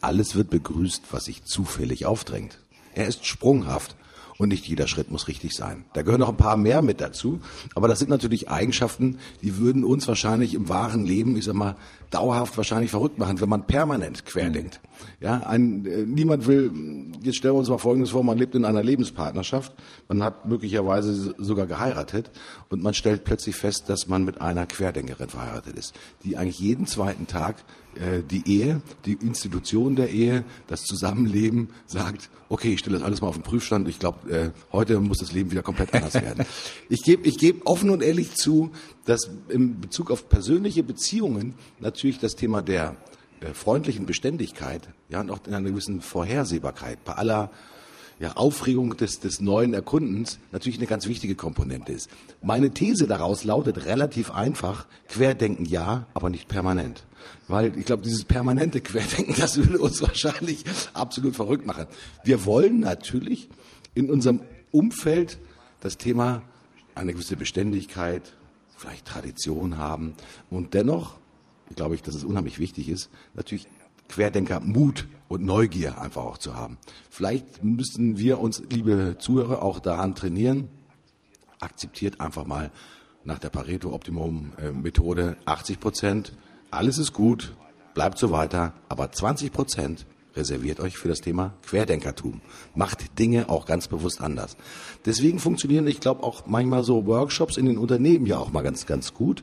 Alles 0.00 0.34
wird 0.34 0.50
begrüßt, 0.50 1.04
was 1.12 1.24
sich 1.24 1.44
zufällig 1.44 2.04
aufdrängt. 2.04 2.58
Er 2.94 3.06
ist 3.06 3.24
sprunghaft 3.26 3.94
und 4.38 4.48
nicht 4.48 4.66
jeder 4.66 4.86
Schritt 4.86 5.10
muss 5.10 5.28
richtig 5.28 5.54
sein. 5.54 5.84
Da 5.94 6.02
gehören 6.02 6.20
noch 6.20 6.28
ein 6.28 6.36
paar 6.36 6.56
mehr 6.56 6.82
mit 6.82 7.00
dazu, 7.00 7.40
aber 7.74 7.88
das 7.88 7.98
sind 7.98 8.10
natürlich 8.10 8.48
Eigenschaften, 8.50 9.18
die 9.42 9.58
würden 9.58 9.84
uns 9.84 10.06
wahrscheinlich 10.08 10.54
im 10.54 10.68
wahren 10.68 11.06
Leben, 11.06 11.36
ich 11.36 11.44
sag 11.44 11.54
mal, 11.54 11.76
dauerhaft 12.10 12.56
wahrscheinlich 12.56 12.90
verrückt 12.90 13.18
machen, 13.18 13.40
wenn 13.40 13.48
man 13.48 13.66
permanent 13.66 14.24
querdenkt. 14.24 14.80
Ja, 15.20 15.40
ein, 15.46 15.84
äh, 15.86 16.04
niemand 16.04 16.46
will, 16.46 16.70
jetzt 17.22 17.36
stellen 17.36 17.54
wir 17.54 17.58
uns 17.58 17.68
mal 17.68 17.78
Folgendes 17.78 18.10
vor, 18.10 18.22
man 18.22 18.38
lebt 18.38 18.54
in 18.54 18.64
einer 18.64 18.82
Lebenspartnerschaft, 18.82 19.72
man 20.08 20.22
hat 20.22 20.46
möglicherweise 20.46 21.34
sogar 21.38 21.66
geheiratet 21.66 22.30
und 22.70 22.82
man 22.82 22.94
stellt 22.94 23.24
plötzlich 23.24 23.56
fest, 23.56 23.88
dass 23.88 24.06
man 24.06 24.24
mit 24.24 24.40
einer 24.40 24.66
Querdenkerin 24.66 25.28
verheiratet 25.28 25.76
ist, 25.76 25.94
die 26.24 26.36
eigentlich 26.36 26.60
jeden 26.60 26.86
zweiten 26.86 27.26
Tag 27.26 27.56
äh, 27.96 28.22
die 28.22 28.42
Ehe, 28.46 28.80
die 29.04 29.14
Institution 29.14 29.96
der 29.96 30.10
Ehe, 30.10 30.44
das 30.66 30.84
Zusammenleben 30.84 31.68
sagt, 31.86 32.30
okay, 32.48 32.74
ich 32.74 32.80
stelle 32.80 32.98
das 32.98 33.04
alles 33.04 33.20
mal 33.20 33.28
auf 33.28 33.36
den 33.36 33.42
Prüfstand, 33.42 33.88
ich 33.88 33.98
glaube, 33.98 34.30
äh, 34.30 34.50
heute 34.72 35.00
muss 35.00 35.18
das 35.18 35.32
Leben 35.32 35.50
wieder 35.50 35.62
komplett 35.62 35.92
anders 35.94 36.14
werden. 36.22 36.46
Ich 36.88 37.02
gebe 37.02 37.26
ich 37.26 37.38
geb 37.38 37.62
offen 37.66 37.90
und 37.90 38.02
ehrlich 38.02 38.34
zu, 38.34 38.70
dass 39.04 39.30
im 39.48 39.80
Bezug 39.80 40.10
auf 40.10 40.28
persönliche 40.28 40.82
Beziehungen 40.82 41.54
natürlich 41.80 42.18
das 42.18 42.36
Thema 42.36 42.62
der 42.62 42.96
äh, 43.40 43.52
freundlichen 43.52 44.06
Beständigkeit, 44.06 44.88
ja, 45.08 45.20
und 45.20 45.30
auch 45.30 45.40
in 45.46 45.54
einer 45.54 45.70
gewissen 45.70 46.00
Vorhersehbarkeit 46.00 47.04
bei 47.04 47.14
aller 47.14 47.50
ja, 48.18 48.32
Aufregung 48.32 48.96
des, 48.96 49.20
des 49.20 49.40
neuen 49.40 49.74
Erkundens 49.74 50.38
natürlich 50.52 50.78
eine 50.78 50.86
ganz 50.86 51.06
wichtige 51.06 51.34
Komponente 51.34 51.92
ist. 51.92 52.08
Meine 52.42 52.70
These 52.70 53.06
daraus 53.06 53.44
lautet 53.44 53.84
relativ 53.84 54.30
einfach, 54.30 54.86
Querdenken 55.08 55.66
ja, 55.66 56.06
aber 56.14 56.30
nicht 56.30 56.48
permanent. 56.48 57.04
Weil 57.48 57.76
ich 57.76 57.84
glaube, 57.84 58.02
dieses 58.02 58.24
permanente 58.24 58.80
Querdenken, 58.80 59.34
das 59.38 59.56
würde 59.56 59.78
uns 59.78 60.00
wahrscheinlich 60.02 60.64
absolut 60.94 61.36
verrückt 61.36 61.66
machen. 61.66 61.86
Wir 62.24 62.44
wollen 62.44 62.80
natürlich 62.80 63.48
in 63.94 64.10
unserem 64.10 64.40
Umfeld 64.72 65.38
das 65.80 65.98
Thema 65.98 66.42
eine 66.94 67.12
gewisse 67.12 67.36
Beständigkeit, 67.36 68.22
vielleicht 68.76 69.06
Tradition 69.06 69.78
haben 69.78 70.14
und 70.50 70.74
dennoch, 70.74 71.16
glaube 71.74 71.94
ich, 71.94 72.02
dass 72.02 72.14
es 72.14 72.24
unheimlich 72.24 72.58
wichtig 72.58 72.88
ist, 72.88 73.10
natürlich 73.34 73.66
Querdenker 74.08 74.60
Mut 74.60 75.06
und 75.28 75.44
Neugier 75.44 76.00
einfach 76.00 76.24
auch 76.24 76.38
zu 76.38 76.54
haben. 76.54 76.78
Vielleicht 77.10 77.64
müssen 77.64 78.18
wir 78.18 78.40
uns, 78.40 78.62
liebe 78.70 79.16
Zuhörer, 79.18 79.62
auch 79.62 79.80
daran 79.80 80.14
trainieren. 80.14 80.68
Akzeptiert 81.60 82.20
einfach 82.20 82.46
mal 82.46 82.70
nach 83.24 83.38
der 83.38 83.50
Pareto-Optimum-Methode 83.50 85.36
80 85.44 85.80
Prozent. 85.80 86.32
Alles 86.70 86.98
ist 86.98 87.12
gut, 87.12 87.54
bleibt 87.94 88.18
so 88.18 88.30
weiter, 88.30 88.74
aber 88.88 89.10
20 89.10 89.52
Prozent 89.52 90.06
reserviert 90.36 90.80
euch 90.80 90.98
für 90.98 91.08
das 91.08 91.20
Thema 91.20 91.54
Querdenkertum. 91.66 92.40
Macht 92.74 93.18
Dinge 93.18 93.48
auch 93.48 93.64
ganz 93.64 93.88
bewusst 93.88 94.20
anders. 94.20 94.56
Deswegen 95.06 95.38
funktionieren, 95.38 95.86
ich 95.86 96.00
glaube, 96.00 96.22
auch 96.22 96.46
manchmal 96.46 96.84
so 96.84 97.06
Workshops 97.06 97.56
in 97.56 97.66
den 97.66 97.78
Unternehmen 97.78 98.26
ja 98.26 98.38
auch 98.38 98.52
mal 98.52 98.62
ganz, 98.62 98.86
ganz 98.86 99.14
gut 99.14 99.42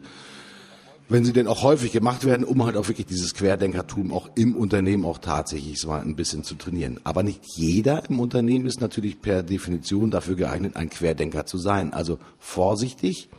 wenn 1.09 1.25
sie 1.25 1.33
denn 1.33 1.47
auch 1.47 1.63
häufig 1.63 1.91
gemacht 1.91 2.25
werden, 2.25 2.45
um 2.45 2.63
halt 2.65 2.77
auch 2.77 2.87
wirklich 2.87 3.07
dieses 3.07 3.33
Querdenkertum 3.33 4.11
auch 4.11 4.29
im 4.35 4.55
Unternehmen 4.55 5.05
auch 5.05 5.17
tatsächlich 5.17 5.79
so 5.79 5.91
ein 5.91 6.15
bisschen 6.15 6.43
zu 6.43 6.55
trainieren. 6.55 6.99
Aber 7.03 7.23
nicht 7.23 7.41
jeder 7.55 8.09
im 8.09 8.19
Unternehmen 8.19 8.65
ist 8.65 8.81
natürlich 8.81 9.21
per 9.21 9.43
Definition 9.43 10.11
dafür 10.11 10.35
geeignet, 10.35 10.75
ein 10.75 10.89
Querdenker 10.89 11.45
zu 11.45 11.57
sein. 11.57 11.93
Also 11.93 12.19
vorsichtig, 12.39 13.29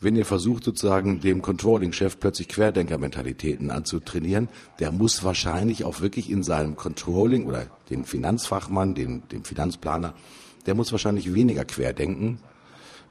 wenn 0.00 0.16
ihr 0.16 0.26
versucht 0.26 0.64
sozusagen 0.64 1.20
dem 1.20 1.42
Controlling-Chef 1.42 2.18
plötzlich 2.18 2.48
Querdenker-Mentalitäten 2.48 3.70
anzutrainieren, 3.70 4.48
der 4.80 4.90
muss 4.90 5.22
wahrscheinlich 5.22 5.84
auch 5.84 6.00
wirklich 6.00 6.28
in 6.28 6.42
seinem 6.42 6.74
Controlling 6.74 7.46
oder 7.46 7.66
den 7.88 8.04
Finanzfachmann, 8.04 8.94
den, 8.94 9.22
dem 9.30 9.44
Finanzplaner, 9.44 10.14
der 10.66 10.74
muss 10.74 10.90
wahrscheinlich 10.90 11.32
weniger 11.34 11.64
querdenken, 11.64 12.38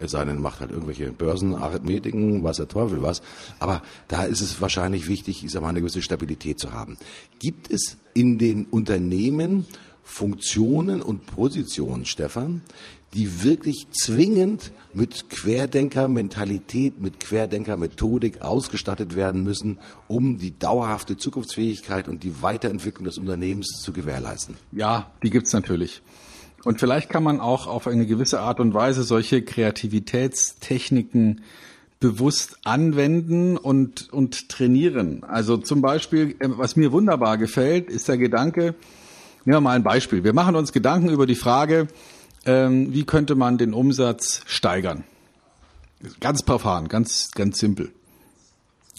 es 0.02 0.12
sei 0.12 0.26
denn, 0.26 0.42
macht 0.42 0.60
halt 0.60 0.72
irgendwelche 0.72 1.12
Börsenarithmetiken, 1.12 2.44
was 2.44 2.58
der 2.58 2.68
Teufel 2.68 3.02
was. 3.02 3.22
Aber 3.60 3.82
da 4.08 4.24
ist 4.24 4.42
es 4.42 4.60
wahrscheinlich 4.62 5.08
wichtig, 5.08 5.44
ich 5.44 5.52
sag 5.52 5.62
mal, 5.62 5.70
eine 5.70 5.80
gewisse 5.80 6.02
Stabilität 6.02 6.60
zu 6.60 6.74
haben. 6.74 6.98
Gibt 7.40 7.72
es 7.72 7.98
in 8.14 8.38
den 8.38 8.66
Unternehmen 8.66 9.66
Funktionen 10.04 11.02
und 11.02 11.26
Positionen, 11.26 12.06
Stefan, 12.06 12.62
die 13.14 13.44
wirklich 13.44 13.88
zwingend 13.92 14.72
mit 14.94 15.30
Querdenker-Mentalität, 15.30 17.00
mit 17.00 17.20
Querdenker-Methodik 17.20 18.42
ausgestattet 18.42 19.16
werden 19.16 19.44
müssen, 19.44 19.80
um 20.08 20.38
die 20.38 20.58
dauerhafte 20.58 21.18
Zukunftsfähigkeit 21.18 22.08
und 22.08 22.24
die 22.24 22.42
Weiterentwicklung 22.42 23.06
des 23.06 23.18
Unternehmens 23.18 23.82
zu 23.82 23.94
gewährleisten. 23.94 24.56
Ja, 24.72 25.12
die 25.24 25.30
gibt's 25.30 25.54
natürlich. 25.54 26.02
Und 26.64 26.80
vielleicht 26.80 27.10
kann 27.10 27.24
man 27.24 27.40
auch 27.40 27.68
auf 27.68 27.88
eine 27.88 28.06
gewisse 28.06 28.40
Art 28.40 28.60
und 28.60 28.74
Weise 28.74 29.04
solche 29.04 29.42
Kreativitätstechniken 29.42 31.42
bewusst 32.00 32.58
anwenden 32.64 33.58
und, 33.58 34.12
und 34.12 34.50
trainieren. 34.50 35.24
Also 35.24 35.58
zum 35.58 35.82
Beispiel, 35.82 36.36
äh, 36.40 36.50
was 36.50 36.76
mir 36.76 36.92
wunderbar 36.92 37.38
gefällt, 37.38 37.90
ist 37.90 38.08
der 38.08 38.18
Gedanke, 38.18 38.76
nehmen 39.46 39.58
wir 39.58 39.62
mal 39.62 39.76
ein 39.76 39.84
Beispiel. 39.84 40.24
Wir 40.24 40.34
machen 40.34 40.56
uns 40.56 40.74
Gedanken 40.74 41.10
über 41.10 41.26
die 41.26 41.36
Frage, 41.36 41.88
ähm, 42.46 42.92
wie 42.92 43.06
könnte 43.06 43.36
man 43.36 43.58
den 43.58 43.74
Umsatz 43.74 44.42
steigern? 44.48 45.04
Ganz 46.20 46.44
profan, 46.44 46.88
ganz, 46.88 47.32
ganz 47.32 47.60
simpel. 47.60 47.92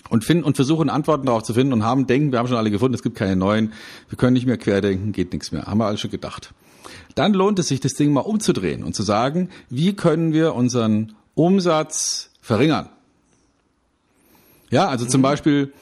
Und 0.08 0.24
finden 0.24 0.44
und 0.44 0.56
versuchen 0.56 0.90
Antworten 0.90 1.26
darauf 1.26 1.42
zu 1.42 1.54
finden 1.54 1.72
und 1.72 1.84
haben, 1.84 2.06
denken, 2.06 2.32
wir 2.32 2.38
haben 2.38 2.48
schon 2.48 2.56
alle 2.56 2.70
gefunden, 2.70 2.94
es 2.94 3.02
gibt 3.02 3.16
keine 3.16 3.36
neuen, 3.36 3.72
wir 4.08 4.18
können 4.18 4.34
nicht 4.34 4.46
mehr 4.46 4.58
querdenken, 4.58 5.12
geht 5.12 5.32
nichts 5.32 5.52
mehr. 5.52 5.64
Haben 5.64 5.78
wir 5.78 5.86
alle 5.86 5.96
schon 5.96 6.10
gedacht. 6.10 6.52
Dann 7.14 7.32
lohnt 7.32 7.58
es 7.58 7.68
sich, 7.68 7.80
das 7.80 7.94
Ding 7.94 8.12
mal 8.12 8.20
umzudrehen 8.20 8.84
und 8.84 8.94
zu 8.94 9.02
sagen, 9.02 9.48
wie 9.70 9.94
können 9.94 10.32
wir 10.32 10.54
unseren 10.54 11.14
Umsatz 11.34 12.30
verringern? 12.40 12.88
Ja, 14.70 14.88
also 14.88 15.06
zum 15.06 15.22
Beispiel 15.22 15.72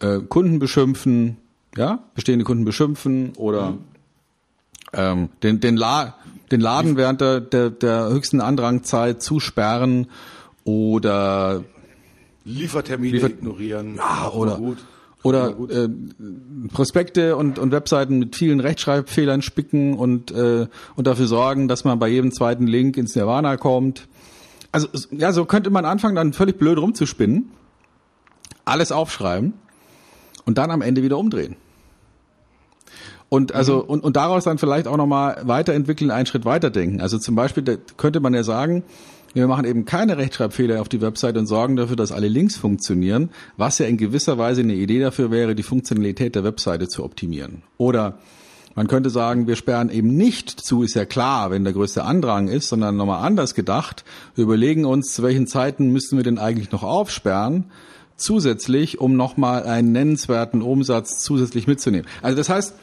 äh, 0.00 0.20
Kunden 0.20 0.58
beschimpfen, 0.58 1.36
ja, 1.76 2.04
bestehende 2.14 2.44
Kunden 2.44 2.64
beschimpfen 2.64 3.32
oder 3.36 3.76
ähm, 4.92 5.30
den, 5.42 5.60
den, 5.60 5.76
La 5.76 6.14
den 6.50 6.60
Laden 6.60 6.96
während 6.96 7.20
der, 7.20 7.40
der, 7.40 7.70
der 7.70 8.08
höchsten 8.08 8.40
Andrangzeit 8.40 9.22
zusperren 9.22 10.06
oder 10.64 11.64
Liefertermine 12.46 13.12
Liefer 13.12 13.28
ignorieren. 13.28 13.96
ja, 13.96 14.30
oder 14.32 14.60
oder 15.22 15.56
äh, 15.68 15.88
Prospekte 16.72 17.36
und, 17.36 17.58
und 17.58 17.72
Webseiten 17.72 18.20
mit 18.20 18.36
vielen 18.36 18.60
Rechtschreibfehlern 18.60 19.42
spicken 19.42 19.98
und 19.98 20.30
äh, 20.30 20.68
und 20.94 21.06
dafür 21.06 21.26
sorgen, 21.26 21.66
dass 21.66 21.84
man 21.84 21.98
bei 21.98 22.06
jedem 22.08 22.32
zweiten 22.32 22.68
Link 22.68 22.96
ins 22.96 23.16
Nirvana 23.16 23.56
kommt. 23.56 24.06
Also 24.70 24.86
ja, 25.10 25.32
so 25.32 25.44
könnte 25.44 25.70
man 25.70 25.84
anfangen, 25.84 26.14
dann 26.14 26.32
völlig 26.32 26.58
blöd 26.58 26.78
rumzuspinnen, 26.78 27.50
alles 28.64 28.92
aufschreiben 28.92 29.54
und 30.44 30.58
dann 30.58 30.70
am 30.70 30.82
Ende 30.82 31.02
wieder 31.02 31.18
umdrehen. 31.18 31.56
Und 33.28 33.52
also 33.52 33.82
und, 33.82 34.04
und 34.04 34.14
daraus 34.14 34.44
dann 34.44 34.58
vielleicht 34.58 34.86
auch 34.86 34.96
nochmal 34.96 35.40
weiterentwickeln, 35.42 36.12
einen 36.12 36.26
Schritt 36.26 36.44
weiterdenken. 36.44 37.00
Also 37.00 37.18
zum 37.18 37.34
Beispiel 37.34 37.64
da 37.64 37.74
könnte 37.96 38.20
man 38.20 38.34
ja 38.34 38.44
sagen, 38.44 38.84
wir 39.36 39.48
machen 39.48 39.66
eben 39.66 39.84
keine 39.84 40.16
Rechtschreibfehler 40.16 40.80
auf 40.80 40.88
die 40.88 41.02
Website 41.02 41.36
und 41.36 41.46
sorgen 41.46 41.76
dafür, 41.76 41.96
dass 41.96 42.10
alle 42.10 42.28
Links 42.28 42.56
funktionieren, 42.56 43.30
was 43.56 43.78
ja 43.78 43.86
in 43.86 43.98
gewisser 43.98 44.38
Weise 44.38 44.62
eine 44.62 44.74
Idee 44.74 45.00
dafür 45.00 45.30
wäre, 45.30 45.54
die 45.54 45.62
Funktionalität 45.62 46.34
der 46.34 46.44
Webseite 46.44 46.88
zu 46.88 47.04
optimieren. 47.04 47.62
Oder 47.76 48.18
man 48.74 48.86
könnte 48.88 49.10
sagen, 49.10 49.46
wir 49.46 49.56
sperren 49.56 49.90
eben 49.90 50.16
nicht 50.16 50.50
zu, 50.50 50.82
ist 50.82 50.94
ja 50.94 51.04
klar, 51.04 51.50
wenn 51.50 51.64
der 51.64 51.74
größte 51.74 52.04
Andrang 52.04 52.48
ist, 52.48 52.68
sondern 52.68 52.96
nochmal 52.96 53.24
anders 53.26 53.54
gedacht. 53.54 54.04
Wir 54.34 54.44
überlegen 54.44 54.86
uns, 54.86 55.12
zu 55.12 55.22
welchen 55.22 55.46
Zeiten 55.46 55.92
müssten 55.92 56.16
wir 56.16 56.24
denn 56.24 56.38
eigentlich 56.38 56.72
noch 56.72 56.82
aufsperren, 56.82 57.64
zusätzlich, 58.16 59.00
um 59.00 59.16
nochmal 59.16 59.64
einen 59.64 59.92
nennenswerten 59.92 60.62
Umsatz 60.62 61.22
zusätzlich 61.22 61.66
mitzunehmen. 61.66 62.06
Also 62.22 62.36
das 62.38 62.48
heißt, 62.48 62.74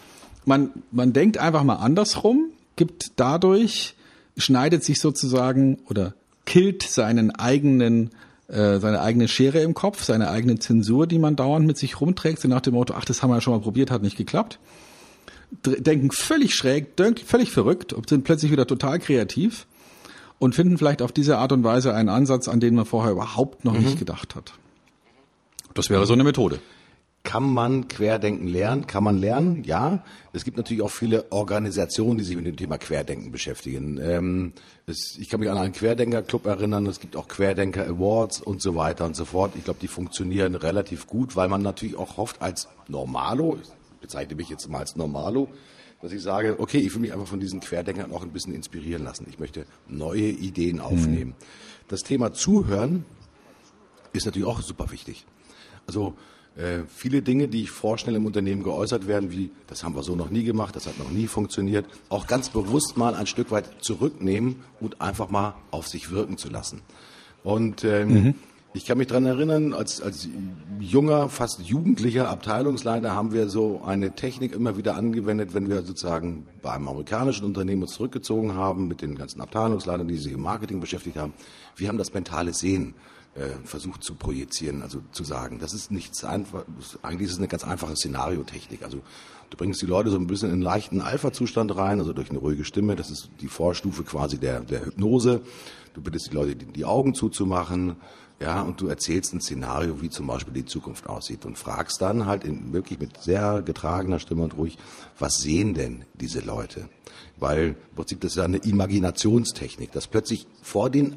man, 0.46 0.70
man 0.92 1.14
denkt 1.14 1.40
einfach 1.40 1.64
mal 1.64 1.76
andersrum, 1.76 2.52
gibt 2.76 3.14
dadurch, 3.16 3.96
schneidet 4.38 4.84
sich 4.84 5.00
sozusagen 5.00 5.80
oder 5.90 6.14
killt 6.46 6.84
seinen 6.84 7.32
eigenen 7.32 8.12
äh, 8.48 8.80
seine 8.80 9.02
eigene 9.02 9.28
Schere 9.28 9.62
im 9.62 9.74
Kopf, 9.74 10.04
seine 10.04 10.30
eigene 10.30 10.60
Zensur, 10.60 11.08
die 11.08 11.18
man 11.18 11.36
dauernd 11.36 11.66
mit 11.66 11.78
sich 11.78 12.02
rumträgt, 12.02 12.40
so 12.40 12.48
nach 12.48 12.62
dem 12.62 12.74
Motto, 12.74 12.94
ach, 12.96 13.06
das 13.06 13.24
haben 13.24 13.30
wir 13.30 13.36
ja 13.36 13.42
schon 13.42 13.54
mal 13.54 13.62
probiert, 13.62 13.90
hat 13.90 14.04
nicht 14.04 14.18
geklappt. 14.18 14.60
Denken 15.66 16.12
völlig 16.12 16.54
schräg, 16.54 17.00
völlig 17.26 17.52
verrückt, 17.52 17.96
sind 18.08 18.24
plötzlich 18.24 18.52
wieder 18.52 18.68
total 18.68 19.00
kreativ 19.00 19.66
und 20.40 20.56
finden 20.56 20.78
vielleicht 20.78 21.02
auf 21.02 21.12
diese 21.12 21.38
Art 21.38 21.52
und 21.52 21.64
Weise 21.64 21.94
einen 21.94 22.10
Ansatz, 22.10 22.48
an 22.48 22.60
den 22.60 22.76
man 22.76 22.86
vorher 22.86 23.14
überhaupt 23.14 23.64
noch 23.66 23.74
mhm. 23.74 23.86
nicht 23.86 24.00
gedacht 24.00 24.36
hat. 24.36 24.54
Das 25.74 25.90
wäre 25.90 26.06
so 26.06 26.14
eine 26.14 26.24
Methode. 26.24 26.60
Kann 27.24 27.54
man 27.54 27.88
Querdenken 27.88 28.48
lernen? 28.48 28.86
Kann 28.86 29.04
man 29.04 29.18
lernen? 29.18 29.64
Ja. 29.64 30.04
Es 30.34 30.44
gibt 30.44 30.58
natürlich 30.58 30.84
auch 30.84 30.92
viele 30.92 31.32
Organisationen, 31.32 32.18
die 32.18 32.26
sich 32.26 32.36
mit 32.36 32.46
dem 32.46 32.58
Thema 32.58 32.78
Querdenken 32.78 33.32
beschäftigen. 33.32 33.98
Ähm, 33.98 34.52
es, 34.88 35.18
ich 35.18 35.30
kann 35.30 35.40
mich 35.40 35.50
an 35.50 35.58
einen 35.58 35.72
Querdenker-Club 35.72 36.46
erinnern. 36.46 36.86
Es 36.86 37.00
gibt 37.00 37.16
auch 37.16 37.30
Querdenker 37.30 37.88
Awards 37.88 38.42
und 38.42 38.62
so 38.62 38.76
weiter 38.76 39.06
und 39.06 39.16
so 39.16 39.24
fort. 39.24 39.54
Ich 39.56 39.64
glaube, 39.64 39.80
die 39.82 39.88
funktionieren 39.88 40.56
relativ 40.56 41.08
gut, 41.08 41.38
weil 41.38 41.48
man 41.48 41.62
natürlich 41.62 41.96
auch 41.96 42.18
hofft 42.18 42.42
als 42.42 42.68
Normalo, 42.90 43.58
ich 43.62 43.70
bezeichne 44.02 44.36
mich 44.36 44.50
jetzt 44.50 44.68
mal 44.68 44.80
als 44.80 44.98
Normalo, 44.98 45.48
dass 46.02 46.12
ich 46.12 46.22
sage, 46.22 46.60
okay, 46.60 46.80
ich 46.80 46.94
will 46.94 47.00
mich 47.00 47.14
einfach 47.14 47.28
von 47.28 47.40
diesen 47.40 47.62
Querdenkern 47.62 48.12
auch 48.12 48.24
ein 48.24 48.32
bisschen 48.32 48.54
inspirieren 48.54 49.06
lassen. 49.06 49.26
Ich 49.30 49.40
möchte 49.40 49.66
neue 49.88 50.28
Ideen 50.28 50.82
aufnehmen. 50.82 51.32
Mhm. 51.32 51.88
Das 51.88 52.02
Thema 52.02 52.34
Zuhören 52.34 53.06
ist 54.12 54.26
natürlich 54.26 54.48
auch 54.48 54.62
super 54.62 54.92
wichtig. 54.92 55.26
Also 55.88 56.16
äh, 56.56 56.84
viele 56.88 57.24
Dinge, 57.24 57.48
die 57.48 57.64
ich 57.64 57.72
vorschnell 57.72 58.16
im 58.16 58.28
Unternehmen 58.28 58.62
geäußert 58.62 59.08
werden, 59.08 59.32
wie 59.32 59.50
das 59.66 59.84
haben 59.84 59.96
wir 59.96 60.04
so 60.04 60.16
noch 60.16 60.30
nie 60.30 60.44
gemacht, 60.44 60.76
das 60.76 60.86
hat 60.86 61.00
noch 61.00 61.10
nie 61.10 61.26
funktioniert, 61.26 61.86
auch 62.10 62.28
ganz 62.28 62.50
bewusst 62.50 62.96
mal 62.96 63.16
ein 63.16 63.26
Stück 63.26 63.50
weit 63.50 63.66
zurücknehmen 63.82 64.58
und 64.80 65.02
einfach 65.02 65.32
mal 65.32 65.56
auf 65.72 65.88
sich 65.88 66.12
wirken 66.12 66.38
zu 66.38 66.50
lassen. 66.50 66.82
Und 67.44 67.84
ähm, 67.84 68.14
mhm. 68.14 68.36
ich 68.76 68.86
kann 68.86 69.00
mich 69.00 69.08
dran 69.08 69.26
erinnern, 69.26 69.74
als, 69.74 70.00
als 70.00 70.30
junger, 70.80 71.28
fast 71.28 71.62
jugendlicher 71.62 72.30
Abteilungsleiter 72.30 73.16
haben 73.16 73.34
wir 73.34 73.50
so 73.50 73.82
eine 73.84 74.12
Technik 74.12 74.54
immer 74.54 74.78
wieder 74.78 74.96
angewendet, 74.96 75.56
wenn 75.56 75.70
wir 75.70 75.82
sozusagen 75.82 76.46
bei 76.62 76.72
einem 76.72 76.88
amerikanischen 76.88 77.46
Unternehmen 77.46 77.82
uns 77.82 77.94
zurückgezogen 77.94 78.54
haben 78.54 78.88
mit 78.88 79.02
den 79.02 79.16
ganzen 79.16 79.42
Abteilungsleitern, 79.42 80.08
die 80.08 80.18
sich 80.18 80.34
im 80.34 80.42
Marketing 80.42 80.80
beschäftigt 80.80 81.18
haben. 81.18 81.34
Wir 81.76 81.88
haben 81.88 81.98
das 81.98 82.14
mentale 82.14 82.54
Sehen 82.54 82.94
versucht 83.64 84.04
zu 84.04 84.14
projizieren, 84.14 84.84
also 84.84 85.02
zu 85.12 85.24
sagen. 85.24 85.58
Das 85.60 85.74
ist 85.74 85.92
nichts 85.92 86.24
einfach, 86.24 86.66
eigentlich 87.02 87.28
ist 87.28 87.34
es 87.34 87.40
eine 87.40 87.48
ganz 87.48 87.64
einfache 87.64 87.96
Szenariotechnik. 87.96 88.84
Also 88.84 89.02
du 89.50 89.58
bringst 89.58 89.82
die 89.82 89.88
Leute 89.88 90.12
so 90.12 90.18
ein 90.18 90.28
bisschen 90.28 90.50
in 90.50 90.54
einen 90.54 90.62
leichten 90.62 91.02
Alpha-Zustand 91.02 91.76
rein, 91.76 92.00
also 92.00 92.14
durch 92.14 92.30
eine 92.30 92.40
ruhige 92.40 92.64
Stimme. 92.64 92.96
Das 92.96 93.10
ist 93.10 93.30
die 93.42 93.48
Vorstufe 93.48 94.04
quasi 94.04 94.38
der, 94.38 94.60
der 94.60 94.86
Hypnose. 94.86 95.42
Du 95.96 96.02
bittest 96.02 96.32
die 96.32 96.36
Leute, 96.36 96.56
die, 96.56 96.66
die 96.66 96.86
Augen 96.86 97.16
zuzumachen, 97.16 97.96
ja, 98.40 98.62
und 98.62 98.82
du 98.82 98.88
erzählst 98.88 99.34
ein 99.34 99.42
Szenario, 99.42 100.02
wie 100.02 100.10
zum 100.10 100.28
Beispiel 100.28 100.54
die 100.54 100.66
Zukunft 100.66 101.08
aussieht 101.08 101.46
und 101.46 101.58
fragst 101.58 102.02
dann 102.02 102.26
halt 102.26 102.44
in, 102.44 102.74
wirklich 102.74 103.00
mit 103.00 103.22
sehr 103.22 103.62
getragener 103.62 104.20
Stimme 104.20 104.44
und 104.44 104.58
ruhig, 104.58 104.78
was 105.18 105.36
sehen 105.36 105.74
denn 105.74 106.04
diese 106.14 106.42
Leute? 106.42 106.90
Weil 107.38 107.70
im 107.90 107.96
Prinzip 107.96 108.22
das 108.22 108.34
ist 108.34 108.38
ja 108.38 108.44
eine 108.44 108.58
Imaginationstechnik, 108.58 109.92
dass 109.92 110.08
plötzlich 110.08 110.48
vor 110.62 110.90
den 110.90 111.16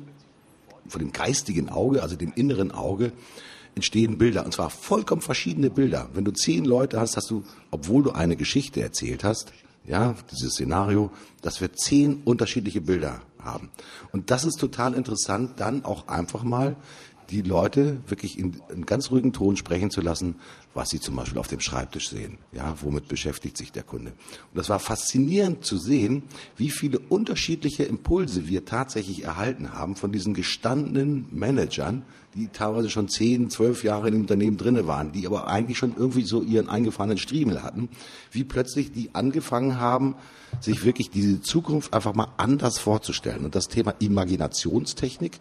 vor 0.88 0.98
dem 0.98 1.12
geistigen 1.12 1.68
Auge, 1.68 2.02
also 2.02 2.16
dem 2.16 2.32
inneren 2.34 2.72
Auge, 2.72 3.12
entstehen 3.74 4.18
Bilder. 4.18 4.44
Und 4.44 4.52
zwar 4.52 4.70
vollkommen 4.70 5.22
verschiedene 5.22 5.70
Bilder. 5.70 6.08
Wenn 6.14 6.24
du 6.24 6.32
zehn 6.32 6.64
Leute 6.64 6.98
hast, 6.98 7.16
hast 7.16 7.30
du, 7.30 7.44
obwohl 7.70 8.02
du 8.02 8.12
eine 8.12 8.36
Geschichte 8.36 8.80
erzählt 8.80 9.22
hast, 9.22 9.52
ja, 9.86 10.16
dieses 10.32 10.54
Szenario, 10.54 11.10
dass 11.42 11.60
wir 11.60 11.72
zehn 11.72 12.22
unterschiedliche 12.24 12.80
Bilder 12.80 13.22
haben. 13.38 13.70
Und 14.12 14.30
das 14.30 14.44
ist 14.44 14.58
total 14.58 14.94
interessant, 14.94 15.60
dann 15.60 15.84
auch 15.84 16.08
einfach 16.08 16.42
mal 16.42 16.76
die 17.30 17.42
Leute 17.42 17.98
wirklich 18.06 18.38
in, 18.38 18.60
in 18.72 18.86
ganz 18.86 19.10
ruhigen 19.10 19.32
Ton 19.32 19.56
sprechen 19.56 19.90
zu 19.90 20.00
lassen, 20.00 20.36
was 20.74 20.90
sie 20.90 21.00
zum 21.00 21.16
Beispiel 21.16 21.38
auf 21.38 21.48
dem 21.48 21.60
Schreibtisch 21.60 22.08
sehen. 22.08 22.38
Ja, 22.52 22.76
womit 22.82 23.08
beschäftigt 23.08 23.56
sich 23.56 23.72
der 23.72 23.82
Kunde? 23.82 24.10
Und 24.10 24.56
das 24.56 24.68
war 24.68 24.78
faszinierend 24.78 25.64
zu 25.64 25.78
sehen, 25.78 26.22
wie 26.56 26.70
viele 26.70 26.98
unterschiedliche 26.98 27.84
Impulse 27.84 28.48
wir 28.48 28.64
tatsächlich 28.64 29.24
erhalten 29.24 29.72
haben 29.72 29.96
von 29.96 30.12
diesen 30.12 30.34
gestandenen 30.34 31.26
Managern, 31.30 32.02
die 32.34 32.48
teilweise 32.48 32.90
schon 32.90 33.08
zehn, 33.08 33.48
zwölf 33.48 33.82
Jahre 33.82 34.08
im 34.08 34.20
Unternehmen 34.20 34.58
drinne 34.58 34.86
waren, 34.86 35.12
die 35.12 35.26
aber 35.26 35.48
eigentlich 35.48 35.78
schon 35.78 35.94
irgendwie 35.96 36.24
so 36.24 36.42
ihren 36.42 36.68
eingefahrenen 36.68 37.18
Striemel 37.18 37.62
hatten, 37.62 37.88
wie 38.30 38.44
plötzlich 38.44 38.92
die 38.92 39.14
angefangen 39.14 39.80
haben, 39.80 40.14
sich 40.60 40.84
wirklich 40.84 41.10
diese 41.10 41.40
Zukunft 41.40 41.94
einfach 41.94 42.14
mal 42.14 42.28
anders 42.36 42.78
vorzustellen. 42.78 43.44
Und 43.44 43.54
das 43.54 43.68
Thema 43.68 43.94
Imaginationstechnik 43.98 45.40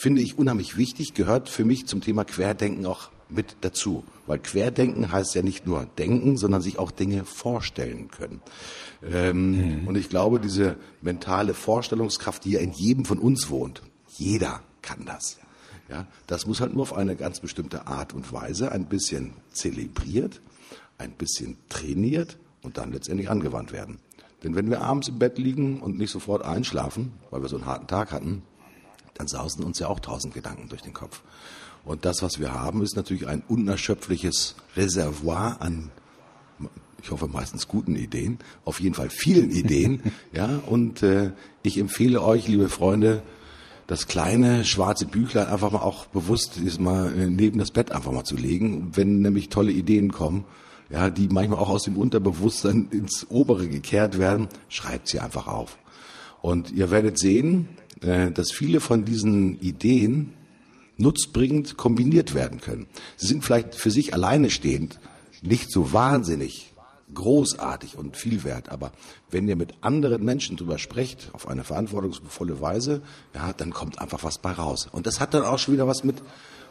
finde 0.00 0.22
ich 0.22 0.38
unheimlich 0.38 0.78
wichtig, 0.78 1.12
gehört 1.12 1.50
für 1.50 1.66
mich 1.66 1.86
zum 1.86 2.00
Thema 2.00 2.24
Querdenken 2.24 2.86
auch 2.86 3.10
mit 3.28 3.56
dazu. 3.60 4.02
Weil 4.26 4.38
Querdenken 4.38 5.12
heißt 5.12 5.34
ja 5.34 5.42
nicht 5.42 5.66
nur 5.66 5.84
denken, 5.98 6.38
sondern 6.38 6.62
sich 6.62 6.78
auch 6.78 6.90
Dinge 6.90 7.26
vorstellen 7.26 8.08
können. 8.08 8.40
Ähm, 9.04 9.82
mhm. 9.82 9.88
Und 9.88 9.98
ich 9.98 10.08
glaube, 10.08 10.40
diese 10.40 10.76
mentale 11.02 11.52
Vorstellungskraft, 11.52 12.46
die 12.46 12.52
ja 12.52 12.60
in 12.60 12.72
jedem 12.72 13.04
von 13.04 13.18
uns 13.18 13.50
wohnt, 13.50 13.82
jeder 14.16 14.62
kann 14.80 15.04
das. 15.04 15.38
Ja, 15.90 16.06
das 16.26 16.46
muss 16.46 16.62
halt 16.62 16.72
nur 16.72 16.82
auf 16.82 16.94
eine 16.94 17.14
ganz 17.14 17.40
bestimmte 17.40 17.86
Art 17.86 18.14
und 18.14 18.32
Weise 18.32 18.72
ein 18.72 18.86
bisschen 18.86 19.34
zelebriert, 19.52 20.40
ein 20.96 21.10
bisschen 21.10 21.58
trainiert 21.68 22.38
und 22.62 22.78
dann 22.78 22.90
letztendlich 22.90 23.28
angewandt 23.28 23.72
werden. 23.72 23.98
Denn 24.42 24.56
wenn 24.56 24.70
wir 24.70 24.80
abends 24.80 25.08
im 25.08 25.18
Bett 25.18 25.36
liegen 25.36 25.82
und 25.82 25.98
nicht 25.98 26.10
sofort 26.10 26.42
einschlafen, 26.42 27.12
weil 27.30 27.42
wir 27.42 27.50
so 27.50 27.56
einen 27.56 27.66
harten 27.66 27.86
Tag 27.86 28.12
hatten, 28.12 28.42
dann 29.20 29.28
sausen 29.28 29.64
uns 29.64 29.78
ja 29.78 29.88
auch 29.88 30.00
tausend 30.00 30.32
Gedanken 30.32 30.68
durch 30.68 30.82
den 30.82 30.94
Kopf. 30.94 31.20
Und 31.84 32.04
das, 32.04 32.22
was 32.22 32.40
wir 32.40 32.54
haben, 32.54 32.82
ist 32.82 32.96
natürlich 32.96 33.26
ein 33.26 33.42
unerschöpfliches 33.48 34.54
Reservoir 34.76 35.60
an, 35.60 35.90
ich 37.02 37.10
hoffe 37.10 37.28
meistens 37.28 37.68
guten 37.68 37.96
Ideen, 37.96 38.38
auf 38.64 38.80
jeden 38.80 38.94
Fall 38.94 39.10
vielen 39.10 39.50
Ideen. 39.50 40.02
ja, 40.32 40.60
und 40.66 41.02
äh, 41.02 41.32
ich 41.62 41.78
empfehle 41.78 42.22
euch, 42.22 42.48
liebe 42.48 42.68
Freunde, 42.68 43.22
das 43.86 44.06
kleine 44.06 44.64
schwarze 44.64 45.04
Büchlein 45.06 45.48
einfach 45.48 45.72
mal 45.72 45.80
auch 45.80 46.06
bewusst 46.06 46.58
ist 46.58 46.80
mal 46.80 47.12
äh, 47.18 47.26
neben 47.26 47.58
das 47.58 47.70
Bett 47.72 47.92
einfach 47.92 48.12
mal 48.12 48.24
zu 48.24 48.36
legen, 48.36 48.92
wenn 48.94 49.20
nämlich 49.20 49.48
tolle 49.48 49.72
Ideen 49.72 50.12
kommen, 50.12 50.44
ja, 50.90 51.10
die 51.10 51.28
manchmal 51.28 51.58
auch 51.58 51.70
aus 51.70 51.84
dem 51.84 51.96
Unterbewusstsein 51.96 52.88
ins 52.90 53.26
obere 53.28 53.68
gekehrt 53.68 54.18
werden, 54.18 54.48
schreibt 54.68 55.08
sie 55.08 55.20
einfach 55.20 55.46
auf. 55.46 55.76
Und 56.40 56.70
ihr 56.70 56.90
werdet 56.90 57.18
sehen, 57.18 57.68
dass 58.00 58.52
viele 58.52 58.80
von 58.80 59.04
diesen 59.04 59.60
Ideen 59.60 60.32
nutzbringend 60.96 61.76
kombiniert 61.76 62.34
werden 62.34 62.60
können. 62.60 62.86
Sie 63.16 63.26
sind 63.26 63.44
vielleicht 63.44 63.74
für 63.74 63.90
sich 63.90 64.14
alleine 64.14 64.50
stehend 64.50 65.00
nicht 65.42 65.70
so 65.70 65.92
wahnsinnig 65.92 66.72
großartig 67.14 67.96
und 67.96 68.16
viel 68.16 68.44
wert. 68.44 68.68
Aber 68.68 68.92
wenn 69.30 69.48
ihr 69.48 69.56
mit 69.56 69.74
anderen 69.80 70.24
Menschen 70.24 70.56
drüber 70.56 70.78
sprecht, 70.78 71.30
auf 71.32 71.48
eine 71.48 71.64
verantwortungsvolle 71.64 72.60
Weise, 72.60 73.02
ja, 73.34 73.52
dann 73.52 73.72
kommt 73.72 74.00
einfach 74.00 74.22
was 74.22 74.38
bei 74.38 74.52
raus. 74.52 74.88
Und 74.90 75.06
das 75.06 75.20
hat 75.20 75.34
dann 75.34 75.42
auch 75.42 75.58
schon 75.58 75.74
wieder 75.74 75.86
was 75.86 76.04
mit 76.04 76.22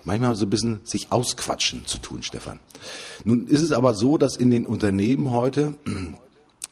manchmal 0.06 0.36
so 0.36 0.46
ein 0.46 0.50
bisschen 0.50 0.80
sich 0.84 1.12
ausquatschen 1.12 1.86
zu 1.86 1.98
tun, 1.98 2.24
Stefan. 2.24 2.60
Nun 3.26 3.48
ist 3.48 3.62
es 3.62 3.72
aber 3.72 3.94
so, 3.94 4.18
dass 4.18 4.38
in 4.38 4.50
den 4.50 4.66
Unternehmen 4.66 5.32
heute 5.32 5.76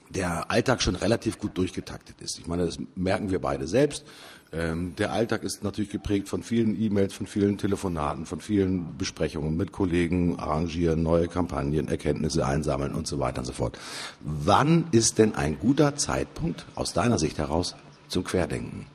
der 0.10 0.49
Alltag 0.49 0.82
schon 0.82 0.95
relativ 0.95 1.38
gut 1.38 1.58
durchgetaktet 1.58 2.22
ist. 2.22 2.39
Ich 2.39 2.47
meine, 2.47 2.66
das 2.66 2.78
merken 2.95 3.32
wir 3.32 3.39
beide 3.39 3.68
selbst. 3.68 4.05
Ähm, 4.54 4.95
der 4.98 5.12
Alltag 5.12 5.43
ist 5.43 5.64
natürlich 5.64 5.89
geprägt 5.89 6.30
von 6.30 6.41
vielen 6.41 6.80
E-Mails, 6.80 7.14
von 7.14 7.28
vielen 7.28 7.58
Telefonaten, 7.58 8.26
von 8.26 8.39
vielen 8.39 8.98
Besprechungen 8.98 9.58
mit 9.58 9.72
Kollegen, 9.72 10.39
arrangieren, 10.39 11.04
neue 11.04 11.28
Kampagnen, 11.28 11.88
Erkenntnisse 11.89 12.45
einsammeln 12.45 12.93
und 12.93 13.08
so 13.08 13.20
weiter 13.20 13.39
und 13.39 13.45
so 13.45 13.54
fort. 13.54 13.78
Wann 14.22 14.86
ist 14.91 15.18
denn 15.18 15.36
ein 15.36 15.60
guter 15.60 15.95
Zeitpunkt 15.95 16.66
aus 16.76 16.93
deiner 16.93 17.20
Sicht 17.20 17.38
heraus 17.38 17.76
zum 18.08 18.24
Querdenken? 18.24 18.86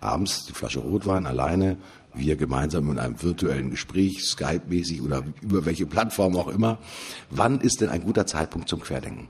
Abends 0.00 0.46
die 0.46 0.52
Flasche 0.52 0.80
Rotwein 0.80 1.26
alleine, 1.26 1.76
wir 2.14 2.36
gemeinsam 2.36 2.90
in 2.90 2.98
einem 2.98 3.22
virtuellen 3.22 3.70
Gespräch, 3.70 4.24
Skype-mäßig 4.24 5.02
oder 5.02 5.22
über 5.40 5.64
welche 5.64 5.86
Plattform 5.86 6.36
auch 6.36 6.48
immer. 6.48 6.78
Wann 7.30 7.60
ist 7.60 7.80
denn 7.80 7.88
ein 7.88 8.02
guter 8.02 8.26
Zeitpunkt 8.26 8.68
zum 8.68 8.80
Querdenken? 8.80 9.28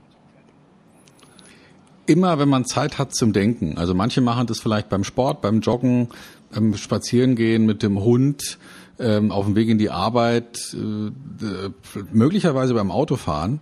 Immer, 2.05 2.39
wenn 2.39 2.49
man 2.49 2.65
Zeit 2.65 2.97
hat 2.97 3.15
zum 3.15 3.33
Denken. 3.33 3.77
Also 3.77 3.93
manche 3.93 4.21
machen 4.21 4.47
das 4.47 4.59
vielleicht 4.59 4.89
beim 4.89 5.03
Sport, 5.03 5.41
beim 5.41 5.61
Joggen, 5.61 6.09
beim 6.53 6.75
Spazierengehen 6.75 7.65
mit 7.65 7.83
dem 7.83 7.99
Hund, 7.99 8.57
ähm, 8.99 9.31
auf 9.31 9.45
dem 9.45 9.55
Weg 9.55 9.69
in 9.69 9.77
die 9.77 9.89
Arbeit, 9.89 10.75
äh, 10.75 11.69
möglicherweise 12.11 12.73
beim 12.73 12.91
Autofahren. 12.91 13.61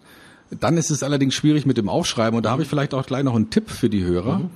Dann 0.59 0.77
ist 0.77 0.91
es 0.91 1.03
allerdings 1.03 1.33
schwierig 1.33 1.65
mit 1.65 1.77
dem 1.77 1.87
Aufschreiben 1.87 2.35
und 2.35 2.45
da 2.45 2.51
habe 2.51 2.63
ich 2.63 2.67
vielleicht 2.67 2.93
auch 2.93 3.05
gleich 3.05 3.23
noch 3.23 3.35
einen 3.35 3.49
Tipp 3.49 3.69
für 3.69 3.89
die 3.89 4.03
Hörer. 4.03 4.39
Mhm. 4.39 4.49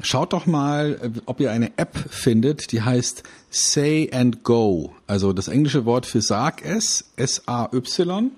Schaut 0.00 0.32
doch 0.32 0.46
mal, 0.46 0.98
äh, 1.02 1.20
ob 1.26 1.40
ihr 1.40 1.50
eine 1.50 1.78
App 1.78 1.96
findet, 1.96 2.72
die 2.72 2.82
heißt 2.82 3.22
Say 3.50 4.10
and 4.12 4.42
Go. 4.42 4.92
Also 5.06 5.32
das 5.32 5.48
englische 5.48 5.84
Wort 5.84 6.06
für 6.06 6.22
Sag 6.22 6.64
es, 6.64 7.12
S-A-Y, 7.16 8.30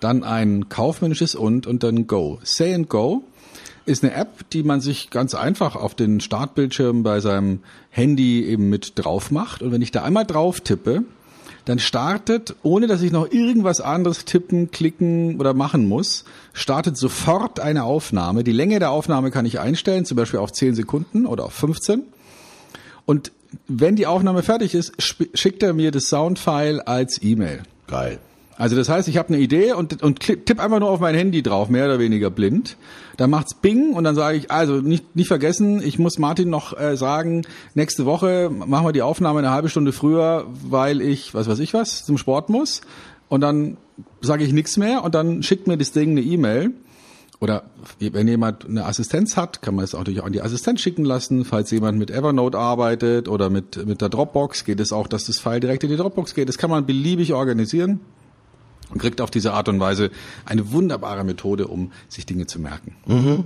dann 0.00 0.24
ein 0.24 0.68
kaufmännisches 0.68 1.34
und 1.34 1.66
und 1.66 1.82
dann 1.82 2.06
Go. 2.06 2.38
Say 2.42 2.74
and 2.74 2.88
Go 2.88 3.24
ist 3.86 4.04
eine 4.04 4.14
App, 4.14 4.50
die 4.50 4.62
man 4.62 4.80
sich 4.80 5.10
ganz 5.10 5.34
einfach 5.34 5.76
auf 5.76 5.94
den 5.94 6.20
Startbildschirm 6.20 7.02
bei 7.02 7.20
seinem 7.20 7.60
Handy 7.90 8.44
eben 8.44 8.68
mit 8.68 8.92
drauf 8.96 9.30
macht. 9.30 9.62
Und 9.62 9.72
wenn 9.72 9.82
ich 9.82 9.92
da 9.92 10.02
einmal 10.02 10.26
drauf 10.26 10.60
tippe, 10.60 11.04
dann 11.64 11.78
startet, 11.78 12.54
ohne 12.62 12.86
dass 12.86 13.02
ich 13.02 13.10
noch 13.12 13.30
irgendwas 13.30 13.80
anderes 13.80 14.24
tippen, 14.24 14.70
klicken 14.70 15.38
oder 15.40 15.52
machen 15.54 15.88
muss, 15.88 16.24
startet 16.52 16.96
sofort 16.96 17.60
eine 17.60 17.84
Aufnahme. 17.84 18.44
Die 18.44 18.52
Länge 18.52 18.78
der 18.78 18.90
Aufnahme 18.90 19.30
kann 19.30 19.46
ich 19.46 19.58
einstellen, 19.58 20.04
zum 20.04 20.16
Beispiel 20.16 20.40
auf 20.40 20.52
10 20.52 20.74
Sekunden 20.74 21.26
oder 21.26 21.44
auf 21.44 21.54
15. 21.54 22.02
Und 23.04 23.32
wenn 23.68 23.96
die 23.96 24.06
Aufnahme 24.06 24.42
fertig 24.42 24.74
ist, 24.74 24.92
schickt 25.34 25.62
er 25.62 25.72
mir 25.72 25.90
das 25.90 26.04
Soundfile 26.04 26.86
als 26.86 27.22
E-Mail. 27.22 27.62
Geil. 27.86 28.18
Also 28.58 28.74
das 28.74 28.88
heißt, 28.88 29.06
ich 29.08 29.18
habe 29.18 29.28
eine 29.28 29.38
Idee 29.38 29.72
und, 29.72 30.02
und 30.02 30.20
tipp 30.20 30.60
einfach 30.60 30.80
nur 30.80 30.90
auf 30.90 31.00
mein 31.00 31.14
Handy 31.14 31.42
drauf, 31.42 31.68
mehr 31.68 31.84
oder 31.84 31.98
weniger 31.98 32.30
blind. 32.30 32.76
Dann 33.18 33.28
macht's 33.28 33.54
Bing 33.54 33.92
und 33.92 34.04
dann 34.04 34.14
sage 34.14 34.38
ich, 34.38 34.50
also 34.50 34.76
nicht, 34.76 35.14
nicht 35.14 35.28
vergessen, 35.28 35.82
ich 35.82 35.98
muss 35.98 36.18
Martin 36.18 36.48
noch 36.48 36.78
äh, 36.78 36.96
sagen, 36.96 37.42
nächste 37.74 38.06
Woche 38.06 38.50
machen 38.50 38.86
wir 38.86 38.92
die 38.92 39.02
Aufnahme 39.02 39.40
eine 39.40 39.50
halbe 39.50 39.68
Stunde 39.68 39.92
früher, 39.92 40.46
weil 40.68 41.02
ich, 41.02 41.34
was 41.34 41.48
weiß 41.48 41.58
ich 41.58 41.74
was, 41.74 42.04
zum 42.04 42.16
Sport 42.16 42.48
muss. 42.48 42.80
Und 43.28 43.42
dann 43.42 43.76
sage 44.22 44.44
ich 44.44 44.52
nichts 44.52 44.78
mehr 44.78 45.04
und 45.04 45.14
dann 45.14 45.42
schickt 45.42 45.66
mir 45.66 45.76
das 45.76 45.92
Ding 45.92 46.10
eine 46.10 46.22
E-Mail. 46.22 46.72
Oder 47.38 47.64
wenn 48.00 48.26
jemand 48.26 48.66
eine 48.66 48.86
Assistenz 48.86 49.36
hat, 49.36 49.60
kann 49.60 49.74
man 49.74 49.84
es 49.84 49.94
auch 49.94 49.98
natürlich 49.98 50.22
auch 50.22 50.26
an 50.26 50.32
die 50.32 50.40
Assistenz 50.40 50.80
schicken 50.80 51.04
lassen. 51.04 51.44
Falls 51.44 51.70
jemand 51.70 51.98
mit 51.98 52.10
Evernote 52.10 52.56
arbeitet 52.56 53.28
oder 53.28 53.50
mit, 53.50 53.84
mit 53.86 54.00
der 54.00 54.08
Dropbox, 54.08 54.64
geht 54.64 54.80
es 54.80 54.90
auch, 54.90 55.06
dass 55.06 55.26
das 55.26 55.38
File 55.38 55.60
direkt 55.60 55.84
in 55.84 55.90
die 55.90 55.96
Dropbox 55.96 56.34
geht. 56.34 56.48
Das 56.48 56.56
kann 56.56 56.70
man 56.70 56.86
beliebig 56.86 57.34
organisieren 57.34 58.00
und 58.90 58.98
kriegt 58.98 59.20
auf 59.20 59.30
diese 59.30 59.52
Art 59.52 59.68
und 59.68 59.80
Weise 59.80 60.10
eine 60.44 60.72
wunderbare 60.72 61.24
Methode, 61.24 61.66
um 61.66 61.92
sich 62.08 62.26
Dinge 62.26 62.46
zu 62.46 62.60
merken. 62.60 62.96
Mhm. 63.06 63.44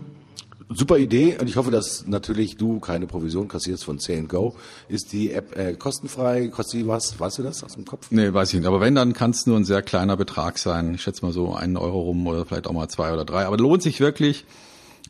Super 0.72 0.98
Idee 0.98 1.36
und 1.40 1.48
ich 1.48 1.56
hoffe, 1.56 1.72
dass 1.72 2.06
natürlich 2.06 2.56
du 2.56 2.78
keine 2.78 3.08
Provision 3.08 3.48
kassierst 3.48 3.82
von 3.82 3.98
Say 3.98 4.22
Go. 4.22 4.54
Ist 4.88 5.12
die 5.12 5.32
App 5.32 5.56
äh, 5.58 5.74
kostenfrei? 5.74 6.46
Kostet 6.46 6.82
die 6.82 6.86
was? 6.86 7.18
Weißt 7.18 7.38
du 7.38 7.42
das 7.42 7.64
aus 7.64 7.74
dem 7.74 7.84
Kopf? 7.84 8.06
Nee, 8.10 8.32
weiß 8.32 8.50
ich 8.50 8.60
nicht. 8.60 8.68
Aber 8.68 8.80
wenn, 8.80 8.94
dann 8.94 9.12
kann 9.12 9.32
es 9.32 9.46
nur 9.46 9.56
ein 9.56 9.64
sehr 9.64 9.82
kleiner 9.82 10.16
Betrag 10.16 10.58
sein. 10.58 10.94
Ich 10.94 11.02
schätze 11.02 11.24
mal 11.24 11.32
so 11.32 11.54
einen 11.54 11.76
Euro 11.76 12.02
rum 12.02 12.24
oder 12.24 12.46
vielleicht 12.46 12.68
auch 12.68 12.72
mal 12.72 12.86
zwei 12.86 13.12
oder 13.12 13.24
drei. 13.24 13.46
Aber 13.46 13.56
lohnt 13.56 13.82
sich 13.82 13.98
wirklich 13.98 14.44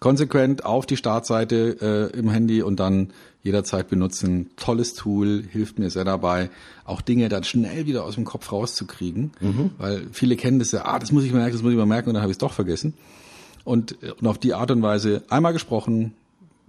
konsequent 0.00 0.64
auf 0.64 0.86
die 0.86 0.96
Startseite 0.96 2.10
äh, 2.14 2.18
im 2.18 2.30
Handy 2.30 2.62
und 2.62 2.80
dann 2.80 3.12
jederzeit 3.42 3.88
benutzen. 3.88 4.50
Tolles 4.56 4.94
Tool, 4.94 5.44
hilft 5.50 5.78
mir 5.78 5.90
sehr 5.90 6.04
dabei, 6.04 6.50
auch 6.84 7.00
Dinge 7.00 7.28
dann 7.28 7.44
schnell 7.44 7.86
wieder 7.86 8.04
aus 8.04 8.14
dem 8.14 8.24
Kopf 8.24 8.52
rauszukriegen, 8.52 9.32
mhm. 9.40 9.70
weil 9.78 10.06
viele 10.12 10.36
kennen 10.36 10.58
das 10.58 10.72
ja, 10.72 10.84
ah, 10.84 10.98
das 10.98 11.12
muss 11.12 11.24
ich 11.24 11.32
merken, 11.32 11.52
das 11.52 11.62
muss 11.62 11.72
ich 11.72 11.78
mal 11.78 11.86
merken 11.86 12.10
und 12.10 12.14
dann 12.14 12.22
habe 12.22 12.30
ich 12.30 12.36
es 12.36 12.38
doch 12.38 12.52
vergessen. 12.52 12.94
Und, 13.64 13.96
und 14.02 14.26
auf 14.26 14.38
die 14.38 14.54
Art 14.54 14.70
und 14.70 14.82
Weise 14.82 15.22
einmal 15.28 15.52
gesprochen, 15.52 16.14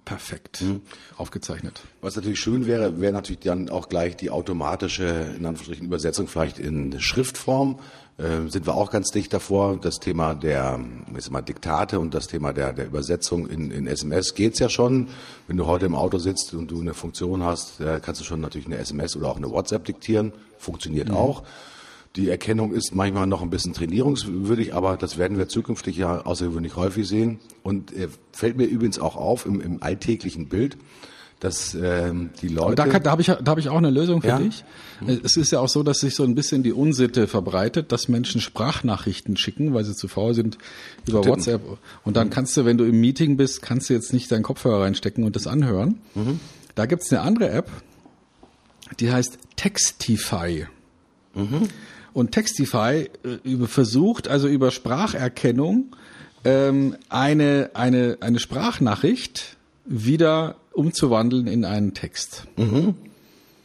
perfekt 0.06 0.62
mhm. 0.62 0.82
aufgezeichnet. 1.18 1.82
Was 2.02 2.16
natürlich 2.16 2.40
schön 2.40 2.66
wäre, 2.66 3.00
wäre 3.00 3.14
natürlich 3.14 3.42
dann 3.42 3.70
auch 3.70 3.88
gleich 3.88 4.16
die 4.18 4.30
automatische, 4.30 5.06
in 5.06 5.46
Anführungsstrichen, 5.46 5.86
Übersetzung 5.86 6.28
vielleicht 6.28 6.60
in 6.60 7.00
Schriftform. 7.00 7.80
Äh, 8.22 8.50
sind 8.50 8.68
wir 8.68 8.76
auch 8.76 8.92
ganz 8.92 9.10
dicht 9.10 9.34
davor. 9.34 9.78
Das 9.82 10.00
Thema 10.00 10.36
der 10.36 10.80
ich 11.18 11.32
mal, 11.32 11.42
Diktate 11.42 12.00
und 12.00 12.14
das 12.14 12.28
Thema 12.28 12.54
der, 12.54 12.72
der 12.72 12.86
Übersetzung 12.86 13.48
in, 13.48 13.72
in 13.72 13.88
SMS 13.88 14.36
geht's 14.36 14.60
ja 14.60 14.70
schon. 14.70 15.08
Wenn 15.48 15.58
du 15.58 15.66
heute 15.66 15.88
im 15.88 15.96
Auto 15.96 16.20
sitzt 16.20 16.54
und 16.54 16.70
du 16.70 16.82
eine 16.82 16.94
Funktion 16.94 17.42
hast, 17.42 17.80
äh, 17.80 18.00
kannst 18.00 18.22
du 18.22 18.26
schon 18.26 18.40
natürlich 18.40 18.68
eine 18.68 18.78
SMS 18.78 19.16
oder 19.16 19.30
auch 19.30 19.38
eine 19.38 19.50
WhatsApp 19.50 19.86
diktieren. 19.86 20.34
Funktioniert 20.60 21.10
mhm. 21.10 21.16
auch. 21.16 21.44
Die 22.16 22.30
Erkennung 22.30 22.74
ist 22.74 22.94
manchmal 22.94 23.26
noch 23.26 23.42
ein 23.42 23.50
bisschen 23.50 23.74
trainierungswürdig, 23.74 24.76
aber 24.76 24.98
das 24.98 25.18
werden 25.18 25.38
wir 25.38 25.48
zukünftig 25.48 25.96
ja 25.98 26.22
außergewöhnlich 26.22 26.76
häufig 26.76 27.08
sehen. 27.08 27.40
Und 27.64 27.92
äh, 27.94 28.10
fällt 28.34 28.58
mir 28.58 28.66
übrigens 28.66 29.00
auch 29.00 29.16
auf 29.16 29.48
im, 29.48 29.62
im 29.62 29.82
alltäglichen 29.82 30.48
Bild, 30.48 30.78
dass 31.42 31.74
ähm, 31.74 32.30
die 32.42 32.48
Leute. 32.48 32.76
Da, 32.76 33.00
da 33.00 33.12
habe 33.12 33.22
ich, 33.22 33.28
da 33.28 33.44
hab 33.48 33.58
ich 33.58 33.68
auch 33.68 33.78
eine 33.78 33.90
Lösung 33.90 34.22
für 34.22 34.28
ja? 34.28 34.38
dich. 34.38 34.64
Es 35.24 35.36
ist 35.38 35.52
ja 35.52 35.60
auch 35.60 35.68
so, 35.68 35.82
dass 35.82 36.00
sich 36.00 36.14
so 36.14 36.24
ein 36.24 36.36
bisschen 36.36 36.62
die 36.62 36.72
Unsitte 36.72 37.28
verbreitet, 37.28 37.92
dass 37.92 38.08
Menschen 38.08 38.40
Sprachnachrichten 38.40 39.36
schicken, 39.36 39.74
weil 39.74 39.84
sie 39.84 39.96
zu 39.96 40.08
faul 40.08 40.36
sind 40.36 40.60
über 41.08 41.22
Tippen. 41.22 41.38
WhatsApp. 41.38 41.62
Und 42.04 42.16
dann 42.16 42.30
kannst 42.30 42.56
du, 42.56 42.66
wenn 42.66 42.78
du 42.78 42.86
im 42.86 43.02
Meeting 43.02 43.38
bist, 43.38 43.64
kannst 43.64 43.90
du 43.90 43.96
jetzt 43.96 44.14
nicht 44.14 44.32
deinen 44.32 44.44
Kopfhörer 44.44 44.84
reinstecken 44.84 45.24
und 45.24 45.36
das 45.36 45.48
anhören. 45.48 46.00
Mhm. 46.14 46.40
Da 46.76 46.86
gibt's 46.86 47.12
eine 47.12 47.22
andere 47.22 47.50
App, 47.50 47.72
die 49.00 49.12
heißt 49.12 49.40
Textify. 49.56 50.68
Mhm. 51.34 51.70
Und 52.14 52.32
Textify 52.34 53.10
äh, 53.24 53.66
versucht 53.66 54.28
also 54.28 54.48
über 54.48 54.70
Spracherkennung 54.70 55.96
ähm, 56.44 56.96
eine, 57.10 57.72
eine, 57.74 58.18
eine 58.22 58.38
Sprachnachricht 58.38 59.58
wieder 59.86 60.56
umzuwandeln 60.74 61.48
in 61.48 61.66
einen 61.66 61.94
Text. 61.94 62.46
Mhm. 62.58 62.96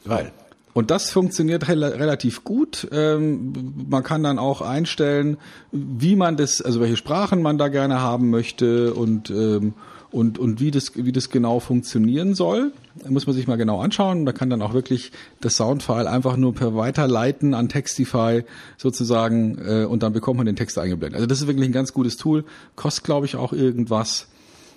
Geil. 0.06 0.32
Und 0.76 0.90
das 0.90 1.10
funktioniert 1.10 1.68
relativ 1.68 2.44
gut. 2.44 2.86
Ähm, 2.92 3.72
man 3.88 4.02
kann 4.02 4.22
dann 4.22 4.38
auch 4.38 4.60
einstellen, 4.60 5.38
wie 5.72 6.16
man 6.16 6.36
das, 6.36 6.60
also 6.60 6.80
welche 6.80 6.98
Sprachen 6.98 7.40
man 7.40 7.56
da 7.56 7.68
gerne 7.68 8.02
haben 8.02 8.28
möchte 8.28 8.92
und 8.92 9.30
ähm, 9.30 9.72
und 10.12 10.38
und 10.38 10.60
wie 10.60 10.70
das 10.70 10.92
wie 10.94 11.12
das 11.12 11.30
genau 11.30 11.60
funktionieren 11.60 12.34
soll. 12.34 12.72
Da 13.02 13.10
muss 13.10 13.26
man 13.26 13.34
sich 13.34 13.46
mal 13.46 13.56
genau 13.56 13.80
anschauen. 13.80 14.26
Da 14.26 14.32
kann 14.32 14.50
dann 14.50 14.60
auch 14.60 14.74
wirklich 14.74 15.12
das 15.40 15.56
Soundfile 15.56 16.10
einfach 16.10 16.36
nur 16.36 16.54
per 16.54 16.76
Weiterleiten 16.76 17.54
an 17.54 17.70
Textify 17.70 18.44
sozusagen 18.76 19.58
äh, 19.66 19.84
und 19.86 20.02
dann 20.02 20.12
bekommt 20.12 20.36
man 20.36 20.46
den 20.46 20.56
Text 20.56 20.78
eingeblendet. 20.78 21.16
Also 21.16 21.26
das 21.26 21.40
ist 21.40 21.46
wirklich 21.46 21.66
ein 21.66 21.72
ganz 21.72 21.94
gutes 21.94 22.18
Tool. 22.18 22.44
Kostet 22.74 23.04
glaube 23.04 23.24
ich 23.24 23.36
auch 23.36 23.54
irgendwas 23.54 24.28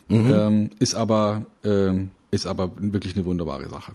mhm. 0.07 0.33
ähm, 0.33 0.69
ist 0.79 0.95
aber 0.95 1.45
ähm, 1.65 2.11
ist 2.31 2.45
aber 2.45 2.71
wirklich 2.77 3.15
eine 3.15 3.25
wunderbare 3.25 3.67
Sache. 3.69 3.93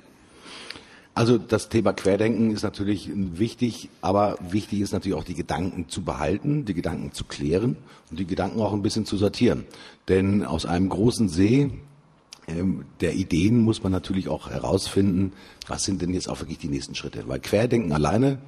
Also 1.16 1.38
das 1.38 1.68
Thema 1.68 1.92
Querdenken 1.92 2.50
ist 2.50 2.64
natürlich 2.64 3.08
wichtig, 3.14 3.88
aber 4.00 4.36
wichtig 4.40 4.80
ist 4.80 4.92
natürlich 4.92 5.16
auch 5.16 5.24
die 5.24 5.36
Gedanken 5.36 5.88
zu 5.88 6.02
behalten, 6.02 6.64
die 6.64 6.74
Gedanken 6.74 7.12
zu 7.12 7.24
klären 7.24 7.76
und 8.10 8.18
die 8.18 8.26
Gedanken 8.26 8.60
auch 8.60 8.72
ein 8.72 8.82
bisschen 8.82 9.06
zu 9.06 9.16
sortieren. 9.16 9.64
Denn 10.08 10.44
aus 10.44 10.66
einem 10.66 10.88
großen 10.88 11.28
See 11.28 11.70
ähm, 12.48 12.84
der 13.00 13.14
Ideen 13.14 13.60
muss 13.60 13.82
man 13.84 13.92
natürlich 13.92 14.28
auch 14.28 14.50
herausfinden, 14.50 15.32
was 15.68 15.84
sind 15.84 16.02
denn 16.02 16.12
jetzt 16.12 16.28
auch 16.28 16.40
wirklich 16.40 16.58
die 16.58 16.68
nächsten 16.68 16.96
Schritte. 16.96 17.24
Weil 17.28 17.38
Querdenken 17.38 17.92
alleine 17.92 18.38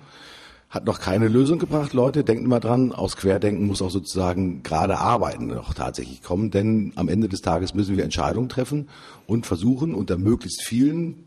hat 0.69 0.85
noch 0.85 1.01
keine 1.01 1.29
Lösung 1.29 1.59
gebracht. 1.59 1.93
Leute, 1.93 2.25
denkt 2.25 2.45
immer 2.45 2.61
dran, 2.61 2.93
aus 2.93 3.17
Querdenken 3.17 3.67
muss 3.67 3.83
auch 3.83 3.91
sozusagen 3.91 4.63
gerade 4.63 4.99
Arbeiten 4.99 5.47
noch 5.47 5.75
tatsächlich 5.75 6.23
kommen, 6.23 6.51
denn 6.51 6.93
am 6.97 7.09
Ende 7.09 7.29
des 7.29 7.41
Tages 7.41 7.75
müssen 7.75 7.97
wir 7.97 8.05
Entscheidungen 8.05 8.49
treffen 8.49 8.89
und 9.27 9.47
versuchen 9.47 9.95
unter 9.95 10.19
möglichst 10.19 10.63
vielen 10.63 11.25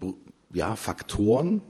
ja, 0.53 0.75
Faktoren, 0.75 1.61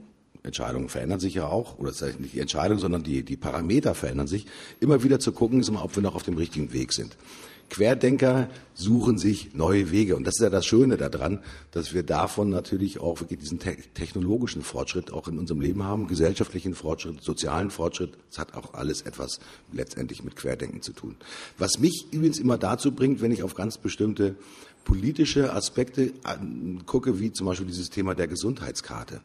Entscheidungen 0.41 0.89
verändern 0.89 1.19
sich 1.19 1.35
ja 1.35 1.47
auch, 1.47 1.77
oder 1.77 1.89
das 1.89 2.01
heißt 2.01 2.19
nicht 2.19 2.33
die 2.33 2.39
Entscheidung, 2.39 2.79
sondern 2.79 3.03
die, 3.03 3.23
die 3.23 3.37
Parameter 3.37 3.93
verändern 3.93 4.27
sich, 4.27 4.45
immer 4.79 5.03
wieder 5.03 5.19
zu 5.19 5.31
gucken, 5.31 5.59
ist 5.59 5.69
immer, 5.69 5.83
ob 5.83 5.95
wir 5.95 6.03
noch 6.03 6.15
auf 6.15 6.23
dem 6.23 6.37
richtigen 6.37 6.73
Weg 6.73 6.93
sind. 6.93 7.17
Querdenker 7.69 8.49
suchen 8.73 9.17
sich 9.17 9.53
neue 9.53 9.91
Wege. 9.91 10.15
Und 10.15 10.25
das 10.25 10.35
ist 10.37 10.43
ja 10.43 10.49
das 10.49 10.65
Schöne 10.65 10.97
daran, 10.97 11.39
dass 11.71 11.93
wir 11.93 12.03
davon 12.03 12.49
natürlich 12.49 12.99
auch 12.99 13.19
wirklich 13.19 13.39
diesen 13.39 13.59
te 13.59 13.75
technologischen 13.93 14.61
Fortschritt 14.61 15.11
auch 15.11 15.27
in 15.27 15.37
unserem 15.37 15.61
Leben 15.61 15.83
haben, 15.83 16.07
gesellschaftlichen 16.07 16.73
Fortschritt, 16.73 17.21
sozialen 17.21 17.71
Fortschritt. 17.71 18.17
Das 18.29 18.39
hat 18.39 18.55
auch 18.55 18.73
alles 18.73 19.01
etwas 19.01 19.39
letztendlich 19.71 20.23
mit 20.23 20.35
Querdenken 20.35 20.81
zu 20.81 20.93
tun. 20.93 21.15
Was 21.57 21.79
mich 21.79 22.07
übrigens 22.11 22.39
immer 22.39 22.57
dazu 22.57 22.91
bringt, 22.91 23.21
wenn 23.21 23.31
ich 23.31 23.43
auf 23.43 23.53
ganz 23.53 23.77
bestimmte 23.77 24.35
politische 24.85 25.53
Aspekte 25.53 26.13
gucke, 26.85 27.19
wie 27.19 27.31
zum 27.31 27.45
Beispiel 27.45 27.67
dieses 27.67 27.89
Thema 27.89 28.15
der 28.15 28.27
Gesundheitskarte. 28.27 29.21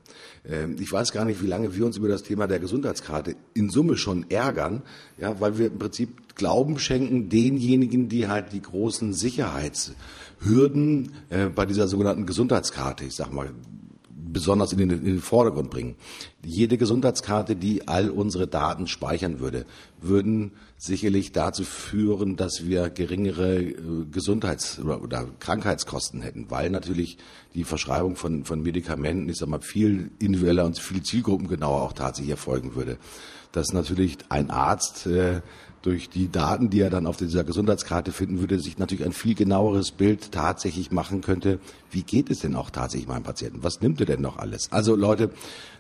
Ähm, 0.46 0.76
ich 0.78 0.92
weiß 0.92 1.12
gar 1.12 1.24
nicht, 1.24 1.42
wie 1.42 1.46
lange 1.46 1.74
wir 1.74 1.86
uns 1.86 1.96
über 1.96 2.08
das 2.08 2.22
Thema 2.22 2.46
der 2.46 2.58
Gesundheitskarte 2.58 3.36
in 3.54 3.70
Summe 3.70 3.96
schon 3.96 4.28
ärgern, 4.30 4.82
ja, 5.16 5.40
weil 5.40 5.56
wir 5.56 5.68
im 5.68 5.78
Prinzip 5.78 6.23
Glauben 6.34 6.78
schenken 6.78 7.28
denjenigen, 7.28 8.08
die 8.08 8.28
halt 8.28 8.52
die 8.52 8.62
großen 8.62 9.12
Sicherheitshürden 9.12 11.12
äh, 11.30 11.46
bei 11.46 11.66
dieser 11.66 11.88
sogenannten 11.88 12.26
Gesundheitskarte, 12.26 13.04
ich 13.04 13.14
sag 13.14 13.32
mal, 13.32 13.50
besonders 14.34 14.72
in 14.72 14.78
den, 14.78 14.90
in 14.90 15.04
den 15.04 15.20
Vordergrund 15.20 15.70
bringen. 15.70 15.94
Jede 16.44 16.76
Gesundheitskarte, 16.76 17.56
die 17.56 17.88
all 17.88 18.10
unsere 18.10 18.46
Daten 18.46 18.86
speichern 18.86 19.40
würde, 19.40 19.64
würden 20.02 20.52
sicherlich 20.76 21.32
dazu 21.32 21.64
führen, 21.64 22.36
dass 22.36 22.66
wir 22.66 22.90
geringere 22.90 23.62
äh, 23.62 23.74
Gesundheits- 24.10 24.78
oder, 24.78 25.02
oder 25.02 25.26
Krankheitskosten 25.40 26.20
hätten, 26.20 26.50
weil 26.50 26.68
natürlich 26.68 27.16
die 27.54 27.64
Verschreibung 27.64 28.16
von, 28.16 28.44
von 28.44 28.62
Medikamenten, 28.62 29.30
ich 29.30 29.38
sag 29.38 29.48
mal, 29.48 29.62
viel 29.62 30.10
individueller 30.18 30.66
und 30.66 30.78
viel 30.78 31.02
zielgruppengenauer 31.02 31.80
auch 31.80 31.94
tatsächlich 31.94 32.32
erfolgen 32.32 32.74
würde. 32.74 32.98
Dass 33.52 33.72
natürlich 33.72 34.18
ein 34.28 34.50
Arzt 34.50 35.06
äh, 35.06 35.40
durch 35.84 36.08
die 36.08 36.32
Daten, 36.32 36.70
die 36.70 36.80
er 36.80 36.88
dann 36.88 37.06
auf 37.06 37.18
dieser 37.18 37.44
Gesundheitskarte 37.44 38.10
finden 38.10 38.40
würde, 38.40 38.58
sich 38.58 38.78
natürlich 38.78 39.04
ein 39.04 39.12
viel 39.12 39.34
genaueres 39.34 39.90
Bild 39.90 40.32
tatsächlich 40.32 40.90
machen 40.90 41.20
könnte. 41.20 41.58
Wie 41.90 42.02
geht 42.02 42.30
es 42.30 42.38
denn 42.38 42.56
auch 42.56 42.70
tatsächlich 42.70 43.06
meinem 43.06 43.22
Patienten? 43.22 43.62
Was 43.62 43.82
nimmt 43.82 44.00
er 44.00 44.06
denn 44.06 44.22
noch 44.22 44.38
alles? 44.38 44.72
Also 44.72 44.96
Leute, 44.96 45.30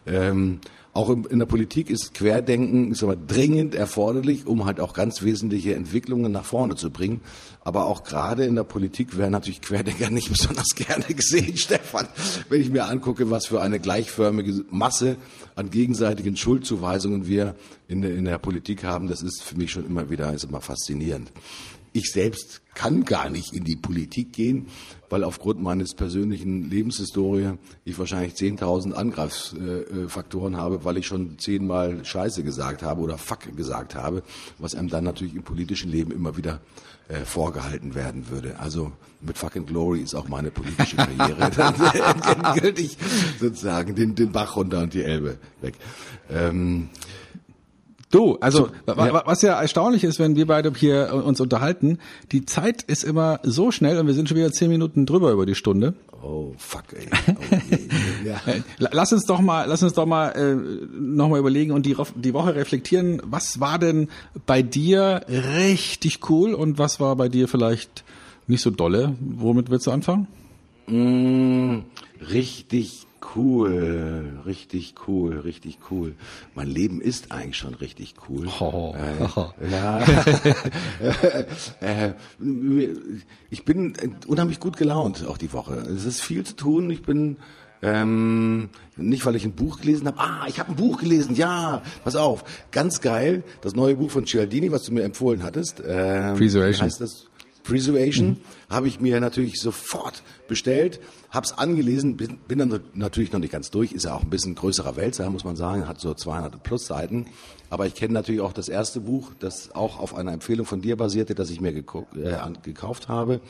ähm, 0.06 0.60
auch 0.94 1.10
in 1.10 1.40
der 1.40 1.46
Politik 1.46 1.90
ist 1.90 2.14
Querdenken 2.14 2.92
ist 2.92 3.02
aber 3.02 3.16
dringend 3.16 3.74
erforderlich, 3.74 4.46
um 4.46 4.64
halt 4.64 4.78
auch 4.78 4.94
ganz 4.94 5.22
wesentliche 5.22 5.74
Entwicklungen 5.74 6.30
nach 6.30 6.44
vorne 6.44 6.76
zu 6.76 6.90
bringen. 6.90 7.20
Aber 7.62 7.86
auch 7.86 8.04
gerade 8.04 8.44
in 8.44 8.54
der 8.54 8.62
Politik 8.62 9.18
werden 9.18 9.32
natürlich 9.32 9.60
Querdenker 9.60 10.08
nicht 10.10 10.30
besonders 10.30 10.68
gerne 10.76 11.04
gesehen, 11.06 11.56
Stefan. 11.56 12.06
Wenn 12.48 12.60
ich 12.60 12.70
mir 12.70 12.86
angucke, 12.86 13.28
was 13.28 13.46
für 13.46 13.60
eine 13.60 13.80
gleichförmige 13.80 14.64
Masse 14.70 15.16
an 15.56 15.70
gegenseitigen 15.70 16.36
Schuldzuweisungen 16.36 17.26
wir 17.26 17.56
in 17.88 18.02
der, 18.02 18.14
in 18.14 18.24
der 18.24 18.38
Politik 18.38 18.84
haben, 18.84 19.08
das 19.08 19.20
ist 19.20 19.42
für 19.42 19.56
mich 19.56 19.72
schon 19.72 19.86
immer 19.86 20.10
wieder 20.10 20.32
ist 20.32 20.44
immer 20.44 20.60
faszinierend. 20.60 21.32
Ich 21.96 22.10
selbst 22.10 22.60
kann 22.74 23.04
gar 23.04 23.30
nicht 23.30 23.52
in 23.52 23.62
die 23.62 23.76
Politik 23.76 24.32
gehen, 24.32 24.66
weil 25.10 25.22
aufgrund 25.22 25.62
meines 25.62 25.94
persönlichen 25.94 26.68
Lebenshistorie 26.68 27.52
ich 27.84 27.96
wahrscheinlich 28.00 28.34
10.000 28.34 28.94
Angriffsfaktoren 28.94 30.56
habe, 30.56 30.84
weil 30.84 30.96
ich 30.96 31.06
schon 31.06 31.38
zehnmal 31.38 32.04
Scheiße 32.04 32.42
gesagt 32.42 32.82
habe 32.82 33.00
oder 33.00 33.16
Fuck 33.16 33.56
gesagt 33.56 33.94
habe, 33.94 34.24
was 34.58 34.74
einem 34.74 34.88
dann 34.88 35.04
natürlich 35.04 35.36
im 35.36 35.44
politischen 35.44 35.88
Leben 35.88 36.10
immer 36.10 36.36
wieder 36.36 36.60
äh, 37.06 37.20
vorgehalten 37.24 37.94
werden 37.94 38.28
würde. 38.28 38.58
Also 38.58 38.90
mit 39.20 39.38
Fucking 39.38 39.66
Glory 39.66 40.00
ist 40.00 40.16
auch 40.16 40.26
meine 40.26 40.50
politische 40.50 40.96
Karriere 40.96 41.50
dann 41.56 41.74
endgültig 42.24 42.98
sozusagen 43.38 43.94
den, 43.94 44.16
den 44.16 44.32
Bach 44.32 44.56
runter 44.56 44.80
und 44.80 44.94
die 44.94 45.04
Elbe 45.04 45.38
weg. 45.60 45.74
Ähm, 46.28 46.88
Du, 48.14 48.38
also 48.40 48.68
ja. 48.86 49.26
was 49.26 49.42
ja 49.42 49.60
erstaunlich 49.60 50.04
ist, 50.04 50.20
wenn 50.20 50.36
wir 50.36 50.46
beide 50.46 50.72
hier 50.72 51.12
uns 51.12 51.40
unterhalten, 51.40 51.98
die 52.30 52.46
Zeit 52.46 52.82
ist 52.82 53.02
immer 53.02 53.40
so 53.42 53.72
schnell 53.72 53.98
und 53.98 54.06
wir 54.06 54.14
sind 54.14 54.28
schon 54.28 54.38
wieder 54.38 54.52
zehn 54.52 54.70
Minuten 54.70 55.04
drüber 55.04 55.32
über 55.32 55.46
die 55.46 55.56
Stunde. 55.56 55.94
Oh 56.22 56.52
fuck, 56.56 56.84
ey. 56.92 57.08
Oh, 57.28 58.24
ja. 58.24 58.40
Lass 58.78 59.12
uns 59.12 59.26
doch 59.26 59.40
mal, 59.40 59.66
lass 59.66 59.82
uns 59.82 59.94
doch 59.94 60.06
mal 60.06 60.28
äh, 60.28 60.54
noch 60.96 61.28
mal 61.28 61.40
überlegen 61.40 61.72
und 61.72 61.86
die, 61.86 61.96
die 62.14 62.32
Woche 62.34 62.54
reflektieren. 62.54 63.20
Was 63.24 63.58
war 63.58 63.80
denn 63.80 64.08
bei 64.46 64.62
dir 64.62 65.22
richtig 65.28 66.30
cool 66.30 66.54
und 66.54 66.78
was 66.78 67.00
war 67.00 67.16
bei 67.16 67.28
dir 67.28 67.48
vielleicht 67.48 68.04
nicht 68.46 68.62
so 68.62 68.70
dolle? 68.70 69.16
Womit 69.18 69.70
willst 69.70 69.88
du 69.88 69.90
anfangen? 69.90 70.28
Mm, 70.86 71.80
richtig 72.30 73.08
cool, 73.36 74.40
richtig 74.46 74.94
cool, 75.06 75.40
richtig 75.40 75.78
cool. 75.90 76.14
Mein 76.54 76.68
Leben 76.68 77.00
ist 77.00 77.32
eigentlich 77.32 77.56
schon 77.56 77.74
richtig 77.74 78.14
cool. 78.28 78.48
Oh. 78.60 78.94
Äh, 78.96 79.70
ja. 79.70 80.00
äh, 81.80 82.14
ich 83.50 83.64
bin 83.64 83.94
unheimlich 84.26 84.60
gut 84.60 84.76
gelaunt 84.76 85.24
auch 85.26 85.38
die 85.38 85.52
Woche. 85.52 85.74
Es 85.74 86.04
ist 86.04 86.20
viel 86.20 86.44
zu 86.44 86.56
tun. 86.56 86.90
Ich 86.90 87.02
bin 87.02 87.36
ähm, 87.82 88.70
nicht, 88.96 89.26
weil 89.26 89.36
ich 89.36 89.44
ein 89.44 89.52
Buch 89.52 89.80
gelesen 89.80 90.06
habe. 90.06 90.18
Ah, 90.18 90.46
ich 90.48 90.58
habe 90.58 90.70
ein 90.70 90.76
Buch 90.76 90.98
gelesen. 90.98 91.34
Ja, 91.34 91.82
pass 92.02 92.16
auf. 92.16 92.44
Ganz 92.70 93.00
geil. 93.00 93.42
Das 93.60 93.74
neue 93.74 93.96
Buch 93.96 94.10
von 94.10 94.26
Cialdini, 94.26 94.72
was 94.72 94.84
du 94.84 94.92
mir 94.92 95.02
empfohlen 95.02 95.42
hattest. 95.42 95.82
Ähm, 95.86 96.36
Preservation. 96.36 96.86
Heißt 96.86 97.00
das? 97.00 97.26
Preservation 97.64 98.28
mhm. 98.28 98.36
habe 98.70 98.86
ich 98.86 99.00
mir 99.00 99.20
natürlich 99.20 99.58
sofort 99.60 100.22
bestellt, 100.46 101.00
habe 101.30 101.46
es 101.46 101.52
angelesen, 101.52 102.16
bin, 102.16 102.38
bin, 102.46 102.58
dann 102.58 102.80
natürlich 102.94 103.32
noch 103.32 103.40
nicht 103.40 103.52
ganz 103.52 103.70
durch, 103.70 103.92
ist 103.92 104.04
ja 104.04 104.14
auch 104.14 104.22
ein 104.22 104.30
bisschen 104.30 104.54
größerer 104.54 104.96
Wälzer, 104.96 105.28
muss 105.30 105.44
man 105.44 105.56
sagen, 105.56 105.88
hat 105.88 106.00
so 106.00 106.14
200 106.14 106.62
plus 106.62 106.86
Seiten, 106.86 107.26
aber 107.70 107.86
ich 107.86 107.94
kenne 107.94 108.14
natürlich 108.14 108.42
auch 108.42 108.52
das 108.52 108.68
erste 108.68 109.00
Buch, 109.00 109.32
das 109.40 109.74
auch 109.74 109.98
auf 109.98 110.14
einer 110.14 110.32
Empfehlung 110.32 110.66
von 110.66 110.80
dir 110.80 110.96
basierte, 110.96 111.34
das 111.34 111.50
ich 111.50 111.60
mir 111.60 111.70
äh, 111.70 111.82
gekauft 112.62 113.08
habe 113.08 113.40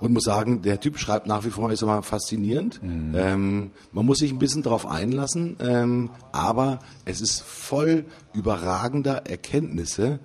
und 0.00 0.12
muss 0.12 0.24
sagen, 0.24 0.62
der 0.62 0.80
Typ 0.80 0.98
schreibt 0.98 1.26
nach 1.26 1.44
wie 1.44 1.50
vor, 1.50 1.72
ist 1.72 1.82
immer 1.82 2.02
faszinierend. 2.02 2.82
Mhm. 2.82 3.14
Ähm, 3.16 3.70
man 3.92 4.06
muss 4.06 4.18
sich 4.18 4.30
ein 4.30 4.38
bisschen 4.38 4.62
darauf 4.62 4.86
einlassen, 4.86 5.56
ähm, 5.60 6.10
aber 6.32 6.78
es 7.04 7.20
ist 7.20 7.40
voll 7.40 8.04
überragender 8.32 9.26
Erkenntnisse, 9.26 10.20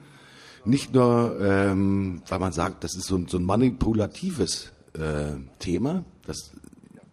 nicht 0.66 0.94
nur, 0.94 1.38
ähm, 1.42 2.22
weil 2.28 2.40
man 2.40 2.54
sagt, 2.54 2.84
das 2.84 2.96
ist 2.96 3.08
so 3.08 3.22
so 3.28 3.38
ein 3.38 3.44
manipulatives 3.44 4.72
äh, 4.94 5.34
Thema, 5.60 6.04
das 6.26 6.52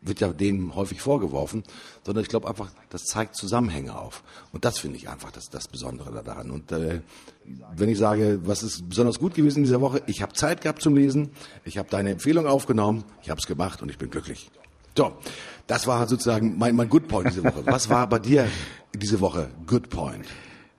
wird 0.03 0.21
ja 0.21 0.29
denen 0.29 0.75
häufig 0.75 1.01
vorgeworfen, 1.01 1.63
sondern 2.05 2.23
ich 2.23 2.31
glaube 2.31 2.49
einfach, 2.49 2.71
das 2.89 3.05
zeigt 3.05 3.37
Zusammenhänge 3.37 3.99
auf. 3.99 4.23
Und 4.53 4.65
das 4.65 4.79
finde 4.79 4.97
ich 4.97 5.09
einfach 5.09 5.31
das, 5.31 5.51
das 5.51 5.69
Besondere 5.69 6.23
daran. 6.23 6.51
Und 6.51 6.73
äh, 6.73 7.01
wenn 7.77 7.89
ich 7.89 7.99
sage, 7.99 8.41
was 8.45 8.63
ist 8.63 8.89
besonders 8.89 9.19
gut 9.19 9.35
gewesen 9.35 9.59
in 9.59 9.65
dieser 9.65 9.81
Woche, 9.81 10.03
ich 10.07 10.23
habe 10.23 10.33
Zeit 10.33 10.63
gehabt 10.63 10.81
zum 10.81 10.97
Lesen, 10.97 11.31
ich 11.65 11.77
habe 11.77 11.89
deine 11.91 12.11
Empfehlung 12.11 12.47
aufgenommen, 12.47 13.05
ich 13.23 13.31
habe 13.31 13.39
es 13.39 13.47
gemacht 13.47 13.83
und 13.83 13.91
ich 13.91 13.99
bin 13.99 14.11
glücklich. 14.11 14.51
So, 14.97 15.13
das 15.67 15.87
war 15.87 16.07
sozusagen 16.09 16.59
mein, 16.59 16.75
mein 16.75 16.89
Good 16.89 17.07
Point 17.07 17.29
diese 17.29 17.45
Woche. 17.45 17.63
Was 17.67 17.89
war 17.89 18.09
bei 18.09 18.19
dir 18.19 18.49
diese 18.95 19.21
Woche 19.21 19.49
Good 19.67 19.91
Point? 19.91 20.27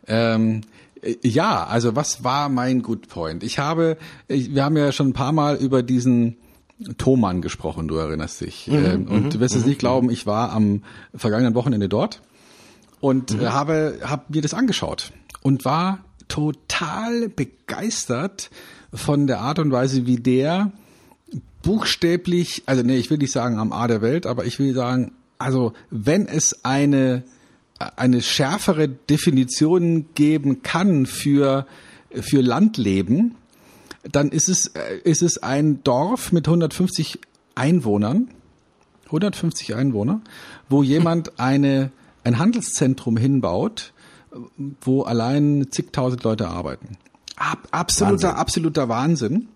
Ähm, 0.08 0.62
äh, 0.62 0.81
ja, 1.24 1.66
also 1.66 1.96
was 1.96 2.24
war 2.24 2.50
mein 2.50 2.82
Good 2.82 3.08
Point? 3.08 3.44
Ich 3.44 3.60
habe, 3.60 3.98
wir 4.28 4.64
haben 4.64 4.78
ja 4.78 4.92
schon 4.92 5.10
ein 5.10 5.14
paar 5.14 5.32
Mal 5.32 5.56
über 5.58 5.84
diesen 5.84 6.38
Thomann 6.98 7.42
gesprochen, 7.42 7.88
du 7.88 7.96
erinnerst 7.96 8.42
dich. 8.42 8.68
Mhm, 8.68 8.86
ähm, 8.86 9.08
und 9.08 9.24
mhm, 9.26 9.30
du 9.32 9.40
wirst 9.40 9.56
es 9.56 9.66
nicht 9.66 9.78
mhm. 9.78 9.80
glauben, 9.80 10.10
ich 10.10 10.26
war 10.26 10.52
am 10.52 10.84
vergangenen 11.14 11.56
Wochenende 11.56 11.90
dort 11.90 12.22
und 13.00 13.34
mhm. 13.34 13.52
habe, 13.52 14.00
habe 14.04 14.24
mir 14.30 14.42
das 14.42 14.54
angeschaut 14.54 15.12
und 15.42 15.66
war 15.66 16.00
total 16.28 17.30
begeistert 17.30 18.50
von 18.94 19.28
der 19.28 19.42
Art 19.42 19.60
und 19.60 19.72
Weise, 19.72 20.06
wie 20.06 20.18
der 20.18 20.72
buchstäblich, 21.62 22.64
also 22.66 22.84
nee, 22.84 22.98
ich 22.98 23.10
will 23.10 23.18
nicht 23.18 23.32
sagen 23.32 23.60
am 23.60 23.72
A 23.72 23.88
der 23.88 24.02
Welt, 24.02 24.26
aber 24.26 24.46
ich 24.46 24.60
will 24.60 24.74
sagen, 24.74 25.12
also 25.38 25.74
wenn 25.90 26.28
es 26.28 26.64
eine 26.66 27.24
eine 27.98 28.22
schärfere 28.22 28.88
Definition 28.88 30.08
geben 30.14 30.64
kann 30.64 31.06
für, 31.06 31.66
für 32.10 32.42
Landleben, 32.42 33.36
dann 34.04 34.30
ist 34.30 34.50
es, 34.50 34.68
äh, 34.68 34.98
ist 35.04 35.22
es 35.22 35.38
ein 35.38 35.84
Dorf 35.84 36.32
mit 36.32 36.48
150 36.48 37.20
Einwohnern, 37.56 38.30
150 39.06 39.76
Einwohner, 39.76 40.22
wo 40.70 40.84
jemand 40.84 41.34
eine, 41.40 41.92
ein 42.24 42.40
Handelszentrum 42.40 43.18
hinbaut, 43.18 43.94
wo 44.82 45.04
allein 45.04 45.68
zigtausend 45.72 46.24
Leute 46.24 46.48
arbeiten. 46.48 46.98
Ab, 47.36 47.68
absoluter, 47.72 48.30
Wahnsinn. 48.30 48.40
absoluter 48.40 48.90
Wahnsinn. 48.90 49.48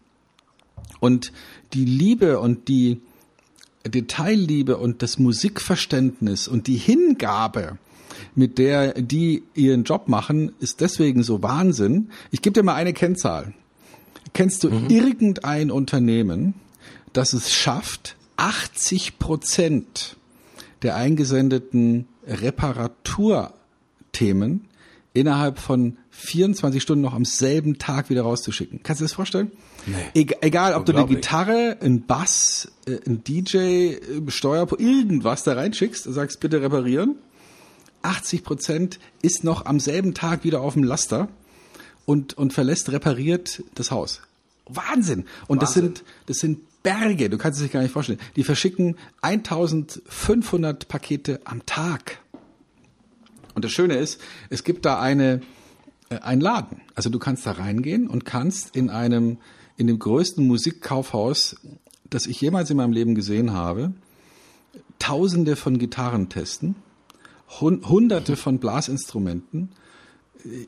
Und 1.00 1.32
die 1.74 1.86
Liebe 1.86 2.40
und 2.40 2.68
die 2.68 3.02
Detailliebe 3.86 4.78
und 4.78 5.02
das 5.02 5.20
Musikverständnis 5.20 6.48
und 6.48 6.68
die 6.68 6.78
Hingabe, 6.78 7.78
mit 8.36 8.57
der 8.57 8.94
die 8.94 9.44
ihren 9.53 9.84
Job 9.84 10.07
machen, 10.07 10.53
ist 10.60 10.82
deswegen 10.82 11.24
so 11.24 11.41
Wahnsinn. 11.41 12.10
Ich 12.32 12.41
gebe 12.41 12.53
dir 12.53 12.64
mal 12.64 12.76
eine 12.76 12.94
Kennzahl. 12.94 13.53
Kennst 14.34 14.64
du 14.64 14.70
mhm. 14.70 14.90
irgendein 14.90 15.72
Unternehmen, 15.72 16.56
das 17.14 17.34
es 17.34 17.53
schafft, 17.53 18.16
80 18.38 19.20
Prozent 19.20 20.18
der 20.82 20.95
eingesendeten 20.95 22.07
Reparaturthemen 22.28 24.68
innerhalb 25.14 25.60
von 25.60 25.98
24 26.10 26.82
Stunden 26.82 27.02
noch 27.02 27.14
am 27.14 27.26
selben 27.26 27.78
Tag 27.78 28.10
wieder 28.10 28.24
rauszuschicken. 28.24 28.82
Kannst 28.84 28.99
du 28.99 29.03
dir 29.03 29.07
das 29.07 29.16
vorstellen? 29.16 29.52
Nee. 29.86 30.26
egal, 30.41 30.74
ob 30.74 30.86
du 30.86 30.94
eine 30.94 31.06
Gitarre, 31.06 31.78
ein 31.82 32.06
Bass, 32.06 32.72
äh, 32.88 32.98
ein 33.06 33.24
DJ, 33.24 33.57
äh, 33.57 33.99
Steuer, 34.28 34.68
irgendwas 34.80 35.44
da 35.44 35.53
reinschickst, 35.53 36.06
sagst 36.06 36.40
bitte 36.40 36.62
reparieren. 36.62 37.16
80 38.06 38.44
Prozent 38.44 38.99
ist 39.22 39.44
noch 39.44 39.65
am 39.65 39.80
selben 39.80 40.14
Tag 40.14 40.44
wieder 40.44 40.61
auf 40.61 40.73
dem 40.73 40.84
Laster 40.84 41.27
und, 42.06 42.38
und 42.38 42.53
verlässt 42.53 42.91
repariert 42.91 43.64
das 43.76 43.91
Haus. 43.91 44.22
Wahnsinn! 44.68 45.26
Und 45.48 45.60
Wahnsinn. 45.60 45.60
das 45.60 45.73
sind, 45.73 46.03
das 46.27 46.38
sind 46.38 46.60
Berge, 46.84 47.30
du 47.30 47.38
kannst 47.38 47.60
es 47.60 47.65
dir 47.65 47.73
gar 47.73 47.82
nicht 47.82 47.91
vorstellen. 47.91 48.19
Die 48.36 48.44
verschicken 48.44 48.95
1500 49.22 50.88
Pakete 50.88 51.41
am 51.44 51.65
Tag. 51.65 52.19
Und 53.56 53.65
das 53.65 53.72
Schöne 53.72 53.95
ist, 53.95 54.22
es 54.49 54.64
gibt 54.64 54.86
da 54.86 54.99
eine, 54.99 55.41
äh, 56.10 56.19
ein 56.19 56.41
Laden. 56.41 56.82
Also 56.94 57.10
du 57.10 57.18
kannst 57.18 57.45
da 57.45 57.53
reingehen 57.53 58.07
und 58.07 58.26
kannst 58.26 58.76
in 58.76 58.90
einem, 58.90 59.40
in 59.77 59.88
dem 59.88 59.98
größten 59.98 60.45
Musikkaufhaus, 60.45 61.56
das 62.10 62.27
ich 62.27 62.40
jemals 62.40 62.69
in 62.69 62.77
meinem 62.77 62.94
Leben 62.94 63.15
gesehen 63.15 63.53
habe, 63.53 63.94
Tausende 64.99 65.56
von 65.56 65.77
Gitarren 65.77 66.30
testen, 66.30 66.76
Hunderte 67.60 68.36
von 68.36 68.60
Blasinstrumenten, 68.60 69.70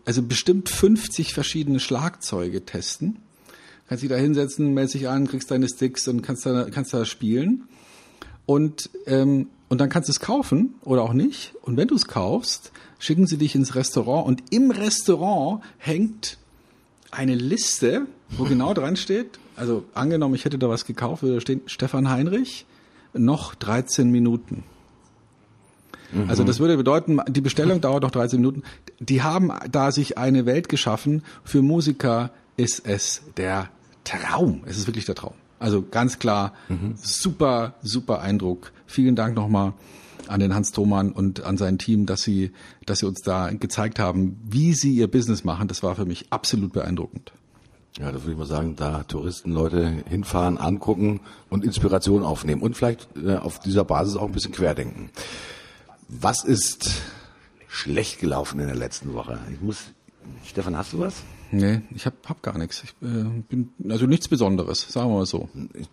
also 0.05 0.23
bestimmt 0.23 0.69
50 0.69 1.33
verschiedene 1.33 1.79
Schlagzeuge 1.79 2.65
testen 2.65 3.21
kannst 3.87 4.03
dich 4.03 4.09
da 4.09 4.15
hinsetzen, 4.15 4.73
meldest 4.73 4.95
dich 4.95 5.07
an, 5.07 5.27
kriegst 5.27 5.49
deine 5.51 5.67
Sticks 5.67 6.07
und 6.07 6.21
kannst 6.21 6.45
da, 6.45 6.69
kannst 6.69 6.93
da 6.93 7.05
spielen. 7.05 7.63
Und, 8.45 8.89
ähm, 9.05 9.47
und 9.69 9.81
dann 9.81 9.89
kannst 9.89 10.09
du 10.09 10.11
es 10.11 10.19
kaufen 10.19 10.75
oder 10.83 11.03
auch 11.03 11.13
nicht. 11.13 11.53
Und 11.61 11.77
wenn 11.77 11.87
du 11.87 11.95
es 11.95 12.07
kaufst, 12.07 12.71
schicken 12.99 13.27
sie 13.27 13.37
dich 13.37 13.55
ins 13.55 13.75
Restaurant 13.75 14.27
und 14.27 14.43
im 14.51 14.71
Restaurant 14.71 15.63
hängt 15.77 16.37
eine 17.11 17.35
Liste, 17.35 18.07
wo 18.29 18.43
genau 18.43 18.73
dran 18.73 18.95
steht, 18.95 19.39
also 19.55 19.83
angenommen, 19.93 20.35
ich 20.35 20.45
hätte 20.45 20.57
da 20.57 20.69
was 20.69 20.85
gekauft, 20.85 21.23
würde 21.23 21.35
da 21.35 21.41
stehen 21.41 21.61
Stefan 21.65 22.09
Heinrich, 22.09 22.65
noch 23.13 23.55
13 23.55 24.09
Minuten. 24.09 24.63
Mhm. 26.11 26.29
Also 26.29 26.43
das 26.43 26.59
würde 26.59 26.77
bedeuten, 26.77 27.19
die 27.27 27.41
Bestellung 27.41 27.81
dauert 27.81 28.03
noch 28.03 28.11
13 28.11 28.39
Minuten. 28.39 28.63
Die 28.99 29.21
haben 29.21 29.51
da 29.71 29.91
sich 29.91 30.17
eine 30.17 30.45
Welt 30.45 30.69
geschaffen. 30.69 31.23
Für 31.43 31.61
Musiker 31.61 32.31
ist 32.55 32.85
es 32.87 33.21
der 33.37 33.69
Traum. 34.03 34.63
Es 34.65 34.77
ist 34.77 34.87
wirklich 34.87 35.05
der 35.05 35.15
Traum. 35.15 35.33
Also 35.59 35.83
ganz 35.89 36.19
klar, 36.19 36.53
mhm. 36.69 36.93
super, 36.95 37.75
super 37.81 38.21
Eindruck. 38.21 38.71
Vielen 38.85 39.15
Dank 39.15 39.35
nochmal 39.35 39.73
an 40.27 40.39
den 40.39 40.53
Hans 40.53 40.71
Thoman 40.71 41.11
und 41.11 41.43
an 41.43 41.57
sein 41.57 41.77
Team, 41.77 42.05
dass 42.05 42.21
sie, 42.21 42.51
dass 42.85 42.99
sie 42.99 43.05
uns 43.07 43.21
da 43.21 43.49
gezeigt 43.51 43.99
haben, 43.99 44.37
wie 44.43 44.73
sie 44.73 44.93
ihr 44.93 45.07
Business 45.07 45.43
machen. 45.43 45.67
Das 45.67 45.83
war 45.83 45.95
für 45.95 46.05
mich 46.05 46.27
absolut 46.31 46.73
beeindruckend. 46.73 47.31
Ja, 47.99 48.11
das 48.11 48.23
würde 48.23 48.33
ich 48.33 48.37
mal 48.37 48.45
sagen, 48.45 48.75
da 48.75 49.03
Touristen 49.03 49.51
Leute 49.51 50.03
hinfahren, 50.07 50.57
angucken 50.57 51.21
und 51.49 51.63
Inspiration 51.63 52.23
aufnehmen 52.23 52.61
und 52.61 52.77
vielleicht 52.77 53.09
äh, 53.17 53.37
auf 53.37 53.59
dieser 53.59 53.83
Basis 53.85 54.15
auch 54.15 54.25
ein 54.25 54.33
bisschen 54.33 54.51
querdenken. 54.51 55.09
Was 56.07 56.43
ist 56.43 57.01
schlecht 57.67 58.19
gelaufen 58.19 58.59
in 58.59 58.67
der 58.67 58.75
letzten 58.75 59.13
Woche? 59.13 59.39
Ich 59.51 59.61
muss, 59.61 59.91
Stefan, 60.45 60.77
hast 60.77 60.93
du 60.93 60.99
was? 60.99 61.23
Nee, 61.51 61.81
ich 61.93 62.05
hab, 62.05 62.27
hab 62.27 62.41
gar 62.41 62.57
nichts. 62.57 62.83
Ich 62.83 62.91
äh, 63.01 63.23
bin 63.47 63.69
also 63.89 64.05
nichts 64.05 64.27
Besonderes, 64.27 64.87
sagen 64.87 65.09
wir 65.09 65.17
mal 65.17 65.25
so. 65.25 65.49
Ich 65.73 65.87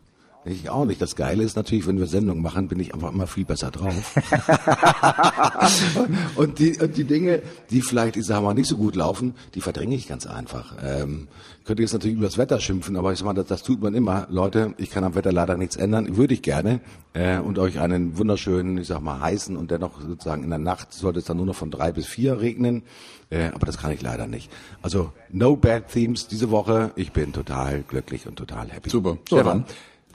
auch 0.68 0.84
nicht. 0.84 1.00
Das 1.00 1.16
Geile 1.16 1.42
ist 1.42 1.56
natürlich, 1.56 1.86
wenn 1.86 1.98
wir 1.98 2.06
Sendungen 2.06 2.42
machen, 2.42 2.68
bin 2.68 2.78
ich 2.78 2.92
einfach 2.92 3.12
immer 3.12 3.26
viel 3.26 3.46
besser 3.46 3.70
drauf. 3.70 4.14
und, 6.36 6.58
die, 6.58 6.78
und 6.78 6.96
die 6.96 7.04
Dinge, 7.04 7.40
die 7.70 7.80
vielleicht, 7.80 8.16
ich 8.16 8.26
sag 8.26 8.42
mal, 8.42 8.52
nicht 8.52 8.68
so 8.68 8.76
gut 8.76 8.94
laufen, 8.94 9.34
die 9.54 9.62
verdränge 9.62 9.94
ich 9.94 10.06
ganz 10.06 10.26
einfach. 10.26 10.74
Ähm, 10.82 11.28
könnte 11.64 11.82
jetzt 11.82 11.94
natürlich 11.94 12.16
über 12.16 12.26
das 12.26 12.36
Wetter 12.36 12.60
schimpfen, 12.60 12.96
aber 12.96 13.12
ich 13.12 13.20
sag 13.20 13.24
mal, 13.24 13.32
das, 13.32 13.46
das 13.46 13.62
tut 13.62 13.80
man 13.80 13.94
immer. 13.94 14.26
Leute, 14.28 14.74
ich 14.76 14.90
kann 14.90 15.02
am 15.02 15.14
Wetter 15.14 15.32
leider 15.32 15.56
nichts 15.56 15.76
ändern, 15.76 16.18
würde 16.18 16.34
ich 16.34 16.42
gerne. 16.42 16.80
Äh, 17.14 17.38
und 17.38 17.58
euch 17.58 17.80
einen 17.80 18.18
wunderschönen, 18.18 18.76
ich 18.76 18.88
sag 18.88 19.00
mal, 19.00 19.20
heißen 19.20 19.56
und 19.56 19.70
dennoch 19.70 20.02
sozusagen 20.02 20.44
in 20.44 20.50
der 20.50 20.58
Nacht 20.58 20.92
sollte 20.92 21.20
es 21.20 21.24
dann 21.24 21.38
nur 21.38 21.46
noch 21.46 21.56
von 21.56 21.70
drei 21.70 21.92
bis 21.92 22.06
vier 22.06 22.40
regnen. 22.40 22.82
Äh, 23.30 23.46
aber 23.54 23.64
das 23.64 23.78
kann 23.78 23.92
ich 23.92 24.02
leider 24.02 24.26
nicht. 24.26 24.52
Also, 24.82 25.10
no 25.30 25.56
bad 25.56 25.88
themes 25.88 26.28
diese 26.28 26.50
Woche. 26.50 26.90
Ich 26.96 27.12
bin 27.12 27.32
total 27.32 27.82
glücklich 27.82 28.26
und 28.26 28.36
total 28.36 28.68
happy. 28.68 28.90
Super. 28.90 29.16
So, 29.26 29.36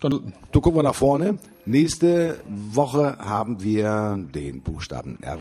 Dann, 0.01 0.33
du 0.51 0.61
gucken 0.61 0.79
wir 0.79 0.83
nach 0.83 0.95
vorne. 0.95 1.39
Nächste 1.65 2.39
Woche 2.47 3.17
haben 3.19 3.61
wir 3.61 4.17
den 4.33 4.61
Buchstaben 4.61 5.17
R 5.21 5.37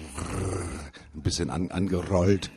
ein 1.15 1.23
bisschen 1.23 1.51
an, 1.51 1.71
angerollt. 1.71 2.51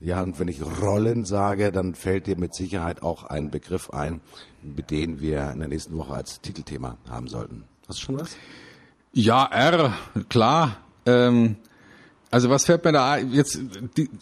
Ja, 0.00 0.22
und 0.22 0.38
wenn 0.38 0.48
ich 0.48 0.60
rollen 0.62 1.24
sage, 1.24 1.72
dann 1.72 1.94
fällt 1.94 2.26
dir 2.26 2.36
mit 2.38 2.54
Sicherheit 2.54 3.02
auch 3.02 3.24
ein 3.24 3.50
Begriff 3.50 3.90
ein, 3.90 4.20
mit 4.62 4.90
dem 4.90 5.20
wir 5.20 5.50
in 5.52 5.60
der 5.60 5.68
nächsten 5.68 5.96
Woche 5.96 6.12
als 6.14 6.40
Titelthema 6.42 6.98
haben 7.08 7.28
sollten. 7.28 7.64
Hast 7.88 8.00
du 8.00 8.04
schon 8.04 8.20
was? 8.20 8.36
Ja, 9.12 9.46
R, 9.46 9.94
klar. 10.28 10.76
Ähm, 11.06 11.56
also 12.30 12.50
was 12.50 12.66
fällt 12.66 12.84
mir 12.84 12.92
da 12.92 13.16
jetzt 13.16 13.58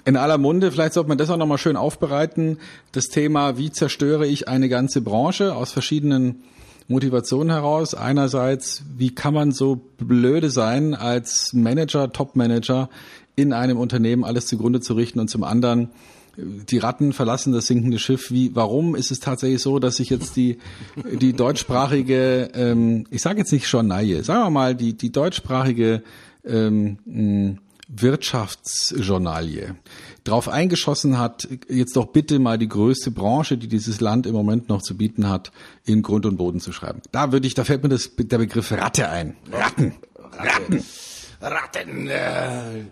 in 0.04 0.16
aller 0.16 0.38
Munde? 0.38 0.70
Vielleicht 0.70 0.94
sollte 0.94 1.08
man 1.08 1.18
das 1.18 1.30
auch 1.30 1.36
nochmal 1.36 1.58
schön 1.58 1.76
aufbereiten. 1.76 2.58
Das 2.92 3.06
Thema, 3.06 3.58
wie 3.58 3.72
zerstöre 3.72 4.26
ich 4.26 4.46
eine 4.46 4.68
ganze 4.68 5.00
Branche 5.00 5.56
aus 5.56 5.72
verschiedenen 5.72 6.44
Motivation 6.88 7.50
heraus. 7.50 7.94
Einerseits, 7.94 8.82
wie 8.96 9.14
kann 9.14 9.34
man 9.34 9.52
so 9.52 9.80
blöde 9.98 10.50
sein, 10.50 10.94
als 10.94 11.52
Manager, 11.52 12.12
Top-Manager 12.12 12.88
in 13.36 13.52
einem 13.52 13.78
Unternehmen 13.78 14.24
alles 14.24 14.46
zugrunde 14.46 14.80
zu 14.80 14.94
richten 14.94 15.18
und 15.18 15.28
zum 15.28 15.44
anderen 15.44 15.90
die 16.36 16.78
Ratten 16.78 17.12
verlassen 17.12 17.52
das 17.52 17.66
sinkende 17.66 17.98
Schiff. 17.98 18.30
Wie, 18.30 18.54
warum 18.54 18.94
ist 18.94 19.10
es 19.10 19.20
tatsächlich 19.20 19.62
so, 19.62 19.78
dass 19.78 19.96
sich 19.96 20.10
jetzt 20.10 20.36
die, 20.36 20.58
die 21.20 21.32
deutschsprachige, 21.32 22.50
ähm, 22.54 23.06
ich 23.10 23.22
sage 23.22 23.38
jetzt 23.38 23.52
nicht 23.52 23.66
Journaille, 23.66 24.24
sagen 24.24 24.42
wir 24.42 24.50
mal, 24.50 24.74
die, 24.74 24.94
die 24.94 25.12
deutschsprachige 25.12 26.02
ähm, 26.44 27.58
Wirtschaftsjournalie 27.88 29.76
drauf 30.24 30.48
eingeschossen 30.48 31.18
hat, 31.18 31.46
jetzt 31.68 31.96
doch 31.96 32.06
bitte 32.06 32.38
mal 32.38 32.58
die 32.58 32.68
größte 32.68 33.10
Branche, 33.10 33.58
die 33.58 33.68
dieses 33.68 34.00
Land 34.00 34.26
im 34.26 34.32
Moment 34.32 34.68
noch 34.68 34.82
zu 34.82 34.96
bieten 34.96 35.28
hat, 35.28 35.52
in 35.84 36.02
Grund 36.02 36.26
und 36.26 36.36
Boden 36.36 36.60
zu 36.60 36.72
schreiben. 36.72 37.02
Da 37.12 37.30
würde 37.30 37.46
ich, 37.46 37.54
da 37.54 37.64
fällt 37.64 37.82
mir 37.82 37.90
das, 37.90 38.10
der 38.16 38.38
Begriff 38.38 38.72
Ratte 38.72 39.08
ein. 39.10 39.36
Ratten. 39.52 39.94
Ratten. 40.32 40.84
Ratten. 41.40 42.08
Äh, 42.08 42.84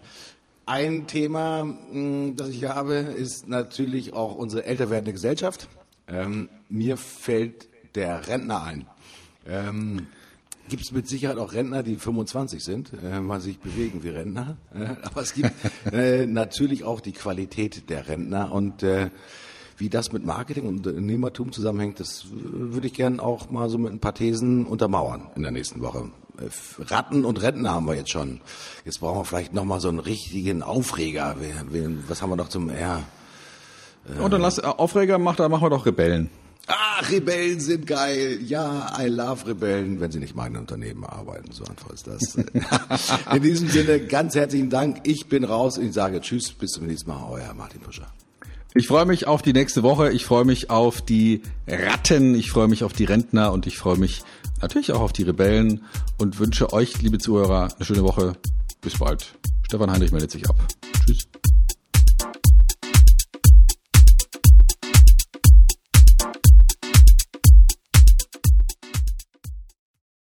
ein 0.66 1.06
Thema, 1.06 1.60
hm, 1.90 2.36
das 2.36 2.50
ich 2.50 2.64
habe, 2.64 2.94
ist 2.94 3.48
natürlich 3.48 4.12
auch 4.12 4.34
unsere 4.36 4.64
älter 4.64 4.90
werdende 4.90 5.12
Gesellschaft. 5.12 5.68
Ähm, 6.06 6.48
mir 6.68 6.96
fällt 6.96 7.68
der 7.94 8.28
Rentner 8.28 8.62
ein. 8.62 8.86
Ähm, 9.46 10.06
gibt 10.72 10.84
es 10.84 10.90
mit 10.90 11.06
Sicherheit 11.06 11.36
auch 11.36 11.52
Rentner, 11.52 11.82
die 11.82 11.96
25 11.96 12.64
sind, 12.64 12.94
äh, 12.94 13.28
weil 13.28 13.42
sich 13.42 13.58
bewegen 13.58 14.02
wie 14.02 14.08
Rentner. 14.08 14.56
Äh, 14.74 14.96
aber 15.02 15.20
es 15.20 15.34
gibt 15.34 15.52
äh, 15.92 16.24
natürlich 16.24 16.84
auch 16.84 17.02
die 17.02 17.12
Qualität 17.12 17.90
der 17.90 18.08
Rentner 18.08 18.50
und 18.50 18.82
äh, 18.82 19.10
wie 19.76 19.90
das 19.90 20.12
mit 20.12 20.24
Marketing 20.24 20.64
und 20.66 20.86
Unternehmertum 20.86 21.52
zusammenhängt, 21.52 22.00
das 22.00 22.24
würde 22.30 22.86
ich 22.86 22.94
gerne 22.94 23.22
auch 23.22 23.50
mal 23.50 23.68
so 23.68 23.76
mit 23.76 23.92
ein 23.92 23.98
paar 23.98 24.14
Thesen 24.14 24.64
untermauern 24.64 25.28
in 25.36 25.42
der 25.42 25.50
nächsten 25.50 25.82
Woche. 25.82 26.10
Äh, 26.38 26.48
Ratten 26.84 27.26
und 27.26 27.42
Rentner 27.42 27.72
haben 27.72 27.86
wir 27.86 27.94
jetzt 27.94 28.10
schon. 28.10 28.40
Jetzt 28.86 29.00
brauchen 29.00 29.18
wir 29.18 29.24
vielleicht 29.26 29.52
noch 29.52 29.66
mal 29.66 29.78
so 29.78 29.90
einen 29.90 29.98
richtigen 29.98 30.62
Aufreger. 30.62 31.36
Was 32.08 32.22
haben 32.22 32.30
wir 32.30 32.36
noch 32.36 32.48
zum 32.48 32.70
R? 32.70 33.02
Äh, 34.08 34.22
und 34.22 34.30
dann 34.30 34.40
lass 34.40 34.58
Aufreger 34.58 35.18
macht, 35.18 35.38
da 35.38 35.50
machen 35.50 35.64
wir 35.64 35.70
doch 35.70 35.84
Rebellen. 35.84 36.30
Ah, 36.66 37.01
Rebellen 37.10 37.60
sind 37.60 37.86
geil. 37.86 38.39
Ja, 38.44 38.97
I 38.98 39.09
love 39.09 39.47
Rebellen, 39.47 40.01
wenn 40.01 40.12
sie 40.12 40.20
nicht 40.20 40.36
meinen 40.36 40.56
Unternehmen 40.56 41.05
arbeiten. 41.05 41.51
So 41.51 41.64
einfach 41.64 41.90
ist 41.90 42.06
das. 42.06 42.36
In 43.34 43.43
diesem 43.43 43.68
Sinne, 43.68 44.01
ganz 44.01 44.34
herzlichen 44.34 44.70
Dank. 44.70 45.01
Ich 45.05 45.26
bin 45.26 45.44
raus 45.44 45.78
und 45.78 45.86
ich 45.86 45.93
sage 45.93 46.20
Tschüss, 46.20 46.52
bis 46.52 46.70
zum 46.72 46.86
nächsten 46.86 47.10
Mal. 47.10 47.26
Euer 47.28 47.52
Martin 47.55 47.80
Fischer. 47.80 48.12
Ich 48.74 48.86
freue 48.86 49.05
mich 49.05 49.26
auf 49.26 49.43
die 49.43 49.52
nächste 49.52 49.82
Woche. 49.82 50.12
Ich 50.12 50.24
freue 50.24 50.44
mich 50.44 50.70
auf 50.70 51.02
die 51.02 51.43
Ratten. 51.66 52.34
Ich 52.34 52.51
freue 52.51 52.68
mich 52.68 52.84
auf 52.84 52.93
die 52.93 53.05
Rentner 53.05 53.52
und 53.52 53.66
ich 53.66 53.76
freue 53.76 53.98
mich 53.98 54.22
natürlich 54.62 54.93
auch 54.93 55.01
auf 55.01 55.12
die 55.12 55.24
Rebellen 55.24 55.84
und 56.18 56.39
wünsche 56.39 56.72
euch, 56.72 57.02
liebe 57.02 57.18
Zuhörer, 57.18 57.68
eine 57.74 57.84
schöne 57.84 58.02
Woche. 58.02 58.36
Bis 58.80 58.98
bald. 58.98 59.34
Stefan 59.66 59.90
Heinrich 59.90 60.12
meldet 60.12 60.30
sich 60.30 60.48
ab. 60.48 60.56
Tschüss. 61.05 61.28